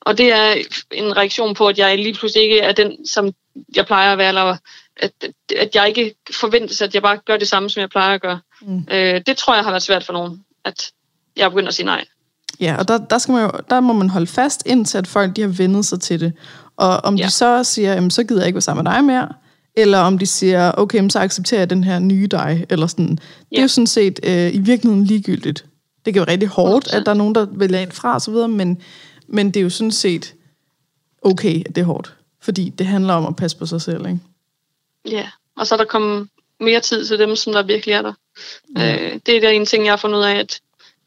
Og 0.00 0.18
det 0.18 0.32
er 0.32 0.54
en 0.90 1.16
reaktion 1.16 1.54
på, 1.54 1.66
at 1.66 1.78
jeg 1.78 1.98
lige 1.98 2.14
pludselig 2.14 2.42
ikke 2.42 2.60
er 2.60 2.72
den, 2.72 3.06
som 3.06 3.32
jeg 3.76 3.86
plejer 3.86 4.12
at 4.12 4.18
være, 4.18 4.28
eller 4.28 4.56
at, 4.96 5.12
at 5.56 5.74
jeg 5.74 5.88
ikke 5.88 6.14
forventes, 6.40 6.82
at 6.82 6.94
jeg 6.94 7.02
bare 7.02 7.16
gør 7.16 7.36
det 7.36 7.48
samme, 7.48 7.70
som 7.70 7.80
jeg 7.80 7.90
plejer 7.90 8.14
at 8.14 8.22
gøre. 8.22 8.40
Mm. 8.62 8.86
Øh, 8.90 9.20
det 9.26 9.36
tror 9.36 9.54
jeg 9.54 9.64
har 9.64 9.70
været 9.70 9.82
svært 9.82 10.04
for 10.04 10.12
nogen, 10.12 10.44
at 10.64 10.90
jeg 11.36 11.50
begynder 11.50 11.68
at 11.68 11.74
sige 11.74 11.86
nej. 11.86 12.04
Ja, 12.60 12.76
og 12.78 12.88
der, 12.88 12.98
der, 12.98 13.18
skal 13.18 13.32
man 13.32 13.44
jo, 13.44 13.50
der 13.70 13.80
må 13.80 13.92
man 13.92 14.10
holde 14.10 14.26
fast, 14.26 14.62
indtil 14.66 14.98
at 14.98 15.06
folk 15.06 15.36
de 15.36 15.40
har 15.40 15.48
vendet 15.48 15.84
sig 15.84 16.00
til 16.00 16.20
det. 16.20 16.32
Og 16.76 16.96
om 16.96 17.16
ja. 17.16 17.24
de 17.24 17.30
så 17.30 17.64
siger, 17.64 17.94
jamen, 17.94 18.10
så 18.10 18.24
gider 18.24 18.40
jeg 18.40 18.46
ikke 18.46 18.56
være 18.56 18.62
sammen 18.62 18.84
med 18.84 18.92
dig 18.92 19.04
mere, 19.04 19.28
eller 19.76 19.98
om 19.98 20.18
de 20.18 20.26
siger, 20.26 20.72
okay, 20.76 21.08
så 21.08 21.18
accepterer 21.18 21.60
jeg 21.60 21.70
den 21.70 21.84
her 21.84 21.98
nye 21.98 22.26
dig, 22.26 22.66
eller 22.70 22.86
sådan. 22.86 23.08
Det 23.08 23.20
ja. 23.52 23.56
er 23.56 23.62
jo 23.62 23.68
sådan 23.68 23.86
set 23.86 24.20
øh, 24.22 24.54
i 24.54 24.58
virkeligheden 24.58 25.04
ligegyldigt. 25.04 25.64
Det 26.04 26.14
kan 26.14 26.22
jo 26.22 26.26
rigtig 26.28 26.48
hårdt, 26.48 26.94
at 26.94 27.06
der 27.06 27.12
er 27.12 27.16
nogen, 27.16 27.34
der 27.34 27.46
vælger 27.50 27.80
ind 27.80 27.92
fra 27.92 28.16
osv., 28.16 28.34
men, 28.34 28.82
men 29.26 29.46
det 29.46 29.56
er 29.60 29.64
jo 29.64 29.70
sådan 29.70 29.92
set 29.92 30.34
okay, 31.22 31.62
at 31.68 31.76
det 31.76 31.80
er 31.80 31.84
hårdt. 31.84 32.14
Fordi 32.40 32.68
det 32.68 32.86
handler 32.86 33.14
om 33.14 33.26
at 33.26 33.36
passe 33.36 33.56
på 33.56 33.66
sig 33.66 33.82
selv, 33.82 34.06
ikke? 34.06 34.18
Ja, 35.10 35.28
og 35.56 35.66
så 35.66 35.74
er 35.74 35.76
der 35.76 35.84
kommet 35.84 36.28
mere 36.60 36.80
tid 36.80 37.06
til 37.06 37.18
dem, 37.18 37.36
som 37.36 37.52
der 37.52 37.62
virkelig 37.62 37.92
er 37.92 38.02
der. 38.02 38.12
Ja. 38.78 38.94
Øh, 38.94 39.20
det 39.26 39.36
er 39.36 39.40
der 39.40 39.48
en 39.48 39.66
ting, 39.66 39.84
jeg 39.84 39.92
har 39.92 39.96
fundet 39.96 40.18
ud 40.18 40.24
af, 40.24 40.34
at 40.34 40.60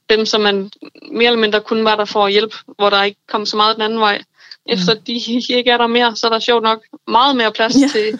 dem, 0.10 0.26
som 0.26 0.42
man 0.42 0.72
mere 1.12 1.26
eller 1.26 1.42
mindre 1.42 1.62
kun 1.62 1.86
var 1.86 1.96
der 1.96 2.06
for 2.06 2.26
at 2.26 2.32
hjælpe, 2.32 2.56
hvor 2.78 2.90
der 2.90 3.04
ikke 3.04 3.20
kom 3.28 3.46
så 3.46 3.58
meget 3.58 3.76
den 3.76 3.84
anden 3.84 4.00
vej, 4.00 4.22
efter 4.66 4.94
mm. 4.94 5.02
de 5.02 5.14
ikke 5.58 5.72
er 5.72 5.78
der 5.78 5.88
mere, 5.88 6.16
så 6.16 6.28
er 6.28 6.32
der 6.32 6.40
sjovt 6.40 6.64
nok 6.64 6.84
meget 7.08 7.36
mere 7.36 7.52
plads 7.52 7.76
ja. 7.76 7.90
til, 7.92 8.20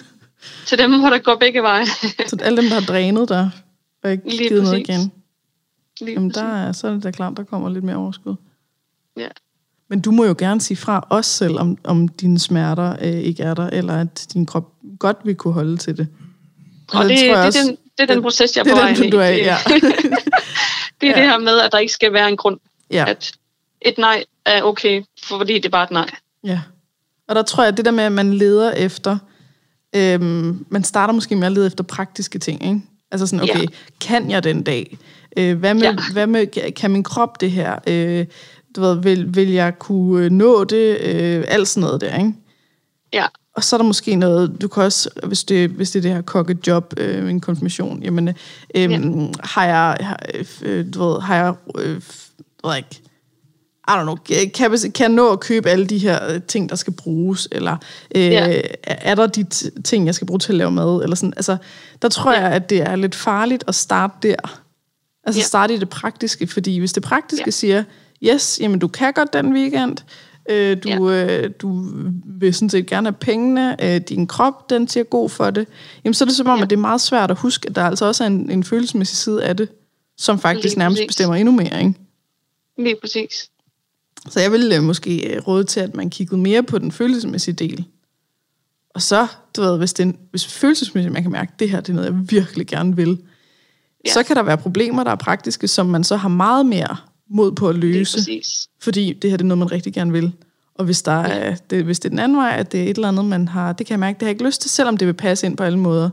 til 0.66 0.78
dem, 0.78 1.00
hvor 1.00 1.10
der 1.10 1.18
går 1.18 1.36
begge 1.36 1.62
veje. 1.62 1.86
så 2.28 2.38
alle 2.42 2.62
dem, 2.62 2.70
der 2.70 2.80
har 2.80 2.86
drænet 2.86 3.30
dig, 3.30 3.52
og 4.04 4.12
ikke 4.12 4.30
Lige 4.30 4.48
givet 4.50 4.64
noget 4.64 4.80
igen. 4.80 5.12
Lige 6.02 6.14
Jamen, 6.14 6.30
der 6.30 6.44
er, 6.44 6.72
så 6.72 6.88
er 6.88 6.92
det 6.92 7.04
da 7.04 7.12
klart, 7.12 7.38
der 7.38 7.44
kommer 7.44 7.70
lidt 7.70 7.84
mere 7.84 7.96
overskud. 7.96 8.36
Ja. 9.18 9.28
Men 9.88 10.02
du 10.02 10.12
må 10.12 10.26
jo 10.26 10.36
gerne 10.38 10.62
sige 10.62 10.78
fra 10.78 11.08
os 11.10 11.26
selv, 11.26 11.60
om, 11.60 11.78
om 11.84 12.08
dine 12.08 12.40
smerter 12.40 12.96
øh, 13.02 13.14
ikke 13.14 13.44
er 13.44 13.54
der, 13.54 13.70
eller 13.70 13.94
at 13.94 14.28
din 14.34 14.46
krop 14.46 14.72
godt 15.00 15.18
vil 15.24 15.36
kunne 15.36 15.54
holde 15.54 15.78
til 15.78 15.98
det. 15.98 16.08
Og, 16.94 17.00
og 17.00 17.10
det, 17.10 17.20
det, 17.20 17.36
også, 17.36 17.60
det, 17.60 17.66
er 17.66 17.68
den, 17.68 17.78
det 17.98 18.10
er 18.10 18.14
den 18.14 18.22
proces, 18.22 18.58
jeg 18.58 18.68
er 18.68 18.76
på 18.76 18.80
vej 18.80 18.90
ind 18.90 19.06
i. 19.06 19.10
Du 19.10 19.18
er, 19.18 19.28
ja. 19.30 19.58
det 21.02 21.10
er 21.10 21.14
ja. 21.18 21.22
det 21.22 21.30
her 21.30 21.38
med, 21.38 21.60
at 21.60 21.72
der 21.72 21.78
ikke 21.78 21.94
skal 21.94 22.14
være 22.14 22.30
en 22.30 22.38
grund. 22.38 22.60
Ja. 22.92 23.06
At 23.08 23.32
et 23.82 23.98
nej 23.98 24.24
er 24.46 24.64
okay, 24.64 25.04
fordi 25.24 25.54
det 25.54 25.66
er 25.66 25.70
bare 25.70 25.84
et 25.84 25.92
nej. 25.92 26.10
Ja. 26.44 26.62
Og 27.28 27.36
der 27.36 27.42
tror 27.42 27.64
jeg, 27.64 27.72
at 27.72 27.78
det 27.78 27.86
der 27.86 27.92
med, 27.92 28.04
at 28.04 28.12
man 28.12 28.34
leder 28.34 28.72
efter, 28.72 29.18
øhm, 29.96 30.66
man 30.70 30.84
starter 30.84 31.14
måske 31.14 31.36
med 31.36 31.48
at 31.48 31.52
lede 31.52 31.68
efter 31.68 31.84
praktiske 31.84 32.40
ting, 32.40 32.64
ikke? 32.64 32.82
Altså 33.12 33.28
sådan, 33.28 33.44
okay, 33.44 33.62
ja. 33.62 33.68
kan 34.02 34.32
jeg 34.32 34.44
den 34.44 34.64
dag? 34.64 34.98
Øh, 35.38 35.58
hvad, 35.58 35.74
med, 35.74 35.82
ja. 35.82 35.96
hvad 36.14 36.28
med, 36.28 36.74
kan 36.74 36.92
min 36.92 37.04
krop 37.04 37.42
det 37.42 37.52
her? 37.52 37.80
Øh, 37.88 38.26
du 38.76 38.82
ved, 38.82 39.02
vil, 39.02 39.36
vil 39.36 39.52
jeg 39.52 39.80
kunne 39.80 40.30
nå 40.30 40.64
det? 40.64 40.98
Øh, 41.02 41.44
alt 41.48 41.68
sådan 41.68 41.82
noget 41.82 42.02
der, 42.02 42.18
ikke? 42.18 42.34
Ja. 43.14 43.26
Og 43.56 43.64
så 43.64 43.76
er 43.76 43.78
der 43.78 43.86
måske 43.86 44.16
noget, 44.16 44.62
du 44.62 44.68
kan 44.68 44.84
også, 44.84 45.10
hvis 45.24 45.44
det, 45.44 45.70
hvis 45.70 45.92
det 45.92 46.00
er 46.00 46.02
det 46.02 46.12
her 46.12 46.22
kokkejob, 46.22 46.94
øh, 46.98 47.30
en 47.30 47.42
konfirmation, 47.42 48.04
jamen, 48.04 48.28
øh, 48.28 48.92
ja. 48.92 49.00
har 49.44 49.66
jeg, 49.66 49.98
har, 50.00 50.20
øh, 50.62 50.94
du 50.94 51.04
ved, 51.04 51.22
har 51.22 51.36
jeg, 51.36 51.54
øh, 51.80 52.02
ved 52.64 52.78
ikke, 52.78 53.02
I 53.88 53.92
don't 53.92 54.04
know, 54.04 54.16
kan, 54.54 54.92
kan 54.92 55.12
nå 55.12 55.32
at 55.32 55.40
købe 55.40 55.70
alle 55.70 55.86
de 55.86 55.98
her 55.98 56.34
øh, 56.34 56.42
ting, 56.42 56.70
der 56.70 56.76
skal 56.76 56.94
bruges, 56.94 57.48
eller 57.52 57.78
øh, 58.16 58.32
ja. 58.32 58.62
er 58.84 59.16
der 59.16 59.28
de 59.28 59.44
ting, 59.84 60.06
jeg 60.06 60.16
skal 60.16 60.28
bruge 60.28 60.40
til 60.40 60.52
at 60.52 60.58
lave 60.58 60.72
mad, 60.72 61.04
eller 61.04 61.16
sådan, 61.16 61.34
altså, 61.36 61.58
der 62.02 62.10
tror 62.10 62.34
ja. 62.34 62.42
jeg, 62.42 62.52
at 62.52 62.70
det 62.70 62.82
er 62.82 62.96
lidt 62.96 63.16
farligt 63.16 63.64
at 63.68 63.76
starte 63.76 64.14
der. 64.28 64.62
Altså 65.24 65.40
ja. 65.40 65.46
starte 65.46 65.74
i 65.74 65.78
det 65.78 65.90
praktiske, 65.90 66.48
fordi 66.48 66.80
hvis 66.80 66.94
det 66.94 67.04
praktiske 67.04 67.44
ja. 67.46 67.52
siger, 67.52 67.84
yes, 68.24 68.60
jamen 68.62 68.80
du 68.80 68.88
kan 68.88 69.14
godt 69.14 69.34
den 69.34 69.54
weekend, 69.54 69.98
Øh, 70.50 70.78
du, 70.84 71.10
ja. 71.10 71.42
øh, 71.42 71.52
du 71.60 71.84
vil 72.26 72.54
sådan 72.54 72.70
set 72.70 72.86
gerne 72.86 73.08
have 73.08 73.16
pengene, 73.20 73.84
øh, 73.84 74.02
din 74.02 74.28
krop, 74.28 74.70
den 74.70 74.88
siger 74.88 75.04
god 75.04 75.30
for 75.30 75.50
det. 75.50 75.68
Jamen, 76.04 76.14
så 76.14 76.24
er 76.24 76.26
det 76.26 76.36
som 76.36 76.48
om, 76.48 76.58
ja. 76.58 76.64
at 76.64 76.70
det 76.70 76.76
er 76.76 76.82
meget 76.82 77.02
svært 77.02 77.32
at 77.32 77.38
huske, 77.38 77.70
at 77.70 77.76
der 77.76 77.84
altså 77.84 78.06
også 78.06 78.24
er 78.24 78.28
en, 78.28 78.52
en 78.52 78.64
følelsesmæssig 78.64 79.18
side 79.18 79.44
af 79.44 79.58
det, 79.58 79.70
som 80.18 80.40
faktisk 80.40 80.74
Lige 80.74 80.80
nærmest 80.80 81.00
præcis. 81.00 81.08
bestemmer 81.08 81.36
endnu 81.36 81.52
mere, 81.52 81.80
ikke? 81.80 81.94
Lige 82.78 82.96
præcis. 83.02 83.50
Så 84.30 84.40
jeg 84.40 84.52
vil 84.52 84.72
øh, 84.76 84.84
måske 84.84 85.34
øh, 85.34 85.48
råde 85.48 85.64
til, 85.64 85.80
at 85.80 85.96
man 85.96 86.10
kiggede 86.10 86.42
mere 86.42 86.64
på 86.64 86.78
den 86.78 86.92
følelsesmæssige 86.92 87.56
del. 87.56 87.86
Og 88.90 89.02
så, 89.02 89.28
du 89.56 89.62
ved, 89.62 89.78
hvis, 89.78 89.94
det, 89.94 90.16
hvis 90.30 90.48
følelsesmæssigt 90.48 91.14
man 91.14 91.22
kan 91.22 91.32
mærke, 91.32 91.52
at 91.54 91.60
det 91.60 91.70
her 91.70 91.82
det 91.82 91.90
er 91.90 91.94
noget, 91.94 92.08
jeg 92.08 92.32
virkelig 92.32 92.68
gerne 92.68 92.96
vil, 92.96 93.22
ja. 94.06 94.14
så 94.14 94.24
kan 94.24 94.36
der 94.36 94.44
være 94.44 94.58
problemer, 94.58 95.04
der 95.04 95.12
er 95.12 95.16
praktiske, 95.16 95.68
som 95.68 95.86
man 95.86 96.04
så 96.04 96.16
har 96.16 96.30
meget 96.30 96.66
mere 96.66 96.98
mod 97.30 97.52
på 97.52 97.70
at 97.70 97.76
løse. 97.76 98.26
Det 98.26 98.68
fordi 98.80 99.14
det 99.14 99.30
her 99.30 99.38
det 99.38 99.44
er 99.44 99.48
noget, 99.48 99.60
man 99.60 99.72
rigtig 99.72 99.94
gerne 99.94 100.12
vil. 100.12 100.34
Og 100.76 100.86
hvis, 100.86 101.02
der 101.02 101.12
er, 101.12 101.56
det, 101.56 101.84
hvis 101.84 102.00
det 102.00 102.06
er 102.06 102.10
den 102.10 102.20
anden 102.20 102.38
vej, 102.38 102.56
at 102.60 102.72
det 102.72 102.80
er 102.80 102.84
et 102.84 102.96
eller 102.96 103.08
andet, 103.08 103.26
man 103.26 103.48
har, 103.48 103.74
det 103.74 103.86
kan 103.86 103.92
jeg 103.92 104.00
mærke, 104.00 104.16
det 104.16 104.22
har 104.22 104.28
jeg 104.28 104.34
ikke 104.36 104.46
lyst 104.46 104.62
til, 104.62 104.72
selvom 104.72 104.98
det 104.98 105.08
vil 105.08 105.14
passe 105.14 105.48
ind 105.48 105.58
på 105.58 105.64
alle 105.64 105.80
måder, 105.80 106.10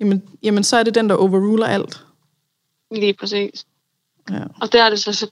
jamen, 0.00 0.22
jamen 0.42 0.64
så 0.64 0.76
er 0.76 0.82
det 0.82 0.94
den, 0.94 1.08
der 1.08 1.14
overruler 1.14 1.66
alt. 1.66 2.04
Lige 2.94 3.14
præcis. 3.14 3.66
Ja. 4.30 4.42
Og 4.60 4.72
der 4.72 4.84
er 4.84 4.90
det 4.90 4.98
så, 4.98 5.12
så 5.12 5.30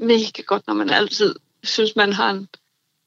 mega 0.00 0.42
godt, 0.46 0.66
når 0.66 0.74
man 0.74 0.90
altid 0.90 1.34
synes, 1.62 1.96
man 1.96 2.12
har 2.12 2.30
en 2.30 2.48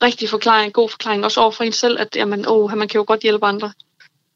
rigtig 0.03 0.29
forklaring, 0.29 0.65
en 0.65 0.71
god 0.71 0.89
forklaring, 0.89 1.25
også 1.25 1.39
over 1.39 1.51
for 1.51 1.63
en 1.63 1.71
selv, 1.71 1.99
at 1.99 2.15
jamen, 2.15 2.45
åh, 2.47 2.77
man 2.77 2.87
kan 2.87 2.99
jo 2.99 3.05
godt 3.07 3.21
hjælpe 3.21 3.45
andre. 3.45 3.71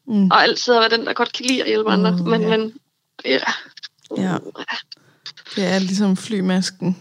Mm. 0.06 0.30
Og 0.30 0.42
altid 0.42 0.74
at 0.74 0.80
være 0.80 0.98
den, 0.98 1.06
der 1.06 1.12
godt 1.12 1.32
kan 1.32 1.46
lide 1.46 1.62
at 1.62 1.68
hjælpe 1.68 1.90
andre. 1.90 2.10
Mm, 2.10 2.28
men, 2.28 2.42
ja. 2.42 2.48
men 2.48 2.72
ja. 3.24 3.38
ja. 4.16 4.36
Det 5.56 5.66
er 5.66 5.78
ligesom 5.78 6.16
flymasken. 6.16 6.98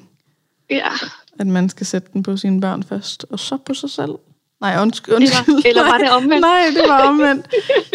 Ja. 0.70 0.90
At 1.40 1.48
man 1.48 1.70
skal 1.70 1.86
sætte 1.86 2.10
den 2.14 2.24
på 2.24 2.38
sine 2.38 2.62
børn 2.62 2.84
først, 2.84 3.26
og 3.30 3.40
så 3.40 3.58
på 3.58 3.74
sig 3.74 3.90
selv. 3.90 4.12
Nej, 4.62 4.82
undskyld. 4.82 5.16
undskyld. 5.16 5.56
Eller, 5.56 5.66
eller 5.66 5.84
var 5.84 5.98
det 5.98 6.12
omvendt? 6.12 6.42
Nej, 6.42 6.72
det 6.74 6.90
var 6.90 7.08
omvendt. 7.08 7.48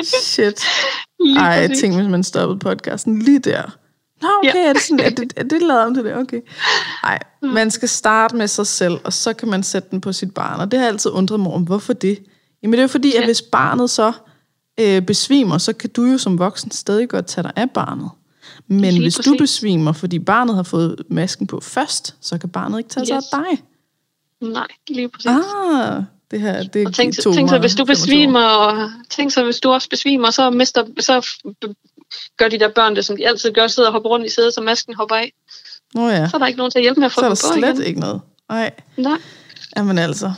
Shit. 0.06 0.64
Ej, 1.38 1.44
jeg 1.44 1.70
tænkte, 1.78 2.00
hvis 2.00 2.10
man 2.10 2.24
stoppede 2.24 2.58
podcasten 2.58 3.22
lige 3.22 3.38
der. 3.38 3.78
Nå, 4.22 4.28
okay, 4.38 4.54
ja. 4.54 4.68
er, 4.68 4.72
det 4.72 4.82
sådan, 4.82 5.00
er, 5.00 5.10
det, 5.10 5.32
er 5.36 5.42
det 5.42 5.62
lavet 5.62 5.82
om 5.82 5.94
til 5.94 6.04
det? 6.04 6.16
Okay. 6.16 6.40
Nej, 7.02 7.18
mm. 7.42 7.48
man 7.48 7.70
skal 7.70 7.88
starte 7.88 8.36
med 8.36 8.48
sig 8.48 8.66
selv, 8.66 8.94
og 9.04 9.12
så 9.12 9.32
kan 9.32 9.48
man 9.48 9.62
sætte 9.62 9.88
den 9.90 10.00
på 10.00 10.12
sit 10.12 10.34
barn. 10.34 10.60
Og 10.60 10.70
det 10.70 10.80
har 10.80 10.86
altid 10.86 11.10
undret 11.10 11.40
mig 11.40 11.52
om, 11.52 11.62
hvorfor 11.62 11.92
det? 11.92 12.18
Jamen 12.62 12.72
det 12.72 12.78
er 12.78 12.82
jo 12.82 12.88
fordi, 12.88 13.12
ja. 13.14 13.20
at 13.20 13.24
hvis 13.24 13.42
barnet 13.42 13.90
så 13.90 14.12
øh, 14.80 15.02
besvimer, 15.02 15.58
så 15.58 15.72
kan 15.72 15.90
du 15.90 16.04
jo 16.04 16.18
som 16.18 16.38
voksen 16.38 16.70
stadig 16.70 17.08
godt 17.08 17.26
tage 17.26 17.42
dig 17.42 17.52
af 17.56 17.70
barnet. 17.70 18.10
Men 18.66 19.00
hvis 19.00 19.16
præcis. 19.16 19.32
du 19.32 19.36
besvimer, 19.38 19.92
fordi 19.92 20.18
barnet 20.18 20.54
har 20.56 20.62
fået 20.62 21.02
masken 21.08 21.46
på 21.46 21.60
først, 21.60 22.16
så 22.20 22.38
kan 22.38 22.48
barnet 22.48 22.78
ikke 22.78 22.90
tage 22.90 23.02
yes. 23.02 23.08
sig 23.08 23.16
af 23.16 23.22
dig. 23.44 23.62
Nej, 24.48 24.66
lige 24.88 25.08
præcis. 25.08 25.30
Ah, 25.30 26.02
det 26.30 26.40
her, 26.40 26.62
det 26.62 26.86
og 26.86 26.94
tænk, 26.94 27.14
tænk 27.34 27.50
så, 27.50 27.58
hvis 27.58 27.74
du 27.74 27.84
besvimer, 27.84 28.44
og 28.44 28.90
tænk 29.10 29.32
så, 29.32 29.44
hvis 29.44 29.60
du 29.60 29.70
også 29.70 29.88
besvimer, 29.88 30.30
så, 30.30 30.50
mister, 30.50 30.84
så 31.00 31.26
gør 32.36 32.48
de 32.48 32.58
der 32.58 32.68
børn 32.68 32.96
det, 32.96 33.04
som 33.04 33.16
de 33.16 33.28
altid 33.28 33.52
gør, 33.52 33.66
sidder 33.66 33.88
og 33.88 33.92
hopper 33.92 34.10
rundt 34.10 34.26
i 34.26 34.28
sædet, 34.28 34.54
så 34.54 34.60
masken 34.60 34.94
hopper 34.94 35.16
af. 35.16 35.32
Nå 35.94 36.08
ja. 36.08 36.28
Så 36.28 36.36
er 36.36 36.38
der 36.38 36.46
ikke 36.46 36.56
nogen 36.56 36.70
til 36.70 36.78
at 36.78 36.82
hjælpe 36.82 37.00
med 37.00 37.06
at 37.06 37.12
få 37.12 37.20
Så 37.20 37.26
er 37.26 37.28
der 37.28 37.34
slet 37.34 37.74
igen. 37.74 37.82
ikke 37.82 38.00
noget. 38.00 38.20
Nej. 38.48 38.70
Nej. 38.96 39.18
Jamen 39.76 39.98
altså, 39.98 40.32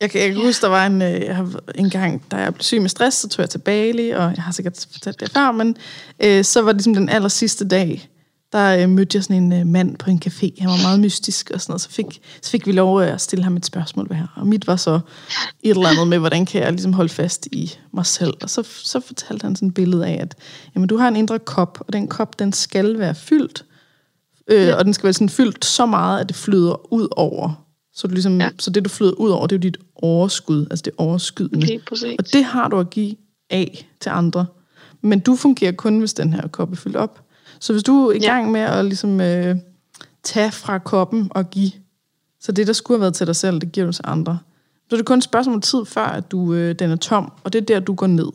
jeg 0.00 0.10
kan, 0.10 0.20
jeg 0.20 0.32
kan 0.32 0.42
huske, 0.42 0.62
der 0.62 0.68
var 0.68 0.86
en, 0.86 1.02
øh, 1.02 1.20
jeg 1.20 1.36
har, 1.36 1.60
en 1.74 1.90
gang, 1.90 2.22
da 2.30 2.36
jeg 2.36 2.54
blev 2.54 2.62
syg 2.62 2.80
med 2.80 2.88
stress, 2.88 3.16
så 3.16 3.28
tog 3.28 3.42
jeg 3.42 3.50
til 3.50 3.58
Bali, 3.58 4.10
og 4.10 4.32
jeg 4.36 4.42
har 4.42 4.52
sikkert 4.52 4.86
fortalt 4.92 5.20
det 5.20 5.30
før, 5.30 5.52
men 5.52 5.76
øh, 6.20 6.44
så 6.44 6.62
var 6.62 6.72
det 6.72 6.76
ligesom 6.76 6.94
den 6.94 7.08
aller 7.08 7.28
sidste 7.28 7.68
dag, 7.68 8.08
der 8.52 8.82
øh, 8.82 8.88
mødte 8.88 9.16
jeg 9.16 9.24
sådan 9.24 9.42
en 9.42 9.52
øh, 9.52 9.66
mand 9.66 9.96
på 9.96 10.10
en 10.10 10.22
café. 10.26 10.60
Han 10.60 10.70
var 10.70 10.82
meget 10.82 11.00
mystisk 11.00 11.50
og 11.54 11.60
sådan 11.60 11.70
noget. 11.70 11.80
Så 11.80 11.90
fik, 11.90 12.20
så 12.42 12.50
fik 12.50 12.66
vi 12.66 12.72
lov 12.72 13.00
at 13.00 13.20
stille 13.20 13.44
ham 13.44 13.56
et 13.56 13.66
spørgsmål 13.66 14.08
ved 14.08 14.16
her. 14.16 14.26
Og 14.36 14.46
mit 14.46 14.66
var 14.66 14.76
så 14.76 15.00
et 15.62 15.70
eller 15.70 15.88
andet 15.88 16.08
med, 16.08 16.18
hvordan 16.18 16.46
kan 16.46 16.62
jeg 16.62 16.72
ligesom 16.72 16.92
holde 16.92 17.08
fast 17.08 17.46
i 17.46 17.72
mig 17.92 18.06
selv. 18.06 18.34
Og 18.42 18.50
så, 18.50 18.62
så 18.62 19.00
fortalte 19.00 19.44
han 19.44 19.56
sådan 19.56 19.68
et 19.68 19.74
billede 19.74 20.06
af, 20.06 20.18
at 20.20 20.34
jamen, 20.74 20.88
du 20.88 20.96
har 20.96 21.08
en 21.08 21.16
indre 21.16 21.38
kop, 21.38 21.78
og 21.86 21.92
den 21.92 22.08
kop, 22.08 22.38
den 22.38 22.52
skal 22.52 22.98
være 22.98 23.14
fyldt. 23.14 23.64
Øh, 24.48 24.66
ja. 24.66 24.74
Og 24.74 24.84
den 24.84 24.94
skal 24.94 25.04
være 25.04 25.12
sådan 25.12 25.28
fyldt 25.28 25.64
så 25.64 25.86
meget, 25.86 26.20
at 26.20 26.28
det 26.28 26.36
flyder 26.36 26.92
ud 26.92 27.08
over 27.10 27.62
så, 27.94 28.06
du 28.06 28.12
ligesom, 28.12 28.40
ja. 28.40 28.50
så 28.58 28.70
det, 28.70 28.84
du 28.84 28.88
flyder 28.88 29.12
ud 29.12 29.30
over, 29.30 29.46
det 29.46 29.56
er 29.56 29.58
jo 29.58 29.62
dit 29.62 29.76
overskud, 29.94 30.66
altså 30.70 30.82
det 30.82 30.92
overskydende. 30.96 31.66
Okay, 31.66 31.78
og 32.18 32.32
det 32.32 32.44
har 32.44 32.68
du 32.68 32.78
at 32.78 32.90
give 32.90 33.16
af 33.50 33.88
til 34.00 34.10
andre. 34.10 34.46
Men 35.00 35.20
du 35.20 35.36
fungerer 35.36 35.72
kun, 35.72 35.98
hvis 35.98 36.14
den 36.14 36.32
her 36.32 36.48
kop 36.48 36.72
er 36.72 36.76
fyldt 36.76 36.96
op. 36.96 37.20
Så 37.62 37.72
hvis 37.72 37.82
du 37.82 38.06
er 38.06 38.12
i 38.12 38.18
gang 38.18 38.50
med 38.50 38.60
at 38.60 38.84
ligesom, 38.84 39.20
øh, 39.20 39.56
tage 40.22 40.52
fra 40.52 40.78
koppen 40.78 41.28
og 41.30 41.50
give, 41.50 41.72
så 42.40 42.52
det, 42.52 42.66
der 42.66 42.72
skulle 42.72 42.98
have 42.98 43.00
været 43.00 43.14
til 43.14 43.26
dig 43.26 43.36
selv, 43.36 43.60
det 43.60 43.72
giver 43.72 43.86
du 43.86 43.92
til 43.92 44.04
andre. 44.06 44.38
Så 44.90 44.96
det 44.96 45.00
er 45.00 45.04
kun 45.04 45.18
et 45.18 45.24
spørgsmål 45.24 45.54
om 45.54 45.60
tid, 45.60 45.84
før 45.84 46.04
at 46.04 46.30
du, 46.30 46.54
øh, 46.54 46.74
den 46.74 46.90
er 46.90 46.96
tom, 46.96 47.32
og 47.44 47.52
det 47.52 47.60
er 47.60 47.64
der, 47.64 47.80
du 47.80 47.94
går 47.94 48.06
ned. 48.06 48.28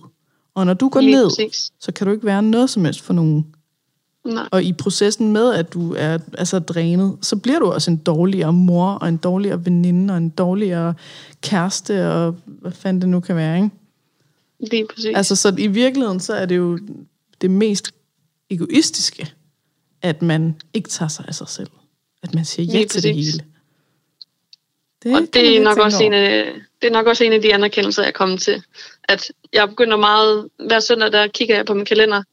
Og 0.55 0.65
når 0.65 0.73
du 0.73 0.89
går 0.89 1.01
Lige 1.01 1.15
ned, 1.15 1.30
præcis. 1.30 1.71
så 1.80 1.91
kan 1.91 2.07
du 2.07 2.13
ikke 2.13 2.25
være 2.25 2.43
noget 2.43 2.69
som 2.69 2.86
helst 2.86 3.01
for 3.01 3.13
nogen. 3.13 3.45
Nej. 4.25 4.47
Og 4.51 4.63
i 4.63 4.73
processen 4.73 5.34
med, 5.34 5.53
at 5.53 5.73
du 5.73 5.93
er 5.93 6.17
altså, 6.38 6.59
drænet, 6.59 7.17
så 7.21 7.36
bliver 7.36 7.59
du 7.59 7.71
også 7.71 7.91
en 7.91 7.97
dårligere 7.97 8.53
mor, 8.53 8.91
og 8.91 9.09
en 9.09 9.17
dårligere 9.17 9.65
veninde, 9.65 10.13
og 10.13 10.17
en 10.17 10.30
dårligere 10.30 10.93
kæreste, 11.41 12.11
og 12.11 12.36
hvad 12.45 12.71
fanden 12.71 13.01
det 13.01 13.09
nu 13.09 13.19
kan 13.19 13.36
være, 13.36 13.55
ikke? 13.57 13.69
Lige 14.71 14.86
præcis. 14.95 15.15
Altså, 15.15 15.36
så 15.36 15.55
i 15.57 15.67
virkeligheden, 15.67 16.19
så 16.19 16.34
er 16.34 16.45
det 16.45 16.57
jo 16.57 16.80
det 17.41 17.51
mest 17.51 17.91
egoistiske, 18.49 19.33
at 20.01 20.21
man 20.21 20.61
ikke 20.73 20.89
tager 20.89 21.09
sig 21.09 21.25
af 21.27 21.35
sig 21.35 21.47
selv. 21.47 21.69
At 22.23 22.33
man 22.33 22.45
siger 22.45 22.79
ja 22.79 22.85
til 22.87 23.03
det 23.03 23.15
hele. 23.15 23.45
Det 25.03 25.15
og 25.15 25.21
det 25.33 25.57
er, 25.57 25.63
nok 25.63 25.77
også 25.77 26.03
en 26.03 26.13
af, 26.13 26.53
det 26.81 26.87
er 26.87 26.91
nok 26.91 27.07
også 27.07 27.23
en 27.23 27.33
af 27.33 27.41
de 27.41 27.53
anerkendelser, 27.53 28.03
jeg 28.03 28.07
er 28.07 28.13
kommet 28.13 28.41
til. 28.41 28.63
At 29.03 29.31
jeg 29.53 29.69
begynder 29.69 29.97
meget, 29.97 30.49
hver 30.67 30.79
søndag, 30.79 31.11
der 31.11 31.27
kigger 31.27 31.55
jeg 31.55 31.65
på 31.65 31.73
min 31.73 31.85
kalender, 31.85 32.23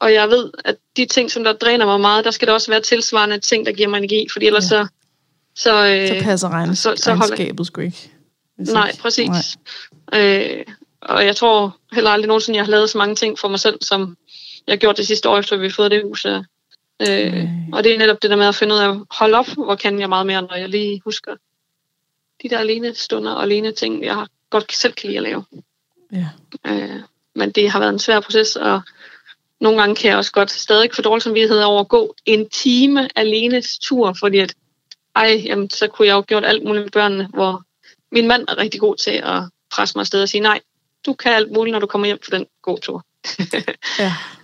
og 0.00 0.12
jeg 0.12 0.28
ved, 0.28 0.50
at 0.64 0.76
de 0.96 1.06
ting, 1.06 1.30
som 1.30 1.44
der 1.44 1.52
dræner 1.52 1.86
mig 1.86 2.00
meget, 2.00 2.24
der 2.24 2.30
skal 2.30 2.48
der 2.48 2.54
også 2.54 2.70
være 2.70 2.80
tilsvarende 2.80 3.38
ting, 3.38 3.66
der 3.66 3.72
giver 3.72 3.88
mig 3.88 3.98
energi, 3.98 4.26
fordi 4.32 4.46
ellers 4.46 4.64
ja. 4.64 4.68
så... 4.68 4.86
Så, 5.54 5.86
øh, 5.86 6.08
så 6.08 6.24
passer 6.24 6.48
regn, 6.48 6.76
så, 6.76 6.94
så 6.96 7.14
regnskabet 7.14 7.66
sgu 7.66 7.80
ikke. 7.80 8.10
Nej, 8.56 8.92
præcis. 9.00 9.28
Nej. 10.12 10.20
Øh, 10.20 10.64
og 11.02 11.26
jeg 11.26 11.36
tror 11.36 11.76
heller 11.92 12.10
aldrig 12.10 12.26
nogensinde, 12.28 12.56
jeg 12.56 12.64
har 12.64 12.70
lavet 12.70 12.90
så 12.90 12.98
mange 12.98 13.14
ting 13.14 13.38
for 13.38 13.48
mig 13.48 13.60
selv, 13.60 13.78
som 13.80 14.16
jeg 14.66 14.78
gjort 14.78 14.96
det 14.96 15.06
sidste 15.06 15.28
år, 15.28 15.38
efter 15.38 15.56
vi 15.56 15.66
har 15.66 15.72
fået 15.72 15.90
det 15.90 16.02
hus. 16.02 16.26
Øh, 16.26 17.32
mm. 17.32 17.72
Og 17.72 17.84
det 17.84 17.94
er 17.94 17.98
netop 17.98 18.22
det 18.22 18.30
der 18.30 18.36
med 18.36 18.46
at 18.46 18.54
finde 18.54 18.74
ud 18.74 18.80
af, 18.80 18.96
hold 19.10 19.34
op, 19.34 19.48
hvor 19.48 19.74
kan 19.74 20.00
jeg 20.00 20.08
meget 20.08 20.26
mere, 20.26 20.42
når 20.42 20.54
jeg 20.54 20.68
lige 20.68 21.00
husker 21.04 21.36
de 22.42 22.48
der 22.48 22.58
alene 22.58 22.94
stunder 22.94 23.32
og 23.32 23.42
alene 23.42 23.72
ting, 23.72 24.04
jeg 24.04 24.26
godt 24.50 24.72
selv 24.72 24.92
kan 24.92 25.08
lide 25.08 25.16
at 25.16 25.22
lave. 25.22 25.44
Ja. 26.12 26.28
Øh, 26.66 27.00
men 27.34 27.50
det 27.50 27.70
har 27.70 27.78
været 27.78 27.92
en 27.92 27.98
svær 27.98 28.20
proces, 28.20 28.56
og 28.56 28.80
nogle 29.60 29.80
gange 29.80 29.96
kan 29.96 30.10
jeg 30.10 30.18
også 30.18 30.32
godt 30.32 30.50
stadig 30.50 30.90
få 30.94 31.02
dårlig 31.02 31.22
samvittighed 31.22 31.62
over 31.62 31.80
at 31.80 31.88
gå 31.88 32.14
en 32.24 32.48
time 32.48 33.08
alene 33.18 33.62
tur, 33.82 34.16
fordi 34.20 34.38
at, 34.38 34.54
ej, 35.14 35.42
jamen, 35.44 35.70
så 35.70 35.88
kunne 35.88 36.08
jeg 36.08 36.14
jo 36.14 36.24
gjort 36.26 36.44
alt 36.44 36.64
muligt 36.64 36.84
med 36.84 36.90
børnene, 36.90 37.28
hvor 37.34 37.62
min 38.12 38.28
mand 38.28 38.44
er 38.48 38.58
rigtig 38.58 38.80
god 38.80 38.96
til 38.96 39.10
at 39.10 39.42
presse 39.70 39.98
mig 39.98 40.00
afsted 40.00 40.22
og 40.22 40.28
sige, 40.28 40.40
nej, 40.40 40.60
du 41.06 41.12
kan 41.12 41.32
alt 41.32 41.52
muligt, 41.52 41.72
når 41.72 41.80
du 41.80 41.86
kommer 41.86 42.06
hjem 42.06 42.18
fra 42.24 42.36
den 42.36 42.46
gåtur. 42.62 43.04
ja. 43.98 44.14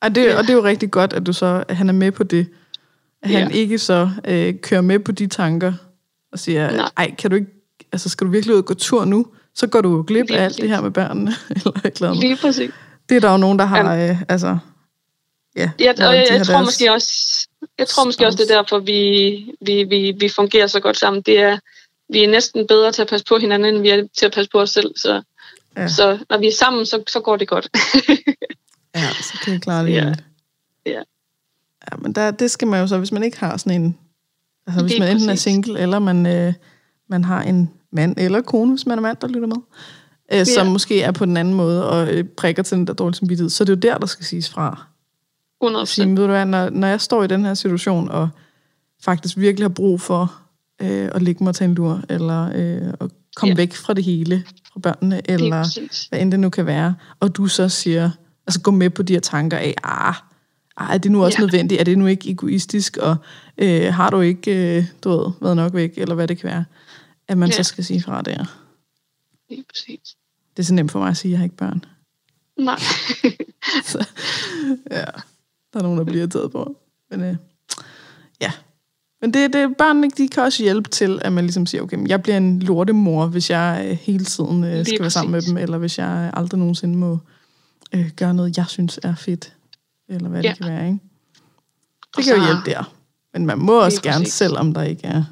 Og 0.00 0.14
det, 0.14 0.36
og 0.36 0.42
det 0.42 0.50
er 0.50 0.54
jo 0.54 0.64
rigtig 0.64 0.90
godt, 0.90 1.12
at 1.12 1.26
du 1.26 1.32
så 1.32 1.64
at 1.68 1.76
han 1.76 1.88
er 1.88 1.92
med 1.92 2.12
på 2.12 2.24
det. 2.24 2.46
At 3.22 3.30
han 3.30 3.50
ja. 3.50 3.56
ikke 3.56 3.78
så 3.78 4.10
øh, 4.24 4.54
kører 4.62 4.80
med 4.80 4.98
på 4.98 5.12
de 5.12 5.26
tanker 5.26 5.72
og 6.32 6.38
siger, 6.38 6.70
Nej. 6.76 6.90
ej, 6.96 7.14
kan 7.18 7.30
du 7.30 7.36
ikke, 7.36 7.50
altså 7.92 8.08
skal 8.08 8.26
du 8.26 8.30
virkelig 8.30 8.54
ud 8.54 8.60
og 8.60 8.64
gå 8.64 8.74
tur 8.74 9.04
nu? 9.04 9.26
Så 9.54 9.66
går 9.66 9.80
du 9.80 9.96
jo 9.96 10.04
glip 10.06 10.28
Lige 10.28 10.38
af 10.38 10.44
alt 10.44 10.56
det 10.56 10.68
her 10.68 10.80
med 10.80 10.90
børnene. 10.90 11.32
eller 11.56 11.72
et 11.84 11.96
eller 11.96 12.08
andet. 12.08 12.24
Lige 12.24 12.36
præcis. 12.36 12.70
Det 13.08 13.16
er 13.16 13.20
der 13.20 13.30
jo 13.30 13.36
nogen, 13.36 13.58
der 13.58 13.64
har, 13.64 13.94
øh, 13.94 14.22
altså, 14.28 14.58
ja. 15.56 15.70
ja 15.80 15.92
og 16.08 16.16
jeg, 16.16 16.26
jeg 16.30 16.46
tror 16.46 16.62
måske 16.62 16.92
også, 16.92 17.48
jeg 17.78 17.88
tror 17.88 18.04
måske 18.04 18.26
også, 18.26 18.36
det 18.36 18.50
er 18.50 18.54
derfor, 18.54 18.78
vi, 18.78 19.54
vi, 19.60 19.84
vi, 19.84 20.14
vi 20.20 20.28
fungerer 20.28 20.66
så 20.66 20.80
godt 20.80 20.96
sammen. 20.96 21.22
Det 21.22 21.40
er, 21.40 21.58
vi 22.12 22.24
er 22.24 22.28
næsten 22.28 22.66
bedre 22.66 22.92
til 22.92 23.02
at 23.02 23.08
passe 23.08 23.26
på 23.28 23.38
hinanden, 23.38 23.74
end 23.74 23.82
vi 23.82 23.88
er 23.88 24.06
til 24.18 24.26
at 24.26 24.32
passe 24.32 24.50
på 24.50 24.60
os 24.60 24.70
selv. 24.70 24.90
Så, 24.96 25.22
ja. 25.76 25.88
så 25.88 26.18
når 26.30 26.38
vi 26.38 26.46
er 26.46 26.56
sammen, 26.58 26.86
så, 26.86 27.02
så 27.08 27.20
går 27.20 27.36
det 27.36 27.48
godt. 27.48 27.68
ja, 28.94 29.08
så 29.22 29.38
kan 29.44 29.54
I 29.54 29.58
klare 29.58 29.86
det. 29.86 29.92
Ja. 29.92 30.14
ja. 30.86 31.02
Ja, 31.92 31.96
men 31.96 32.12
der, 32.12 32.30
det 32.30 32.50
skal 32.50 32.68
man 32.68 32.80
jo 32.80 32.86
så, 32.86 32.98
hvis 32.98 33.12
man 33.12 33.22
ikke 33.22 33.38
har 33.38 33.56
sådan 33.56 33.82
en... 33.82 33.98
Altså 34.66 34.82
hvis 34.82 34.98
man 34.98 35.08
enten 35.08 35.28
præcis. 35.28 35.46
er 35.46 35.50
single, 35.50 35.78
eller 35.78 35.98
man, 35.98 36.26
øh, 36.26 36.52
man 37.08 37.24
har 37.24 37.42
en 37.42 37.70
mand 37.92 38.14
eller 38.18 38.40
kone, 38.40 38.70
hvis 38.70 38.86
man 38.86 38.98
er 38.98 39.02
mand, 39.02 39.16
der 39.20 39.28
lytter 39.28 39.48
med, 39.48 39.56
øh, 40.32 40.38
ja. 40.38 40.44
som 40.44 40.66
måske 40.66 41.02
er 41.02 41.12
på 41.12 41.24
den 41.24 41.36
anden 41.36 41.54
måde 41.54 41.90
og 41.90 42.14
øh, 42.14 42.24
prikker 42.24 42.62
til 42.62 42.76
den 42.76 42.86
der 42.86 42.92
dårlige 42.92 43.16
samvittighed, 43.16 43.50
så 43.50 43.64
det 43.64 43.70
er 43.70 43.76
jo 43.76 43.92
der, 43.92 43.98
der 43.98 44.06
skal 44.06 44.24
siges 44.26 44.50
fra. 44.50 44.86
100%. 45.64 45.84
Sige, 45.84 46.08
ved 46.08 46.16
du 46.16 46.26
hvad, 46.26 46.46
når, 46.46 46.70
når 46.70 46.88
jeg 46.88 47.00
står 47.00 47.24
i 47.24 47.26
den 47.26 47.44
her 47.44 47.54
situation, 47.54 48.08
og 48.08 48.28
faktisk 49.02 49.36
virkelig 49.36 49.64
har 49.64 49.74
brug 49.74 50.00
for 50.00 50.40
øh, 50.82 51.08
at 51.14 51.22
ligge 51.22 51.44
mig 51.44 51.54
til 51.54 51.64
en 51.64 51.74
lur, 51.74 52.02
eller 52.08 52.50
øh, 52.54 52.94
at 53.00 53.10
komme 53.36 53.52
ja. 53.52 53.54
væk 53.54 53.74
fra 53.74 53.94
det 53.94 54.04
hele, 54.04 54.44
fra 54.72 54.80
børnene, 54.80 55.30
eller 55.30 55.88
hvad 56.08 56.20
end 56.20 56.32
det 56.32 56.40
nu 56.40 56.50
kan 56.50 56.66
være, 56.66 56.94
og 57.20 57.36
du 57.36 57.46
så 57.46 57.68
siger, 57.68 58.10
altså 58.48 58.60
gå 58.60 58.70
med 58.70 58.90
på 58.90 59.02
de 59.02 59.12
her 59.12 59.20
tanker 59.20 59.58
af, 59.58 59.74
ah, 59.84 60.14
ah 60.76 60.94
er 60.94 60.98
det 60.98 61.12
nu 61.12 61.24
også 61.24 61.38
ja. 61.38 61.44
nødvendigt? 61.44 61.80
Er 61.80 61.84
det 61.84 61.98
nu 61.98 62.06
ikke 62.06 62.30
egoistisk? 62.30 62.96
Og 62.96 63.16
øh, 63.58 63.94
har 63.94 64.10
du 64.10 64.20
ikke, 64.20 64.76
øh, 64.76 64.84
du 65.04 65.10
ved, 65.10 65.32
været 65.40 65.56
nok 65.56 65.74
væk, 65.74 65.98
eller 65.98 66.14
hvad 66.14 66.28
det 66.28 66.38
kan 66.38 66.50
være? 66.50 66.64
At 67.28 67.38
man 67.38 67.48
ja. 67.48 67.54
så 67.56 67.62
skal 67.62 67.84
sige 67.84 68.02
fra 68.02 68.22
der. 68.22 68.44
Lige 69.50 69.64
præcis. 69.68 70.16
Det 70.56 70.62
er 70.62 70.66
så 70.66 70.74
nemt 70.74 70.92
for 70.92 70.98
mig 70.98 71.08
at 71.08 71.16
sige, 71.16 71.30
at 71.30 71.32
jeg 71.32 71.38
har 71.38 71.44
ikke 71.44 71.56
børn. 71.56 71.84
Nej. 72.56 72.78
så, 73.92 74.08
ja, 74.90 75.04
der 75.72 75.78
er 75.78 75.82
nogen, 75.82 75.98
der 75.98 76.04
bliver 76.04 76.18
irriteret 76.18 76.52
på. 76.52 76.76
Men 77.10 77.22
øh, 77.22 77.36
ja, 78.40 78.52
men 79.20 79.34
det, 79.34 79.52
det, 79.52 79.76
børnene 79.76 80.10
de 80.10 80.28
kan 80.28 80.42
også 80.42 80.62
hjælpe 80.62 80.88
til, 80.88 81.18
at 81.22 81.32
man 81.32 81.44
ligesom 81.44 81.66
siger, 81.66 81.82
okay, 81.82 82.08
jeg 82.08 82.22
bliver 82.22 82.36
en 82.36 82.60
lortemor, 82.60 83.26
hvis 83.26 83.50
jeg 83.50 83.86
øh, 83.90 83.96
hele 83.96 84.24
tiden 84.24 84.64
øh, 84.64 84.86
skal 84.86 85.00
være 85.00 85.10
sammen 85.10 85.32
med 85.32 85.42
dem, 85.42 85.56
eller 85.56 85.78
hvis 85.78 85.98
jeg 85.98 86.30
aldrig 86.34 86.58
nogensinde 86.58 86.98
må 86.98 87.18
øh, 87.94 88.10
gøre 88.16 88.34
noget, 88.34 88.56
jeg 88.56 88.66
synes 88.66 89.00
er 89.02 89.14
fedt, 89.14 89.56
eller 90.08 90.28
hvad 90.28 90.42
ja. 90.42 90.48
det 90.48 90.58
kan 90.58 90.66
være, 90.66 90.86
ikke? 90.86 90.98
Det 92.16 92.24
kan 92.24 92.36
jo 92.36 92.44
hjælpe 92.44 92.70
der. 92.70 92.94
Men 93.32 93.46
man 93.46 93.58
må 93.58 93.84
også 93.84 94.02
gerne, 94.02 94.18
præcis. 94.18 94.34
selvom 94.34 94.74
der 94.74 94.82
ikke 94.82 95.06
er 95.06 95.24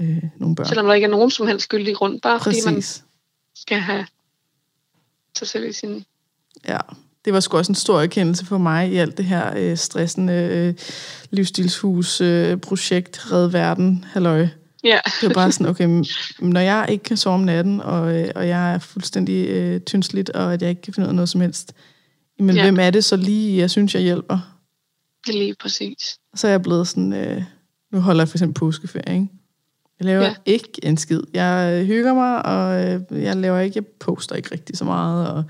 øh, 0.00 0.22
nogen 0.36 0.54
børn. 0.54 0.66
Selvom 0.66 0.86
der 0.86 0.94
ikke 0.94 1.04
er 1.04 1.10
nogen 1.10 1.30
som 1.30 1.46
helst 1.46 1.64
skyldig 1.64 1.96
grund, 1.96 2.20
bare 2.20 2.38
præcis. 2.38 2.64
fordi 2.64 2.74
man 2.74 2.82
skal 3.54 3.78
have 3.78 4.06
sig 5.38 5.48
selv 5.48 5.68
i 5.68 5.72
sin... 5.72 6.04
Ja, 6.68 6.78
det 7.24 7.32
var 7.32 7.40
sgu 7.40 7.56
også 7.56 7.72
en 7.72 7.76
stor 7.76 8.00
erkendelse 8.00 8.46
for 8.46 8.58
mig 8.58 8.92
i 8.92 8.96
alt 8.96 9.16
det 9.16 9.24
her 9.24 9.56
øh, 9.56 9.76
stressende 9.76 10.32
øh, 10.32 10.74
livsstilshus-projekt, 11.30 13.22
øh, 13.26 13.32
Red 13.32 13.48
Verden, 13.48 14.04
halløj. 14.08 14.48
Ja. 14.84 14.98
det 15.20 15.28
var 15.28 15.34
bare 15.34 15.52
sådan, 15.52 15.66
okay, 15.66 16.04
når 16.38 16.60
jeg 16.60 16.86
ikke 16.88 17.04
kan 17.04 17.16
sove 17.16 17.34
om 17.34 17.40
natten, 17.40 17.80
og, 17.80 18.16
øh, 18.16 18.28
og 18.34 18.48
jeg 18.48 18.74
er 18.74 18.78
fuldstændig 18.78 19.48
øh, 19.48 19.80
tyndsligt, 19.80 20.30
og 20.30 20.52
at 20.52 20.62
jeg 20.62 20.70
ikke 20.70 20.82
kan 20.82 20.94
finde 20.94 21.06
ud 21.06 21.08
af 21.08 21.14
noget 21.14 21.28
som 21.28 21.40
helst, 21.40 21.72
men 22.38 22.56
ja. 22.56 22.62
hvem 22.62 22.78
er 22.80 22.90
det 22.90 23.04
så 23.04 23.16
lige, 23.16 23.58
jeg 23.58 23.70
synes, 23.70 23.94
jeg 23.94 24.02
hjælper? 24.02 24.38
Det 25.26 25.34
er 25.34 25.38
lige 25.38 25.54
præcis. 25.60 26.18
Så 26.34 26.46
er 26.46 26.50
jeg 26.50 26.62
blevet 26.62 26.88
sådan, 26.88 27.12
øh, 27.12 27.42
nu 27.92 28.00
holder 28.00 28.20
jeg 28.20 28.28
for 28.28 28.36
eksempel 28.36 28.58
påskeferie, 28.58 29.14
ikke? 29.14 29.28
Jeg 29.98 30.06
laver 30.06 30.24
ja. 30.24 30.34
ikke 30.46 30.70
en 30.82 30.96
skid. 30.96 31.20
Jeg 31.34 31.78
øh, 31.80 31.86
hygger 31.86 32.14
mig, 32.14 32.46
og 32.46 32.84
øh, 32.84 33.22
jeg 33.22 33.36
laver 33.36 33.60
ikke, 33.60 33.76
jeg 33.76 33.86
poster 33.86 34.36
ikke 34.36 34.48
rigtig 34.52 34.76
så 34.76 34.84
meget, 34.84 35.28
og 35.28 35.44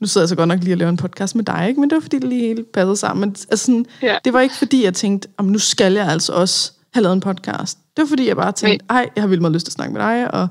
nu 0.00 0.06
sidder 0.06 0.24
jeg 0.24 0.28
så 0.28 0.36
godt 0.36 0.48
nok 0.48 0.62
lige 0.62 0.74
og 0.74 0.78
laver 0.78 0.90
en 0.90 0.96
podcast 0.96 1.34
med 1.34 1.44
dig, 1.44 1.66
ikke? 1.68 1.80
men 1.80 1.90
det 1.90 1.96
var 1.96 2.00
fordi, 2.00 2.18
det 2.18 2.28
lige 2.28 2.46
helt 2.46 2.72
passede 2.72 2.96
sammen. 2.96 3.20
Men, 3.20 3.36
altså, 3.50 3.66
sådan, 3.66 3.86
ja. 4.02 4.18
Det 4.24 4.32
var 4.32 4.40
ikke 4.40 4.54
fordi, 4.54 4.84
jeg 4.84 4.94
tænkte, 4.94 5.28
om 5.36 5.44
nu 5.44 5.58
skal 5.58 5.92
jeg 5.92 6.08
altså 6.08 6.32
også 6.32 6.72
have 6.94 7.02
lavet 7.02 7.14
en 7.14 7.20
podcast. 7.20 7.78
Det 7.96 8.02
var 8.02 8.06
fordi, 8.06 8.28
jeg 8.28 8.36
bare 8.36 8.52
tænkte, 8.52 8.86
ej, 8.90 9.08
jeg 9.16 9.22
har 9.22 9.28
vildt 9.28 9.40
meget 9.40 9.54
lyst 9.54 9.66
til 9.66 9.70
at 9.70 9.74
snakke 9.74 9.92
med 9.92 10.00
dig, 10.00 10.34
og 10.34 10.48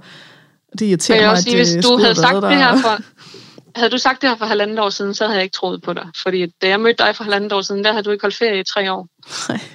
det 0.80 0.86
irriterer 0.86 1.28
mig, 1.28 1.38
at 1.38 1.54
hvis 1.54 1.86
du 1.86 1.98
havde 1.98 2.16
sagt 2.16 2.36
det 2.36 2.58
her 2.58 2.78
for, 2.78 3.00
havde 3.76 3.89
du 3.89 3.98
sagt 3.98 4.22
det 4.22 4.30
her 4.30 4.38
for 4.38 4.46
halvandet 4.46 4.80
år 4.80 4.89
siden, 4.89 5.14
så 5.14 5.24
havde 5.24 5.36
jeg 5.36 5.43
ikke 5.43 5.54
troet 5.54 5.82
på 5.82 5.93
dig. 5.93 6.08
Fordi 6.24 6.46
da 6.62 6.68
jeg 6.68 6.80
mødte 6.80 7.04
dig 7.04 7.16
for 7.16 7.24
halvandet 7.24 7.54
år 7.54 7.62
siden, 7.62 7.84
der 7.84 7.91
havde 7.91 8.04
du 8.04 8.12
ikke 8.12 8.24
holdt 8.24 8.36
ferie 8.36 8.60
i 8.60 8.64
tre 8.64 8.91
år. 8.91 9.08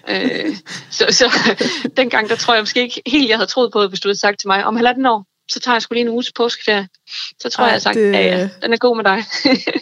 Øh, 0.09 0.57
så, 0.91 1.07
så 1.11 1.55
dengang, 1.97 2.29
der 2.29 2.37
tror 2.37 2.55
jeg 2.55 2.63
måske 2.63 2.83
ikke 2.83 3.03
helt, 3.07 3.29
jeg 3.29 3.37
havde 3.37 3.51
troet 3.51 3.73
på, 3.73 3.87
hvis 3.87 4.01
du 4.01 4.09
havde 4.09 4.19
sagt 4.21 4.41
til 4.41 4.49
mig, 4.49 4.65
om 4.65 4.77
halvandet 4.77 5.07
år, 5.07 5.25
så 5.51 5.61
tager 5.61 5.75
jeg 5.75 5.83
sgu 5.83 5.95
lige 5.95 6.03
en 6.03 6.09
uges 6.09 6.33
påskeferie. 6.37 6.89
Så 7.41 7.51
tror 7.51 7.65
Ej, 7.65 7.67
jeg, 7.67 7.73
jeg 7.73 7.83
sagt, 7.83 7.95
det... 7.95 8.13
ja, 8.13 8.39
ja, 8.39 8.49
den 8.63 8.73
er 8.73 8.77
god 8.77 8.97
med 8.97 9.05
dig. 9.05 9.25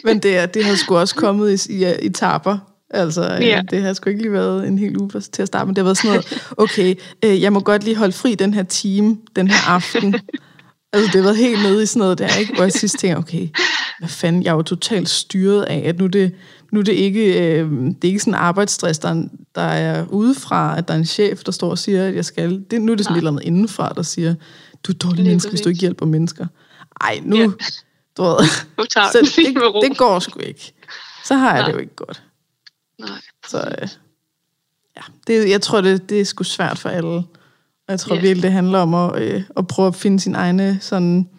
men 0.03 0.19
det, 0.19 0.37
er, 0.37 0.45
det 0.45 0.65
har 0.65 0.75
sgu 0.83 0.97
også 0.97 1.15
kommet 1.15 1.67
i, 1.67 1.73
i, 1.73 1.95
i 2.01 2.09
taper. 2.09 2.57
Altså, 2.91 3.23
ja. 3.23 3.61
det 3.69 3.81
har 3.81 3.93
sgu 3.93 4.09
ikke 4.09 4.21
lige 4.21 4.31
været 4.31 4.67
en 4.67 4.79
hel 4.79 4.97
uge 4.97 5.09
til 5.09 5.41
at 5.41 5.47
starte, 5.47 5.65
men 5.65 5.75
det 5.75 5.81
har 5.81 5.83
været 5.83 5.97
sådan 5.97 6.11
noget, 6.11 6.43
okay, 6.63 6.95
øh, 7.25 7.41
jeg 7.41 7.53
må 7.53 7.59
godt 7.59 7.83
lige 7.83 7.95
holde 7.95 8.13
fri 8.13 8.35
den 8.35 8.53
her 8.53 8.63
time, 8.63 9.17
den 9.35 9.47
her 9.47 9.69
aften. 9.69 10.13
altså, 10.93 11.05
det 11.05 11.15
har 11.15 11.21
været 11.21 11.37
helt 11.37 11.63
nede 11.63 11.83
i 11.83 11.85
sådan 11.85 11.99
noget 11.99 12.17
der, 12.17 12.37
ikke? 12.39 12.53
Hvor 12.53 12.63
jeg 12.63 12.71
sidst 12.71 12.99
tænker, 12.99 13.17
okay, 13.17 13.47
hvad 13.99 14.09
fanden, 14.09 14.43
jeg 14.43 14.51
er 14.51 14.55
jo 14.55 14.61
totalt 14.61 15.09
styret 15.09 15.63
af, 15.63 15.83
at 15.85 15.99
nu 15.99 16.07
det, 16.07 16.31
nu 16.71 16.81
det 16.81 16.93
ikke, 16.93 17.51
øh, 17.51 17.71
det 17.71 18.03
er 18.03 18.07
ikke 18.07 18.19
sådan 18.19 18.33
arbejdsstress, 18.33 18.99
der, 18.99 19.23
der 19.55 19.61
er 19.61 20.05
udefra, 20.07 20.77
at 20.77 20.87
der 20.87 20.93
er 20.93 20.97
en 20.97 21.05
chef, 21.05 21.43
der 21.43 21.51
står 21.51 21.69
og 21.69 21.77
siger, 21.77 22.07
at 22.07 22.15
jeg 22.15 22.25
skal. 22.25 22.63
Det, 22.71 22.81
nu 22.81 22.91
er 22.91 22.95
det 22.95 23.05
sådan 23.05 23.13
Nej. 23.13 23.17
et 23.17 23.21
eller 23.21 23.31
andet 23.31 23.45
indenfra, 23.45 23.93
der 23.95 24.01
siger, 24.01 24.33
du 24.83 24.91
er 24.91 24.95
et 24.95 25.01
dårligt 25.01 25.27
menneske, 25.27 25.49
hvis 25.49 25.61
du 25.61 25.69
ikke 25.69 25.81
hjælper 25.81 26.05
mennesker. 26.05 26.47
Ej, 27.01 27.19
nu, 27.23 27.35
ja. 27.37 27.47
du 28.17 28.23
ved, 28.23 28.47
så 28.89 29.19
det, 29.35 29.81
det 29.89 29.97
går 29.97 30.19
sgu 30.19 30.39
ikke. 30.39 30.73
Så 31.25 31.35
har 31.35 31.53
jeg 31.53 31.59
Nej. 31.59 31.67
det 31.67 31.73
jo 31.73 31.79
ikke 31.79 31.95
godt. 31.95 32.23
Nej. 32.99 33.21
Så 33.47 33.75
øh, 33.81 33.87
ja, 34.97 35.01
det, 35.27 35.49
jeg 35.49 35.61
tror, 35.61 35.81
det, 35.81 36.09
det 36.09 36.21
er 36.21 36.25
sgu 36.25 36.43
svært 36.43 36.77
for 36.77 36.89
alle. 36.89 37.09
Og 37.09 37.91
jeg 37.93 37.99
tror 37.99 38.15
yeah. 38.15 38.23
virkelig, 38.23 38.43
det 38.43 38.51
handler 38.51 38.79
om 38.79 38.93
at, 38.93 39.21
øh, 39.21 39.43
at 39.57 39.67
prøve 39.67 39.87
at 39.87 39.95
finde 39.95 40.19
sin 40.19 40.35
egne 40.35 40.79
sådan, 40.81 41.29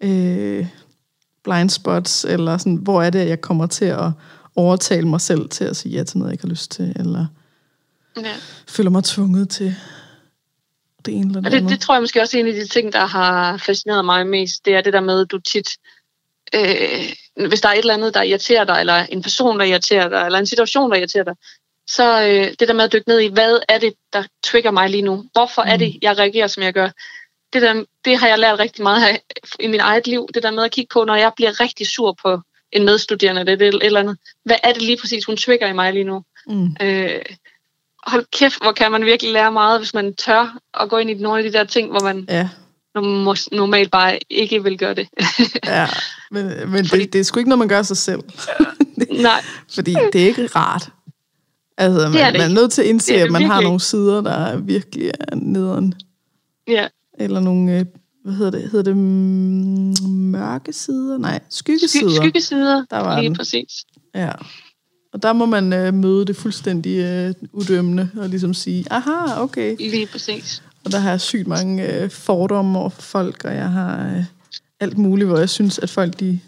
øh, 0.00 0.66
blind 1.44 1.70
spots, 1.70 2.24
eller 2.24 2.58
sådan, 2.58 2.76
hvor 2.76 3.02
er 3.02 3.10
det, 3.10 3.28
jeg 3.28 3.40
kommer 3.40 3.66
til 3.66 3.84
at 3.84 4.10
overtale 4.56 5.08
mig 5.08 5.20
selv 5.20 5.48
til 5.48 5.64
at 5.64 5.76
sige 5.76 5.92
ja 5.92 6.04
til 6.04 6.18
noget, 6.18 6.30
jeg 6.30 6.34
ikke 6.34 6.44
har 6.44 6.50
lyst 6.50 6.70
til, 6.70 6.92
eller 6.96 7.26
ja. 8.16 8.34
føler 8.68 8.90
mig 8.90 9.04
tvunget 9.04 9.48
til 9.48 9.76
det 11.04 11.14
ene 11.14 11.38
eller 11.38 11.50
det, 11.50 11.62
det, 11.62 11.70
det 11.70 11.80
tror 11.80 11.94
jeg 11.94 12.02
måske 12.02 12.20
også 12.20 12.36
er 12.36 12.40
en 12.40 12.46
af 12.46 12.54
de 12.54 12.66
ting, 12.66 12.92
der 12.92 13.06
har 13.06 13.56
fascineret 13.56 14.04
mig 14.04 14.26
mest. 14.26 14.64
Det 14.64 14.74
er 14.74 14.80
det 14.80 14.92
der 14.92 15.00
med, 15.00 15.20
at 15.20 15.30
du 15.30 15.38
tit, 15.38 15.68
øh, 16.54 17.12
hvis 17.46 17.60
der 17.60 17.68
er 17.68 17.72
et 17.72 17.78
eller 17.78 17.94
andet, 17.94 18.14
der 18.14 18.22
irriterer 18.22 18.64
dig, 18.64 18.80
eller 18.80 19.06
en 19.06 19.22
person, 19.22 19.58
der 19.58 19.64
irriterer 19.64 20.08
dig, 20.08 20.26
eller 20.26 20.38
en 20.38 20.46
situation, 20.46 20.90
der 20.90 20.96
irriterer 20.96 21.24
dig, 21.24 21.34
så 21.86 22.22
øh, 22.22 22.54
det 22.60 22.68
der 22.68 22.74
med 22.74 22.84
at 22.84 22.92
dykke 22.92 23.08
ned 23.08 23.20
i, 23.20 23.26
hvad 23.26 23.58
er 23.68 23.78
det, 23.78 23.94
der 24.12 24.22
trigger 24.42 24.70
mig 24.70 24.90
lige 24.90 25.02
nu? 25.02 25.24
Hvorfor 25.32 25.62
mm. 25.62 25.68
er 25.68 25.76
det, 25.76 25.98
jeg 26.02 26.18
reagerer, 26.18 26.46
som 26.46 26.62
jeg 26.62 26.72
gør? 26.72 26.88
Det, 27.52 27.62
der, 27.62 27.84
det 28.04 28.18
har 28.18 28.28
jeg 28.28 28.38
lært 28.38 28.58
rigtig 28.58 28.82
meget 28.82 29.06
af 29.06 29.22
i 29.60 29.66
mit 29.66 29.80
eget 29.80 30.06
liv. 30.06 30.28
Det 30.34 30.42
der 30.42 30.50
med 30.50 30.64
at 30.64 30.70
kigge 30.70 30.88
på, 30.92 31.04
når 31.04 31.14
jeg 31.14 31.32
bliver 31.36 31.60
rigtig 31.60 31.86
sur 31.86 32.16
på 32.22 32.40
en 32.72 32.84
medstuderende 32.84 33.40
eller 33.40 33.52
et, 33.52 33.62
et 33.62 33.84
eller 33.84 34.00
andet. 34.00 34.18
Hvad 34.44 34.56
er 34.62 34.72
det 34.72 34.82
lige 34.82 34.98
præcis, 35.00 35.24
hun 35.24 35.36
trigger 35.36 35.66
i 35.66 35.72
mig 35.72 35.92
lige 35.92 36.04
nu? 36.04 36.22
Mm. 36.46 36.76
Øh, 36.80 37.22
hold 38.06 38.26
kæft, 38.32 38.62
hvor 38.62 38.72
kan 38.72 38.92
man 38.92 39.04
virkelig 39.04 39.32
lære 39.32 39.52
meget, 39.52 39.80
hvis 39.80 39.94
man 39.94 40.14
tør 40.14 40.58
at 40.80 40.88
gå 40.88 40.96
ind 40.98 41.10
i 41.10 41.14
nogle 41.14 41.44
af 41.44 41.50
de 41.50 41.58
der 41.58 41.64
ting, 41.64 41.90
hvor 41.90 42.00
man 42.00 42.26
ja. 42.28 42.48
Normalt 43.52 43.90
bare 43.90 44.18
ikke 44.30 44.62
vil 44.62 44.78
gøre 44.78 44.94
det. 44.94 45.08
ja, 45.64 45.88
men, 46.30 46.46
men 46.70 46.86
Fordi, 46.86 47.02
det, 47.02 47.12
det 47.12 47.18
er 47.18 47.22
sgu 47.22 47.38
ikke 47.38 47.48
noget, 47.48 47.58
man 47.58 47.68
gør 47.68 47.82
sig 47.82 47.96
selv. 47.96 48.20
Nej. 49.22 49.42
Fordi 49.74 49.94
det 50.12 50.22
er 50.22 50.26
ikke 50.26 50.46
rart. 50.46 50.90
Altså, 51.78 52.00
man, 52.00 52.12
det 52.12 52.22
er, 52.22 52.30
det 52.30 52.40
man 52.40 52.50
er 52.50 52.54
nødt 52.54 52.72
til 52.72 52.82
at 52.82 52.88
indse, 52.88 53.14
at 53.14 53.30
man 53.30 53.42
har 53.42 53.60
nogle 53.60 53.80
sider, 53.80 54.20
der 54.20 54.56
virkelig 54.56 55.10
er 55.20 55.34
nederen. 55.34 55.94
Ja. 56.68 56.86
Eller 57.18 57.40
nogle, 57.40 57.78
øh, 57.78 57.84
hvad 58.24 58.34
hedder 58.34 58.50
det, 58.50 58.70
hedder 58.70 58.82
det 58.82 58.96
mørke 60.10 60.72
sider? 60.72 61.18
Nej, 61.18 61.40
skyggesider. 61.50 62.10
Sky, 62.10 62.16
skyggesider, 62.16 62.84
der 62.90 62.98
var 62.98 63.20
lige 63.20 63.28
den. 63.28 63.36
præcis. 63.36 63.84
Ja. 64.14 64.32
Og 65.12 65.22
der 65.22 65.32
må 65.32 65.46
man 65.46 65.72
øh, 65.72 65.94
møde 65.94 66.24
det 66.24 66.36
fuldstændig 66.36 66.98
øh, 66.98 67.34
udømmende 67.52 68.10
og 68.16 68.28
ligesom 68.28 68.54
sige, 68.54 68.84
aha, 68.90 69.42
okay. 69.42 69.76
Lige 69.78 70.06
præcis. 70.06 70.62
Og 70.84 70.92
der 70.92 70.98
har 70.98 71.10
jeg 71.10 71.20
sygt 71.20 71.46
mange 71.46 71.92
øh, 71.92 72.10
fordomme 72.10 72.78
over 72.78 72.88
for 72.88 73.02
folk, 73.02 73.44
og 73.44 73.54
jeg 73.54 73.70
har 73.70 74.16
øh, 74.16 74.24
alt 74.80 74.98
muligt, 74.98 75.28
hvor 75.28 75.38
jeg 75.38 75.48
synes, 75.48 75.78
at 75.78 75.90
folk 75.90 76.20
de 76.20 76.40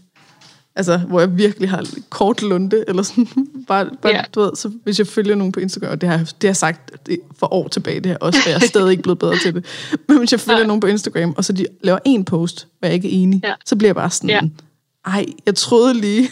Altså, 0.77 0.99
hvor 0.99 1.21
jeg 1.21 1.39
virkelig 1.39 1.71
har 1.71 1.87
kort 2.11 2.43
lunde, 2.43 2.85
eller 2.89 3.03
sådan, 3.03 3.27
bare, 3.69 3.91
bare 4.03 4.13
yeah. 4.13 4.25
du 4.35 4.41
ved, 4.41 4.51
så 4.57 4.73
hvis 4.85 4.99
jeg 4.99 5.07
følger 5.07 5.35
nogen 5.35 5.53
på 5.53 5.61
Instagram, 5.61 5.91
og 5.91 6.01
det 6.01 6.09
har, 6.09 6.17
det 6.17 6.27
har 6.43 6.49
jeg 6.49 6.57
sagt 6.57 6.91
for 7.39 7.55
år 7.55 7.69
tilbage, 7.69 8.01
det 8.01 8.07
her 8.07 8.17
også, 8.21 8.41
og 8.45 8.51
jeg 8.51 8.63
er 8.63 8.67
stadig 8.67 8.91
ikke 8.91 9.03
blevet 9.03 9.19
bedre 9.19 9.39
til 9.39 9.55
det, 9.55 9.65
men 10.09 10.19
hvis 10.19 10.33
jeg 10.33 10.41
følger 10.41 10.59
Nej. 10.59 10.67
nogen 10.67 10.81
på 10.81 10.87
Instagram, 10.87 11.35
og 11.37 11.45
så 11.45 11.53
de 11.53 11.67
laver 11.83 11.99
en 12.05 12.25
post, 12.25 12.67
hvor 12.79 12.87
jeg 12.87 12.95
ikke 12.95 13.09
er 13.09 13.23
enig, 13.23 13.43
yeah. 13.45 13.57
så 13.65 13.77
bliver 13.77 13.89
jeg 13.89 13.95
bare 13.95 14.11
sådan, 14.11 14.31
yeah. 14.31 14.43
ej, 15.07 15.27
jeg 15.47 15.55
troede 15.55 15.95
lige, 15.95 16.31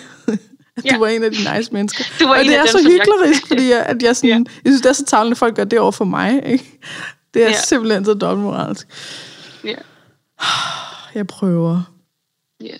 at 0.76 0.84
du 0.84 0.88
ja. 0.90 0.98
var 0.98 1.06
en 1.06 1.24
af 1.24 1.30
de 1.30 1.56
nice 1.56 1.72
mennesker. 1.72 2.04
Du 2.20 2.26
var 2.26 2.38
og 2.38 2.44
det 2.44 2.54
er 2.54 2.62
dem, 2.62 2.68
så 2.68 2.78
hyklerisk, 2.78 3.42
jeg... 3.42 3.48
fordi 3.48 3.70
jeg, 3.70 3.82
at 3.86 4.02
jeg, 4.02 4.16
sådan, 4.16 4.30
ja. 4.30 4.36
jeg 4.64 4.72
synes, 4.72 4.82
det 4.82 4.88
er 4.88 4.92
så 4.92 5.04
talende, 5.04 5.30
at 5.30 5.38
folk 5.38 5.56
gør 5.56 5.64
det 5.64 5.78
over 5.78 5.92
for 5.92 6.04
mig. 6.04 6.42
Ikke? 6.46 6.78
Det 7.38 7.46
er 7.46 7.50
ja. 7.50 7.60
simpelthen 7.60 8.04
så 8.04 8.14
dobbeltmoralsk. 8.14 8.88
Ja. 9.64 9.74
Jeg 11.14 11.26
prøver. 11.26 11.82
Ja. 12.60 12.76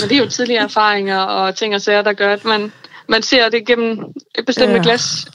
Men 0.00 0.08
det 0.08 0.12
er 0.12 0.18
jo 0.18 0.28
tidligere 0.28 0.62
erfaringer 0.62 1.18
og 1.18 1.56
ting 1.56 1.74
og 1.74 1.82
sager, 1.82 2.02
der 2.02 2.12
gør, 2.12 2.32
at 2.32 2.44
man, 2.44 2.72
man 3.08 3.22
ser 3.22 3.48
det 3.48 3.66
gennem 3.66 4.04
et 4.38 4.46
bestemt 4.46 4.72
ja. 4.72 4.82
glas. 4.82 5.26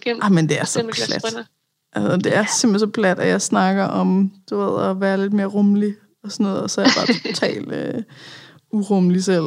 Gennem 0.00 0.22
ah, 0.22 0.32
men 0.32 0.48
det 0.48 0.60
er 0.60 0.64
så 0.64 0.90
plat. 0.92 1.46
Altså, 1.92 2.16
det 2.16 2.36
er 2.36 2.44
simpelthen 2.44 2.88
så 2.88 2.92
plat, 2.92 3.18
at 3.18 3.28
jeg 3.28 3.42
snakker 3.42 3.84
om, 3.84 4.32
du 4.50 4.56
ved, 4.58 4.90
at 4.90 5.00
være 5.00 5.20
lidt 5.20 5.32
mere 5.32 5.46
rummelig 5.46 5.94
og 6.24 6.32
sådan 6.32 6.46
noget, 6.46 6.62
og 6.62 6.70
så 6.70 6.80
er 6.80 6.84
jeg 6.84 6.92
bare 6.96 7.14
totalt 7.32 7.96
uh, 7.96 8.02
urummelig 8.80 9.24
selv. 9.24 9.44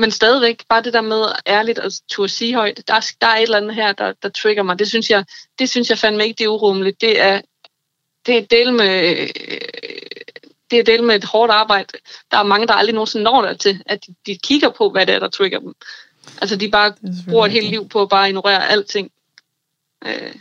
Men 0.00 0.10
stadigvæk, 0.10 0.64
bare 0.68 0.82
det 0.82 0.92
der 0.92 1.00
med 1.00 1.24
ærligt 1.46 1.78
at 1.78 1.92
turde 2.10 2.28
sige 2.28 2.54
højt, 2.54 2.88
der, 2.88 3.12
der 3.20 3.26
er 3.26 3.36
et 3.36 3.42
eller 3.42 3.56
andet 3.56 3.74
her, 3.74 3.92
der, 3.92 4.12
der 4.22 4.28
trigger 4.28 4.62
mig. 4.62 4.78
Det 4.78 4.88
synes 4.88 5.10
jeg, 5.10 5.24
det 5.58 5.70
synes 5.70 5.90
jeg 5.90 5.98
fandme 5.98 6.24
ikke, 6.24 6.38
det 6.38 6.44
er 6.44 6.48
urummeligt. 6.48 7.00
Det 7.00 7.20
er, 7.20 7.40
det 8.26 8.36
er 8.38 8.40
del 8.40 8.72
med 8.72 9.28
det 10.70 10.78
er 10.78 10.82
del 10.82 11.02
med 11.02 11.16
et 11.16 11.24
hårdt 11.24 11.52
arbejde. 11.52 11.98
Der 12.30 12.36
er 12.38 12.42
mange, 12.42 12.66
der 12.66 12.74
aldrig 12.74 12.94
nogensinde 12.94 13.24
når 13.24 13.42
der 13.42 13.54
til, 13.54 13.82
at 13.86 14.06
de, 14.06 14.14
de 14.26 14.38
kigger 14.38 14.70
på, 14.70 14.90
hvad 14.90 15.06
det 15.06 15.14
er, 15.14 15.18
der 15.18 15.28
trigger 15.28 15.58
dem. 15.58 15.74
Altså, 16.40 16.56
de 16.56 16.70
bare 16.70 16.94
bruger 17.28 17.46
et 17.46 17.52
helt 17.52 17.70
liv 17.70 17.88
på 17.88 18.02
at 18.02 18.08
bare 18.08 18.28
ignorere 18.28 18.68
alting. 18.68 19.10
Øh, 20.06 20.34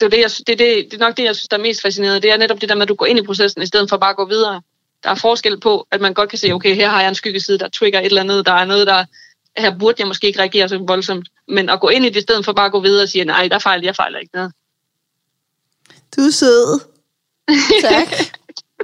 det, 0.00 0.06
er 0.06 0.08
det, 0.08 0.18
jeg, 0.18 0.30
det, 0.46 0.48
er 0.48 0.56
det, 0.56 0.90
det 0.90 0.94
er 0.94 1.06
nok 1.06 1.16
det, 1.16 1.24
jeg 1.24 1.36
synes, 1.36 1.48
der 1.48 1.56
er 1.56 1.62
mest 1.62 1.82
fascinerende. 1.82 2.20
Det 2.20 2.30
er 2.30 2.36
netop 2.36 2.60
det 2.60 2.68
der 2.68 2.74
med, 2.74 2.82
at 2.82 2.88
du 2.88 2.94
går 2.94 3.06
ind 3.06 3.18
i 3.18 3.22
processen, 3.22 3.62
i 3.62 3.66
stedet 3.66 3.88
for 3.88 3.96
bare 3.96 4.10
at 4.10 4.16
gå 4.16 4.24
videre. 4.24 4.62
Der 5.04 5.10
er 5.10 5.14
forskel 5.14 5.60
på, 5.60 5.86
at 5.90 6.00
man 6.00 6.14
godt 6.14 6.30
kan 6.30 6.38
se, 6.38 6.52
okay, 6.52 6.74
her 6.74 6.88
har 6.88 7.00
jeg 7.00 7.08
en 7.08 7.14
skyggeside, 7.14 7.58
der 7.58 7.68
trigger 7.68 8.00
et 8.00 8.06
eller 8.06 8.20
andet, 8.20 8.46
der 8.46 8.52
er 8.52 8.64
noget, 8.64 8.86
der 8.86 9.04
her 9.56 9.78
burde 9.78 9.96
jeg 9.98 10.06
måske 10.06 10.26
ikke 10.26 10.40
reagere 10.40 10.68
så 10.68 10.78
voldsomt. 10.78 11.28
Men 11.48 11.68
at 11.68 11.80
gå 11.80 11.88
ind 11.88 12.04
i 12.04 12.08
det, 12.08 12.16
i 12.16 12.20
stedet 12.20 12.44
for 12.44 12.52
bare 12.52 12.66
at 12.66 12.72
gå 12.72 12.80
videre 12.80 13.02
og 13.02 13.08
sige, 13.08 13.24
nej, 13.24 13.48
der 13.48 13.58
fejler 13.58 13.84
jeg 13.84 13.96
fejler 13.96 14.18
ikke 14.18 14.34
noget. 14.34 14.52
Du 16.16 16.20
er 16.20 16.30
sød. 16.30 16.80
tak. 17.82 18.08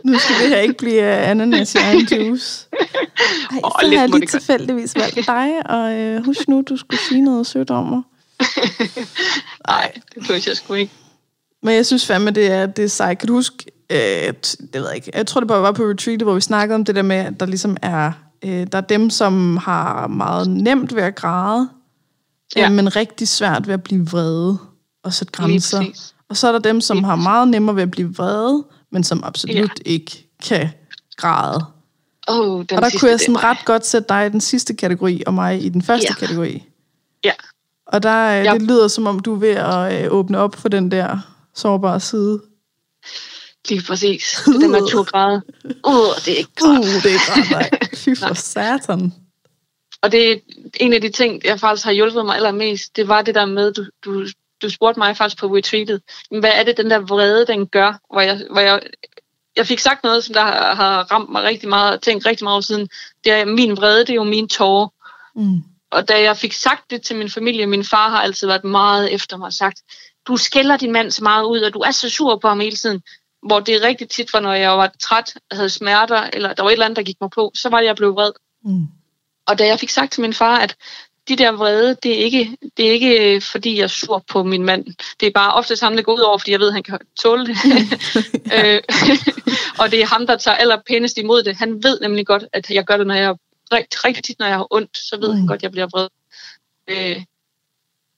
Nu 0.04 0.18
skal 0.18 0.36
det 0.40 0.48
her 0.48 0.58
ikke 0.58 0.74
blive 0.74 1.02
uh, 1.02 1.28
ananas 1.30 1.74
i 1.74 1.78
egen 1.78 2.00
juice. 2.00 2.68
Ej, 2.72 3.60
oh, 3.62 3.70
så 3.80 3.86
har 3.86 4.00
jeg 4.00 4.08
lige 4.08 4.26
tilfældigvis 4.26 4.94
valgt 4.94 5.26
dig, 5.26 5.70
og 5.70 6.16
uh, 6.16 6.24
husk 6.24 6.48
nu, 6.48 6.64
du 6.68 6.76
skulle 6.76 7.00
sige 7.08 7.20
noget 7.20 7.46
sødt 7.46 7.70
om 7.70 7.86
mig. 7.86 8.02
Nej, 9.68 9.92
det 10.14 10.26
tror 10.26 10.34
jeg 10.34 10.56
sgu 10.56 10.74
ikke. 10.74 10.92
Men 11.62 11.74
jeg 11.74 11.86
synes 11.86 12.06
fandme, 12.06 12.30
det 12.30 12.46
er, 12.46 12.66
det 12.66 12.84
er 12.84 12.88
sejt. 12.88 13.18
Kan 13.18 13.28
du 13.28 13.34
huske, 13.34 13.64
øh, 13.92 14.34
det 14.42 14.68
ved 14.72 14.86
jeg 14.86 14.96
ikke, 14.96 15.10
jeg 15.14 15.26
tror 15.26 15.40
det 15.40 15.48
bare 15.48 15.62
var 15.62 15.72
på 15.72 15.82
retreat, 15.82 16.22
hvor 16.22 16.34
vi 16.34 16.40
snakkede 16.40 16.74
om 16.74 16.84
det 16.84 16.94
der 16.94 17.02
med, 17.02 17.16
at 17.16 17.40
der 17.40 17.46
ligesom 17.46 17.76
er, 17.82 18.12
øh, 18.44 18.66
der 18.72 18.78
er 18.78 18.82
dem, 18.82 19.10
som 19.10 19.56
har 19.56 20.06
meget 20.06 20.50
nemt 20.50 20.94
ved 20.94 21.02
at 21.02 21.14
græde, 21.14 21.68
ja. 22.56 22.66
øh, 22.66 22.72
men 22.72 22.96
rigtig 22.96 23.28
svært 23.28 23.66
ved 23.66 23.74
at 23.74 23.82
blive 23.82 24.06
vrede 24.06 24.58
og 25.04 25.12
sætte 25.12 25.32
grænser. 25.32 25.84
Og 26.28 26.36
så 26.36 26.48
er 26.48 26.52
der 26.52 26.58
dem, 26.58 26.80
som 26.80 27.04
har 27.04 27.16
meget 27.16 27.48
nemmere 27.48 27.76
ved 27.76 27.82
at 27.82 27.90
blive 27.90 28.14
vrede, 28.14 28.64
men 28.92 29.04
som 29.04 29.24
absolut 29.24 29.56
ja. 29.56 29.68
ikke 29.84 30.28
kan 30.42 30.68
græde. 31.16 31.64
Oh, 32.28 32.58
og 32.58 32.68
der 32.68 32.90
kunne 33.00 33.10
jeg 33.10 33.20
sådan 33.20 33.44
ret 33.44 33.64
godt 33.64 33.86
sætte 33.86 34.08
dig 34.08 34.26
i 34.26 34.28
den 34.28 34.40
sidste 34.40 34.74
kategori, 34.74 35.22
og 35.26 35.34
mig 35.34 35.64
i 35.64 35.68
den 35.68 35.82
første 35.82 36.06
ja. 36.10 36.14
kategori. 36.14 36.64
Ja. 37.24 37.32
Og 37.86 38.02
der, 38.02 38.28
ja. 38.28 38.54
det 38.54 38.62
lyder 38.62 38.88
som 38.88 39.06
om, 39.06 39.18
du 39.20 39.34
er 39.34 39.38
ved 39.38 39.48
at 39.48 40.04
øh, 40.04 40.12
åbne 40.12 40.38
op 40.38 40.56
for 40.56 40.68
den 40.68 40.90
der 40.90 41.18
sårbare 41.54 42.00
side. 42.00 42.40
Lige 43.68 43.82
præcis. 43.86 44.42
Den 44.46 44.70
naturgrad. 44.70 45.40
Uh, 45.64 46.16
det 46.24 46.32
er 46.32 46.36
ikke 46.36 46.54
grad. 46.56 46.78
Uh, 46.78 46.84
det 46.84 47.06
er 47.06 47.12
ikke 47.12 47.26
grad, 47.26 47.50
nej. 47.50 47.70
Fy 48.04 48.08
for 48.18 48.34
satan. 48.34 49.12
Og 50.02 50.12
det 50.12 50.32
er 50.32 50.36
en 50.80 50.92
af 50.92 51.00
de 51.00 51.08
ting, 51.08 51.44
jeg 51.44 51.60
faktisk 51.60 51.84
har 51.84 51.92
hjulpet 51.92 52.26
mig 52.26 52.36
allermest, 52.36 52.96
det 52.96 53.08
var 53.08 53.22
det 53.22 53.34
der 53.34 53.46
med, 53.46 53.72
du, 53.72 53.84
du, 54.04 54.26
du 54.62 54.70
spurgte 54.70 55.00
mig 55.00 55.16
faktisk 55.16 55.40
på 55.40 55.46
retreatet, 55.46 56.02
hvad 56.30 56.50
er 56.54 56.62
det, 56.62 56.76
den 56.76 56.90
der 56.90 56.98
vrede, 56.98 57.46
den 57.46 57.66
gør? 57.66 58.00
Hvor 58.12 58.20
jeg, 58.20 58.42
hvor 58.50 58.60
jeg, 58.60 58.80
jeg 59.56 59.66
fik 59.66 59.78
sagt 59.78 60.04
noget, 60.04 60.24
som 60.24 60.34
der 60.34 60.40
har, 60.40 60.74
har 60.74 61.02
ramt 61.12 61.30
mig 61.30 61.42
rigtig 61.42 61.68
meget, 61.68 61.92
og 61.92 62.02
tænkt 62.02 62.26
rigtig 62.26 62.44
meget 62.44 62.64
siden. 62.64 62.88
Det 63.24 63.32
er, 63.32 63.44
min 63.44 63.76
vrede, 63.76 64.00
det 64.00 64.10
er 64.10 64.14
jo 64.14 64.24
min 64.24 64.48
tårer. 64.48 64.88
Mm. 65.36 65.62
Og 65.90 66.08
da 66.08 66.22
jeg 66.22 66.36
fik 66.36 66.52
sagt 66.52 66.90
det 66.90 67.02
til 67.02 67.16
min 67.16 67.30
familie, 67.30 67.66
min 67.66 67.84
far 67.84 68.10
har 68.10 68.22
altid 68.22 68.46
været 68.46 68.64
meget 68.64 69.12
efter 69.12 69.36
mig 69.36 69.52
sagt, 69.52 69.82
du 70.26 70.36
skælder 70.36 70.76
din 70.76 70.92
mand 70.92 71.10
så 71.10 71.22
meget 71.22 71.44
ud, 71.44 71.60
og 71.60 71.74
du 71.74 71.78
er 71.78 71.90
så 71.90 72.08
sur 72.08 72.36
på 72.36 72.48
ham 72.48 72.60
hele 72.60 72.76
tiden. 72.76 73.02
Hvor 73.46 73.60
det 73.60 73.74
er 73.74 73.82
rigtig 73.82 74.08
tit, 74.08 74.30
for 74.30 74.40
når 74.40 74.52
jeg 74.52 74.70
var 74.70 74.92
træt, 75.00 75.34
havde 75.52 75.70
smerter, 75.70 76.30
eller 76.32 76.52
der 76.52 76.62
var 76.62 76.70
et 76.70 76.72
eller 76.72 76.86
andet, 76.86 76.96
der 76.96 77.02
gik 77.02 77.20
mig 77.20 77.30
på, 77.30 77.52
så 77.54 77.68
var 77.68 77.78
det, 77.78 77.86
jeg 77.86 77.96
blev 77.96 78.14
vred. 78.14 78.32
Mm. 78.64 78.86
Og 79.46 79.58
da 79.58 79.66
jeg 79.66 79.80
fik 79.80 79.90
sagt 79.90 80.12
til 80.12 80.20
min 80.20 80.34
far, 80.34 80.58
at 80.58 80.76
de 81.28 81.36
der 81.36 81.52
vrede, 81.52 81.96
det 82.02 82.20
er, 82.20 82.24
ikke, 82.24 82.56
det 82.76 82.86
er 82.86 82.92
ikke 82.92 83.40
fordi, 83.40 83.76
jeg 83.76 83.82
er 83.82 83.86
sur 83.86 84.24
på 84.28 84.42
min 84.42 84.64
mand. 84.64 84.84
Det 85.20 85.26
er 85.26 85.30
bare 85.30 85.54
ofte 85.54 85.76
ham, 85.82 85.96
der 85.96 86.02
går 86.02 86.14
ud 86.14 86.20
over, 86.20 86.38
fordi 86.38 86.50
jeg 86.50 86.60
ved, 86.60 86.68
at 86.68 86.74
han 86.74 86.82
kan 86.82 86.98
tåle 87.22 87.46
det. 87.46 87.56
Øh, 88.56 88.82
og 89.80 89.90
det 89.90 90.02
er 90.02 90.06
ham, 90.06 90.26
der 90.26 90.36
tager 90.36 90.56
allerpænest 90.56 91.18
imod 91.18 91.42
det. 91.42 91.56
Han 91.56 91.82
ved 91.82 92.00
nemlig 92.00 92.26
godt, 92.26 92.44
at 92.52 92.70
jeg 92.70 92.84
gør 92.84 92.96
det, 92.96 93.06
når 93.06 93.14
jeg 93.14 93.36
rigtig, 93.72 94.04
rigtig 94.04 94.24
tit, 94.24 94.38
når 94.38 94.46
jeg 94.46 94.56
har 94.56 94.66
ondt, 94.70 94.98
så 94.98 95.16
ved 95.20 95.28
mm. 95.28 95.36
han 95.36 95.46
godt, 95.46 95.58
at 95.58 95.62
jeg 95.62 95.70
bliver 95.70 95.86
vred. 95.86 96.08
Øh, 96.88 97.24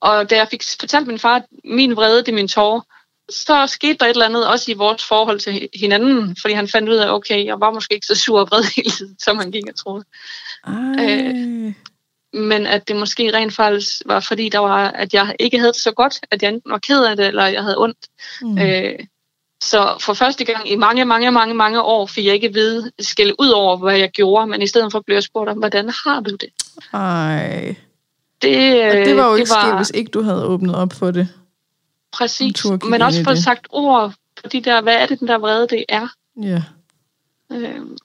og 0.01 0.31
da 0.31 0.37
jeg 0.37 0.49
fik 0.51 0.63
fortalt 0.81 1.07
min 1.07 1.19
far, 1.19 1.37
at 1.37 1.45
min 1.65 1.97
vrede, 1.97 2.19
det 2.19 2.29
er 2.29 2.35
min 2.35 2.49
tårer, 2.49 2.81
så 3.31 3.67
skete 3.67 3.97
der 4.01 4.07
et 4.07 4.11
eller 4.11 4.25
andet 4.25 4.49
også 4.49 4.71
i 4.71 4.75
vores 4.75 5.05
forhold 5.05 5.41
til 5.41 5.69
hinanden, 5.75 6.37
fordi 6.41 6.55
han 6.55 6.69
fandt 6.69 6.89
ud 6.89 6.95
af, 6.95 7.15
okay, 7.15 7.45
jeg 7.45 7.61
var 7.61 7.71
måske 7.71 7.95
ikke 7.95 8.07
så 8.07 8.15
sur 8.15 8.41
og 8.41 8.49
vred 8.51 8.63
hele 8.77 8.91
tiden, 8.91 9.17
som 9.19 9.39
han 9.39 9.51
gik 9.51 9.69
og 9.69 9.77
troede. 9.77 10.05
Øh, 11.01 11.75
men 12.33 12.67
at 12.67 12.89
det 12.89 12.97
måske 12.97 13.37
rent 13.37 13.55
faktisk 13.55 14.03
var 14.07 14.21
fordi, 14.21 14.49
der 14.49 14.59
var, 14.59 14.91
at 14.91 15.15
jeg 15.15 15.37
ikke 15.39 15.59
havde 15.59 15.73
det 15.73 15.81
så 15.81 15.93
godt, 15.93 16.21
at 16.31 16.43
jeg 16.43 16.49
enten 16.49 16.71
var 16.71 16.79
ked 16.79 17.05
af 17.05 17.17
det, 17.17 17.27
eller 17.27 17.47
jeg 17.47 17.63
havde 17.63 17.79
ondt. 17.79 17.99
Mm. 18.43 18.59
Øh, 18.59 18.99
så 19.63 19.97
for 20.01 20.15
første 20.15 20.45
gang 20.45 20.71
i 20.71 20.77
mange, 20.77 21.05
mange, 21.05 21.31
mange, 21.31 21.55
mange 21.55 21.83
år 21.83 22.07
fik 22.07 22.27
jeg 22.27 22.35
ikke 22.35 22.47
at 22.47 22.55
vide, 22.55 22.91
skille 23.01 23.35
ud 23.41 23.49
over, 23.49 23.77
hvad 23.77 23.99
jeg 23.99 24.11
gjorde, 24.11 24.47
men 24.47 24.63
i 24.63 24.67
stedet 24.67 24.93
for 24.93 25.01
blev 25.01 25.17
jeg 25.17 25.23
spurgt 25.23 25.51
om, 25.51 25.59
hvordan 25.59 25.91
har 26.05 26.21
du 26.21 26.31
det? 26.31 26.49
Ej. 26.93 27.77
Det, 28.43 28.85
og 28.85 28.97
det 28.97 29.17
var 29.17 29.27
jo 29.27 29.33
det 29.33 29.39
ikke 29.39 29.51
var, 29.51 29.67
sket, 29.67 29.77
hvis 29.77 29.91
ikke 29.95 30.11
du 30.11 30.23
havde 30.23 30.45
åbnet 30.45 30.75
op 30.75 30.93
for 30.93 31.11
det. 31.11 31.29
Præcis, 32.15 32.65
men 32.91 33.03
også 33.03 33.25
fået 33.25 33.39
sagt 33.39 33.67
ord 33.71 34.15
på 34.43 34.49
de 34.53 34.61
der, 34.61 34.83
hvad 34.83 34.95
er 34.95 35.07
det, 35.07 35.21
den 35.21 35.29
der 35.29 35.39
vrede, 35.39 35.67
det 35.71 35.85
er? 35.89 36.09
Ja. 36.43 36.63
Øhm, 37.53 37.97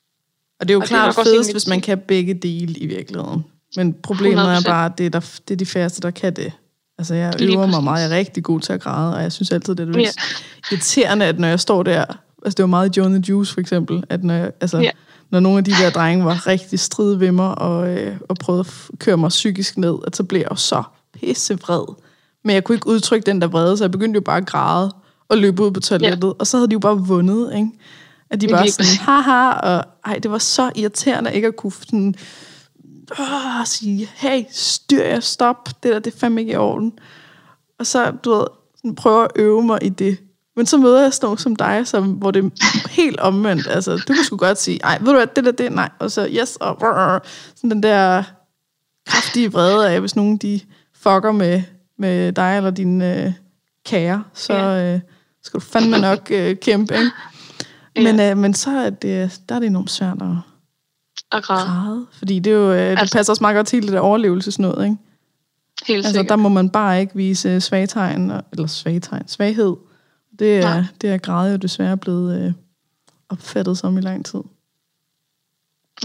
og 0.60 0.68
det 0.68 0.70
er 0.70 0.74
jo 0.74 0.80
og 0.80 0.88
klart 0.88 1.16
fedest, 1.16 1.52
hvis 1.52 1.68
man 1.68 1.82
kan 1.82 2.00
begge 2.00 2.34
dele 2.34 2.74
i 2.74 2.86
virkeligheden. 2.86 3.46
Men 3.76 3.94
problemet 3.94 4.44
100%. 4.44 4.48
er 4.48 4.62
bare, 4.66 4.86
at 4.86 4.98
det 4.98 5.06
er, 5.06 5.10
der, 5.10 5.40
det 5.48 5.54
er 5.54 5.58
de 5.58 5.66
færreste, 5.66 6.02
der 6.02 6.12
kan 6.12 6.36
det. 6.36 6.52
Altså, 6.98 7.14
jeg 7.14 7.34
øver 7.42 7.66
mig 7.66 7.84
meget. 7.84 8.02
Jeg 8.02 8.12
er 8.12 8.18
rigtig 8.18 8.44
god 8.44 8.60
til 8.60 8.74
at 8.74 8.82
græde, 8.82 9.16
og 9.16 9.22
jeg 9.22 9.32
synes 9.32 9.52
altid, 9.52 9.76
det 9.76 9.88
er 9.88 9.92
det 9.92 9.96
yeah. 9.96 10.72
irriterende, 10.72 11.26
at 11.26 11.40
når 11.40 11.48
jeg 11.48 11.60
står 11.60 11.84
der... 11.84 12.06
Altså, 12.46 12.56
det 12.56 12.64
var 12.64 12.68
meget 12.68 12.98
Joe 12.98 13.10
the 13.10 13.24
Juice, 13.30 13.54
for 13.54 13.62
eksempel. 13.62 14.04
At 14.10 14.24
når, 14.24 14.34
jeg, 14.34 14.52
altså, 14.62 14.78
yeah. 14.78 14.92
når 15.30 15.40
nogle 15.40 15.58
af 15.58 15.64
de 15.64 15.72
der 15.72 15.90
drenge 15.90 16.26
var 16.26 16.48
rigtig 16.48 16.80
strid 16.80 17.16
ved 17.16 17.32
mig, 17.32 17.58
og, 17.58 17.90
øh, 17.90 18.18
og 18.30 18.38
prøvede 18.38 18.60
at 18.60 19.00
køre 19.00 19.18
mig 19.18 19.30
psykisk 19.30 19.78
ned, 19.78 19.96
at 20.08 20.16
så 20.16 20.24
blev 20.24 20.40
jeg 20.40 20.52
jo 20.52 20.56
så 20.56 20.84
pissevred. 21.14 21.96
Men 22.44 22.54
jeg 22.54 22.64
kunne 22.64 22.76
ikke 22.76 22.88
udtrykke 22.88 23.26
den 23.26 23.42
der 23.42 23.48
vrede, 23.48 23.78
så 23.78 23.84
jeg 23.84 23.92
begyndte 23.92 24.18
jo 24.18 24.22
bare 24.22 24.38
at 24.38 24.46
græde 24.46 24.96
og 25.30 25.38
løbe 25.38 25.64
ud 25.64 25.72
på 25.72 25.80
toilettet. 25.80 26.24
Yeah. 26.24 26.36
Og 26.40 26.48
så 26.48 26.58
havde 26.58 26.68
de 26.68 26.74
jo 26.74 26.80
bare 26.80 26.98
vundet, 26.98 27.54
ikke? 27.56 27.70
At 28.30 28.42
de 28.42 28.48
bare 28.48 28.70
sådan, 28.70 28.98
haha, 29.00 29.52
og 29.52 29.86
ej, 30.06 30.20
det 30.20 30.32
var 30.32 30.38
så 30.38 30.72
irriterende 30.76 31.34
ikke 31.34 31.48
at 31.48 31.56
kunne 31.56 31.72
sådan 31.72 32.16
åh, 33.20 33.66
sige, 33.66 34.10
hey, 34.16 34.44
styr 34.52 35.04
jer, 35.04 35.20
stop, 35.20 35.70
det 35.84 35.94
der, 35.94 36.00
det 36.00 36.14
er 36.14 36.18
fandme 36.18 36.42
ikke 36.42 36.54
i 36.54 36.56
orden. 36.56 36.94
Og 37.80 37.88
så, 37.88 38.12
du 38.12 38.32
ved, 38.32 38.46
sådan, 38.78 38.96
prøver 38.96 39.24
at 39.24 39.32
øve 39.36 39.64
mig 39.64 39.80
i 39.82 39.90
det. 39.90 40.18
Men 40.56 40.66
så 40.66 40.78
møder 40.78 41.02
jeg 41.02 41.14
sådan 41.14 41.38
som 41.38 41.56
dig, 41.56 41.88
som, 41.88 42.12
hvor 42.12 42.32
det 42.32 42.46
er 42.46 42.90
helt 42.90 43.20
omvendt. 43.20 43.68
Altså, 43.68 43.92
du 43.92 44.14
kan 44.14 44.24
sgu 44.24 44.38
godt 44.38 44.60
sige, 44.60 44.80
ej, 44.84 44.98
ved 45.00 45.08
du 45.08 45.14
hvad, 45.14 45.28
det 45.28 45.46
der, 45.46 45.52
det, 45.52 45.72
nej. 45.72 45.90
Og 46.00 46.12
så, 46.12 46.28
yes, 46.32 46.56
og 46.56 46.78
brrr, 46.78 47.20
sådan 47.56 47.70
den 47.70 47.84
der 47.84 48.24
kraftige 49.08 49.52
vrede 49.52 49.90
af, 49.90 50.00
hvis 50.00 50.16
nogen 50.16 50.38
de 50.38 50.60
fucker 50.96 51.32
med, 51.32 51.64
med 52.00 52.32
dig 52.32 52.58
eller 52.58 52.72
din 52.72 53.02
øh, 53.02 53.32
kære, 53.86 54.24
så 54.34 54.54
øh, 54.54 55.00
skal 55.44 55.60
du 55.60 55.66
fandme 55.66 55.98
nok 56.00 56.32
øh, 56.32 56.56
kæmpe, 56.56 56.94
ikke? 56.94 57.12
Men, 57.96 58.20
øh, 58.20 58.38
men 58.38 58.54
så 58.54 58.70
er 58.72 58.90
det, 58.90 59.42
der 59.50 59.56
er 59.56 59.60
det 59.60 59.68
enormt 59.68 59.92
svært 59.92 60.22
at 60.22 60.28
Og 61.32 61.44
græde. 61.44 61.66
græde. 61.66 62.06
Fordi 62.12 62.40
det, 62.40 62.54
er 62.54 62.58
jo, 62.58 62.72
øh, 62.72 62.78
det 62.78 63.00
Altså- 63.00 63.18
passer 63.18 63.34
også 63.34 63.44
meget 63.44 63.56
godt 63.56 63.68
til 63.68 63.84
det 63.84 63.92
der 63.92 64.00
overlevelsesnød, 64.00 64.84
ikke? 64.84 64.96
Helt 65.88 65.98
Altså, 65.98 66.12
sikkert. 66.12 66.30
der 66.30 66.36
må 66.36 66.50
man 66.50 66.70
bare 66.70 67.00
ikke 67.02 67.16
vise 67.16 67.62
svagtegn, 67.62 68.32
eller 68.52 68.68
svagtegn, 68.68 69.28
svaghed. 69.28 69.76
Det 70.40 70.58
er, 70.58 70.62
Nej. 70.62 70.84
det 71.02 71.10
er 71.10 71.18
græde 71.18 71.52
jo 71.52 71.58
desværre 71.58 71.98
blevet 71.98 72.42
øh, 72.46 72.54
opfattet 73.30 73.78
som 73.78 73.98
i 73.98 74.02
lang 74.02 74.26
tid. 74.26 74.40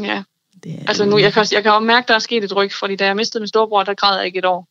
Ja. 0.03 0.23
Det 0.65 0.73
er, 0.75 0.79
Altså 0.89 1.05
nu, 1.05 1.19
jeg 1.19 1.33
kan, 1.33 1.47
jeg 1.53 1.63
kan 1.63 1.73
jo 1.73 1.79
mærke, 1.79 2.09
der 2.09 2.15
er 2.15 2.19
sket 2.19 2.45
et 2.45 2.57
ryg, 2.57 2.73
fordi 2.73 2.97
da 2.97 3.07
jeg 3.07 3.17
mistede 3.17 3.43
min 3.43 3.49
storebror, 3.49 3.83
der 3.83 3.95
græd 3.95 4.17
jeg 4.17 4.27
ikke 4.27 4.39
et 4.39 4.45
år. 4.45 4.69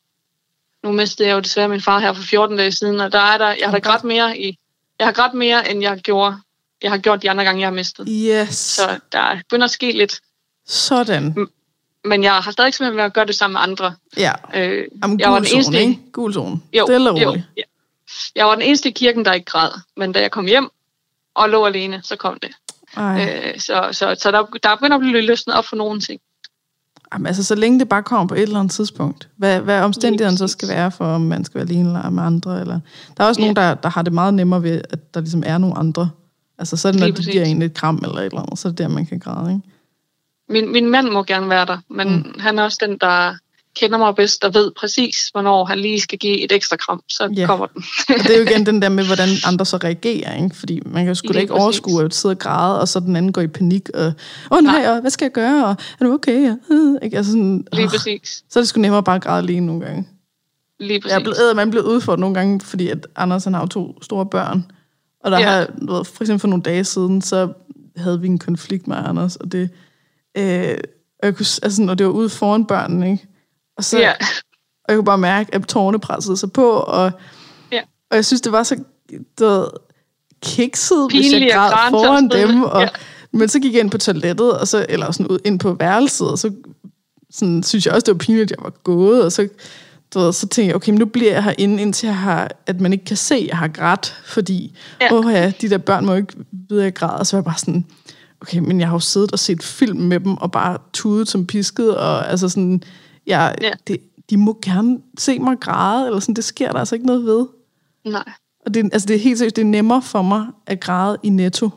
Nu 0.84 0.92
mistede 0.92 1.28
jeg 1.28 1.36
jo 1.36 1.40
desværre 1.40 1.68
min 1.70 1.82
far 1.82 2.00
her 2.00 2.14
for 2.14 2.24
14 2.24 2.58
dage 2.58 2.72
siden, 2.72 3.00
og 3.00 3.12
der 3.12 3.20
er 3.20 3.38
der, 3.38 3.48
jeg 3.48 3.66
har 3.66 3.72
da 3.72 3.80
grædt 3.80 4.04
mere 4.04 4.38
i, 4.40 4.58
jeg 5.00 5.08
har 5.08 5.12
grædt 5.12 5.34
mere, 5.34 5.72
end 5.72 5.82
jeg 5.82 5.98
gjorde, 6.00 6.36
jeg 6.82 6.92
har 6.92 6.98
gjort 6.98 7.22
de 7.22 7.30
andre 7.30 7.44
gange, 7.44 7.62
jeg 7.62 7.68
har 7.68 7.74
mistet. 7.74 8.08
Yes, 8.10 8.56
Så 8.56 9.00
der 9.12 9.36
begynder 9.38 9.66
at 9.66 9.72
ske 9.72 9.92
lidt, 9.92 10.20
sådan. 10.66 11.48
men 12.06 12.24
jeg 12.24 12.34
har 12.36 12.52
stadig 12.52 12.74
simpelthen 12.74 12.98
ved 12.98 13.04
at 13.04 13.14
gøre 13.14 13.26
det 13.26 13.36
sammen 13.36 13.54
med 13.54 13.62
andre. 13.62 13.96
Ja, 14.18 14.32
Øh, 14.56 14.86
Jamen, 15.04 15.20
jeg 15.20 15.32
var 15.32 15.40
den 15.40 15.48
eneste, 15.54 15.80
ikke? 15.82 16.00
Gul 16.12 16.34
zone. 16.34 16.60
jo, 16.74 16.86
Stille 16.86 17.10
og 17.12 17.22
jo, 17.22 17.34
ja. 17.58 17.62
Jeg 18.36 18.46
var 18.46 18.54
den 18.56 18.62
eneste 18.62 18.90
i 18.90 18.92
kirken, 18.92 19.26
der 19.26 19.34
ikke 19.34 19.46
græd, 19.46 19.70
men 19.98 20.12
da 20.12 20.22
jeg 20.22 20.32
kom 20.32 20.46
hjem 20.46 20.70
og 21.36 21.50
lå 21.50 21.66
alene, 21.66 22.02
så 22.04 22.16
kom 22.16 22.40
det. 22.40 22.52
Ej. 22.98 23.42
Øh, 23.54 23.60
så 23.60 23.90
så, 23.92 24.16
så 24.20 24.32
der, 24.32 24.46
der 24.64 24.76
begynder 24.76 24.96
at 24.98 25.02
blive 25.02 25.22
løsnet 25.22 25.56
op 25.56 25.66
for 25.66 25.76
nogle 25.76 26.02
ting. 26.02 26.22
Jamen, 27.14 27.28
altså, 27.28 27.44
så 27.44 27.56
længe 27.56 27.80
det 27.80 27.90
bare 27.90 28.04
kommer 28.04 28.28
på 28.28 28.36
et 28.36 28.42
eller 28.42 28.60
andet 28.60 28.72
tidspunkt. 28.74 29.30
Hvad, 29.38 29.60
hvad 29.62 29.82
omstændighederne 29.82 30.38
så 30.38 30.48
skal 30.48 30.68
være 30.70 30.92
for, 30.92 31.06
om 31.06 31.22
man 31.22 31.46
skal 31.46 31.60
være 31.60 31.70
alene 31.70 31.90
eller 31.90 32.10
med 32.10 32.24
andre. 32.24 32.62
Eller... 32.62 32.80
Der 33.18 33.24
er 33.24 33.28
også 33.28 33.42
Ja. 33.42 33.46
nogen, 33.46 33.56
der, 33.56 33.74
der 33.74 33.90
har 33.90 34.02
det 34.02 34.14
meget 34.14 34.34
nemmere 34.34 34.64
ved, 34.64 34.82
at 34.90 35.14
der 35.14 35.20
ligesom 35.20 35.44
er 35.46 35.58
nogle 35.58 35.78
andre. 35.78 36.10
Altså, 36.58 36.78
så 36.78 36.88
er 36.88 36.92
det, 36.92 37.02
når 37.02 37.08
de 37.08 37.24
giver 37.24 37.44
en 37.44 37.62
et 37.62 37.74
kram 37.74 38.00
eller 38.04 38.18
et 38.18 38.26
eller 38.26 38.42
andet, 38.42 38.60
så 38.60 38.68
er 38.68 38.72
det 38.72 38.78
der, 38.78 38.88
man 38.88 39.06
kan 39.06 39.20
græde, 39.20 39.52
ikke? 39.52 39.62
Min, 40.50 40.72
min 40.72 40.90
mand 40.90 41.10
må 41.10 41.24
gerne 41.24 41.50
være 41.50 41.66
der, 41.66 41.78
men 41.90 42.16
mm. 42.16 42.40
han 42.40 42.60
er 42.60 42.64
også 42.64 42.78
den, 42.88 42.98
der 43.02 43.34
kender 43.80 43.98
mig 43.98 44.16
bedst 44.16 44.44
og 44.44 44.54
ved 44.54 44.72
præcis, 44.80 45.28
hvornår 45.32 45.66
han 45.66 45.80
lige 45.80 46.02
skal 46.02 46.18
give 46.20 46.42
et 46.44 46.52
ekstra 46.52 46.76
kram. 46.78 47.02
Så 47.10 47.30
Ja. 47.38 47.46
kommer 47.46 47.66
den. 47.66 47.84
Og 48.10 48.16
det 48.24 48.32
er 48.36 48.38
jo 48.40 48.46
igen 48.46 48.66
den 48.66 48.82
der 48.82 48.90
med, 48.90 49.06
hvordan 49.06 49.30
andre 49.48 49.66
så 49.66 49.78
reagerer, 49.78 50.44
ikke? 50.44 50.56
Fordi 50.56 50.80
man 50.86 51.04
kan 51.04 51.08
jo 51.08 51.16
sgu 51.16 51.34
da 51.34 51.40
ikke 51.40 51.54
præcis. 51.54 51.64
overskue 51.64 52.04
at 52.06 52.14
sidde 52.14 52.34
og 52.34 52.40
græde, 52.40 52.80
og 52.82 52.88
så 52.88 53.00
den 53.00 53.16
anden 53.16 53.32
går 53.34 53.42
i 53.42 53.48
panik, 53.48 53.90
og 53.94 54.06
åh 54.06 54.12
oh, 54.52 54.64
nej, 54.64 54.86
og 54.88 55.02
hvad 55.02 55.12
skal 55.12 55.26
jeg 55.26 55.32
gøre, 55.32 55.66
og 55.66 55.76
er 56.00 56.06
du 56.06 56.14
okay? 56.14 56.56
Øh, 56.72 56.96
Ikke? 57.04 57.18
Altså 57.18 57.32
sådan, 57.32 57.68
Lige 57.74 57.86
åh, 57.86 57.90
præcis. 57.92 58.44
så 58.50 58.60
er 58.60 58.62
det 58.62 58.68
sgu 58.70 58.82
nemmere 58.82 59.04
bare 59.04 59.16
at 59.16 59.22
græde 59.24 59.46
lige 59.46 59.60
nogle 59.60 59.86
gange. 59.86 60.08
Lige 60.80 61.00
præcis. 61.02 61.12
Jeg 61.12 61.20
er 61.20 61.24
blevet, 61.24 61.56
man 61.56 61.70
blev 61.72 61.84
udfordret 61.84 62.20
nogle 62.20 62.36
gange, 62.36 62.62
fordi 62.62 62.88
at 62.90 63.08
Anders 63.16 63.44
han 63.44 63.54
har 63.54 63.62
jo 63.62 63.68
to 63.68 64.02
store 64.04 64.26
børn. 64.26 64.72
Og 65.24 65.32
der 65.32 65.40
Ja. 65.40 65.46
har, 65.50 65.60
ved, 65.82 66.06
for 66.06 66.24
eksempel 66.24 66.40
for 66.40 66.48
nogle 66.48 66.64
dage 66.64 66.84
siden, 66.84 67.22
så 67.22 67.50
havde 67.98 68.22
vi 68.22 68.28
en 68.28 68.40
konflikt 68.40 68.88
med 68.88 68.98
Anders, 68.98 69.36
og 69.36 69.52
det, 69.52 69.70
øh, 70.38 70.78
og 71.20 71.26
jeg 71.28 71.36
kunne, 71.36 71.46
altså, 71.64 71.86
og 71.90 71.98
det 71.98 72.06
var 72.06 72.12
ude 72.12 72.30
foran 72.30 72.66
børnene, 72.66 73.12
ikke? 73.12 73.28
Og, 73.78 73.84
så, 73.84 74.00
Ja. 74.00 74.12
og 74.84 74.86
jeg 74.90 74.96
kunne 74.96 75.06
bare 75.06 75.18
mærke, 75.18 75.56
at 75.56 75.68
tårerne 75.68 76.00
pressede 76.00 76.38
sig 76.38 76.52
på, 76.52 76.70
og, 76.72 77.12
Ja. 77.72 77.82
og 78.12 78.16
jeg 78.16 78.26
synes, 78.26 78.42
det 78.42 78.52
var 78.52 78.64
så 78.64 78.76
ved, 79.40 79.68
kikset, 80.44 81.08
hvis 81.12 81.22
Pinligt 81.26 81.52
jeg 81.54 81.70
græd 81.74 81.92
foran 81.92 82.30
dem. 82.30 82.64
Og, 82.64 82.82
Ja. 82.82 82.88
Men 83.36 83.50
så 83.50 83.60
gik 83.60 83.74
jeg 83.74 83.80
ind 83.82 83.92
på 83.92 83.98
toilettet, 83.98 84.60
og 84.60 84.68
så, 84.68 84.86
eller 84.90 85.12
sådan 85.12 85.28
ud, 85.28 85.40
ind 85.46 85.60
på 85.60 85.74
værelset, 85.74 86.28
og 86.32 86.40
så 86.40 86.52
sådan, 87.32 87.64
synes 87.64 87.86
jeg 87.86 87.94
også, 87.94 88.06
det 88.06 88.14
var 88.14 88.18
pinligt, 88.18 88.52
at 88.52 88.58
jeg 88.58 88.64
var 88.64 88.70
gået, 88.84 89.24
og 89.24 89.32
så, 89.32 89.48
du 90.14 90.20
ved, 90.20 90.34
så 90.34 90.48
tænkte 90.48 90.68
jeg, 90.68 90.76
okay, 90.76 90.90
men 90.92 91.00
nu 91.00 91.06
bliver 91.06 91.32
jeg 91.34 91.44
herinde, 91.44 91.82
indtil 91.82 92.08
jeg 92.08 92.18
har, 92.18 92.52
at 92.68 92.82
man 92.82 92.94
ikke 92.94 93.06
kan 93.06 93.18
se, 93.18 93.36
at 93.36 93.48
jeg 93.48 93.58
har 93.58 93.68
grædt, 93.68 94.22
fordi, 94.26 94.78
Ja. 95.02 95.14
åh 95.14 95.34
ja, 95.34 95.52
de 95.62 95.70
der 95.70 95.78
børn 95.78 96.06
må 96.06 96.14
ikke 96.14 96.34
vide, 96.70 96.82
at 96.82 96.86
jeg 96.86 96.94
græder, 96.94 97.14
og 97.14 97.28
så 97.28 97.36
var 97.36 97.40
jeg 97.42 97.46
bare 97.46 97.58
sådan, 97.58 97.86
okay, 98.42 98.58
men 98.60 98.80
jeg 98.80 98.88
har 98.88 98.96
jo 98.96 99.00
siddet 99.00 99.32
og 99.32 99.40
set 99.40 99.64
film 99.64 100.00
med 100.00 100.20
dem, 100.20 100.38
og 100.38 100.52
bare 100.52 100.78
tudet 100.94 101.30
som 101.30 101.46
pisket, 101.48 101.98
og 101.98 102.30
altså 102.32 102.50
sådan, 102.50 102.84
jeg, 103.28 103.56
Ja. 103.62 103.72
det, 103.88 103.98
de 104.30 104.38
må 104.38 104.60
gerne 104.66 105.00
se 105.18 105.40
mig 105.40 105.60
græde, 105.60 106.06
eller 106.06 106.20
sådan, 106.20 106.36
det 106.36 106.44
sker 106.44 106.72
der 106.72 106.80
altså 106.80 106.96
ikke 106.96 107.06
noget 107.08 107.26
ved. 107.26 107.46
Nej. 108.06 108.32
Og 108.66 108.74
det, 108.74 108.84
altså 108.94 109.08
det 109.08 109.16
er 109.16 109.20
helt 109.20 109.38
seriøst, 109.38 109.56
det 109.56 109.62
er 109.62 109.66
nemmere 109.66 110.02
for 110.02 110.22
mig 110.22 110.48
at 110.68 110.80
græde 110.80 111.18
i 111.24 111.30
netto, 111.30 111.70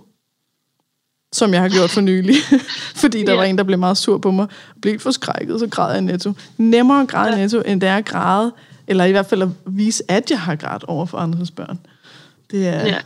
som 1.32 1.52
jeg 1.52 1.60
har 1.62 1.68
gjort 1.68 1.90
for 1.90 2.00
nylig. 2.00 2.34
Fordi 3.02 3.22
der 3.24 3.32
Ja. 3.32 3.36
var 3.38 3.44
en, 3.44 3.58
der 3.58 3.64
blev 3.64 3.78
meget 3.78 3.96
sur 3.96 4.18
på 4.18 4.30
mig, 4.30 4.44
og 4.74 4.80
blev 4.82 4.98
forskrækket, 4.98 5.60
så 5.60 5.66
græd 5.66 5.90
jeg 5.92 5.98
i 6.02 6.04
netto. 6.04 6.32
Nemmere 6.56 7.00
at 7.02 7.08
græde 7.08 7.32
i 7.32 7.40
netto, 7.40 7.62
end 7.66 7.80
det 7.80 7.88
er 7.88 7.96
at 7.96 8.04
græde, 8.04 8.52
eller 8.86 9.04
i 9.04 9.10
hvert 9.10 9.26
fald 9.26 9.42
at 9.42 9.48
vise, 9.66 10.02
at 10.10 10.30
jeg 10.30 10.40
har 10.40 10.56
grædt 10.56 10.84
over 10.84 11.06
for 11.06 11.18
andres 11.18 11.50
børn. 11.50 11.78
Det 12.50 12.68
er, 12.68 12.86
Ja. 12.86 12.98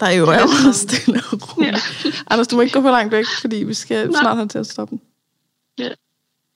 der 0.00 0.06
er 0.06 0.10
jo 0.10 0.32
jo 0.32 0.72
stille 0.72 1.20
og 1.32 1.56
roligt. 1.58 1.76
Ja. 2.04 2.10
Anders, 2.30 2.48
du 2.48 2.56
må 2.56 2.62
ikke 2.62 2.72
gå 2.72 2.82
for 2.82 2.90
langt 2.90 3.12
væk, 3.12 3.24
fordi 3.40 3.56
vi 3.56 3.74
skal 3.74 4.10
Nej. 4.10 4.20
snart 4.20 4.36
have 4.36 4.48
til 4.48 4.58
at 4.58 4.66
stoppe 4.66 4.90
den. 4.90 5.00
Ja. 5.78 5.88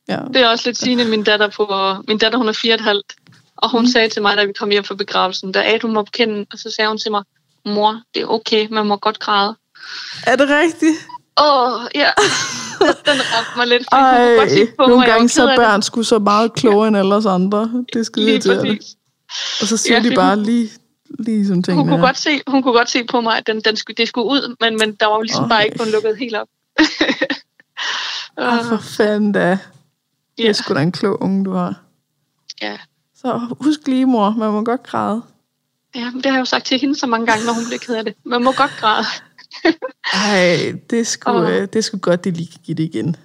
Ja. 0.09 0.19
Det 0.35 0.43
er 0.43 0.49
også 0.49 0.69
lidt 0.69 0.79
sigende, 0.79 1.05
min 1.05 1.25
datter 1.25 1.49
på, 1.49 1.95
min 2.09 2.19
datter 2.19 2.39
hun 2.39 2.49
er 2.49 2.53
fire 2.53 2.73
og 2.73 2.75
et 2.75 2.81
halvt, 2.81 3.13
og 3.57 3.71
hun 3.71 3.81
mm. 3.81 3.87
sagde 3.87 4.09
til 4.09 4.23
mig, 4.23 4.37
da 4.37 4.45
vi 4.45 4.53
kom 4.53 4.71
hjem 4.71 4.85
fra 4.85 4.95
begravelsen, 4.95 5.53
da 5.53 5.63
Ad, 5.75 5.81
hun 5.83 5.95
var 5.95 6.03
på 6.03 6.11
og 6.53 6.59
så 6.59 6.71
sagde 6.71 6.89
hun 6.89 6.99
til 6.99 7.11
mig, 7.11 7.23
mor, 7.65 8.01
det 8.15 8.23
er 8.23 8.27
okay, 8.27 8.69
man 8.71 8.87
må 8.87 8.97
godt 8.97 9.19
græde. 9.19 9.57
Er 10.27 10.37
det 10.37 10.49
rigtigt? 10.49 10.97
Åh, 11.41 11.73
oh, 11.75 11.81
ja. 11.95 12.11
Den 12.81 13.21
ramte 13.33 13.51
mig 13.57 13.67
lidt, 13.67 13.85
fordi 13.93 14.03
hun 14.03 14.39
godt 14.39 14.51
Ej, 14.51 14.75
på 14.77 14.83
nogle 14.83 14.97
mig, 14.97 15.07
gange 15.07 15.29
så 15.29 15.43
er 15.43 15.47
det. 15.47 15.57
børn 15.57 15.83
sgu 15.83 16.03
så 16.03 16.19
meget 16.19 16.53
klogere 16.55 16.89
end 16.89 16.97
alle 16.97 17.15
os 17.15 17.27
andre. 17.27 17.85
Det 17.93 18.01
er 18.01 18.03
skide 18.03 18.41
præcis. 18.57 18.97
Og 19.61 19.67
så 19.67 19.77
siger 19.77 19.97
Ja, 19.97 20.03
ja, 20.03 20.11
de 20.11 20.15
bare 20.15 20.37
lige, 20.43 20.71
lige 21.19 21.47
som 21.47 21.55
Hun 21.55 21.63
tingene 21.63 21.89
kunne, 21.89 21.97
er. 21.97 22.07
godt 22.07 22.19
se, 22.19 22.41
hun 22.47 22.63
kunne 22.63 22.75
godt 22.75 22.91
se 22.91 23.05
på 23.05 23.21
mig, 23.21 23.37
at 23.39 23.47
den, 23.47 23.61
den 23.61 23.77
skulle, 23.77 23.95
det 23.97 24.09
skulle 24.09 24.27
ud, 24.27 24.57
men, 24.61 24.79
men 24.79 24.95
der 24.95 25.07
var 25.07 25.15
jo 25.15 25.23
ligesom 25.23 25.45
Åh, 25.45 25.49
bare 25.49 25.65
ikke 25.65 25.77
nej. 25.77 25.87
kun 25.87 25.93
lukket 25.93 26.17
helt 26.17 26.37
op. 26.37 26.49
Ah, 28.37 28.65
for 28.65 28.77
fanden 28.77 29.33
da. 29.33 29.59
Det 30.39 30.49
er 30.49 30.53
sgu 30.53 30.75
da 30.75 30.81
en 30.83 30.93
klog 30.93 31.23
unge, 31.23 31.45
du 31.45 31.53
har. 31.53 31.83
ja. 32.63 32.79
Så 33.15 33.57
husk 33.61 33.81
lige, 33.89 34.07
mor, 34.07 34.31
man 34.31 34.51
må 34.53 34.65
godt 34.65 34.83
græde. 34.83 35.23
ja, 35.95 36.11
men 36.11 36.17
det 36.17 36.27
har 36.27 36.33
jeg 36.33 36.41
jo 36.41 36.45
sagt 36.45 36.67
til 36.67 36.81
hende 36.81 36.95
så 36.99 37.07
mange 37.07 37.27
gange, 37.27 37.47
når 37.47 37.53
hun 37.53 37.65
bliver 37.67 37.79
ked 37.79 37.95
af 37.95 38.05
det. 38.05 38.15
Man 38.25 38.45
må 38.45 38.53
godt 38.53 38.71
græde. 38.81 39.05
Ej, 40.15 40.75
det 40.91 41.07
sgu, 41.07 41.31
Åh. 41.31 41.51
øh, 41.51 41.61
det 41.61 41.77
er 41.77 41.81
sgu 41.81 41.99
godt, 41.99 42.25
det 42.25 42.37
lige 42.37 42.49
kan 42.53 42.61
give 42.65 42.75
det 42.75 42.83
igen. 42.83 43.17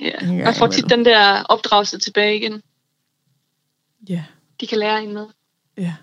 Ja. 0.00 0.10
Gang 0.20 0.36
Man 0.36 0.54
får 0.54 0.66
tit 0.66 0.90
den 0.90 1.04
der 1.04 1.42
opdragelse 1.42 1.98
tilbage 1.98 2.36
igen. 2.36 2.62
Ja, 4.08 4.24
De 4.60 4.66
kan 4.66 4.78
lære 4.78 5.02
en 5.02 5.12
med. 5.14 5.26
ja. 5.78 5.94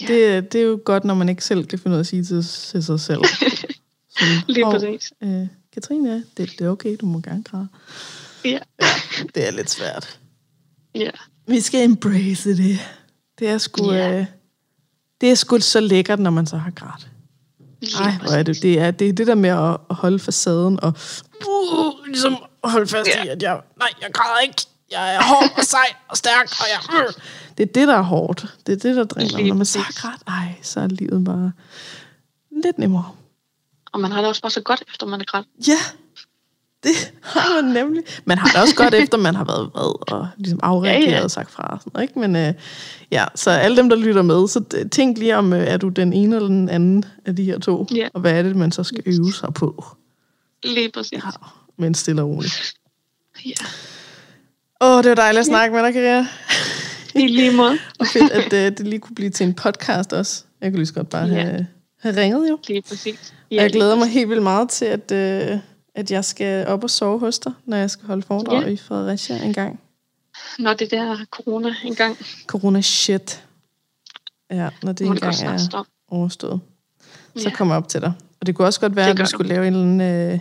Ja. 0.00 0.06
Det, 0.06 0.52
det 0.52 0.60
er 0.60 0.64
jo 0.64 0.80
godt, 0.84 1.04
når 1.04 1.14
man 1.14 1.28
ikke 1.28 1.44
selv 1.44 1.66
kan 1.66 1.78
finde 1.78 1.94
ud 1.94 1.96
af 1.98 2.00
at 2.00 2.06
sige 2.06 2.24
til, 2.24 2.42
til 2.44 2.84
sig 2.84 3.00
selv. 3.00 3.20
Sådan, 3.24 4.42
Lige 4.48 4.64
"Hov, 4.64 4.72
præcis. 4.72 5.12
Øh, 5.20 5.46
Katrine, 5.72 6.24
det, 6.36 6.50
det 6.58 6.60
er 6.60 6.68
okay, 6.70 6.96
du 7.00 7.06
må 7.06 7.20
gerne 7.20 7.42
græde. 7.44 7.68
Ja. 8.44 8.58
Det 9.34 9.46
er 9.46 9.50
lidt 9.50 9.70
svært. 9.70 10.18
ja. 10.94 11.10
Vi 11.46 11.60
skal 11.60 11.84
embrace 11.84 12.56
det. 12.56 12.78
Det 13.38 13.48
er 13.48 13.58
sgu, 13.58 13.92
Ja. 13.92 14.18
øh, 14.20 14.26
det 15.20 15.30
er 15.30 15.34
sgu 15.34 15.58
så 15.60 15.80
lækkert, 15.80 16.18
når 16.18 16.30
man 16.30 16.46
så 16.46 16.56
har 16.56 16.70
grædt. 16.70 17.08
Lige 17.80 17.96
Ej, 18.04 18.12
hvor 18.22 18.30
er 18.32 18.42
det. 18.42 18.62
Det 18.62 18.80
er, 18.80 18.90
det 18.90 19.08
er 19.08 19.12
det 19.12 19.26
der 19.26 19.34
med 19.34 19.50
at, 19.50 19.76
holde 19.96 20.18
facaden 20.18 20.80
og 20.82 20.94
uh, 21.48 22.06
ligesom 22.06 22.36
holde 22.64 22.86
fast 22.86 23.08
Ja. 23.08 23.24
i, 23.24 23.28
at 23.28 23.42
jeg, 23.42 23.60
nej, 23.78 23.88
jeg 24.00 24.10
græder 24.12 24.38
ikke. 24.40 24.62
Jeg 24.90 25.14
er 25.14 25.22
hård 25.22 25.58
og 25.58 25.64
sej 25.64 25.94
og 26.08 26.16
stærk, 26.16 26.48
og 26.60 26.66
jeg... 26.72 27.00
Uh. 27.08 27.12
Det 27.58 27.68
er 27.68 27.72
det, 27.72 27.88
der 27.88 27.94
er 27.94 28.02
hårdt. 28.02 28.46
Det 28.66 28.72
er 28.72 28.76
det, 28.76 28.96
der 28.96 29.04
dræner. 29.04 29.46
Når 29.48 29.54
man 29.54 29.66
så 29.66 29.78
har 29.78 29.92
grædt, 29.96 30.22
ej, 30.26 30.54
så 30.62 30.80
er 30.80 30.86
livet 30.86 31.24
bare 31.24 31.52
lidt 32.64 32.78
nemmere. 32.78 33.10
Og 33.92 34.00
man 34.00 34.12
har 34.12 34.18
det 34.20 34.28
også 34.28 34.42
bare 34.42 34.50
så 34.50 34.60
godt, 34.60 34.82
efter 34.88 35.06
man 35.06 35.20
er 35.20 35.24
grædt. 35.24 35.46
Ja, 35.68 35.78
det 36.82 37.12
har 37.22 37.62
man 37.62 37.72
nemlig. 37.72 38.02
Man 38.24 38.38
har 38.38 38.48
det 38.48 38.62
også 38.62 38.74
godt, 38.74 38.94
efter 38.94 39.18
man 39.18 39.34
har 39.34 39.44
været 39.44 39.70
vred 39.74 40.12
og 40.12 40.28
ligesom 40.38 40.60
afreageret 40.62 41.06
Ja, 41.10 41.16
ja. 41.16 41.22
og 41.24 41.30
sagt 41.30 41.50
fra. 41.50 41.62
Og 41.62 41.78
sådan, 41.80 41.90
noget, 41.94 42.08
ikke? 42.08 42.18
Men 42.18 42.36
øh, 42.36 42.54
ja, 43.10 43.24
så 43.34 43.50
alle 43.50 43.76
dem, 43.76 43.88
der 43.88 43.96
lytter 43.96 44.22
med, 44.22 44.48
så 44.48 44.84
tænk 44.92 45.18
lige 45.18 45.36
om, 45.36 45.52
øh, 45.52 45.66
er 45.66 45.76
du 45.76 45.88
den 45.88 46.12
ene 46.12 46.36
eller 46.36 46.48
den 46.48 46.68
anden 46.68 47.04
af 47.24 47.36
de 47.36 47.44
her 47.44 47.58
to? 47.58 47.86
Ja. 47.94 48.08
Og 48.14 48.20
hvad 48.20 48.32
er 48.32 48.42
det, 48.42 48.56
man 48.56 48.72
så 48.72 48.84
skal 48.84 49.02
øve 49.06 49.32
sig 49.32 49.54
på? 49.54 49.84
Lige 50.64 50.90
præcis. 50.94 51.12
Ja, 51.12 51.30
men 51.78 51.94
stille 51.94 52.22
og 52.22 52.28
roligt. 52.28 52.72
Ja. 53.46 53.52
Åh, 54.80 55.02
det 55.02 55.08
var 55.08 55.14
dejligt 55.14 55.40
at 55.40 55.46
snakke 55.46 55.74
med 55.76 55.82
dig, 55.84 55.92
Karia. 55.92 56.26
I 57.14 57.26
lige 57.26 57.50
måde. 57.56 57.78
Og 58.00 58.06
fedt, 58.06 58.32
at 58.32 58.52
øh, 58.52 58.78
det 58.78 58.80
lige 58.86 58.98
kunne 59.00 59.14
blive 59.14 59.30
til 59.30 59.46
en 59.46 59.54
podcast 59.54 60.12
også. 60.12 60.44
Jeg 60.60 60.70
kunne 60.70 60.76
lige 60.78 60.86
så 60.86 60.94
godt 60.94 61.10
bare 61.10 61.26
Ja. 61.26 61.34
have, 61.42 61.66
have 62.00 62.16
ringet 62.16 62.48
jo. 62.50 62.58
Lige 62.68 62.82
præcis. 62.82 63.34
Og 63.50 63.56
jeg 63.56 63.70
glæder 63.70 63.96
mig 63.96 64.08
helt 64.08 64.28
vildt 64.28 64.42
meget 64.42 64.68
til, 64.70 64.84
at, 64.84 65.12
øh, 65.12 65.58
at 65.98 66.10
jeg 66.10 66.24
skal 66.24 66.66
op 66.66 66.84
og 66.84 66.90
sove 66.90 67.18
hos 67.18 67.38
dig, 67.38 67.52
når 67.64 67.76
jeg 67.76 67.90
skal 67.90 68.06
holde 68.06 68.22
foredrag 68.22 68.62
ja. 68.62 68.68
i 68.68 68.76
Fredericia 68.76 69.44
en 69.44 69.52
gang. 69.52 69.80
Når 70.58 70.74
det 70.74 70.90
der 70.90 71.24
corona 71.30 71.74
en 71.84 71.94
gang. 71.94 72.16
Corona 72.46 72.80
shit. 72.80 73.44
Ja, 74.50 74.68
når 74.82 74.92
det 74.92 75.06
engang 75.06 75.34
er 75.34 75.84
overstået. 76.08 76.60
Så 77.36 77.48
ja. 77.48 77.54
kommer 77.54 77.74
jeg 77.74 77.82
op 77.82 77.88
til 77.88 78.00
dig. 78.00 78.12
Og 78.40 78.46
det 78.46 78.54
kunne 78.54 78.66
også 78.66 78.80
godt 78.80 78.96
være, 78.96 79.10
at 79.10 79.18
vi 79.18 79.26
skulle 79.26 79.48
lave 79.48 79.66
en 79.66 79.74
eller 79.74 79.86
anden 79.86 80.32
øh, 80.32 80.38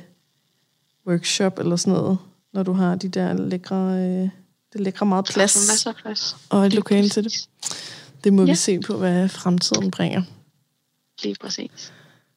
workshop 1.08 1.60
eller 1.60 1.76
sådan 1.76 1.94
noget, 1.94 2.18
når 2.54 2.64
du 2.64 2.74
har 2.74 2.96
de 2.96 3.10
der 3.10 3.34
lækre, 3.34 3.76
øh, 3.76 4.30
det 4.74 4.82
lækre 4.82 5.06
meget 5.06 5.26
plads, 5.26 5.70
masser 5.70 5.90
af 5.90 5.96
plads. 5.96 6.36
og 6.50 6.66
et 6.66 6.74
lokale 6.74 7.10
til 7.10 7.24
det. 7.24 7.50
Det 8.24 8.34
må 8.34 8.42
ja. 8.42 8.52
vi 8.52 8.56
se 8.56 8.80
på, 8.80 8.98
hvad 8.98 9.30
fremtiden 9.30 9.92
bringer. 9.92 10.22
Lige 11.24 11.36
præcis. 11.42 11.94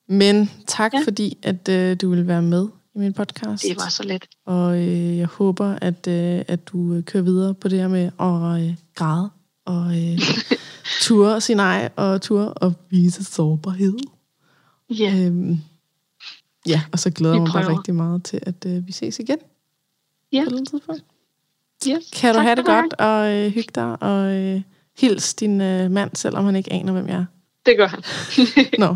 Men 0.08 0.50
tak, 0.66 0.94
ja. 0.94 1.00
fordi 1.04 1.38
at 1.42 1.68
øh, 1.68 1.96
du 2.00 2.10
vil 2.10 2.26
være 2.26 2.42
med 2.42 2.68
i 2.94 2.98
min 2.98 3.12
podcast. 3.12 3.62
Det 3.62 3.76
var 3.76 3.88
så 3.88 4.02
let. 4.02 4.28
Og 4.46 4.78
øh, 4.78 5.18
jeg 5.18 5.26
håber, 5.26 5.78
at, 5.80 6.06
øh, 6.06 6.42
at 6.48 6.68
du 6.68 6.94
øh, 6.94 7.02
kører 7.02 7.22
videre 7.22 7.54
på 7.54 7.68
det 7.68 7.78
her 7.78 7.88
med 7.88 8.10
at 8.20 8.68
øh, 8.68 8.76
græde 8.94 9.30
og 9.64 9.86
øh, 9.86 10.18
ture 11.02 11.40
sin 11.40 11.60
ej 11.60 11.90
og 11.96 12.22
ture 12.22 12.54
og 12.54 12.74
vise 12.90 13.24
sårbarhed. 13.24 13.96
Ja. 14.90 15.14
Øhm, 15.18 15.58
ja, 16.66 16.82
og 16.92 16.98
så 16.98 17.10
glæder 17.10 17.34
jeg 17.34 17.42
mig 17.42 17.52
bare 17.52 17.76
rigtig 17.76 17.94
meget 17.94 18.24
til, 18.24 18.40
at 18.42 18.66
øh, 18.66 18.86
vi 18.86 18.92
ses 18.92 19.18
igen. 19.18 19.38
Ja. 20.32 20.44
På 20.48 20.54
et 20.54 20.68
tidspunkt. 20.68 21.04
Yes. 21.88 22.10
Kan 22.12 22.34
du 22.34 22.38
tak 22.38 22.44
have 22.44 22.56
det 22.56 22.64
godt 22.64 22.92
og 22.92 23.36
øh, 23.36 23.52
hygge 23.52 23.70
dig 23.74 24.02
og 24.02 24.34
øh, 24.34 24.62
hils 24.98 25.34
din 25.34 25.60
øh, 25.60 25.90
mand, 25.90 26.10
selvom 26.14 26.44
han 26.44 26.56
ikke 26.56 26.72
aner, 26.72 26.92
hvem 26.92 27.08
jeg 27.08 27.16
er? 27.16 27.24
Det 27.66 27.76
gør 27.76 27.86
han. 27.86 28.02
Nå. 28.78 28.86
No. 28.86 28.94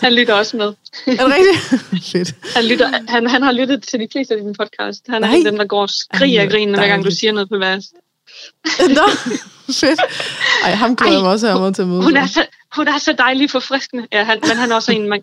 Han 0.00 0.14
lytter 0.14 0.34
også 0.34 0.56
med. 0.56 0.66
Er 0.66 0.72
det 1.06 1.34
rigtigt? 1.34 2.04
Fedt. 2.12 2.34
Han, 2.54 2.64
lytter, 2.64 2.88
han, 3.08 3.26
han 3.26 3.42
har 3.42 3.52
lyttet 3.52 3.82
til 3.82 4.00
de 4.00 4.08
fleste 4.12 4.34
af 4.34 4.40
dine 4.40 4.54
podcast. 4.54 5.04
Han 5.08 5.24
er 5.24 5.28
Nej. 5.28 5.38
den, 5.44 5.58
der 5.58 5.64
går 5.64 5.82
og 5.82 5.90
skriger 5.90 6.42
af 6.42 6.50
grinen, 6.50 6.74
hver 6.74 6.88
gang 6.88 7.04
du 7.04 7.10
siger 7.10 7.32
noget 7.32 7.48
på 7.48 7.58
vers. 7.58 7.84
Nå, 8.96 9.08
fedt. 9.72 10.00
Ej, 10.64 10.70
ham 10.70 10.96
glæder 10.96 11.12
jeg 11.12 11.22
mig 11.22 11.30
også 11.30 11.46
her 11.46 11.72
til 11.72 11.82
at 11.82 11.88
møde. 11.88 12.02
Hun 12.02 12.16
er, 12.16 12.26
så, 12.26 12.46
hun 12.76 12.88
er 12.88 12.98
så 12.98 13.12
dejlig 13.18 13.50
forfriskende. 13.50 14.06
Ja, 14.12 14.24
han, 14.24 14.38
men 14.48 14.56
han 14.56 14.70
er 14.70 14.74
også 14.74 14.92
en, 14.92 15.08
man, 15.08 15.22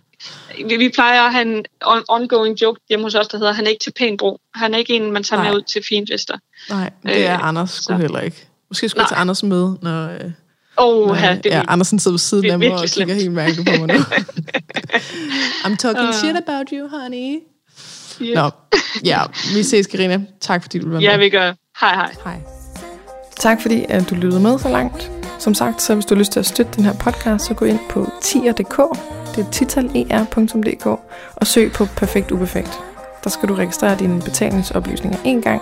vi, 0.70 0.78
vi 0.78 0.90
plejer 0.90 1.22
at 1.22 1.34
have 1.34 1.42
en 1.42 1.66
on, 1.86 2.04
ongoing 2.08 2.62
joke 2.62 2.80
hjemme 2.90 3.06
hos 3.06 3.16
os, 3.16 3.28
der 3.28 3.38
hedder, 3.38 3.54
han 3.54 3.66
er 3.66 3.70
ikke 3.70 3.84
til 3.84 3.92
pæn 3.92 4.18
bro. 4.18 4.40
Han 4.56 4.74
er 4.74 4.78
ikke 4.78 4.94
en, 4.94 5.12
man 5.12 5.24
tager 5.24 5.42
Nej. 5.42 5.52
med 5.52 5.58
ud 5.58 5.64
til 5.64 5.82
finfester. 5.90 6.38
Nej, 6.70 6.90
det 7.04 7.26
er 7.26 7.34
øh, 7.34 7.48
Anders 7.48 7.72
sgu 7.72 7.94
heller 7.94 8.20
ikke. 8.20 8.48
Måske 8.70 8.90
skulle 8.90 9.02
jeg 9.02 9.10
tage 9.10 9.20
Anders 9.20 9.44
med, 9.44 9.76
når... 9.82 10.10
Øh 10.10 10.32
Oh, 10.80 11.18
ja, 11.22 11.38
det 11.44 11.50
ja, 11.50 11.64
Andersen 11.68 12.00
sidder 12.00 12.14
ved 12.14 12.20
siden 12.20 12.52
af 12.52 12.60
mig 12.60 12.74
og 12.74 12.86
kigger 12.86 13.16
helt 13.16 13.32
mærkeligt 13.32 13.70
på 13.70 13.86
mig 13.86 13.98
nu. 13.98 14.04
I'm 15.66 15.76
talking 15.76 16.08
uh, 16.08 16.14
shit 16.14 16.36
about 16.36 16.68
you, 16.74 16.88
honey. 16.88 17.40
Yeah. 18.22 18.36
Nå, 18.36 18.50
ja, 19.06 19.22
vi 19.56 19.64
ses, 19.64 19.88
Karina. 19.88 20.22
Tak 20.42 20.62
fordi 20.62 20.80
du 20.80 20.86
var 20.86 20.94
med. 20.94 21.02
Ja, 21.02 21.18
vi 21.18 21.30
gør. 21.30 21.54
Hej, 21.80 21.96
hej. 21.96 22.16
Hej. 22.24 22.40
Tak 23.40 23.62
fordi 23.62 23.86
at 23.90 24.10
du 24.10 24.16
lyttede 24.16 24.42
med 24.42 24.60
så 24.60 24.70
langt. 24.70 25.12
Som 25.40 25.54
sagt, 25.54 25.82
så 25.82 25.94
hvis 25.94 26.06
du 26.06 26.16
har 26.16 26.20
lyst 26.20 26.32
til 26.32 26.40
at 26.40 26.46
støtte 26.46 26.72
den 26.76 26.86
her 26.86 26.94
podcast, 26.94 27.46
så 27.46 27.54
gå 27.54 27.66
ind 27.66 27.80
på 27.90 28.12
tier.dk, 28.22 28.78
det 29.36 29.46
er 29.46 29.52
titaler.dk, 29.52 30.86
og 31.36 31.48
søg 31.48 31.72
på 31.72 31.86
Perfekt 31.86 32.32
Uperfekt. 32.32 32.80
Der 33.24 33.30
skal 33.30 33.50
du 33.50 33.54
registrere 33.54 34.00
dine 34.00 34.22
betalingsoplysninger 34.22 35.18
en 35.26 35.42
gang, 35.42 35.62